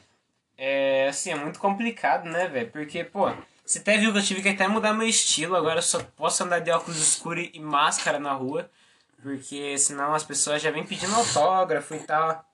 é 0.58 1.08
assim, 1.10 1.32
é 1.32 1.36
muito 1.36 1.60
complicado, 1.60 2.30
né, 2.30 2.48
velho? 2.48 2.70
Porque, 2.72 3.04
pô, 3.04 3.32
você 3.66 3.80
até 3.80 3.98
viu 3.98 4.12
que 4.12 4.20
eu 4.20 4.24
tive 4.24 4.42
que 4.42 4.50
até 4.50 4.68
mudar 4.68 4.94
meu 4.94 5.08
estilo, 5.08 5.56
agora 5.56 5.80
eu 5.80 5.84
só 5.84 6.04
posso 6.16 6.44
andar 6.44 6.60
de 6.60 6.70
óculos 6.72 7.02
escuros 7.02 7.50
e 7.54 7.60
máscara 7.60 8.20
na 8.20 8.34
rua, 8.34 8.70
porque 9.24 9.78
senão 9.78 10.14
as 10.14 10.24
pessoas 10.24 10.62
já 10.62 10.70
vêm 10.70 10.86
pedindo 10.86 11.16
autógrafo 11.16 11.96
e 11.96 12.00
tal. 12.00 12.46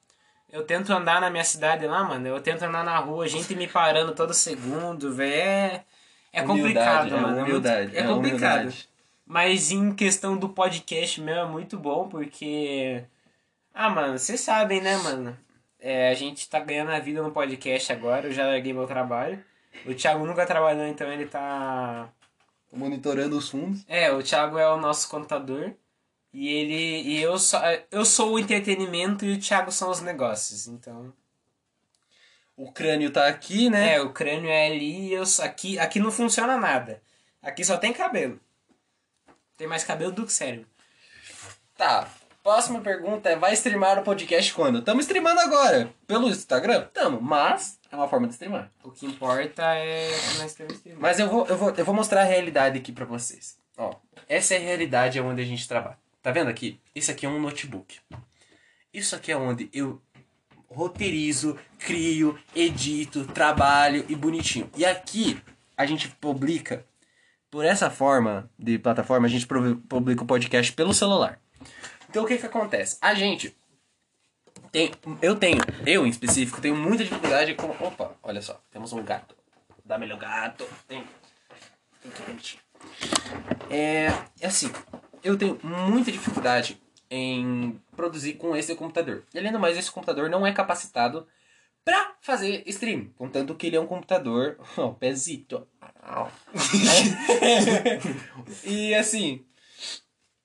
Eu 0.51 0.63
tento 0.63 0.91
andar 0.93 1.19
na 1.19 1.29
minha 1.29 1.43
cidade 1.43 1.85
lá, 1.85 2.03
mano, 2.03 2.25
eu 2.27 2.39
tento 2.41 2.63
andar 2.63 2.83
na 2.83 2.97
rua, 2.99 3.27
gente 3.27 3.53
me 3.55 3.67
parando 3.67 4.13
todo 4.15 4.33
segundo, 4.33 5.13
velho. 5.13 5.31
É, 5.41 5.83
é 6.31 6.43
complicado, 6.43 7.07
Humildade, 7.07 7.13
é 7.13 7.19
mano. 7.19 7.35
muito- 7.35 7.49
humildade, 7.49 7.97
É, 7.97 7.99
é 7.99 8.07
complicado. 8.07 8.59
humildade. 8.61 8.89
Mas 9.25 9.71
em 9.71 9.93
questão 9.93 10.37
do 10.37 10.47
podcast 10.49 11.19
meu 11.19 11.35
é 11.35 11.45
muito 11.45 11.77
bom, 11.77 12.07
porque. 12.07 13.03
Ah, 13.73 13.89
mano, 13.89 14.17
vocês 14.17 14.39
sabem, 14.39 14.81
né, 14.81 14.95
mano? 14.97 15.37
É, 15.79 16.09
a 16.09 16.13
gente 16.13 16.49
tá 16.49 16.59
ganhando 16.59 16.91
a 16.91 16.99
vida 16.99 17.21
no 17.21 17.31
podcast 17.31 17.91
agora, 17.91 18.27
eu 18.27 18.31
já 18.33 18.45
larguei 18.47 18.71
meu 18.73 18.87
trabalho. 18.87 19.43
O 19.85 19.93
Thiago 19.93 20.25
nunca 20.25 20.45
trabalhou, 20.45 20.87
então 20.87 21.11
ele 21.11 21.25
tá. 21.27 22.07
Monitorando 22.71 23.37
os 23.37 23.49
fundos. 23.49 23.83
É, 23.87 24.11
o 24.11 24.23
Thiago 24.23 24.57
é 24.57 24.67
o 24.69 24.77
nosso 24.77 25.09
contador. 25.09 25.71
E 26.33 26.47
ele. 26.47 27.01
E 27.03 27.21
eu 27.21 27.37
só. 27.37 27.61
Eu 27.91 28.05
sou 28.05 28.33
o 28.33 28.39
entretenimento 28.39 29.25
e 29.25 29.33
o 29.33 29.39
Thiago 29.39 29.71
são 29.71 29.89
os 29.89 30.01
negócios, 30.01 30.67
então. 30.67 31.13
O 32.55 32.71
crânio 32.71 33.11
tá 33.11 33.27
aqui, 33.27 33.69
né? 33.69 33.95
É, 33.95 34.01
o 34.01 34.11
crânio 34.11 34.49
é 34.49 34.65
ali 34.65 35.09
e 35.09 35.13
eu, 35.13 35.23
aqui, 35.43 35.77
aqui 35.77 35.99
não 35.99 36.11
funciona 36.11 36.57
nada. 36.57 37.01
Aqui 37.41 37.63
só 37.63 37.77
tem 37.77 37.93
cabelo. 37.93 38.39
Tem 39.55 39.67
mais 39.67 39.83
cabelo 39.83 40.11
do 40.11 40.25
que 40.25 40.33
cérebro. 40.33 40.67
Tá. 41.77 42.09
Próxima 42.41 42.79
pergunta 42.81 43.29
é: 43.29 43.35
vai 43.35 43.53
streamar 43.53 43.99
o 43.99 44.03
podcast 44.03 44.53
quando? 44.53 44.79
Estamos 44.79 45.05
streamando 45.05 45.39
agora. 45.41 45.93
Pelo 46.07 46.29
Instagram? 46.29 46.87
Tamo, 46.93 47.21
mas 47.21 47.79
é 47.91 47.95
uma 47.95 48.07
forma 48.07 48.25
de 48.25 48.33
streamar. 48.33 48.71
O 48.83 48.89
que 48.89 49.05
importa 49.05 49.63
é 49.75 50.09
nós 50.39 50.53
temos 50.53 50.79
que 50.79 50.93
Mas 50.93 51.19
eu 51.19 51.29
vou, 51.29 51.45
eu 51.45 51.57
vou, 51.57 51.69
eu 51.71 51.85
vou 51.85 51.93
mostrar 51.93 52.21
a 52.21 52.25
realidade 52.25 52.79
aqui 52.79 52.91
pra 52.91 53.05
vocês. 53.05 53.57
Ó, 53.77 53.93
essa 54.27 54.55
é 54.55 54.57
a 54.57 54.61
realidade 54.61 55.19
onde 55.19 55.41
a 55.41 55.45
gente 55.45 55.67
trabalha. 55.67 55.97
Tá 56.27 56.33
vendo 56.33 56.49
aqui? 56.49 56.77
Isso 56.93 57.09
aqui 57.09 57.25
é 57.25 57.29
um 57.29 57.39
notebook. 57.39 58.01
Isso 58.93 59.15
aqui 59.15 59.31
é 59.31 59.37
onde 59.37 59.69
eu 59.71 60.01
roteirizo, 60.67 61.57
crio, 61.79 62.37
edito, 62.53 63.25
trabalho 63.27 64.05
e 64.09 64.13
bonitinho. 64.13 64.69
E 64.75 64.85
aqui 64.85 65.41
a 65.77 65.85
gente 65.85 66.09
publica 66.09 66.85
por 67.49 67.63
essa 67.63 67.89
forma 67.89 68.51
de 68.59 68.77
plataforma, 68.77 69.25
a 69.25 69.29
gente 69.29 69.47
publica 69.47 70.21
o 70.21 70.27
podcast 70.27 70.73
pelo 70.73 70.93
celular. 70.93 71.39
Então 72.09 72.25
o 72.25 72.27
que 72.27 72.37
que 72.37 72.45
acontece? 72.45 72.97
A 72.99 73.13
gente 73.13 73.55
tem, 74.69 74.91
eu 75.21 75.33
tenho, 75.33 75.61
eu 75.85 76.05
em 76.05 76.09
específico, 76.09 76.59
tenho 76.59 76.75
muita 76.75 77.05
dificuldade 77.05 77.55
com, 77.55 77.69
opa, 77.69 78.17
olha 78.21 78.41
só, 78.41 78.61
temos 78.69 78.91
um 78.91 79.01
gato. 79.01 79.33
Dá 79.85 79.97
melhor 79.97 80.19
gato. 80.19 80.67
Tem. 80.89 81.05
É, 83.69 84.07
é 84.41 84.47
assim, 84.47 84.69
eu 85.27 85.37
tenho 85.37 85.59
muita 85.63 86.11
dificuldade 86.11 86.79
em 87.09 87.79
produzir 87.95 88.33
com 88.33 88.55
esse 88.55 88.73
computador. 88.75 89.23
E 89.33 89.39
além 89.39 89.51
do 89.51 89.59
mais, 89.59 89.77
esse 89.77 89.91
computador 89.91 90.29
não 90.29 90.47
é 90.47 90.53
capacitado 90.53 91.27
para 91.83 92.15
fazer 92.21 92.63
stream. 92.65 93.09
Contanto 93.17 93.55
que 93.55 93.67
ele 93.67 93.75
é 93.75 93.79
um 93.79 93.87
computador. 93.87 94.57
Ó, 94.77 94.87
oh, 94.87 94.93
pezito. 94.93 95.67
e 98.63 98.95
assim, 98.95 99.43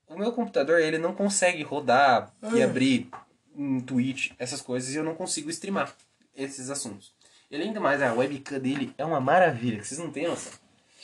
o 0.09 0.19
meu 0.19 0.33
computador 0.33 0.81
ele 0.81 0.99
não 0.99 1.15
consegue 1.15 1.63
rodar 1.63 2.33
e 2.53 2.63
abrir 2.63 3.09
um 3.57 3.81
Twitch, 3.81 4.33
essas 4.39 4.61
coisas, 4.61 4.93
e 4.93 4.97
eu 4.97 5.05
não 5.05 5.15
consigo 5.15 5.51
streamar 5.51 5.95
esses 6.35 6.71
assuntos. 6.71 7.13
E 7.51 7.55
além 7.55 7.73
do 7.73 7.81
mais, 7.81 8.03
a 8.03 8.13
webcam 8.13 8.59
dele 8.59 8.93
é 8.99 9.05
uma 9.05 9.21
maravilha, 9.21 9.79
que 9.79 9.87
vocês 9.87 10.01
não 10.01 10.11
têm 10.11 10.27
noção. 10.27 10.53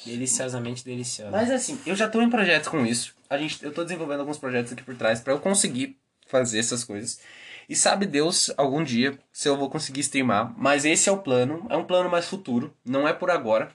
Deliciosamente 0.04 0.84
deliciosa. 0.84 1.30
Mas 1.30 1.50
assim, 1.50 1.78
eu 1.84 1.94
já 1.94 2.06
estou 2.06 2.22
em 2.22 2.30
projetos 2.30 2.68
com 2.68 2.86
isso. 2.86 3.17
A 3.28 3.36
gente, 3.36 3.62
eu 3.62 3.70
estou 3.70 3.84
desenvolvendo 3.84 4.20
alguns 4.20 4.38
projetos 4.38 4.72
aqui 4.72 4.82
por 4.82 4.96
trás 4.96 5.20
para 5.20 5.32
eu 5.32 5.38
conseguir 5.38 5.98
fazer 6.26 6.58
essas 6.58 6.84
coisas. 6.84 7.20
E 7.68 7.76
sabe 7.76 8.06
Deus 8.06 8.50
algum 8.56 8.82
dia 8.82 9.18
se 9.30 9.48
eu 9.48 9.56
vou 9.56 9.68
conseguir 9.68 10.00
streamar. 10.00 10.54
Mas 10.56 10.84
esse 10.84 11.08
é 11.08 11.12
o 11.12 11.18
plano. 11.18 11.66
É 11.68 11.76
um 11.76 11.84
plano 11.84 12.10
mais 12.10 12.26
futuro. 12.26 12.74
Não 12.84 13.06
é 13.06 13.12
por 13.12 13.30
agora. 13.30 13.70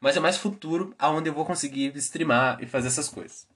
Mas 0.00 0.16
é 0.16 0.20
mais 0.20 0.36
futuro 0.36 0.94
aonde 0.98 1.28
eu 1.28 1.34
vou 1.34 1.44
conseguir 1.44 1.96
streamar 1.96 2.58
e 2.60 2.66
fazer 2.66 2.88
essas 2.88 3.08
coisas. 3.08 3.46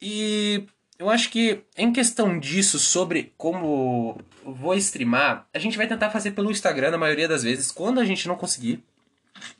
E 0.00 0.66
eu 0.98 1.08
acho 1.08 1.30
que 1.30 1.62
em 1.76 1.92
questão 1.92 2.38
disso, 2.38 2.78
sobre 2.78 3.32
como 3.36 4.20
vou 4.44 4.74
streamar, 4.74 5.46
a 5.52 5.58
gente 5.58 5.76
vai 5.76 5.86
tentar 5.86 6.10
fazer 6.10 6.32
pelo 6.32 6.50
Instagram 6.50 6.90
na 6.90 6.98
maioria 6.98 7.28
das 7.28 7.42
vezes. 7.42 7.70
Quando 7.70 8.00
a 8.00 8.04
gente 8.04 8.26
não 8.26 8.36
conseguir, 8.36 8.82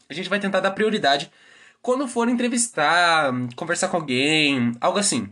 a 0.08 0.14
gente 0.14 0.28
vai 0.28 0.40
tentar 0.40 0.60
dar 0.60 0.72
prioridade 0.72 1.30
quando 1.84 2.08
for 2.08 2.30
entrevistar, 2.30 3.30
conversar 3.56 3.88
com 3.88 3.98
alguém, 3.98 4.72
algo 4.80 4.98
assim. 4.98 5.28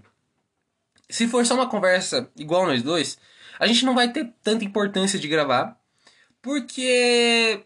Se 1.08 1.26
for 1.26 1.46
só 1.46 1.54
uma 1.54 1.66
conversa 1.66 2.30
igual 2.36 2.66
nós 2.66 2.82
dois, 2.82 3.18
a 3.58 3.66
gente 3.66 3.86
não 3.86 3.94
vai 3.94 4.12
ter 4.12 4.30
tanta 4.42 4.62
importância 4.62 5.18
de 5.18 5.28
gravar, 5.28 5.80
porque 6.42 7.64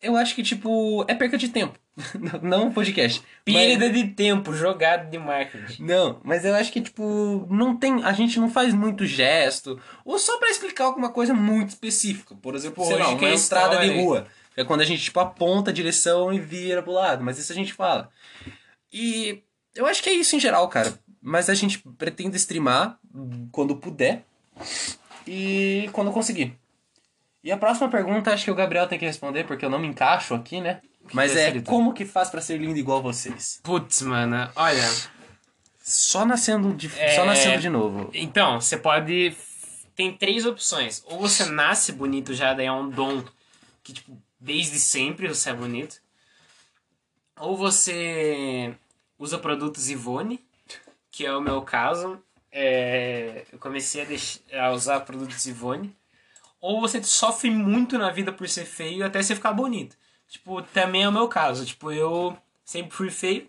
eu 0.00 0.16
acho 0.16 0.36
que, 0.36 0.44
tipo, 0.44 1.04
é 1.08 1.14
perca 1.14 1.36
de 1.36 1.48
tempo. 1.48 1.76
não 2.40 2.68
um 2.68 2.72
podcast. 2.72 3.20
Perda 3.44 3.88
mas... 3.88 3.94
de 3.94 4.08
tempo, 4.10 4.54
jogado 4.54 5.10
de 5.10 5.18
marketing. 5.18 5.82
Não, 5.82 6.20
mas 6.22 6.44
eu 6.44 6.54
acho 6.54 6.70
que, 6.70 6.80
tipo, 6.80 7.48
não 7.50 7.76
tem. 7.76 8.04
A 8.04 8.12
gente 8.12 8.38
não 8.38 8.48
faz 8.48 8.72
muito 8.72 9.06
gesto. 9.06 9.76
Ou 10.04 10.20
só 10.20 10.38
para 10.38 10.50
explicar 10.50 10.84
alguma 10.84 11.10
coisa 11.10 11.34
muito 11.34 11.70
específica. 11.70 12.36
Por 12.36 12.54
exemplo, 12.54 12.84
sei 12.84 12.96
lá, 12.96 13.08
uma 13.08 13.28
é 13.28 13.34
estrada 13.34 13.80
de 13.80 14.00
rua. 14.00 14.28
É 14.56 14.64
quando 14.64 14.82
a 14.82 14.84
gente, 14.84 15.02
tipo, 15.02 15.18
aponta 15.20 15.70
a 15.70 15.74
direção 15.74 16.32
e 16.32 16.38
vira 16.38 16.82
pro 16.82 16.92
lado. 16.92 17.24
Mas 17.24 17.38
isso 17.38 17.52
a 17.52 17.54
gente 17.54 17.72
fala. 17.72 18.10
E 18.92 19.42
eu 19.74 19.86
acho 19.86 20.02
que 20.02 20.10
é 20.10 20.14
isso 20.14 20.34
em 20.36 20.40
geral, 20.40 20.68
cara. 20.68 20.98
Mas 21.22 21.48
a 21.48 21.54
gente 21.54 21.78
pretende 21.98 22.36
streamar 22.36 22.98
quando 23.52 23.76
puder. 23.76 24.24
E 25.26 25.88
quando 25.92 26.12
conseguir. 26.12 26.58
E 27.42 27.50
a 27.50 27.56
próxima 27.56 27.88
pergunta 27.88 28.32
acho 28.32 28.44
que 28.44 28.50
o 28.50 28.54
Gabriel 28.54 28.86
tem 28.86 28.98
que 28.98 29.06
responder, 29.06 29.44
porque 29.44 29.64
eu 29.64 29.70
não 29.70 29.78
me 29.78 29.86
encaixo 29.86 30.34
aqui, 30.34 30.60
né? 30.60 30.80
Mas 31.12 31.36
é 31.36 31.60
como 31.62 31.94
que 31.94 32.04
faz 32.04 32.28
para 32.28 32.40
ser 32.40 32.58
lindo 32.58 32.78
igual 32.78 33.02
vocês? 33.02 33.60
Putz, 33.62 34.02
mano, 34.02 34.50
olha. 34.54 34.88
Só 35.82 36.24
nascendo 36.24 36.74
de, 36.74 36.90
é... 36.98 37.16
só 37.16 37.24
nascendo 37.24 37.60
de 37.60 37.68
novo. 37.68 38.10
Então, 38.12 38.60
você 38.60 38.76
pode. 38.76 39.34
Tem 39.96 40.12
três 40.12 40.46
opções. 40.46 41.02
Ou 41.06 41.18
você 41.18 41.46
nasce 41.46 41.92
bonito 41.92 42.34
já, 42.34 42.54
daí 42.54 42.66
é 42.66 42.72
um 42.72 42.88
dom 42.88 43.24
que, 43.82 43.92
tipo, 43.92 44.16
desde 44.38 44.78
sempre 44.78 45.26
você 45.26 45.50
é 45.50 45.54
bonito. 45.54 46.00
Ou 47.40 47.56
você 47.56 48.74
usa 49.18 49.38
produtos 49.38 49.88
Ivone, 49.88 50.44
que 51.10 51.24
é 51.24 51.34
o 51.34 51.40
meu 51.40 51.62
caso. 51.62 52.22
É... 52.52 53.44
eu 53.52 53.58
comecei 53.58 54.06
a, 54.52 54.66
a 54.66 54.72
usar 54.72 55.00
produtos 55.00 55.46
Ivone. 55.46 55.96
Ou 56.60 56.80
você 56.80 57.02
sofre 57.02 57.50
muito 57.50 57.96
na 57.96 58.10
vida 58.10 58.30
por 58.30 58.48
ser 58.48 58.66
feio 58.66 59.04
até 59.04 59.22
você 59.22 59.34
ficar 59.34 59.52
bonito. 59.52 59.96
Tipo, 60.28 60.60
também 60.62 61.02
é 61.02 61.08
o 61.08 61.12
meu 61.12 61.26
caso. 61.28 61.64
Tipo, 61.64 61.90
eu 61.90 62.36
sempre 62.64 62.94
fui 62.94 63.10
feio. 63.10 63.48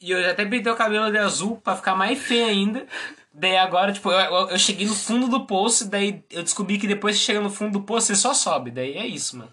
E 0.00 0.10
eu 0.10 0.30
até 0.30 0.44
pintei 0.44 0.70
o 0.70 0.76
cabelo 0.76 1.10
de 1.10 1.18
azul 1.18 1.56
para 1.56 1.76
ficar 1.76 1.94
mais 1.94 2.18
feio 2.18 2.46
ainda. 2.46 2.86
Daí 3.32 3.56
agora, 3.56 3.92
tipo, 3.92 4.10
eu, 4.10 4.48
eu 4.48 4.58
cheguei 4.58 4.86
no 4.86 4.94
fundo 4.94 5.28
do 5.28 5.46
poço, 5.46 5.88
daí 5.88 6.24
eu 6.30 6.42
descobri 6.42 6.76
que 6.76 6.88
depois 6.88 7.16
que 7.16 7.24
chega 7.24 7.40
no 7.40 7.50
fundo 7.50 7.78
do 7.78 7.84
poço, 7.84 8.08
você 8.08 8.16
só 8.16 8.34
sobe. 8.34 8.72
Daí 8.72 8.94
é 8.94 9.06
isso, 9.06 9.36
mano. 9.38 9.52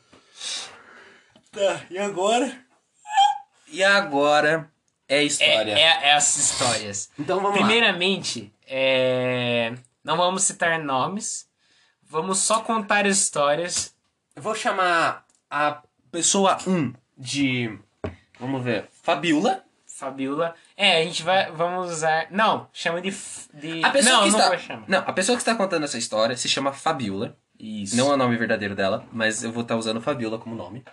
Tá, 1.52 1.86
e 1.90 1.98
agora? 1.98 2.65
E 3.72 3.84
agora 3.84 4.70
é 5.08 5.24
história. 5.24 5.74
É, 5.74 5.82
é, 5.82 6.08
é 6.10 6.14
as 6.14 6.38
histórias. 6.38 7.10
Então 7.18 7.40
vamos 7.40 7.58
Primeiramente, 7.58 8.42
lá. 8.42 8.50
É... 8.68 9.74
não 10.04 10.18
vamos 10.18 10.44
citar 10.44 10.80
nomes. 10.80 11.48
Vamos 12.04 12.40
só 12.40 12.62
contar 12.62 13.06
histórias. 13.06 13.94
Eu 14.36 14.42
vou 14.42 14.56
chamar 14.56 15.26
a 15.50 15.82
pessoa 16.12 16.58
1 16.68 16.94
de. 17.18 17.78
Vamos 18.40 18.64
ver. 18.64 18.88
Fabiola. 19.02 19.64
Fabiola. 19.86 20.54
É, 20.76 21.02
a 21.02 21.04
gente 21.04 21.24
vai. 21.24 21.52
Vamos 21.52 21.92
usar. 21.92 22.28
Não, 22.30 22.68
chama 22.74 23.02
de. 23.02 23.12
de... 23.54 23.84
A 23.84 23.90
pessoa 23.90 24.16
não, 24.16 24.24
que 24.24 24.30
está... 24.30 24.76
não 24.76 24.84
Não, 24.88 25.00
a 25.00 25.14
pessoa 25.14 25.36
que 25.36 25.42
está 25.42 25.56
contando 25.56 25.84
essa 25.84 25.98
história 25.98 26.36
se 26.36 26.50
chama 26.50 26.74
Fabiola. 26.74 27.38
Isso. 27.60 27.96
Não 27.96 28.12
é 28.12 28.14
o 28.16 28.18
nome 28.18 28.36
verdadeiro 28.36 28.76
dela, 28.76 29.06
mas 29.12 29.44
eu 29.44 29.52
vou 29.52 29.64
estar 29.64 29.78
usando 29.78 30.02
Fabiola 30.02 30.38
como 30.38 30.56
nome. 30.56 30.84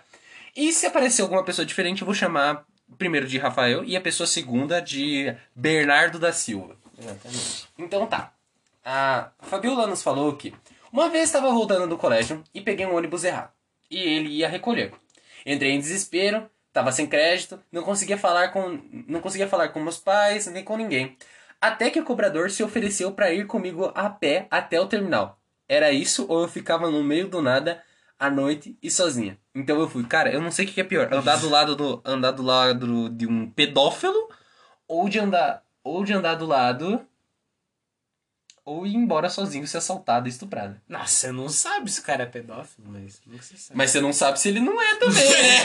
E 0.55 0.71
se 0.71 0.85
aparecer 0.85 1.21
alguma 1.21 1.43
pessoa 1.43 1.65
diferente, 1.65 2.01
eu 2.01 2.05
vou 2.05 2.13
chamar 2.13 2.65
primeiro 2.97 3.27
de 3.27 3.37
Rafael 3.37 3.83
e 3.83 3.95
a 3.95 4.01
pessoa 4.01 4.27
segunda 4.27 4.79
de 4.79 5.35
Bernardo 5.55 6.19
da 6.19 6.31
Silva. 6.31 6.77
Exatamente. 6.97 7.67
Então 7.77 8.05
tá. 8.05 8.33
A 8.85 9.31
Fabiola 9.39 9.87
nos 9.87 10.03
falou 10.03 10.35
que 10.35 10.53
uma 10.91 11.09
vez 11.09 11.23
estava 11.23 11.49
voltando 11.49 11.87
do 11.87 11.97
colégio 11.97 12.43
e 12.53 12.61
peguei 12.61 12.85
um 12.85 12.95
ônibus 12.95 13.23
errado. 13.23 13.51
E 13.89 13.97
ele 13.97 14.29
ia 14.29 14.47
recolher. 14.47 14.93
Entrei 15.45 15.71
em 15.71 15.79
desespero, 15.79 16.49
estava 16.67 16.91
sem 16.91 17.07
crédito, 17.07 17.59
não 17.71 17.81
conseguia 17.81 18.17
falar 18.17 18.49
com 18.49 18.79
não 19.07 19.21
conseguia 19.21 19.47
falar 19.47 19.69
com 19.69 19.79
meus 19.79 19.97
pais, 19.97 20.45
nem 20.47 20.63
com 20.63 20.77
ninguém. 20.77 21.17
Até 21.59 21.89
que 21.89 21.99
o 21.99 22.03
cobrador 22.03 22.51
se 22.51 22.63
ofereceu 22.63 23.11
para 23.11 23.33
ir 23.33 23.47
comigo 23.47 23.91
a 23.95 24.09
pé 24.09 24.47
até 24.51 24.79
o 24.79 24.87
terminal. 24.87 25.39
Era 25.67 25.91
isso 25.91 26.25
ou 26.29 26.41
eu 26.41 26.47
ficava 26.47 26.91
no 26.91 27.03
meio 27.03 27.27
do 27.27 27.41
nada 27.41 27.81
à 28.19 28.29
noite 28.29 28.77
e 28.83 28.91
sozinha. 28.91 29.39
Então 29.55 29.79
eu 29.79 29.87
fui, 29.87 30.03
cara, 30.05 30.31
eu 30.31 30.41
não 30.41 30.51
sei 30.51 30.65
o 30.65 30.67
que 30.67 30.81
é 30.81 30.83
pior, 30.83 31.13
andar 31.13 31.37
do 31.37 31.49
lado 31.49 31.75
do 31.75 32.01
andar 32.03 32.31
do 32.31 32.41
lado 32.41 33.09
de 33.09 33.27
um 33.27 33.49
pedófilo 33.49 34.29
ou 34.87 35.07
de 35.07 35.19
andar 35.19 35.63
ou 35.83 36.03
de 36.03 36.13
andar 36.13 36.35
do 36.35 36.45
lado 36.45 37.05
ou 38.65 38.87
ir 38.87 38.95
embora 38.95 39.29
sozinho 39.29 39.67
ser 39.67 39.77
assaltado 39.77 40.27
e 40.27 40.31
estuprado. 40.31 40.79
Nossa, 40.87 41.13
você 41.13 41.31
não 41.31 41.49
sabe 41.49 41.91
se 41.91 41.99
o 41.99 42.03
cara 42.03 42.23
é 42.23 42.25
pedófilo, 42.25 42.87
mas 42.89 43.21
você 43.25 43.57
sabe. 43.57 43.77
Mas 43.77 43.91
você 43.91 44.01
não 44.01 44.13
sabe 44.13 44.39
se 44.39 44.47
ele 44.47 44.59
não 44.59 44.81
é 44.81 44.95
também, 44.95 45.29
né? 45.29 45.57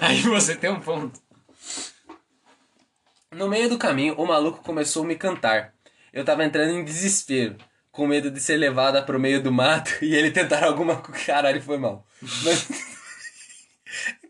Aí 0.00 0.22
você 0.22 0.56
tem 0.56 0.70
um 0.70 0.80
ponto. 0.80 1.20
No 3.30 3.46
meio 3.46 3.68
do 3.68 3.78
caminho, 3.78 4.14
o 4.14 4.26
maluco 4.26 4.62
começou 4.62 5.04
a 5.04 5.06
me 5.06 5.16
cantar. 5.16 5.74
Eu 6.12 6.24
tava 6.24 6.44
entrando 6.44 6.70
em 6.70 6.84
desespero, 6.84 7.56
com 7.98 8.06
medo 8.06 8.30
de 8.30 8.40
ser 8.40 8.56
levada 8.56 9.02
pro 9.02 9.18
meio 9.18 9.42
do 9.42 9.50
mato 9.50 9.90
e 10.00 10.14
ele 10.14 10.30
tentar 10.30 10.62
alguma 10.62 10.98
coisa. 10.98 11.20
Caralho, 11.26 11.60
foi 11.60 11.78
mal. 11.78 12.06
Mas... 12.44 12.68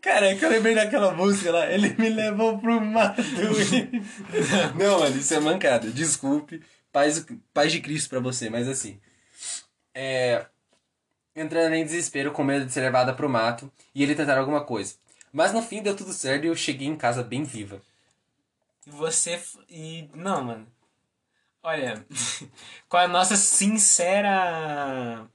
Cara, 0.01 0.31
é 0.31 0.35
que 0.35 0.43
eu 0.43 0.49
lembrei 0.49 0.73
daquela 0.73 1.11
música 1.11 1.51
lá, 1.51 1.71
ele 1.71 1.93
me 1.95 2.09
levou 2.09 2.57
pro 2.57 2.81
mato. 2.81 3.21
não, 4.75 5.01
mano, 5.01 5.15
isso 5.15 5.35
é 5.35 5.39
mancada. 5.39 5.91
Desculpe 5.91 6.63
paz, 6.91 7.23
paz 7.53 7.71
de 7.71 7.79
Cristo 7.79 8.09
para 8.09 8.19
você, 8.19 8.49
mas 8.49 8.67
assim. 8.67 8.99
É, 9.93 10.47
entrando 11.35 11.75
em 11.75 11.85
desespero 11.85 12.31
com 12.31 12.43
medo 12.43 12.65
de 12.65 12.73
ser 12.73 12.81
levada 12.81 13.13
pro 13.13 13.29
mato 13.29 13.71
e 13.93 14.01
ele 14.01 14.15
tentar 14.15 14.39
alguma 14.39 14.63
coisa. 14.63 14.95
Mas 15.31 15.53
no 15.53 15.61
fim 15.61 15.83
deu 15.83 15.95
tudo 15.95 16.11
certo 16.11 16.45
e 16.45 16.47
eu 16.47 16.55
cheguei 16.55 16.87
em 16.87 16.95
casa 16.95 17.21
bem 17.21 17.43
viva. 17.43 17.79
E 18.87 18.89
você. 18.89 19.39
E. 19.69 20.09
Não, 20.15 20.43
mano. 20.43 20.78
Olha. 21.63 22.05
com 22.87 22.97
a 22.97 23.07
nossa 23.07 23.35
sincera. 23.35 25.27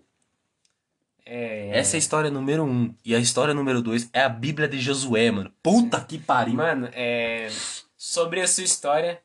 É. 1.25 1.79
Essa 1.79 1.97
é 1.97 1.97
a 1.97 1.99
história 1.99 2.31
número 2.31 2.65
um. 2.65 2.95
E 3.05 3.15
a 3.15 3.19
história 3.19 3.55
número 3.55 3.81
dois 3.81 4.09
é 4.13 4.23
a 4.23 4.29
Bíblia 4.29 4.69
de 4.69 4.79
Josué, 4.79 5.31
mano. 5.31 5.53
Puta 5.63 6.01
que 6.01 6.19
pariu. 6.19 6.55
Mano, 6.55 6.89
é. 6.93 7.49
Sobre 7.97 8.41
a 8.41 8.49
sua 8.49 8.65
história. 8.65 9.21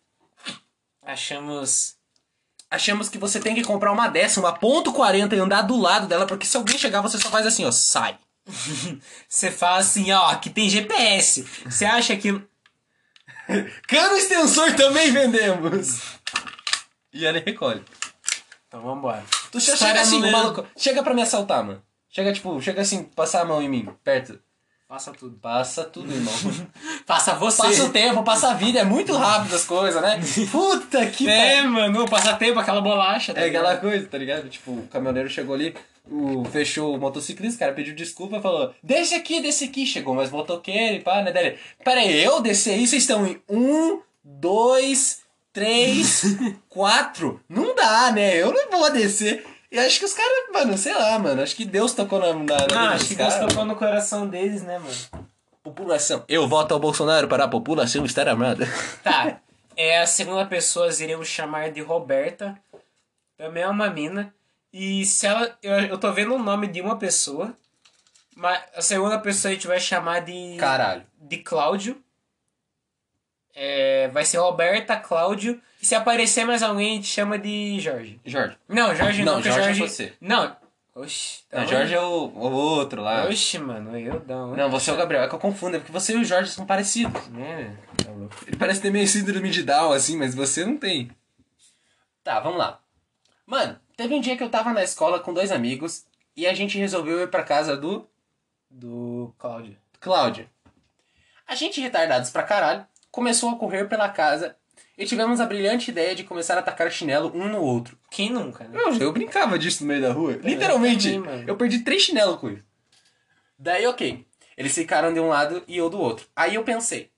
Achamos. 1.02 1.96
Achamos 2.72 3.10
que 3.10 3.18
você 3.18 3.40
tem 3.40 3.56
que 3.56 3.64
comprar 3.64 3.92
uma 3.92 4.08
dessa, 4.08 4.40
uma 4.40 4.54
ponto 4.54 4.94
.40 4.94 5.34
e 5.34 5.40
andar 5.40 5.64
do 5.64 5.76
lado 5.76 6.08
dela, 6.08 6.28
porque 6.28 6.46
se 6.46 6.56
alguém 6.56 6.78
chegar, 6.78 7.02
você 7.02 7.18
só 7.18 7.30
faz 7.30 7.48
assim, 7.48 7.66
ó, 7.66 7.72
sai. 7.72 8.18
Você 9.28 9.52
fala 9.52 9.78
assim, 9.78 10.12
ó, 10.12 10.30
aqui 10.30 10.50
tem 10.50 10.70
GPS. 10.70 11.46
Você 11.66 11.86
acha 11.86 12.16
que. 12.16 12.32
Cano 13.88 14.16
extensor 14.16 14.74
também 14.76 15.12
vendemos. 15.12 16.19
E 17.14 17.26
ele 17.26 17.40
recolhe. 17.40 17.82
Então 18.68 18.82
vambora. 18.82 19.24
Tu 19.52 19.58
História 19.58 19.78
chega 19.80 20.02
assim, 20.02 20.16
o 20.18 20.20
número- 20.20 20.38
maluco. 20.38 20.68
Chega 20.78 21.02
pra 21.04 21.14
me 21.14 21.22
assaltar, 21.22 21.64
mano. 21.64 21.82
Chega, 22.10 22.32
tipo, 22.34 22.60
chega 22.62 22.82
assim, 22.82 23.04
passar 23.04 23.42
a 23.42 23.46
mão 23.46 23.62
em 23.62 23.70
mim, 23.70 23.88
perto. 24.04 24.40
Passa 24.88 25.12
tudo. 25.12 25.38
Passa 25.38 25.84
tudo, 25.84 26.12
irmão. 26.12 26.34
Passa 27.06 27.36
você. 27.36 27.62
passa 27.62 27.84
o 27.86 27.90
tempo, 27.92 28.24
passa 28.24 28.50
a 28.50 28.54
vida, 28.56 28.80
é 28.80 28.84
muito 28.84 29.16
rápido 29.16 29.56
as 29.56 29.64
coisas, 29.66 30.02
né? 30.02 30.20
Puta 30.52 31.06
que 31.08 31.28
É, 31.30 31.62
mano, 31.62 32.08
passa 32.08 32.34
tempo, 32.36 32.60
aquela 32.60 32.82
bolacha. 32.82 33.32
tá 33.34 33.42
É 33.42 33.48
aquela 33.48 33.70
ligado? 33.70 33.82
coisa, 33.82 34.08
tá 34.08 34.18
ligado? 34.18 34.50
Tipo, 34.50 34.72
o 34.72 34.88
caminhoneiro 34.88 35.30
chegou 35.30 35.54
ali, 35.54 35.76
o, 36.10 36.44
fechou 36.46 36.96
o 36.96 37.00
motociclista, 37.00 37.56
o 37.58 37.60
cara 37.60 37.74
pediu 37.74 37.94
desculpa, 37.96 38.42
falou, 38.42 38.74
desce 38.82 39.14
aqui, 39.14 39.40
desce 39.42 39.66
aqui. 39.66 39.86
Chegou 39.86 40.16
mais 40.16 40.32
motoqueiro 40.32 40.96
e 40.96 41.02
pá, 41.02 41.22
né? 41.22 41.32
Daí 41.32 41.46
ele, 41.48 41.60
pera 41.84 42.00
aí, 42.02 42.24
eu 42.24 42.42
descer 42.42 42.74
aí, 42.74 42.88
vocês 42.88 43.04
estão 43.04 43.28
em 43.28 43.40
um, 43.48 44.02
dois, 44.24 45.22
três, 45.54 46.24
quatro. 46.70 47.42
Não 47.48 47.76
dá, 47.76 48.12
né? 48.12 48.36
Eu 48.36 48.54
não 48.54 48.70
vou 48.70 48.92
descer. 48.92 49.46
E 49.72 49.78
acho 49.78 50.00
que 50.00 50.06
os 50.06 50.14
caras, 50.14 50.32
mano, 50.52 50.78
sei 50.78 50.94
lá, 50.94 51.20
mano, 51.20 51.42
acho 51.44 51.56
que 51.56 51.66
Deus 51.66 51.94
tocou 51.94 52.20
na, 52.20 52.34
na, 52.34 52.66
dos 52.66 52.78
acho 52.78 53.08
que 53.10 53.16
Deus 53.16 53.34
caras. 53.34 53.50
tocou 53.50 53.66
no 53.66 53.76
coração 53.76 54.28
deles, 54.28 54.64
né, 54.64 54.80
mano? 54.80 55.28
População. 55.64 56.24
Eu 56.28 56.48
voto 56.48 56.74
ao 56.74 56.80
Bolsonaro 56.80 57.28
para 57.28 57.44
a 57.44 57.48
população 57.48 58.06
estar 58.06 58.28
amada. 58.28 58.68
Tá. 59.04 59.40
É 59.78 60.02
a 60.02 60.06
segunda 60.06 60.46
pessoa, 60.46 60.90
iremos 61.00 61.28
chamar 61.28 61.72
de 61.72 61.82
Roberta. 61.82 62.58
Também 63.38 63.64
é 63.64 63.68
uma 63.68 63.90
mina. 63.90 64.34
E 64.74 65.06
se 65.06 65.26
ela. 65.26 65.58
Eu, 65.64 65.80
eu 65.82 65.98
tô 65.98 66.12
vendo 66.12 66.36
o 66.36 66.44
nome 66.44 66.68
de 66.68 66.82
uma 66.82 66.98
pessoa. 66.98 67.54
Mas 68.36 68.62
a 68.76 68.82
segunda 68.82 69.18
pessoa 69.20 69.52
a 69.52 69.54
gente 69.54 69.68
vai 69.68 69.80
chamar 69.80 70.20
de. 70.20 70.58
Caralho. 70.58 71.04
De 71.18 71.38
Cláudio. 71.38 71.96
É, 73.62 74.08
vai 74.08 74.24
ser 74.24 74.38
Roberta, 74.38 74.96
Cláudio. 74.96 75.62
E 75.82 75.86
se 75.86 75.94
aparecer 75.94 76.46
mais 76.46 76.64
alguém, 76.64 76.92
a 76.94 76.96
gente 76.96 77.08
chama 77.08 77.38
de 77.38 77.78
Jorge. 77.82 78.18
Jorge. 78.26 78.58
Não, 78.70 78.96
Jorge 78.96 79.22
não, 79.22 79.34
Não, 79.34 79.42
porque 79.42 79.50
Jorge 79.52 79.70
é 79.70 79.74
Jorge. 79.74 79.94
você. 79.94 80.14
Não. 80.22 80.56
Oxi. 80.96 81.44
tá 81.50 81.58
Não, 81.58 81.64
bom. 81.66 81.70
Jorge 81.70 81.94
é 81.94 82.00
o, 82.00 82.26
o 82.28 82.52
outro 82.54 83.02
lá. 83.02 83.26
Oxi, 83.26 83.60
mano, 83.60 83.98
eu 84.00 84.24
não. 84.26 84.56
Não, 84.56 84.70
você 84.70 84.90
é 84.90 84.94
o 84.94 84.98
Gabriel. 84.98 85.24
É 85.24 85.28
que 85.28 85.36
eu 85.36 85.40
confundo, 85.40 85.76
é 85.76 85.80
porque 85.80 85.92
você 85.92 86.14
e 86.14 86.18
o 86.18 86.24
Jorge 86.24 86.52
são 86.52 86.66
parecidos. 86.66 87.22
É, 87.38 87.72
tá 88.02 88.12
louco. 88.12 88.36
Ele 88.48 88.56
parece 88.56 88.82
ter 88.82 88.92
meio 88.92 89.08
síndrome 89.08 89.50
de 89.50 89.62
Down, 89.64 89.92
assim, 89.92 90.16
mas 90.18 90.34
você 90.34 90.66
não 90.66 90.78
tem. 90.78 91.12
Tá, 92.24 92.40
vamos 92.40 92.60
lá. 92.60 92.80
Mano, 93.46 93.78
teve 93.98 94.14
um 94.16 94.22
dia 94.22 94.38
que 94.38 94.44
eu 94.44 94.50
tava 94.50 94.72
na 94.72 94.84
escola 94.84 95.20
com 95.20 95.34
dois 95.34 95.52
amigos 95.52 96.06
e 96.36 96.48
a 96.48 96.54
gente 96.54 96.78
resolveu 96.78 97.20
ir 97.22 97.28
pra 97.30 97.44
casa 97.44 97.76
do 97.76 98.08
Do 98.70 99.34
Cláudio. 99.38 99.76
Cláudio. 100.00 100.50
A 101.46 101.56
gente, 101.56 101.82
retardados 101.82 102.30
pra 102.30 102.44
caralho, 102.44 102.86
começou 103.12 103.50
a 103.50 103.56
correr 103.58 103.86
pela 103.88 104.10
casa 104.10 104.56
e 104.98 105.06
tivemos 105.06 105.40
a 105.40 105.46
brilhante 105.46 105.92
ideia 105.92 106.14
de 106.14 106.24
começar 106.24 106.56
a 106.56 106.60
atacar 106.60 106.92
chinelo 106.92 107.32
um 107.34 107.48
no 107.48 107.62
outro. 107.62 107.98
Quem 108.12 108.30
nunca, 108.30 108.68
né? 108.68 108.78
Eu, 108.78 108.94
eu 108.98 109.14
brincava 109.14 109.58
disso 109.58 109.84
no 109.84 109.88
meio 109.88 110.02
da 110.02 110.12
rua. 110.12 110.34
Literalmente. 110.44 111.14
também, 111.14 111.20
mano. 111.20 111.44
Eu 111.48 111.56
perdi 111.56 111.80
três 111.80 112.02
chinelos 112.02 112.38
com 112.38 112.50
isso. 112.50 112.64
Daí, 113.58 113.88
ok. 113.88 114.26
Eles 114.58 114.76
ficaram 114.76 115.14
de 115.14 115.20
um 115.20 115.30
lado 115.30 115.64
e 115.68 115.78
eu 115.78 115.90
do 115.90 116.00
outro. 116.00 116.28
Aí 116.36 116.56
eu 116.56 116.64
pensei. 116.64 117.10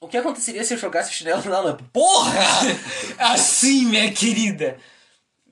O 0.00 0.08
que 0.08 0.16
aconteceria 0.16 0.64
se 0.64 0.74
eu 0.74 0.78
jogasse 0.78 1.12
chinelo 1.12 1.44
na 1.44 1.60
lâmpada? 1.60 1.88
Porra! 1.92 2.32
Assim, 3.18 3.84
minha 3.84 4.10
querida. 4.10 4.78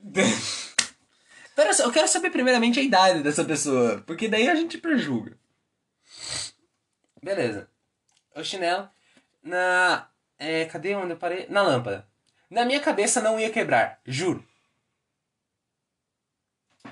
Pera 1.55 1.73
só, 1.73 1.83
eu 1.83 1.91
quero 1.91 2.07
saber 2.07 2.31
primeiramente 2.31 2.79
a 2.79 2.83
idade 2.83 3.21
dessa 3.21 3.45
pessoa. 3.45 4.03
Porque 4.05 4.27
daí 4.27 4.49
a 4.49 4.55
gente 4.55 4.77
prejuga. 4.77 5.37
Beleza. 7.23 7.70
O 8.35 8.43
chinelo. 8.43 8.89
Na. 9.43 10.07
É, 10.37 10.65
cadê 10.65 10.95
onde 10.95 11.11
eu 11.11 11.17
parei? 11.17 11.45
Na 11.49 11.61
lâmpada. 11.61 12.07
Na 12.49 12.65
minha 12.65 12.79
cabeça 12.79 13.21
não 13.21 13.39
ia 13.39 13.49
quebrar. 13.49 13.99
Juro. 14.05 14.45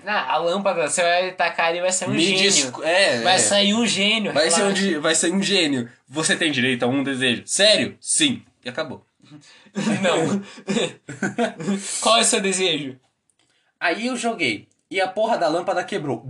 Ah, 0.05 0.33
a 0.33 0.37
lâmpada, 0.37 0.87
você 0.87 1.01
vai 1.01 1.31
tacar 1.33 1.75
e 1.75 1.81
vai 1.81 1.91
sair 1.91 2.09
um 2.09 2.13
Me 2.13 2.21
gênio. 2.21 2.83
é, 2.83 3.21
vai 3.21 3.35
é. 3.35 3.39
sair 3.39 3.73
um 3.73 3.85
gênio. 3.85 4.31
Vai 4.31 4.49
ser, 4.49 4.63
um, 4.63 5.01
vai 5.01 5.15
ser 5.15 5.33
um 5.33 5.41
gênio. 5.41 5.91
Você 6.07 6.37
tem 6.37 6.51
direito 6.51 6.83
a 6.83 6.87
um 6.87 7.03
desejo. 7.03 7.43
Sério? 7.45 7.97
Sim. 7.99 8.43
E 8.63 8.69
acabou. 8.69 9.05
Não. 10.01 10.41
Qual 12.01 12.17
é 12.17 12.21
o 12.21 12.23
seu 12.23 12.39
desejo? 12.39 12.97
Aí 13.79 14.07
eu 14.07 14.15
joguei. 14.15 14.68
E 14.91 14.99
a 14.99 15.07
porra 15.07 15.37
da 15.37 15.47
lâmpada 15.47 15.83
quebrou. 15.83 16.25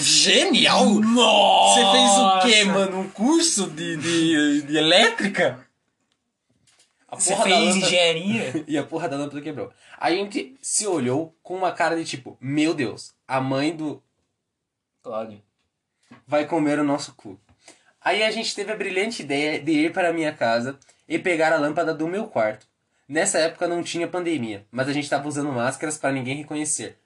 Genial! 0.00 0.86
Nossa! 1.00 1.80
Você 1.80 1.92
fez 1.92 2.10
o 2.10 2.40
quê, 2.40 2.64
mano? 2.64 3.00
Um 3.00 3.08
curso 3.10 3.70
de, 3.70 3.96
de, 3.96 4.62
de 4.62 4.76
elétrica? 4.76 5.66
A 7.08 7.16
Você 7.16 7.34
fez 7.36 7.48
lâmpada- 7.48 7.76
engenharia? 7.86 8.64
E 8.68 8.76
a 8.76 8.82
porra 8.84 9.08
da 9.08 9.16
lâmpada 9.16 9.40
quebrou. 9.40 9.72
A 9.98 10.10
gente 10.10 10.54
se 10.60 10.86
olhou 10.86 11.34
com 11.42 11.56
uma 11.56 11.72
cara 11.72 11.96
de 11.96 12.04
tipo, 12.04 12.36
meu 12.40 12.74
Deus, 12.74 13.14
a 13.26 13.40
mãe 13.40 13.74
do 13.74 14.02
Cláudio. 15.02 15.42
vai 16.26 16.46
comer 16.46 16.78
o 16.78 16.84
nosso 16.84 17.14
cu. 17.14 17.40
Aí 18.00 18.22
a 18.22 18.30
gente 18.30 18.54
teve 18.54 18.72
a 18.72 18.76
brilhante 18.76 19.22
ideia 19.22 19.58
de 19.60 19.72
ir 19.72 19.92
para 19.92 20.10
a 20.10 20.12
minha 20.12 20.32
casa 20.32 20.78
e 21.08 21.18
pegar 21.18 21.52
a 21.52 21.58
lâmpada 21.58 21.94
do 21.94 22.06
meu 22.08 22.26
quarto. 22.26 22.66
Nessa 23.08 23.38
época 23.38 23.66
não 23.68 23.82
tinha 23.82 24.06
pandemia, 24.08 24.66
mas 24.70 24.88
a 24.88 24.92
gente 24.92 25.08
tava 25.08 25.26
usando 25.28 25.52
máscaras 25.52 25.96
para 25.98 26.12
ninguém 26.12 26.36
reconhecer. 26.36 26.98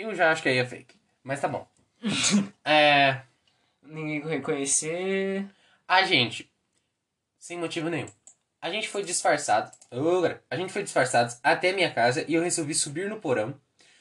Eu 0.00 0.14
já 0.14 0.32
acho 0.32 0.42
que 0.42 0.48
aí 0.48 0.56
é 0.56 0.64
fake, 0.64 0.94
mas 1.22 1.42
tá 1.42 1.46
bom. 1.46 1.68
é, 2.64 3.20
Ninguém 3.82 4.26
reconhecer. 4.26 5.46
a 5.86 6.04
gente, 6.04 6.50
sem 7.38 7.58
motivo 7.58 7.90
nenhum, 7.90 8.08
a 8.62 8.70
gente 8.70 8.88
foi 8.88 9.04
disfarçado. 9.04 9.70
A 10.50 10.56
gente 10.56 10.72
foi 10.72 10.82
disfarçados 10.82 11.38
até 11.42 11.74
minha 11.74 11.92
casa 11.92 12.24
e 12.26 12.32
eu 12.32 12.42
resolvi 12.42 12.74
subir 12.74 13.10
no 13.10 13.20
porão. 13.20 13.54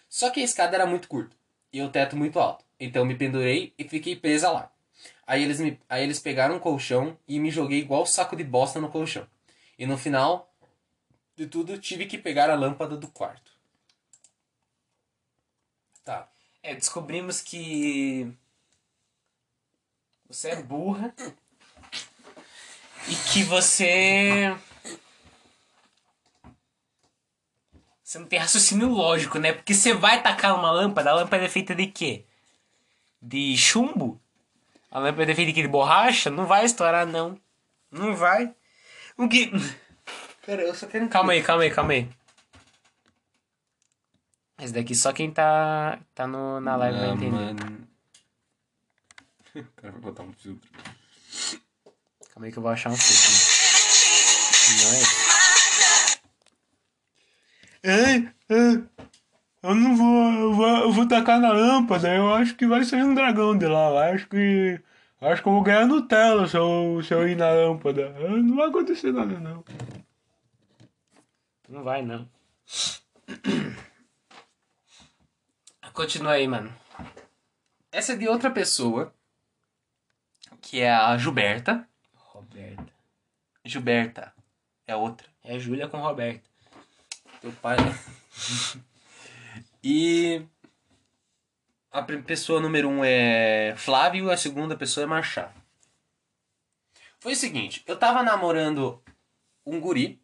Só 0.08 0.30
que 0.30 0.40
a 0.40 0.44
escada 0.44 0.74
era 0.78 0.86
muito 0.86 1.10
curta 1.10 1.36
e 1.74 1.82
o 1.82 1.90
teto 1.90 2.16
muito 2.16 2.40
alto. 2.40 2.64
Então 2.80 3.02
eu 3.02 3.06
me 3.06 3.16
pendurei 3.16 3.74
e 3.78 3.84
fiquei 3.84 4.16
presa 4.16 4.50
lá. 4.50 4.72
Aí 5.28 5.44
eles, 5.44 5.60
me, 5.60 5.78
aí 5.90 6.02
eles 6.02 6.20
pegaram 6.20 6.56
um 6.56 6.60
colchão 6.60 7.18
e 7.28 7.38
me 7.42 7.52
joguei 7.52 7.80
igual 7.80 8.06
saco 8.06 8.38
de 8.38 8.44
bosta 8.46 8.80
no 8.80 8.90
colchão. 8.90 9.28
E 9.78 9.86
no 9.86 9.98
final 9.98 10.50
de 11.36 11.46
tudo, 11.46 11.78
tive 11.78 12.06
que 12.06 12.18
pegar 12.18 12.50
a 12.50 12.56
lâmpada 12.56 12.96
do 12.96 13.10
quarto. 13.10 13.52
Tá. 16.10 16.28
É, 16.62 16.76
descobrimos 16.76 17.42
que. 17.42 18.32
Você 20.28 20.50
é 20.50 20.62
burra. 20.62 21.14
E 23.08 23.16
que 23.32 23.44
você. 23.44 24.56
Você 28.04 28.20
não 28.20 28.26
tem 28.26 28.40
raciocínio 28.40 28.90
lógico, 28.90 29.38
né? 29.38 29.54
Porque 29.54 29.74
você 29.74 29.94
vai 29.94 30.22
tacar 30.22 30.56
uma 30.56 30.72
lâmpada, 30.72 31.12
a 31.12 31.14
lâmpada 31.14 31.46
é 31.46 31.50
feita 31.50 31.76
de 31.76 31.88
quê? 31.88 32.26
De 33.22 33.56
chumbo? 33.56 34.20
A 34.90 35.00
lâmpada 35.00 35.32
é 35.32 35.36
feita 35.36 35.52
de 35.52 35.54
quê? 35.54 35.62
De 35.62 35.68
borracha? 35.68 36.30
Não 36.30 36.46
vai 36.46 36.66
estourar, 36.66 37.06
não. 37.06 37.40
Não 37.92 38.16
vai. 38.16 38.54
O 39.16 39.30
que. 39.30 39.52
Pera, 40.46 40.64
eu 40.64 40.74
só 40.74 40.88
quero 40.88 41.08
Calma 41.08 41.34
aí, 41.34 41.44
calma 41.44 41.64
aí, 41.64 41.72
calma 41.72 41.94
aí. 41.94 42.10
Esse 44.60 44.74
daqui 44.74 44.94
só 44.94 45.14
quem 45.14 45.32
tá, 45.32 46.00
tá 46.14 46.28
no, 46.28 46.60
na 46.60 46.76
live 46.76 46.98
vai 47.00 47.10
Ah, 47.10 47.14
entender. 47.14 47.32
mano. 47.32 47.88
O 49.56 49.64
cara 49.76 49.92
vai 49.94 50.02
botar 50.02 50.24
um 50.24 50.34
filtro. 50.34 50.70
Calma 52.34 52.46
aí 52.46 52.52
que 52.52 52.58
eu 52.58 52.64
vou 52.64 52.72
achar 52.72 52.90
um 52.92 52.98
filtro. 52.98 53.32
Não 54.84 54.94
é 54.94 55.00
esse. 55.02 55.30
Ei, 57.82 58.30
ei, 58.50 58.84
eu 59.64 59.76
não 59.76 59.96
vou 59.96 60.32
eu, 60.34 60.54
vou. 60.54 60.68
eu 60.68 60.92
vou 60.92 61.08
tacar 61.08 61.40
na 61.40 61.54
lâmpada. 61.54 62.14
Eu 62.14 62.34
acho 62.34 62.56
que 62.56 62.68
vai 62.68 62.84
sair 62.84 63.04
um 63.04 63.14
dragão 63.16 63.58
de 63.58 63.66
lá. 63.68 63.90
Eu 63.90 63.98
acho 64.16 64.28
que. 64.28 64.82
eu 65.22 65.28
Acho 65.30 65.42
que 65.42 65.48
eu 65.48 65.54
vou 65.54 65.64
ganhar 65.64 65.86
Nutella 65.88 66.46
se 66.48 66.58
eu, 66.58 67.02
se 67.02 67.14
eu 67.14 67.28
ir 67.28 67.38
na 67.38 67.50
lâmpada. 67.50 68.10
Não 68.20 68.56
vai 68.58 68.68
acontecer 68.68 69.14
nada, 69.14 69.40
não. 69.40 69.64
Não 71.70 71.84
vai, 71.84 72.02
não. 72.02 72.28
Continua 75.94 76.34
aí, 76.34 76.48
mano. 76.48 76.74
Essa 77.92 78.14
é 78.14 78.16
de 78.16 78.28
outra 78.28 78.52
pessoa, 78.52 79.14
que 80.62 80.80
é 80.80 80.92
a 80.92 81.18
Gilberta. 81.18 81.88
Roberta. 82.16 82.94
Gilberta 83.66 84.34
é 84.88 84.94
a 84.94 84.98
outra. 84.98 85.28
É 85.44 85.58
Júlia 85.60 85.88
com 85.88 85.98
Roberta. 85.98 86.48
Teu 87.42 87.52
pai. 87.54 87.78
e 89.84 90.46
a 91.92 92.04
pessoa 92.04 92.60
número 92.60 92.88
um 92.88 93.04
é 93.04 93.74
Flávio, 93.78 94.30
a 94.30 94.38
segunda 94.38 94.78
pessoa 94.78 95.04
é 95.04 95.08
Machado. 95.08 95.60
Foi 97.20 97.34
o 97.34 97.36
seguinte, 97.36 97.84
eu 97.86 97.98
tava 97.98 98.24
namorando 98.24 99.04
um 99.66 99.80
guri 99.80 100.22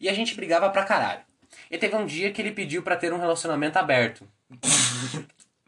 e 0.00 0.08
a 0.08 0.14
gente 0.14 0.34
brigava 0.34 0.70
pra 0.70 0.84
caralho. 0.84 1.24
E 1.72 1.78
teve 1.78 1.96
um 1.96 2.04
dia 2.06 2.30
que 2.30 2.40
ele 2.42 2.52
pediu 2.52 2.82
pra 2.82 2.96
ter 2.96 3.12
um 3.14 3.18
relacionamento 3.18 3.78
aberto. 3.78 4.28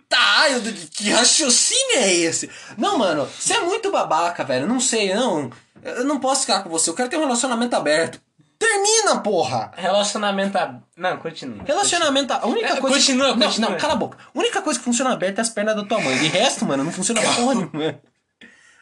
tá, 0.09 0.51
eu, 0.51 0.61
que 0.91 1.11
raciocínio 1.11 1.97
é 1.97 2.13
esse? 2.13 2.51
Não, 2.77 2.99
mano, 2.99 3.27
você 3.27 3.55
é 3.55 3.61
muito 3.61 3.91
babaca, 3.91 4.45
velho. 4.45 4.67
Não 4.67 4.79
sei, 4.79 5.15
não. 5.15 5.51
Eu 5.83 6.05
não 6.05 6.21
posso 6.21 6.43
ficar 6.43 6.63
com 6.63 6.69
você, 6.71 6.91
eu 6.91 6.95
quero 6.95 7.09
ter 7.09 7.17
um 7.17 7.21
relacionamento 7.23 7.75
aberto. 7.75 8.21
Termina, 8.59 9.19
porra! 9.21 9.73
Relacionamento. 9.77 10.57
ab- 10.57 10.81
Não, 10.97 11.17
continua. 11.17 11.65
Relacionamento, 11.65 12.33
a 12.33 12.47
única 12.47 12.75
É, 12.75 12.81
coisa. 12.81 12.97
continua, 12.97 13.29
não, 13.35 13.47
continua. 13.47 13.71
não, 13.71 13.77
cala 13.79 13.95
a 13.95 13.97
boca. 13.97 14.17
A 14.35 14.39
única 14.39 14.63
coisa 14.63 14.79
que 14.79 14.85
funciona 14.85 15.13
aberta 15.13 15.41
é 15.41 15.43
as 15.43 15.49
pernas 15.51 15.75
da 15.75 15.85
tua 15.85 15.99
mãe. 16.01 16.17
De 16.19 16.29
resto, 16.29 16.65
mano, 16.65 16.85
não 16.85 16.93
funciona 16.93 17.21
porra 17.21 17.55
nenhuma. 17.55 18.01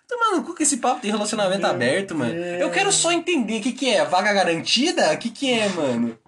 Toma 0.07 0.37
no 0.37 0.45
cu 0.45 0.55
com 0.55 0.63
esse 0.63 0.77
papo 0.77 1.01
de 1.01 1.11
relacionamento 1.11 1.67
aberto, 1.67 2.15
mano. 2.15 2.35
Eu 2.35 2.71
quero 2.71 2.93
só 2.93 3.11
entender 3.13 3.61
o 3.61 3.63
que, 3.63 3.73
que 3.73 3.89
é. 3.89 4.05
Vaga 4.05 4.33
garantida? 4.33 5.13
O 5.13 5.19
que, 5.19 5.31
que 5.31 5.51
é, 5.51 5.69
mano? 5.71 6.19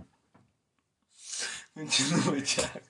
Continua, 1.75 2.41
Thiago. 2.41 2.81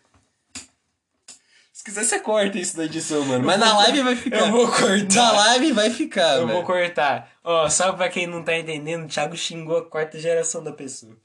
Se 1.73 1.83
quiser, 1.85 2.05
você 2.05 2.21
corta 2.21 2.59
isso 2.59 2.77
da 2.77 2.85
edição, 2.85 3.25
mano. 3.25 3.45
Mas 3.45 3.59
na 3.59 3.77
live 3.79 4.03
vai 4.03 4.17
ficar. 4.17 4.39
Eu 4.39 4.51
vou 4.53 4.69
cortar. 4.69 5.15
Na 5.15 5.33
live 5.33 5.73
vai 5.73 5.91
ficar, 5.91 6.37
Eu 6.39 6.47
velho. 6.47 6.59
vou 6.59 6.65
cortar. 6.65 7.31
Ó, 7.43 7.69
só 7.69 7.93
pra 7.93 8.09
quem 8.09 8.27
não 8.27 8.43
tá 8.43 8.57
entendendo, 8.57 9.05
o 9.05 9.09
Thiago 9.09 9.37
xingou 9.37 9.79
a 9.79 9.85
quarta 9.85 10.19
geração 10.19 10.63
da 10.63 10.73
pessoa. 10.73 11.17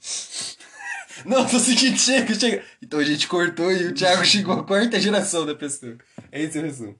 Não, 1.26 1.46
tô 1.46 1.58
seguinte, 1.58 2.00
chega, 2.00 2.32
chega. 2.34 2.64
Então 2.80 2.98
a 2.98 3.04
gente 3.04 3.28
cortou 3.28 3.70
e 3.70 3.88
o 3.88 3.94
Thiago 3.94 4.24
chegou 4.24 4.54
a 4.58 4.64
quarta 4.64 4.98
geração 4.98 5.44
da 5.44 5.54
pessoa. 5.54 5.98
É 6.32 6.40
esse 6.40 6.58
o 6.58 6.62
resumo. 6.62 6.98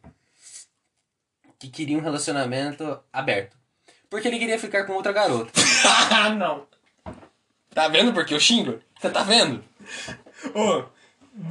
Que 1.59 1.69
queria 1.71 1.97
um 1.97 2.03
relacionamento 2.03 3.01
aberto. 3.11 3.57
Porque 4.11 4.29
ele 4.29 4.39
queria 4.39 4.59
ficar 4.59 4.85
com 4.85 4.93
outra 4.93 5.11
garota. 5.13 5.51
ah, 6.11 6.29
não. 6.37 6.67
Tá 7.73 7.89
vendo 7.89 8.13
porque 8.13 8.35
eu 8.35 8.41
xingo? 8.41 8.79
Você 9.01 9.09
tá 9.09 9.23
vendo? 9.23 9.65
Ô, 10.55 10.85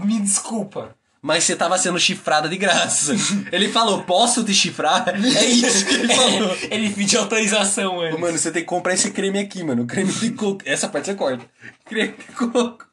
me 0.06 0.20
desculpa. 0.20 0.96
Mas 1.22 1.44
você 1.44 1.56
tava 1.56 1.78
sendo 1.78 2.00
chifrada 2.00 2.48
de 2.48 2.56
graça. 2.56 3.14
Ele 3.52 3.70
falou, 3.70 4.04
posso 4.04 4.44
te 4.44 4.54
chifrar? 4.54 5.10
É 5.10 5.46
isso 5.46 5.86
que 5.86 5.94
ele 5.94 6.16
falou. 6.16 6.58
Ele 6.72 6.90
pediu 6.92 7.20
autorização. 7.20 7.98
Ô, 7.98 8.18
Mano, 8.18 8.38
você 8.38 8.52
tem 8.52 8.62
que 8.62 8.70
comprar 8.70 8.94
esse 8.94 9.12
creme 9.12 9.38
aqui, 9.40 9.62
mano. 9.62 9.86
Creme 9.86 10.14
de 10.14 10.32
coco. 10.32 10.62
Essa 10.66 10.88
parte 10.88 11.08
você 11.08 11.16
corta. 11.16 11.46
Creme 11.84 12.14
de 12.14 12.24
coco. 12.34 12.88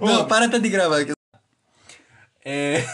Ô, 0.00 0.04
Não, 0.04 0.26
para 0.26 0.46
até 0.46 0.58
de 0.58 0.68
gravar 0.68 1.02
aqui. 1.02 1.12
É. 2.44 2.84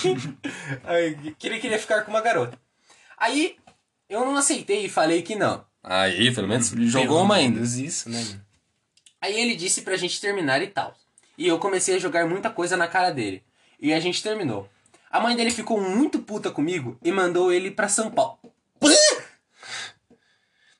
Aí, 0.84 1.34
que 1.38 1.46
ele 1.46 1.58
queria 1.58 1.78
ficar 1.78 2.02
com 2.02 2.10
uma 2.10 2.22
garota. 2.22 2.58
Aí, 3.18 3.56
eu 4.08 4.20
não 4.20 4.36
aceitei 4.36 4.86
e 4.86 4.88
falei 4.88 5.22
que 5.22 5.34
não. 5.34 5.64
Aí, 5.84 6.34
pelo 6.34 6.48
menos, 6.48 6.68
jogou 6.90 7.22
uma 7.22 7.36
ainda. 7.36 7.60
Isso, 7.60 8.08
né? 8.08 8.18
mano? 8.18 8.40
Aí 9.20 9.38
ele 9.38 9.54
disse 9.54 9.82
pra 9.82 9.96
gente 9.96 10.20
terminar 10.20 10.62
e 10.62 10.66
tal. 10.66 10.94
E 11.36 11.46
eu 11.46 11.58
comecei 11.58 11.96
a 11.96 11.98
jogar 11.98 12.26
muita 12.26 12.48
coisa 12.50 12.76
na 12.76 12.88
cara 12.88 13.10
dele. 13.10 13.42
E 13.80 13.92
a 13.92 14.00
gente 14.00 14.22
terminou. 14.22 14.68
A 15.10 15.20
mãe 15.20 15.36
dele 15.36 15.50
ficou 15.50 15.80
muito 15.80 16.18
puta 16.20 16.50
comigo 16.50 16.98
e 17.02 17.12
mandou 17.12 17.52
ele 17.52 17.70
pra 17.70 17.88
São 17.88 18.10
Paulo. 18.10 18.38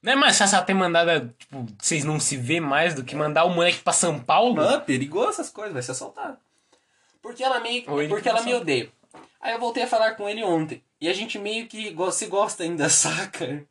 Não 0.03 0.13
é 0.13 0.17
mais 0.17 0.37
fácil 0.37 0.57
ela 0.57 0.65
ter 0.65 0.75
mandado, 0.75 1.35
tipo, 1.39 1.67
vocês 1.81 2.05
não 2.05 2.21
se 2.21 2.37
vê 2.37 2.61
mais 2.61 2.95
do 2.95 3.03
que 3.03 3.17
mandar 3.17 3.45
o 3.45 3.51
moleque 3.55 3.79
pra 3.79 3.93
São 3.93 4.19
Paulo? 4.21 4.55
Mano, 4.57 4.83
perigoso 4.83 5.31
essas 5.31 5.49
coisas, 5.51 5.73
vai 5.73 5.83
ser 5.83 5.93
assaltado. 5.93 6.37
Porque 7.23 7.43
ela 7.43 7.59
meio 7.61 7.85
Ou 7.91 8.01
ele 8.01 8.09
porque 8.09 8.25
que 8.25 8.29
ela 8.29 8.41
não 8.41 8.47
me 8.47 8.55
odeia. 8.55 8.91
Aí 9.41 9.53
eu 9.55 9.59
voltei 9.61 9.83
a 9.83 9.87
falar 9.87 10.13
com 10.15 10.29
ele 10.29 10.43
ontem. 10.45 10.83
E 11.01 11.09
a 11.09 11.15
gente 11.15 11.39
meio 11.39 11.67
que 11.67 11.91
go- 11.91 12.13
se 12.13 12.27
gosta 12.27 12.63
ainda, 12.65 12.89
saca? 12.91 13.65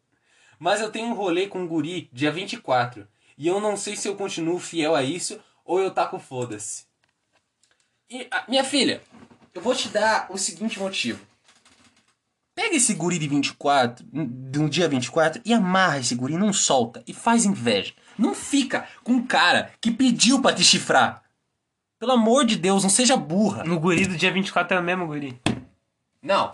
Mas 0.59 0.81
eu 0.81 0.91
tenho 0.91 1.07
um 1.07 1.13
rolê 1.13 1.47
com 1.47 1.61
um 1.61 1.67
guri 1.67 2.09
dia 2.11 2.31
24. 2.31 3.07
E 3.37 3.47
eu 3.47 3.59
não 3.59 3.75
sei 3.75 3.95
se 3.95 4.07
eu 4.07 4.15
continuo 4.15 4.59
fiel 4.59 4.95
a 4.95 5.03
isso 5.03 5.39
ou 5.65 5.79
eu 5.79 5.91
taco 5.91 6.19
foda-se. 6.19 6.85
E, 8.09 8.27
ah, 8.31 8.43
minha 8.47 8.63
filha, 8.63 9.01
eu 9.53 9.61
vou 9.61 9.73
te 9.73 9.89
dar 9.89 10.27
o 10.29 10.37
seguinte 10.37 10.79
motivo. 10.79 11.25
Pega 12.55 12.75
esse 12.75 12.93
guri 12.93 13.17
de 13.17 13.27
24, 13.27 14.05
de 14.11 14.59
um 14.59 14.69
dia 14.69 14.87
24, 14.87 15.41
e 15.43 15.51
amarra 15.51 15.99
esse 15.99 16.13
guri, 16.13 16.37
não 16.37 16.53
solta, 16.53 17.03
e 17.07 17.13
faz 17.13 17.45
inveja. 17.45 17.93
Não 18.17 18.35
fica 18.35 18.87
com 19.03 19.13
um 19.13 19.25
cara 19.25 19.71
que 19.81 19.89
pediu 19.89 20.39
pra 20.39 20.53
te 20.53 20.63
chifrar. 20.63 21.23
Pelo 21.97 22.11
amor 22.11 22.45
de 22.45 22.55
Deus, 22.55 22.83
não 22.83 22.89
seja 22.89 23.17
burra. 23.17 23.63
No 23.63 23.79
guri 23.79 24.05
do 24.05 24.15
dia 24.15 24.31
24 24.31 24.77
é 24.77 24.79
o 24.79 24.83
mesmo 24.83 25.07
guri. 25.07 25.39
Não. 26.21 26.51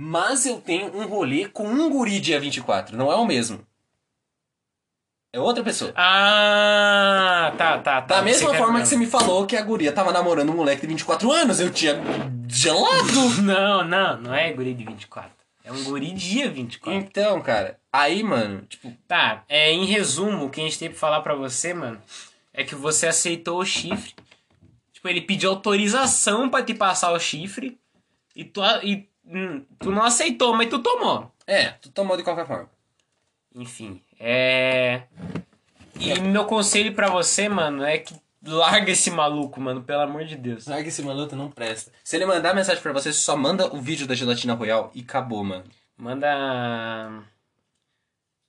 Mas 0.00 0.46
eu 0.46 0.60
tenho 0.60 0.96
um 0.96 1.08
rolê 1.08 1.48
com 1.48 1.66
um 1.66 1.90
guri 1.90 2.20
dia 2.20 2.38
24, 2.38 2.96
não 2.96 3.10
é 3.10 3.16
o 3.16 3.26
mesmo. 3.26 3.66
É 5.32 5.40
outra 5.40 5.64
pessoa. 5.64 5.92
Ah, 5.96 7.52
tá, 7.58 7.78
tá, 7.78 8.00
tá. 8.02 8.16
Da 8.16 8.22
mesma 8.22 8.50
quer- 8.52 8.58
forma 8.58 8.80
que 8.80 8.86
você 8.86 8.96
me 8.96 9.06
falou 9.06 9.44
que 9.44 9.56
a 9.56 9.62
guria 9.62 9.92
tava 9.92 10.12
namorando 10.12 10.50
um 10.50 10.56
moleque 10.56 10.82
de 10.82 10.86
24 10.86 11.30
anos, 11.32 11.58
eu 11.58 11.72
tinha 11.72 11.94
gelado. 12.48 13.28
Não, 13.42 13.84
não, 13.84 14.16
não 14.20 14.34
é 14.34 14.52
guri 14.52 14.72
de 14.72 14.84
24. 14.84 15.30
É 15.64 15.72
um 15.72 15.82
guri 15.84 16.12
dia 16.12 16.48
24. 16.48 16.98
Então, 16.98 17.42
cara, 17.42 17.78
aí, 17.92 18.22
mano, 18.22 18.62
tipo, 18.62 18.90
Tá, 19.06 19.44
é, 19.48 19.70
em 19.72 19.84
resumo, 19.84 20.46
o 20.46 20.50
que 20.50 20.60
a 20.60 20.64
gente 20.64 20.78
tem 20.78 20.88
pra 20.90 20.98
falar 20.98 21.20
pra 21.20 21.34
você, 21.34 21.74
mano, 21.74 22.00
é 22.54 22.62
que 22.64 22.74
você 22.74 23.08
aceitou 23.08 23.58
o 23.58 23.64
chifre. 23.66 24.14
Tipo, 24.92 25.08
ele 25.08 25.20
pediu 25.20 25.50
autorização 25.50 26.48
pra 26.48 26.62
te 26.62 26.72
passar 26.72 27.12
o 27.12 27.18
chifre 27.18 27.78
e 28.34 28.44
tu, 28.44 28.62
e, 28.82 29.06
hum, 29.28 29.64
tu 29.78 29.90
não 29.90 30.02
aceitou, 30.02 30.54
mas 30.54 30.68
tu 30.68 30.78
tomou. 30.80 31.30
é, 31.46 31.70
tu 31.72 31.90
tomou 31.90 32.16
de 32.16 32.22
qualquer 32.22 32.46
forma. 32.46 32.68
Enfim, 33.54 34.02
é. 34.18 35.02
E 35.98 36.18
meu 36.20 36.44
conselho 36.44 36.94
pra 36.94 37.08
você, 37.10 37.48
mano, 37.48 37.84
é 37.84 37.98
que 37.98 38.14
larga 38.42 38.90
esse 38.92 39.10
maluco, 39.10 39.60
mano, 39.60 39.82
pelo 39.82 40.02
amor 40.02 40.24
de 40.24 40.36
Deus. 40.36 40.66
Larga 40.66 40.88
esse 40.88 41.02
maluco, 41.02 41.34
não 41.34 41.50
presta. 41.50 41.90
Se 42.04 42.16
ele 42.16 42.26
mandar 42.26 42.54
mensagem 42.54 42.82
pra 42.82 42.92
você, 42.92 43.12
você 43.12 43.20
só 43.20 43.36
manda 43.36 43.66
o 43.74 43.80
vídeo 43.80 44.06
da 44.06 44.14
gelatina 44.14 44.54
royal 44.54 44.90
e 44.94 45.00
acabou, 45.00 45.42
mano. 45.42 45.64
Manda. 45.96 46.28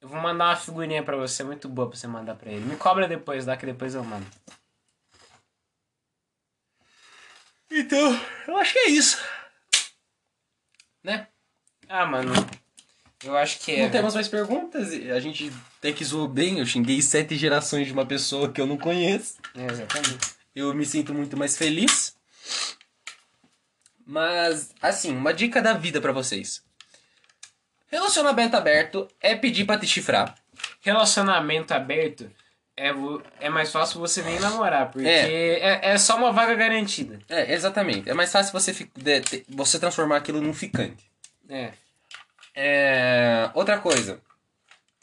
Eu 0.02 0.08
vou 0.08 0.22
mandar 0.22 0.50
uma 0.50 0.56
figurinha 0.56 1.04
pra 1.04 1.18
você 1.18 1.44
muito 1.44 1.68
boa 1.68 1.90
pra 1.90 1.98
você 1.98 2.08
mandar 2.08 2.36
pra 2.36 2.52
ele. 2.52 2.66
Me 2.66 2.76
cobra 2.76 3.08
depois, 3.08 3.46
dá 3.46 3.58
que 3.58 3.66
depois 3.66 3.96
eu 3.96 4.04
mando. 4.04 4.26
Então, 7.72 8.20
eu 8.48 8.58
acho 8.58 8.74
que 8.74 8.80
é 8.80 8.90
isso. 8.90 9.22
Né? 11.04 11.28
Ah, 11.88 12.06
mano. 12.06 12.34
Eu 13.24 13.36
acho 13.38 13.60
que 13.60 13.74
é. 13.74 13.84
Não 13.84 13.90
temos 13.92 14.16
mais 14.16 14.28
perguntas. 14.28 14.94
A 14.94 15.20
gente 15.20 15.52
tem 15.82 15.94
que 15.94 16.06
zoou 16.06 16.28
bem. 16.28 16.60
Eu 16.60 16.66
xinguei 16.66 17.02
sete 17.02 17.36
gerações 17.36 17.88
de 17.88 17.94
uma 17.94 18.06
pessoa 18.06 18.52
que 18.52 18.62
eu 18.62 18.68
não 18.68 18.78
conheço. 18.78 19.36
É, 19.56 19.66
exatamente. 19.66 20.36
Eu 20.56 20.74
me 20.74 20.86
sinto 20.86 21.14
muito 21.14 21.36
mais 21.36 21.58
feliz. 21.58 22.16
Mas, 24.06 24.74
assim, 24.82 25.16
uma 25.16 25.34
dica 25.34 25.62
da 25.62 25.74
vida 25.74 26.00
pra 26.02 26.12
vocês. 26.12 26.64
Relacionamento 27.88 28.56
aberto 28.56 29.08
é 29.20 29.36
pedir 29.36 29.66
pra 29.66 29.78
te 29.78 29.86
chifrar. 29.86 30.36
Relacionamento 30.82 31.74
aberto 31.74 32.32
é, 32.88 32.94
é 33.40 33.50
mais 33.50 33.72
fácil 33.72 34.00
você 34.00 34.22
nem 34.22 34.40
namorar, 34.40 34.92
porque 34.92 35.08
É. 35.08 35.60
é, 35.60 35.92
é 35.92 35.98
só 35.98 36.16
uma 36.18 36.32
vaga 36.32 36.56
garantida. 36.56 37.20
É, 37.28 37.54
exatamente. 37.54 38.10
É 38.10 38.14
mais 38.14 38.32
fácil 38.32 38.52
você, 38.54 38.74
você 39.48 39.80
transformar 39.80 40.18
aquilo 40.18 40.42
num 40.42 40.54
ficante. 40.54 41.10
É. 41.50 41.74
É, 42.56 43.50
outra 43.54 43.80
coisa. 43.80 44.22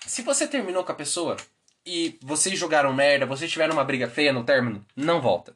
Se 0.06 0.22
você 0.22 0.46
terminou 0.46 0.84
com 0.84 0.92
a 0.92 0.94
pessoa 0.94 1.36
e 1.84 2.18
vocês 2.22 2.58
jogaram 2.58 2.92
merda, 2.92 3.26
vocês 3.26 3.50
tiveram 3.50 3.74
uma 3.74 3.84
briga 3.84 4.08
feia 4.08 4.32
no 4.32 4.44
término, 4.44 4.84
não 4.94 5.20
volta. 5.20 5.54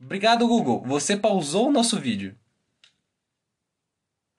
Obrigado, 0.00 0.46
Google. 0.48 0.82
Você 0.86 1.16
pausou 1.16 1.68
o 1.68 1.72
nosso 1.72 1.98
vídeo. 1.98 2.34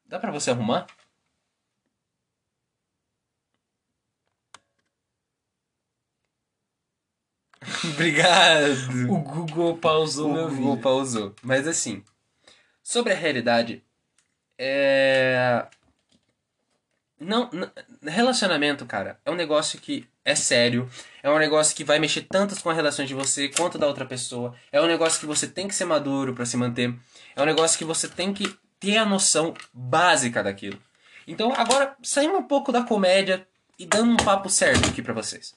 Dá 0.05 0.19
pra 0.19 0.31
você 0.31 0.51
arrumar? 0.51 0.87
Obrigado. 7.93 9.11
O 9.11 9.17
Google 9.19 9.77
pausou 9.77 10.29
O 10.29 10.33
meu 10.33 10.47
Google 10.49 10.69
vídeo. 10.71 10.81
pausou. 10.83 11.35
Mas 11.41 11.67
assim, 11.67 12.03
sobre 12.83 13.13
a 13.13 13.15
realidade, 13.15 13.83
é... 14.57 15.65
Não, 17.19 17.49
n- 17.53 17.69
relacionamento, 18.03 18.83
cara, 18.85 19.19
é 19.23 19.29
um 19.29 19.35
negócio 19.35 19.79
que 19.79 20.07
é 20.25 20.33
sério, 20.33 20.89
é 21.21 21.29
um 21.29 21.37
negócio 21.37 21.75
que 21.75 21.83
vai 21.83 21.99
mexer 21.99 22.21
tanto 22.23 22.59
com 22.61 22.69
a 22.69 22.73
relação 22.73 23.05
de 23.05 23.13
você 23.13 23.47
quanto 23.49 23.77
da 23.77 23.85
outra 23.87 24.05
pessoa. 24.05 24.55
É 24.71 24.81
um 24.81 24.87
negócio 24.87 25.19
que 25.19 25.25
você 25.27 25.47
tem 25.47 25.67
que 25.67 25.75
ser 25.75 25.85
maduro 25.85 26.33
pra 26.33 26.45
se 26.47 26.57
manter. 26.57 26.93
É 27.35 27.41
um 27.41 27.45
negócio 27.45 27.77
que 27.77 27.85
você 27.85 28.07
tem 28.07 28.33
que 28.33 28.55
ter 28.79 28.97
a 28.97 29.05
noção 29.05 29.53
básica 29.71 30.41
daquilo. 30.43 30.81
Então, 31.27 31.53
agora, 31.55 31.95
saindo 32.01 32.37
um 32.37 32.43
pouco 32.43 32.71
da 32.71 32.81
comédia 32.81 33.47
e 33.77 33.85
dando 33.85 34.11
um 34.13 34.17
papo 34.17 34.49
certo 34.49 34.89
aqui 34.89 35.01
pra 35.03 35.13
vocês. 35.13 35.53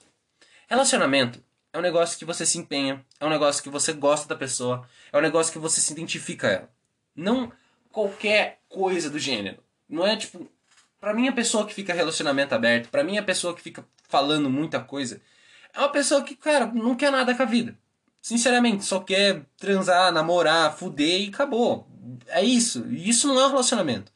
Relacionamento 0.69 1.43
é 1.75 1.79
um 1.79 1.83
negócio 1.83 2.19
que 2.19 2.25
você 2.25 2.47
se 2.47 2.57
empenha, 2.57 3.05
é 3.21 3.27
um 3.27 3.29
negócio 3.29 3.63
que 3.63 3.69
você 3.69 3.93
gosta 3.93 4.27
da 4.27 4.35
pessoa, 4.35 4.89
é 5.13 5.19
um 5.19 5.21
negócio 5.21 5.53
que 5.53 5.59
você 5.59 5.83
se 5.83 5.93
identifica 5.93 6.49
a 6.49 6.51
ela. 6.51 6.71
Não 7.15 7.53
qualquer 7.93 8.61
coisa 8.69 9.11
do 9.11 9.19
gênero. 9.19 9.63
Não 9.87 10.07
é 10.07 10.17
tipo, 10.17 10.49
Pra 11.05 11.13
mim, 11.13 11.29
a 11.29 11.33
pessoa 11.33 11.67
que 11.67 11.75
fica 11.75 11.93
relacionamento 11.93 12.55
aberto, 12.55 12.89
pra 12.89 13.05
mim, 13.05 13.19
a 13.19 13.23
pessoa 13.23 13.55
que 13.55 13.61
fica 13.61 13.85
falando 14.09 14.49
muita 14.49 14.81
coisa, 14.81 15.21
é 15.75 15.79
uma 15.79 15.91
pessoa 15.91 16.23
que, 16.23 16.35
cara, 16.35 16.65
não 16.65 16.95
quer 16.95 17.13
nada 17.13 17.35
com 17.35 17.43
a 17.43 17.45
vida. 17.45 17.77
Sinceramente, 18.23 18.87
só 18.87 19.01
quer 19.01 19.43
transar, 19.59 20.11
namorar, 20.11 20.75
fuder 20.75 21.21
e 21.21 21.29
acabou. 21.29 21.87
É 22.29 22.43
isso. 22.43 22.87
Isso 22.89 23.29
não 23.29 23.39
é 23.39 23.45
um 23.45 23.51
relacionamento. 23.51 24.11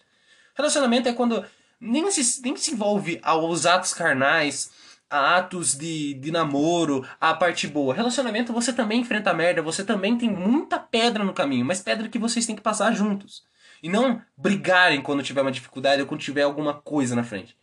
Relacionamento 0.54 1.10
é 1.10 1.12
quando 1.12 1.44
nem 1.78 2.10
se, 2.10 2.40
nem 2.40 2.56
se 2.56 2.70
envolve 2.70 3.20
aos 3.22 3.66
atos 3.66 3.92
carnais, 3.92 4.70
a 5.10 5.38
atos 5.38 5.74
de, 5.74 6.14
de 6.14 6.30
namoro, 6.30 7.06
a 7.20 7.34
parte 7.34 7.66
boa. 7.66 7.94
Relacionamento 7.94 8.52
você 8.52 8.72
também 8.72 9.00
enfrenta 9.00 9.32
merda, 9.32 9.62
você 9.62 9.84
também 9.84 10.16
tem 10.18 10.30
muita 10.30 10.78
pedra 10.78 11.24
no 11.24 11.32
caminho, 11.32 11.64
mas 11.64 11.80
pedra 11.80 12.08
que 12.08 12.18
vocês 12.18 12.46
têm 12.46 12.56
que 12.56 12.62
passar 12.62 12.92
juntos. 12.92 13.44
E 13.82 13.88
não 13.88 14.20
brigarem 14.36 15.00
quando 15.00 15.22
tiver 15.22 15.42
uma 15.42 15.52
dificuldade 15.52 16.02
ou 16.02 16.08
quando 16.08 16.20
tiver 16.20 16.42
alguma 16.42 16.74
coisa 16.74 17.14
na 17.14 17.24
frente. 17.24 17.56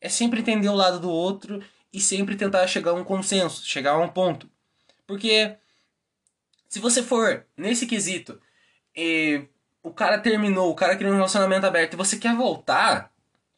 É 0.00 0.08
sempre 0.08 0.40
entender 0.40 0.68
o 0.68 0.74
lado 0.74 1.00
do 1.00 1.10
outro 1.10 1.62
e 1.92 2.00
sempre 2.00 2.36
tentar 2.36 2.66
chegar 2.66 2.92
a 2.92 2.94
um 2.94 3.04
consenso, 3.04 3.64
chegar 3.66 3.92
a 3.92 3.98
um 3.98 4.08
ponto. 4.08 4.48
Porque 5.06 5.56
se 6.68 6.78
você 6.78 7.02
for 7.02 7.44
nesse 7.56 7.86
quesito 7.86 8.40
e 8.96 9.44
o 9.82 9.92
cara 9.92 10.18
terminou, 10.18 10.70
o 10.70 10.74
cara 10.74 10.96
criou 10.96 11.12
um 11.12 11.16
relacionamento 11.16 11.66
aberto 11.66 11.94
e 11.94 11.96
você 11.96 12.16
quer 12.16 12.34
voltar, 12.34 13.11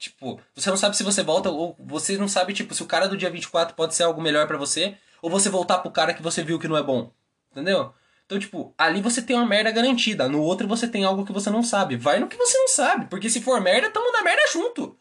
tipo, 0.04 0.40
você 0.54 0.70
não 0.70 0.76
sabe 0.76 0.96
se 0.96 1.02
você 1.02 1.22
volta 1.22 1.50
ou 1.50 1.74
você 1.78 2.16
não 2.16 2.28
sabe, 2.28 2.52
tipo, 2.52 2.74
se 2.74 2.82
o 2.82 2.86
cara 2.86 3.08
do 3.08 3.16
dia 3.16 3.30
24 3.30 3.74
pode 3.74 3.94
ser 3.94 4.02
algo 4.02 4.20
melhor 4.20 4.46
pra 4.46 4.56
você 4.56 4.96
ou 5.22 5.30
você 5.30 5.48
voltar 5.48 5.78
pro 5.78 5.90
cara 5.90 6.12
que 6.12 6.22
você 6.22 6.42
viu 6.42 6.58
que 6.58 6.68
não 6.68 6.76
é 6.76 6.82
bom. 6.82 7.10
Entendeu? 7.50 7.92
Então, 8.26 8.38
tipo, 8.38 8.74
ali 8.76 9.00
você 9.00 9.22
tem 9.22 9.36
uma 9.36 9.46
merda 9.46 9.70
garantida. 9.70 10.28
No 10.28 10.40
outro 10.40 10.68
você 10.68 10.88
tem 10.88 11.04
algo 11.04 11.24
que 11.24 11.32
você 11.32 11.50
não 11.50 11.62
sabe. 11.62 11.96
Vai 11.96 12.18
no 12.18 12.28
que 12.28 12.36
você 12.36 12.56
não 12.58 12.68
sabe. 12.68 13.06
Porque 13.06 13.30
se 13.30 13.40
for 13.40 13.60
merda, 13.60 13.90
tamo 13.90 14.12
na 14.12 14.22
merda 14.22 14.42
junto. 14.52 14.96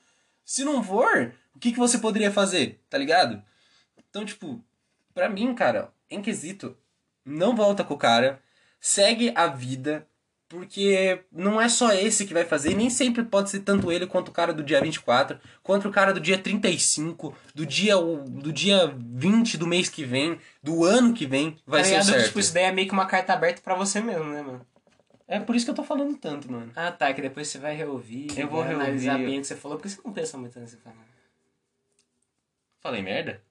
Se 0.45 0.63
não 0.63 0.84
for, 0.84 1.34
o 1.55 1.59
que, 1.59 1.71
que 1.71 1.80
você 1.80 1.97
poderia 1.97 2.31
fazer? 2.31 2.81
Tá 2.89 2.97
ligado? 2.97 3.41
Então, 4.09 4.25
tipo, 4.25 4.63
pra 5.13 5.30
mim, 5.30 5.53
cara, 5.55 5.91
em 6.09 6.21
quesito, 6.21 6.77
não 7.25 7.55
volta 7.55 7.84
com 7.84 7.93
o 7.93 7.97
cara. 7.97 8.41
Segue 8.80 9.31
a 9.35 9.47
vida. 9.47 10.05
Porque 10.53 11.19
não 11.31 11.59
é 11.59 11.67
só 11.67 11.91
esse 11.91 12.27
que 12.27 12.34
vai 12.34 12.45
fazer, 12.45 12.73
e 12.73 12.75
nem 12.75 12.88
sempre 12.88 13.23
pode 13.23 13.49
ser 13.49 13.61
tanto 13.61 13.91
ele 13.91 14.05
quanto 14.05 14.27
o 14.27 14.31
cara 14.31 14.53
do 14.53 14.61
dia 14.61 14.80
24, 14.80 15.39
quanto 15.63 15.88
o 15.88 15.91
cara 15.91 16.13
do 16.13 16.19
dia 16.19 16.38
35, 16.38 17.35
do 17.55 17.65
dia, 17.65 17.95
do 17.97 18.53
dia 18.53 18.93
20 18.95 19.57
do 19.57 19.65
mês 19.65 19.89
que 19.89 20.05
vem, 20.05 20.38
do 20.61 20.85
ano 20.85 21.11
que 21.11 21.25
vem, 21.25 21.57
vai 21.65 21.81
tá 21.81 21.88
ser 21.88 21.93
o 21.95 21.97
ligado? 21.97 22.13
certo. 22.13 22.25
Tipo, 22.27 22.39
isso 22.39 22.53
daí 22.53 22.65
é 22.65 22.71
meio 22.71 22.88
que 22.88 22.93
uma 22.93 23.07
carta 23.07 23.34
aberta 23.34 23.63
pra 23.63 23.73
você 23.73 23.99
mesmo, 23.99 24.25
né, 24.25 24.43
mano? 24.43 24.63
É 25.27 25.39
por 25.39 25.55
isso 25.55 25.65
que 25.65 25.71
eu 25.71 25.75
tô 25.75 25.84
falando 25.84 26.15
tanto, 26.17 26.51
mano. 26.51 26.71
Ah, 26.75 26.91
tá, 26.91 27.11
que 27.11 27.21
depois 27.23 27.47
você 27.47 27.57
vai 27.57 27.75
reouvir. 27.75 28.27
Eu 28.38 28.47
vou 28.47 28.63
vai 28.63 28.75
analisar 28.75 29.13
reouvir. 29.13 29.31
bem 29.31 29.39
o 29.39 29.41
que 29.41 29.47
você 29.47 29.55
falou, 29.55 29.80
porque 29.80 29.89
você 29.89 30.01
não 30.05 30.13
pensa 30.13 30.38
muito 30.38 30.59
nisso 30.59 30.77
fala. 30.84 30.95
Falei 32.80 33.01
merda? 33.01 33.41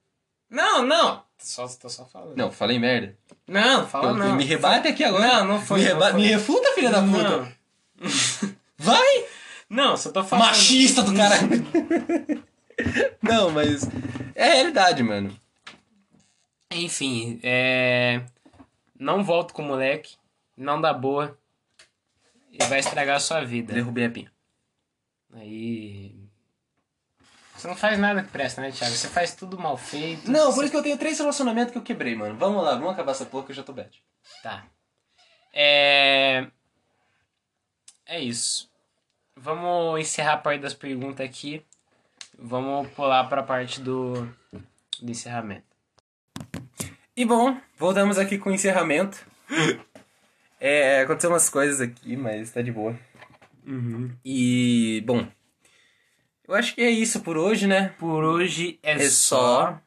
Não, 0.53 0.85
não! 0.85 1.23
Só, 1.39 1.67
tô 1.67 1.89
só 1.89 2.05
falando. 2.05 2.37
Não, 2.37 2.51
falei 2.51 2.77
merda. 2.77 3.17
Não, 3.47 3.87
fala 3.87 4.09
Eu- 4.11 4.15
não. 4.15 4.35
Me 4.35 4.43
rebate 4.43 4.87
aqui 4.87 5.03
agora. 5.03 5.39
Não, 5.39 5.45
não 5.47 5.61
foi, 5.61 5.79
Me, 5.79 5.85
reba- 5.85 6.11
foi. 6.11 6.21
me 6.21 6.27
refuta, 6.27 6.71
filha 6.73 6.91
da 6.91 7.01
puta. 7.01 7.37
Não. 7.37 7.53
Vai! 8.77 9.25
Não, 9.67 9.97
só 9.97 10.11
tô 10.11 10.23
falando. 10.23 10.45
Machista 10.47 11.01
do 11.01 11.13
caralho. 11.15 11.49
não, 13.21 13.49
mas. 13.49 13.89
É 14.35 14.51
a 14.51 14.53
realidade, 14.53 15.01
mano. 15.01 15.35
Enfim, 16.71 17.39
é. 17.43 18.21
Não 18.97 19.23
volto 19.23 19.53
com 19.53 19.63
o 19.63 19.65
moleque. 19.65 20.15
Não 20.55 20.79
dá 20.79 20.93
boa. 20.93 21.35
E 22.51 22.63
vai 22.65 22.79
estragar 22.79 23.17
a 23.17 23.19
sua 23.19 23.43
vida. 23.43 23.73
Derrubei 23.73 24.05
a 24.05 24.09
pinha. 24.11 24.31
Aí. 25.33 26.15
Você 27.63 27.69
não 27.69 27.75
faz 27.77 27.97
nada 27.97 28.21
que 28.21 28.29
presta, 28.29 28.59
né, 28.61 28.71
Thiago? 28.73 28.93
Você 28.93 29.07
faz 29.07 29.33
tudo 29.33 29.57
mal 29.57 29.77
feito. 29.77 30.29
Não, 30.29 30.47
por 30.47 30.55
Você- 30.55 30.63
isso 30.63 30.71
que 30.71 30.77
eu 30.77 30.83
tenho 30.83 30.97
três 30.97 31.17
relacionamentos 31.17 31.71
que 31.71 31.77
eu 31.77 31.81
quebrei, 31.81 32.13
mano. 32.13 32.35
Vamos 32.35 32.61
lá, 32.61 32.73
vamos 32.75 32.89
acabar 32.91 33.13
essa 33.13 33.25
porra 33.25 33.45
que 33.45 33.51
eu 33.51 33.55
já 33.55 33.63
tô 33.63 33.71
bad. 33.71 34.03
Tá. 34.41 34.65
É. 35.53 36.47
É 38.05 38.19
isso. 38.19 38.69
Vamos 39.37 40.01
encerrar 40.01 40.33
a 40.33 40.37
parte 40.39 40.59
das 40.59 40.73
perguntas 40.73 41.25
aqui. 41.25 41.65
Vamos 42.37 42.89
pular 42.91 43.23
pra 43.29 43.41
parte 43.41 43.79
do, 43.79 44.25
do 45.01 45.09
encerramento. 45.09 45.63
E 47.15 47.23
bom, 47.23 47.57
voltamos 47.77 48.17
aqui 48.17 48.37
com 48.37 48.49
o 48.49 48.53
encerramento. 48.53 49.25
É, 50.59 50.99
aconteceu 50.99 51.29
umas 51.29 51.49
coisas 51.49 51.79
aqui, 51.79 52.17
mas 52.17 52.51
tá 52.51 52.61
de 52.61 52.73
boa. 52.73 52.93
E, 54.25 55.01
bom. 55.05 55.25
Eu 56.53 56.59
acho 56.59 56.75
que 56.75 56.81
é 56.81 56.89
isso 56.89 57.21
por 57.21 57.35
hoje, 57.35 57.65
né? 57.65 57.95
Por 57.97 58.23
hoje 58.23 58.79
é, 58.83 58.91
É 58.93 59.09
só. 59.09 59.79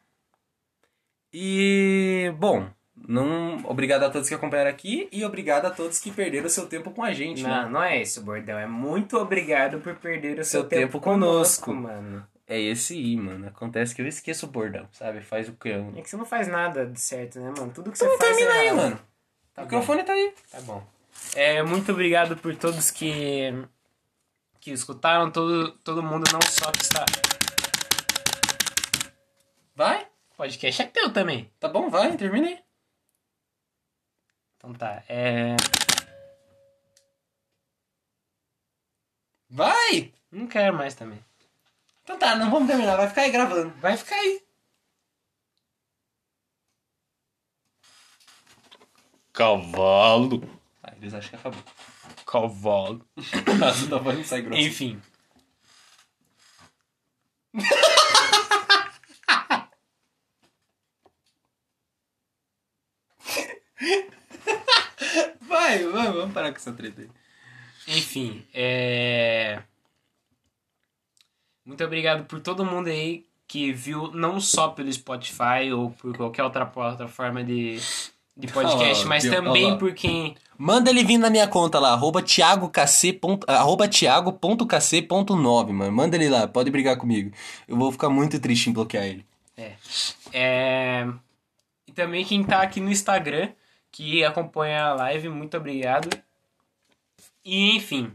E, 1.33 2.33
bom, 2.37 2.67
não, 2.93 3.57
obrigado 3.65 4.03
a 4.03 4.09
todos 4.09 4.27
que 4.27 4.35
acompanharam 4.35 4.69
aqui 4.69 5.07
e 5.09 5.23
obrigado 5.23 5.65
a 5.65 5.71
todos 5.71 5.97
que 5.97 6.11
perderam 6.11 6.49
seu 6.49 6.67
tempo 6.67 6.91
com 6.91 7.03
a 7.03 7.13
gente, 7.13 7.41
né? 7.41 7.49
Não, 7.63 7.69
não 7.69 7.83
é 7.83 8.01
esse 8.01 8.19
o 8.19 8.21
bordão. 8.23 8.59
É 8.59 8.67
muito 8.67 9.17
obrigado 9.17 9.79
por 9.79 9.95
perder 9.95 10.39
o 10.39 10.43
seu, 10.43 10.61
Seu 10.61 10.63
tempo 10.65 10.99
conosco. 10.99 11.73
mano. 11.73 12.27
É 12.45 12.59
esse 12.59 12.95
aí, 12.95 13.15
mano. 13.15 13.47
Acontece 13.47 13.95
que 13.95 14.01
eu 14.01 14.07
esqueço 14.07 14.45
o 14.45 14.49
bordão, 14.49 14.89
sabe? 14.91 15.21
Faz 15.21 15.47
o 15.47 15.53
que 15.53 15.69
eu. 15.69 15.93
É 15.95 16.01
que 16.01 16.09
você 16.09 16.17
não 16.17 16.25
faz 16.25 16.49
nada 16.49 16.85
de 16.85 16.99
certo, 16.99 17.39
né, 17.39 17.53
mano? 17.57 17.71
Tudo 17.73 17.91
que 17.91 17.97
Então 17.97 18.09
você 18.09 18.17
faz 18.17 18.35
termina 18.35 18.57
é 18.57 18.59
aí, 18.59 18.67
errado. 18.67 18.77
mano. 18.77 18.99
Tá 19.53 19.61
o 19.61 19.65
bom. 19.65 19.71
microfone 19.71 20.03
tá 20.03 20.11
aí. 20.11 20.33
Tá 20.51 20.61
bom. 20.61 20.85
É, 21.33 21.63
muito 21.63 21.91
obrigado 21.93 22.35
por 22.35 22.53
todos 22.57 22.91
que 22.91 23.53
que 24.67 24.73
escutaram, 24.73 25.31
todo, 25.31 25.71
todo 25.77 26.03
mundo 26.03 26.29
não 26.33 26.41
só 26.41 26.69
que 26.73 26.81
está... 26.81 27.05
Vai? 29.73 30.05
Podcast 30.35 30.81
é 30.81 30.85
teu 30.87 31.13
também. 31.13 31.49
Tá 31.57 31.69
bom, 31.69 31.89
vai, 31.89 32.17
termina 32.17 32.47
aí. 32.47 32.59
Então 34.57 34.73
tá, 34.73 35.01
é... 35.07 35.55
Vai! 39.49 40.13
Não 40.29 40.47
quero 40.47 40.75
mais 40.75 40.93
também. 40.93 41.23
Então 42.03 42.19
tá, 42.19 42.35
não 42.35 42.51
vamos 42.51 42.67
terminar, 42.67 42.97
vai 42.97 43.07
ficar 43.07 43.21
aí 43.21 43.31
gravando. 43.31 43.69
Vai 43.79 43.95
ficar 43.95 44.15
aí. 44.15 44.45
Cavalo. 49.31 50.41
Ah, 50.83 50.91
eles 50.97 51.13
acham 51.13 51.29
que 51.29 51.35
acabou. 51.37 51.63
Cavalo. 52.27 53.07
Nossa, 53.57 53.87
tua 53.87 53.99
voz 53.99 54.17
não 54.17 54.25
sai 54.25 54.41
grossa. 54.41 54.61
Enfim. 54.61 55.01
Vai, 65.41 65.85
vai, 65.85 66.11
vamos 66.11 66.33
parar 66.33 66.51
com 66.51 66.57
essa 66.57 66.73
treta 66.73 67.01
aí. 67.01 67.09
Enfim, 67.87 68.45
é... 68.53 69.63
Muito 71.65 71.83
obrigado 71.83 72.25
por 72.25 72.41
todo 72.41 72.65
mundo 72.65 72.87
aí 72.87 73.25
que 73.47 73.71
viu, 73.71 74.11
não 74.11 74.41
só 74.41 74.69
pelo 74.69 74.91
Spotify 74.91 75.71
ou 75.73 75.91
por 75.91 76.15
qualquer 76.15 76.43
outra 76.43 76.65
plataforma 76.65 77.43
de, 77.43 77.77
de 78.37 78.47
podcast, 78.47 79.05
Ó, 79.05 79.07
mas 79.09 79.23
viu? 79.23 79.33
também 79.33 79.77
por 79.77 79.93
quem... 79.93 80.35
Manda 80.57 80.89
ele 80.89 81.03
vir 81.03 81.17
na 81.17 81.29
minha 81.29 81.47
conta 81.47 81.79
lá, 81.79 81.91
arroba 81.91 82.21
thiagokc 82.21 83.13
ponto- 83.13 83.49
arroba 83.49 83.87
thiago.kc.9, 83.87 85.71
mano. 85.71 85.91
Manda 85.91 86.15
ele 86.15 86.29
lá, 86.29 86.47
pode 86.47 86.71
brigar 86.71 86.97
comigo. 86.97 87.31
Eu 87.67 87.77
vou 87.77 87.91
ficar 87.91 88.09
muito 88.09 88.39
triste 88.39 88.69
em 88.69 88.73
bloquear 88.73 89.05
ele. 89.05 89.25
É. 89.55 89.73
é... 90.33 91.07
E 91.87 91.91
também 91.91 92.25
quem 92.25 92.43
tá 92.43 92.61
aqui 92.61 92.79
no 92.79 92.91
Instagram, 92.91 93.49
que 93.91 94.23
acompanha 94.23 94.85
a 94.85 94.93
live, 94.95 95.29
muito 95.29 95.55
obrigado. 95.57 96.09
E 97.45 97.75
enfim, 97.75 98.11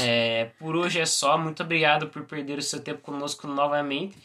é, 0.00 0.50
por 0.58 0.74
hoje 0.76 0.98
é 0.98 1.06
só. 1.06 1.36
Muito 1.38 1.62
obrigado 1.62 2.08
por 2.08 2.24
perder 2.24 2.58
o 2.58 2.62
seu 2.62 2.80
tempo 2.80 3.00
conosco 3.02 3.46
novamente. 3.46 4.16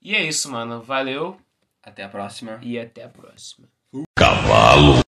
E 0.00 0.14
é 0.14 0.24
isso, 0.24 0.50
mano. 0.50 0.80
Valeu 0.80 1.36
Até 1.82 2.04
a 2.04 2.08
próxima. 2.08 2.58
e 2.62 2.78
até 2.78 3.04
a 3.04 3.08
próxima. 3.08 3.68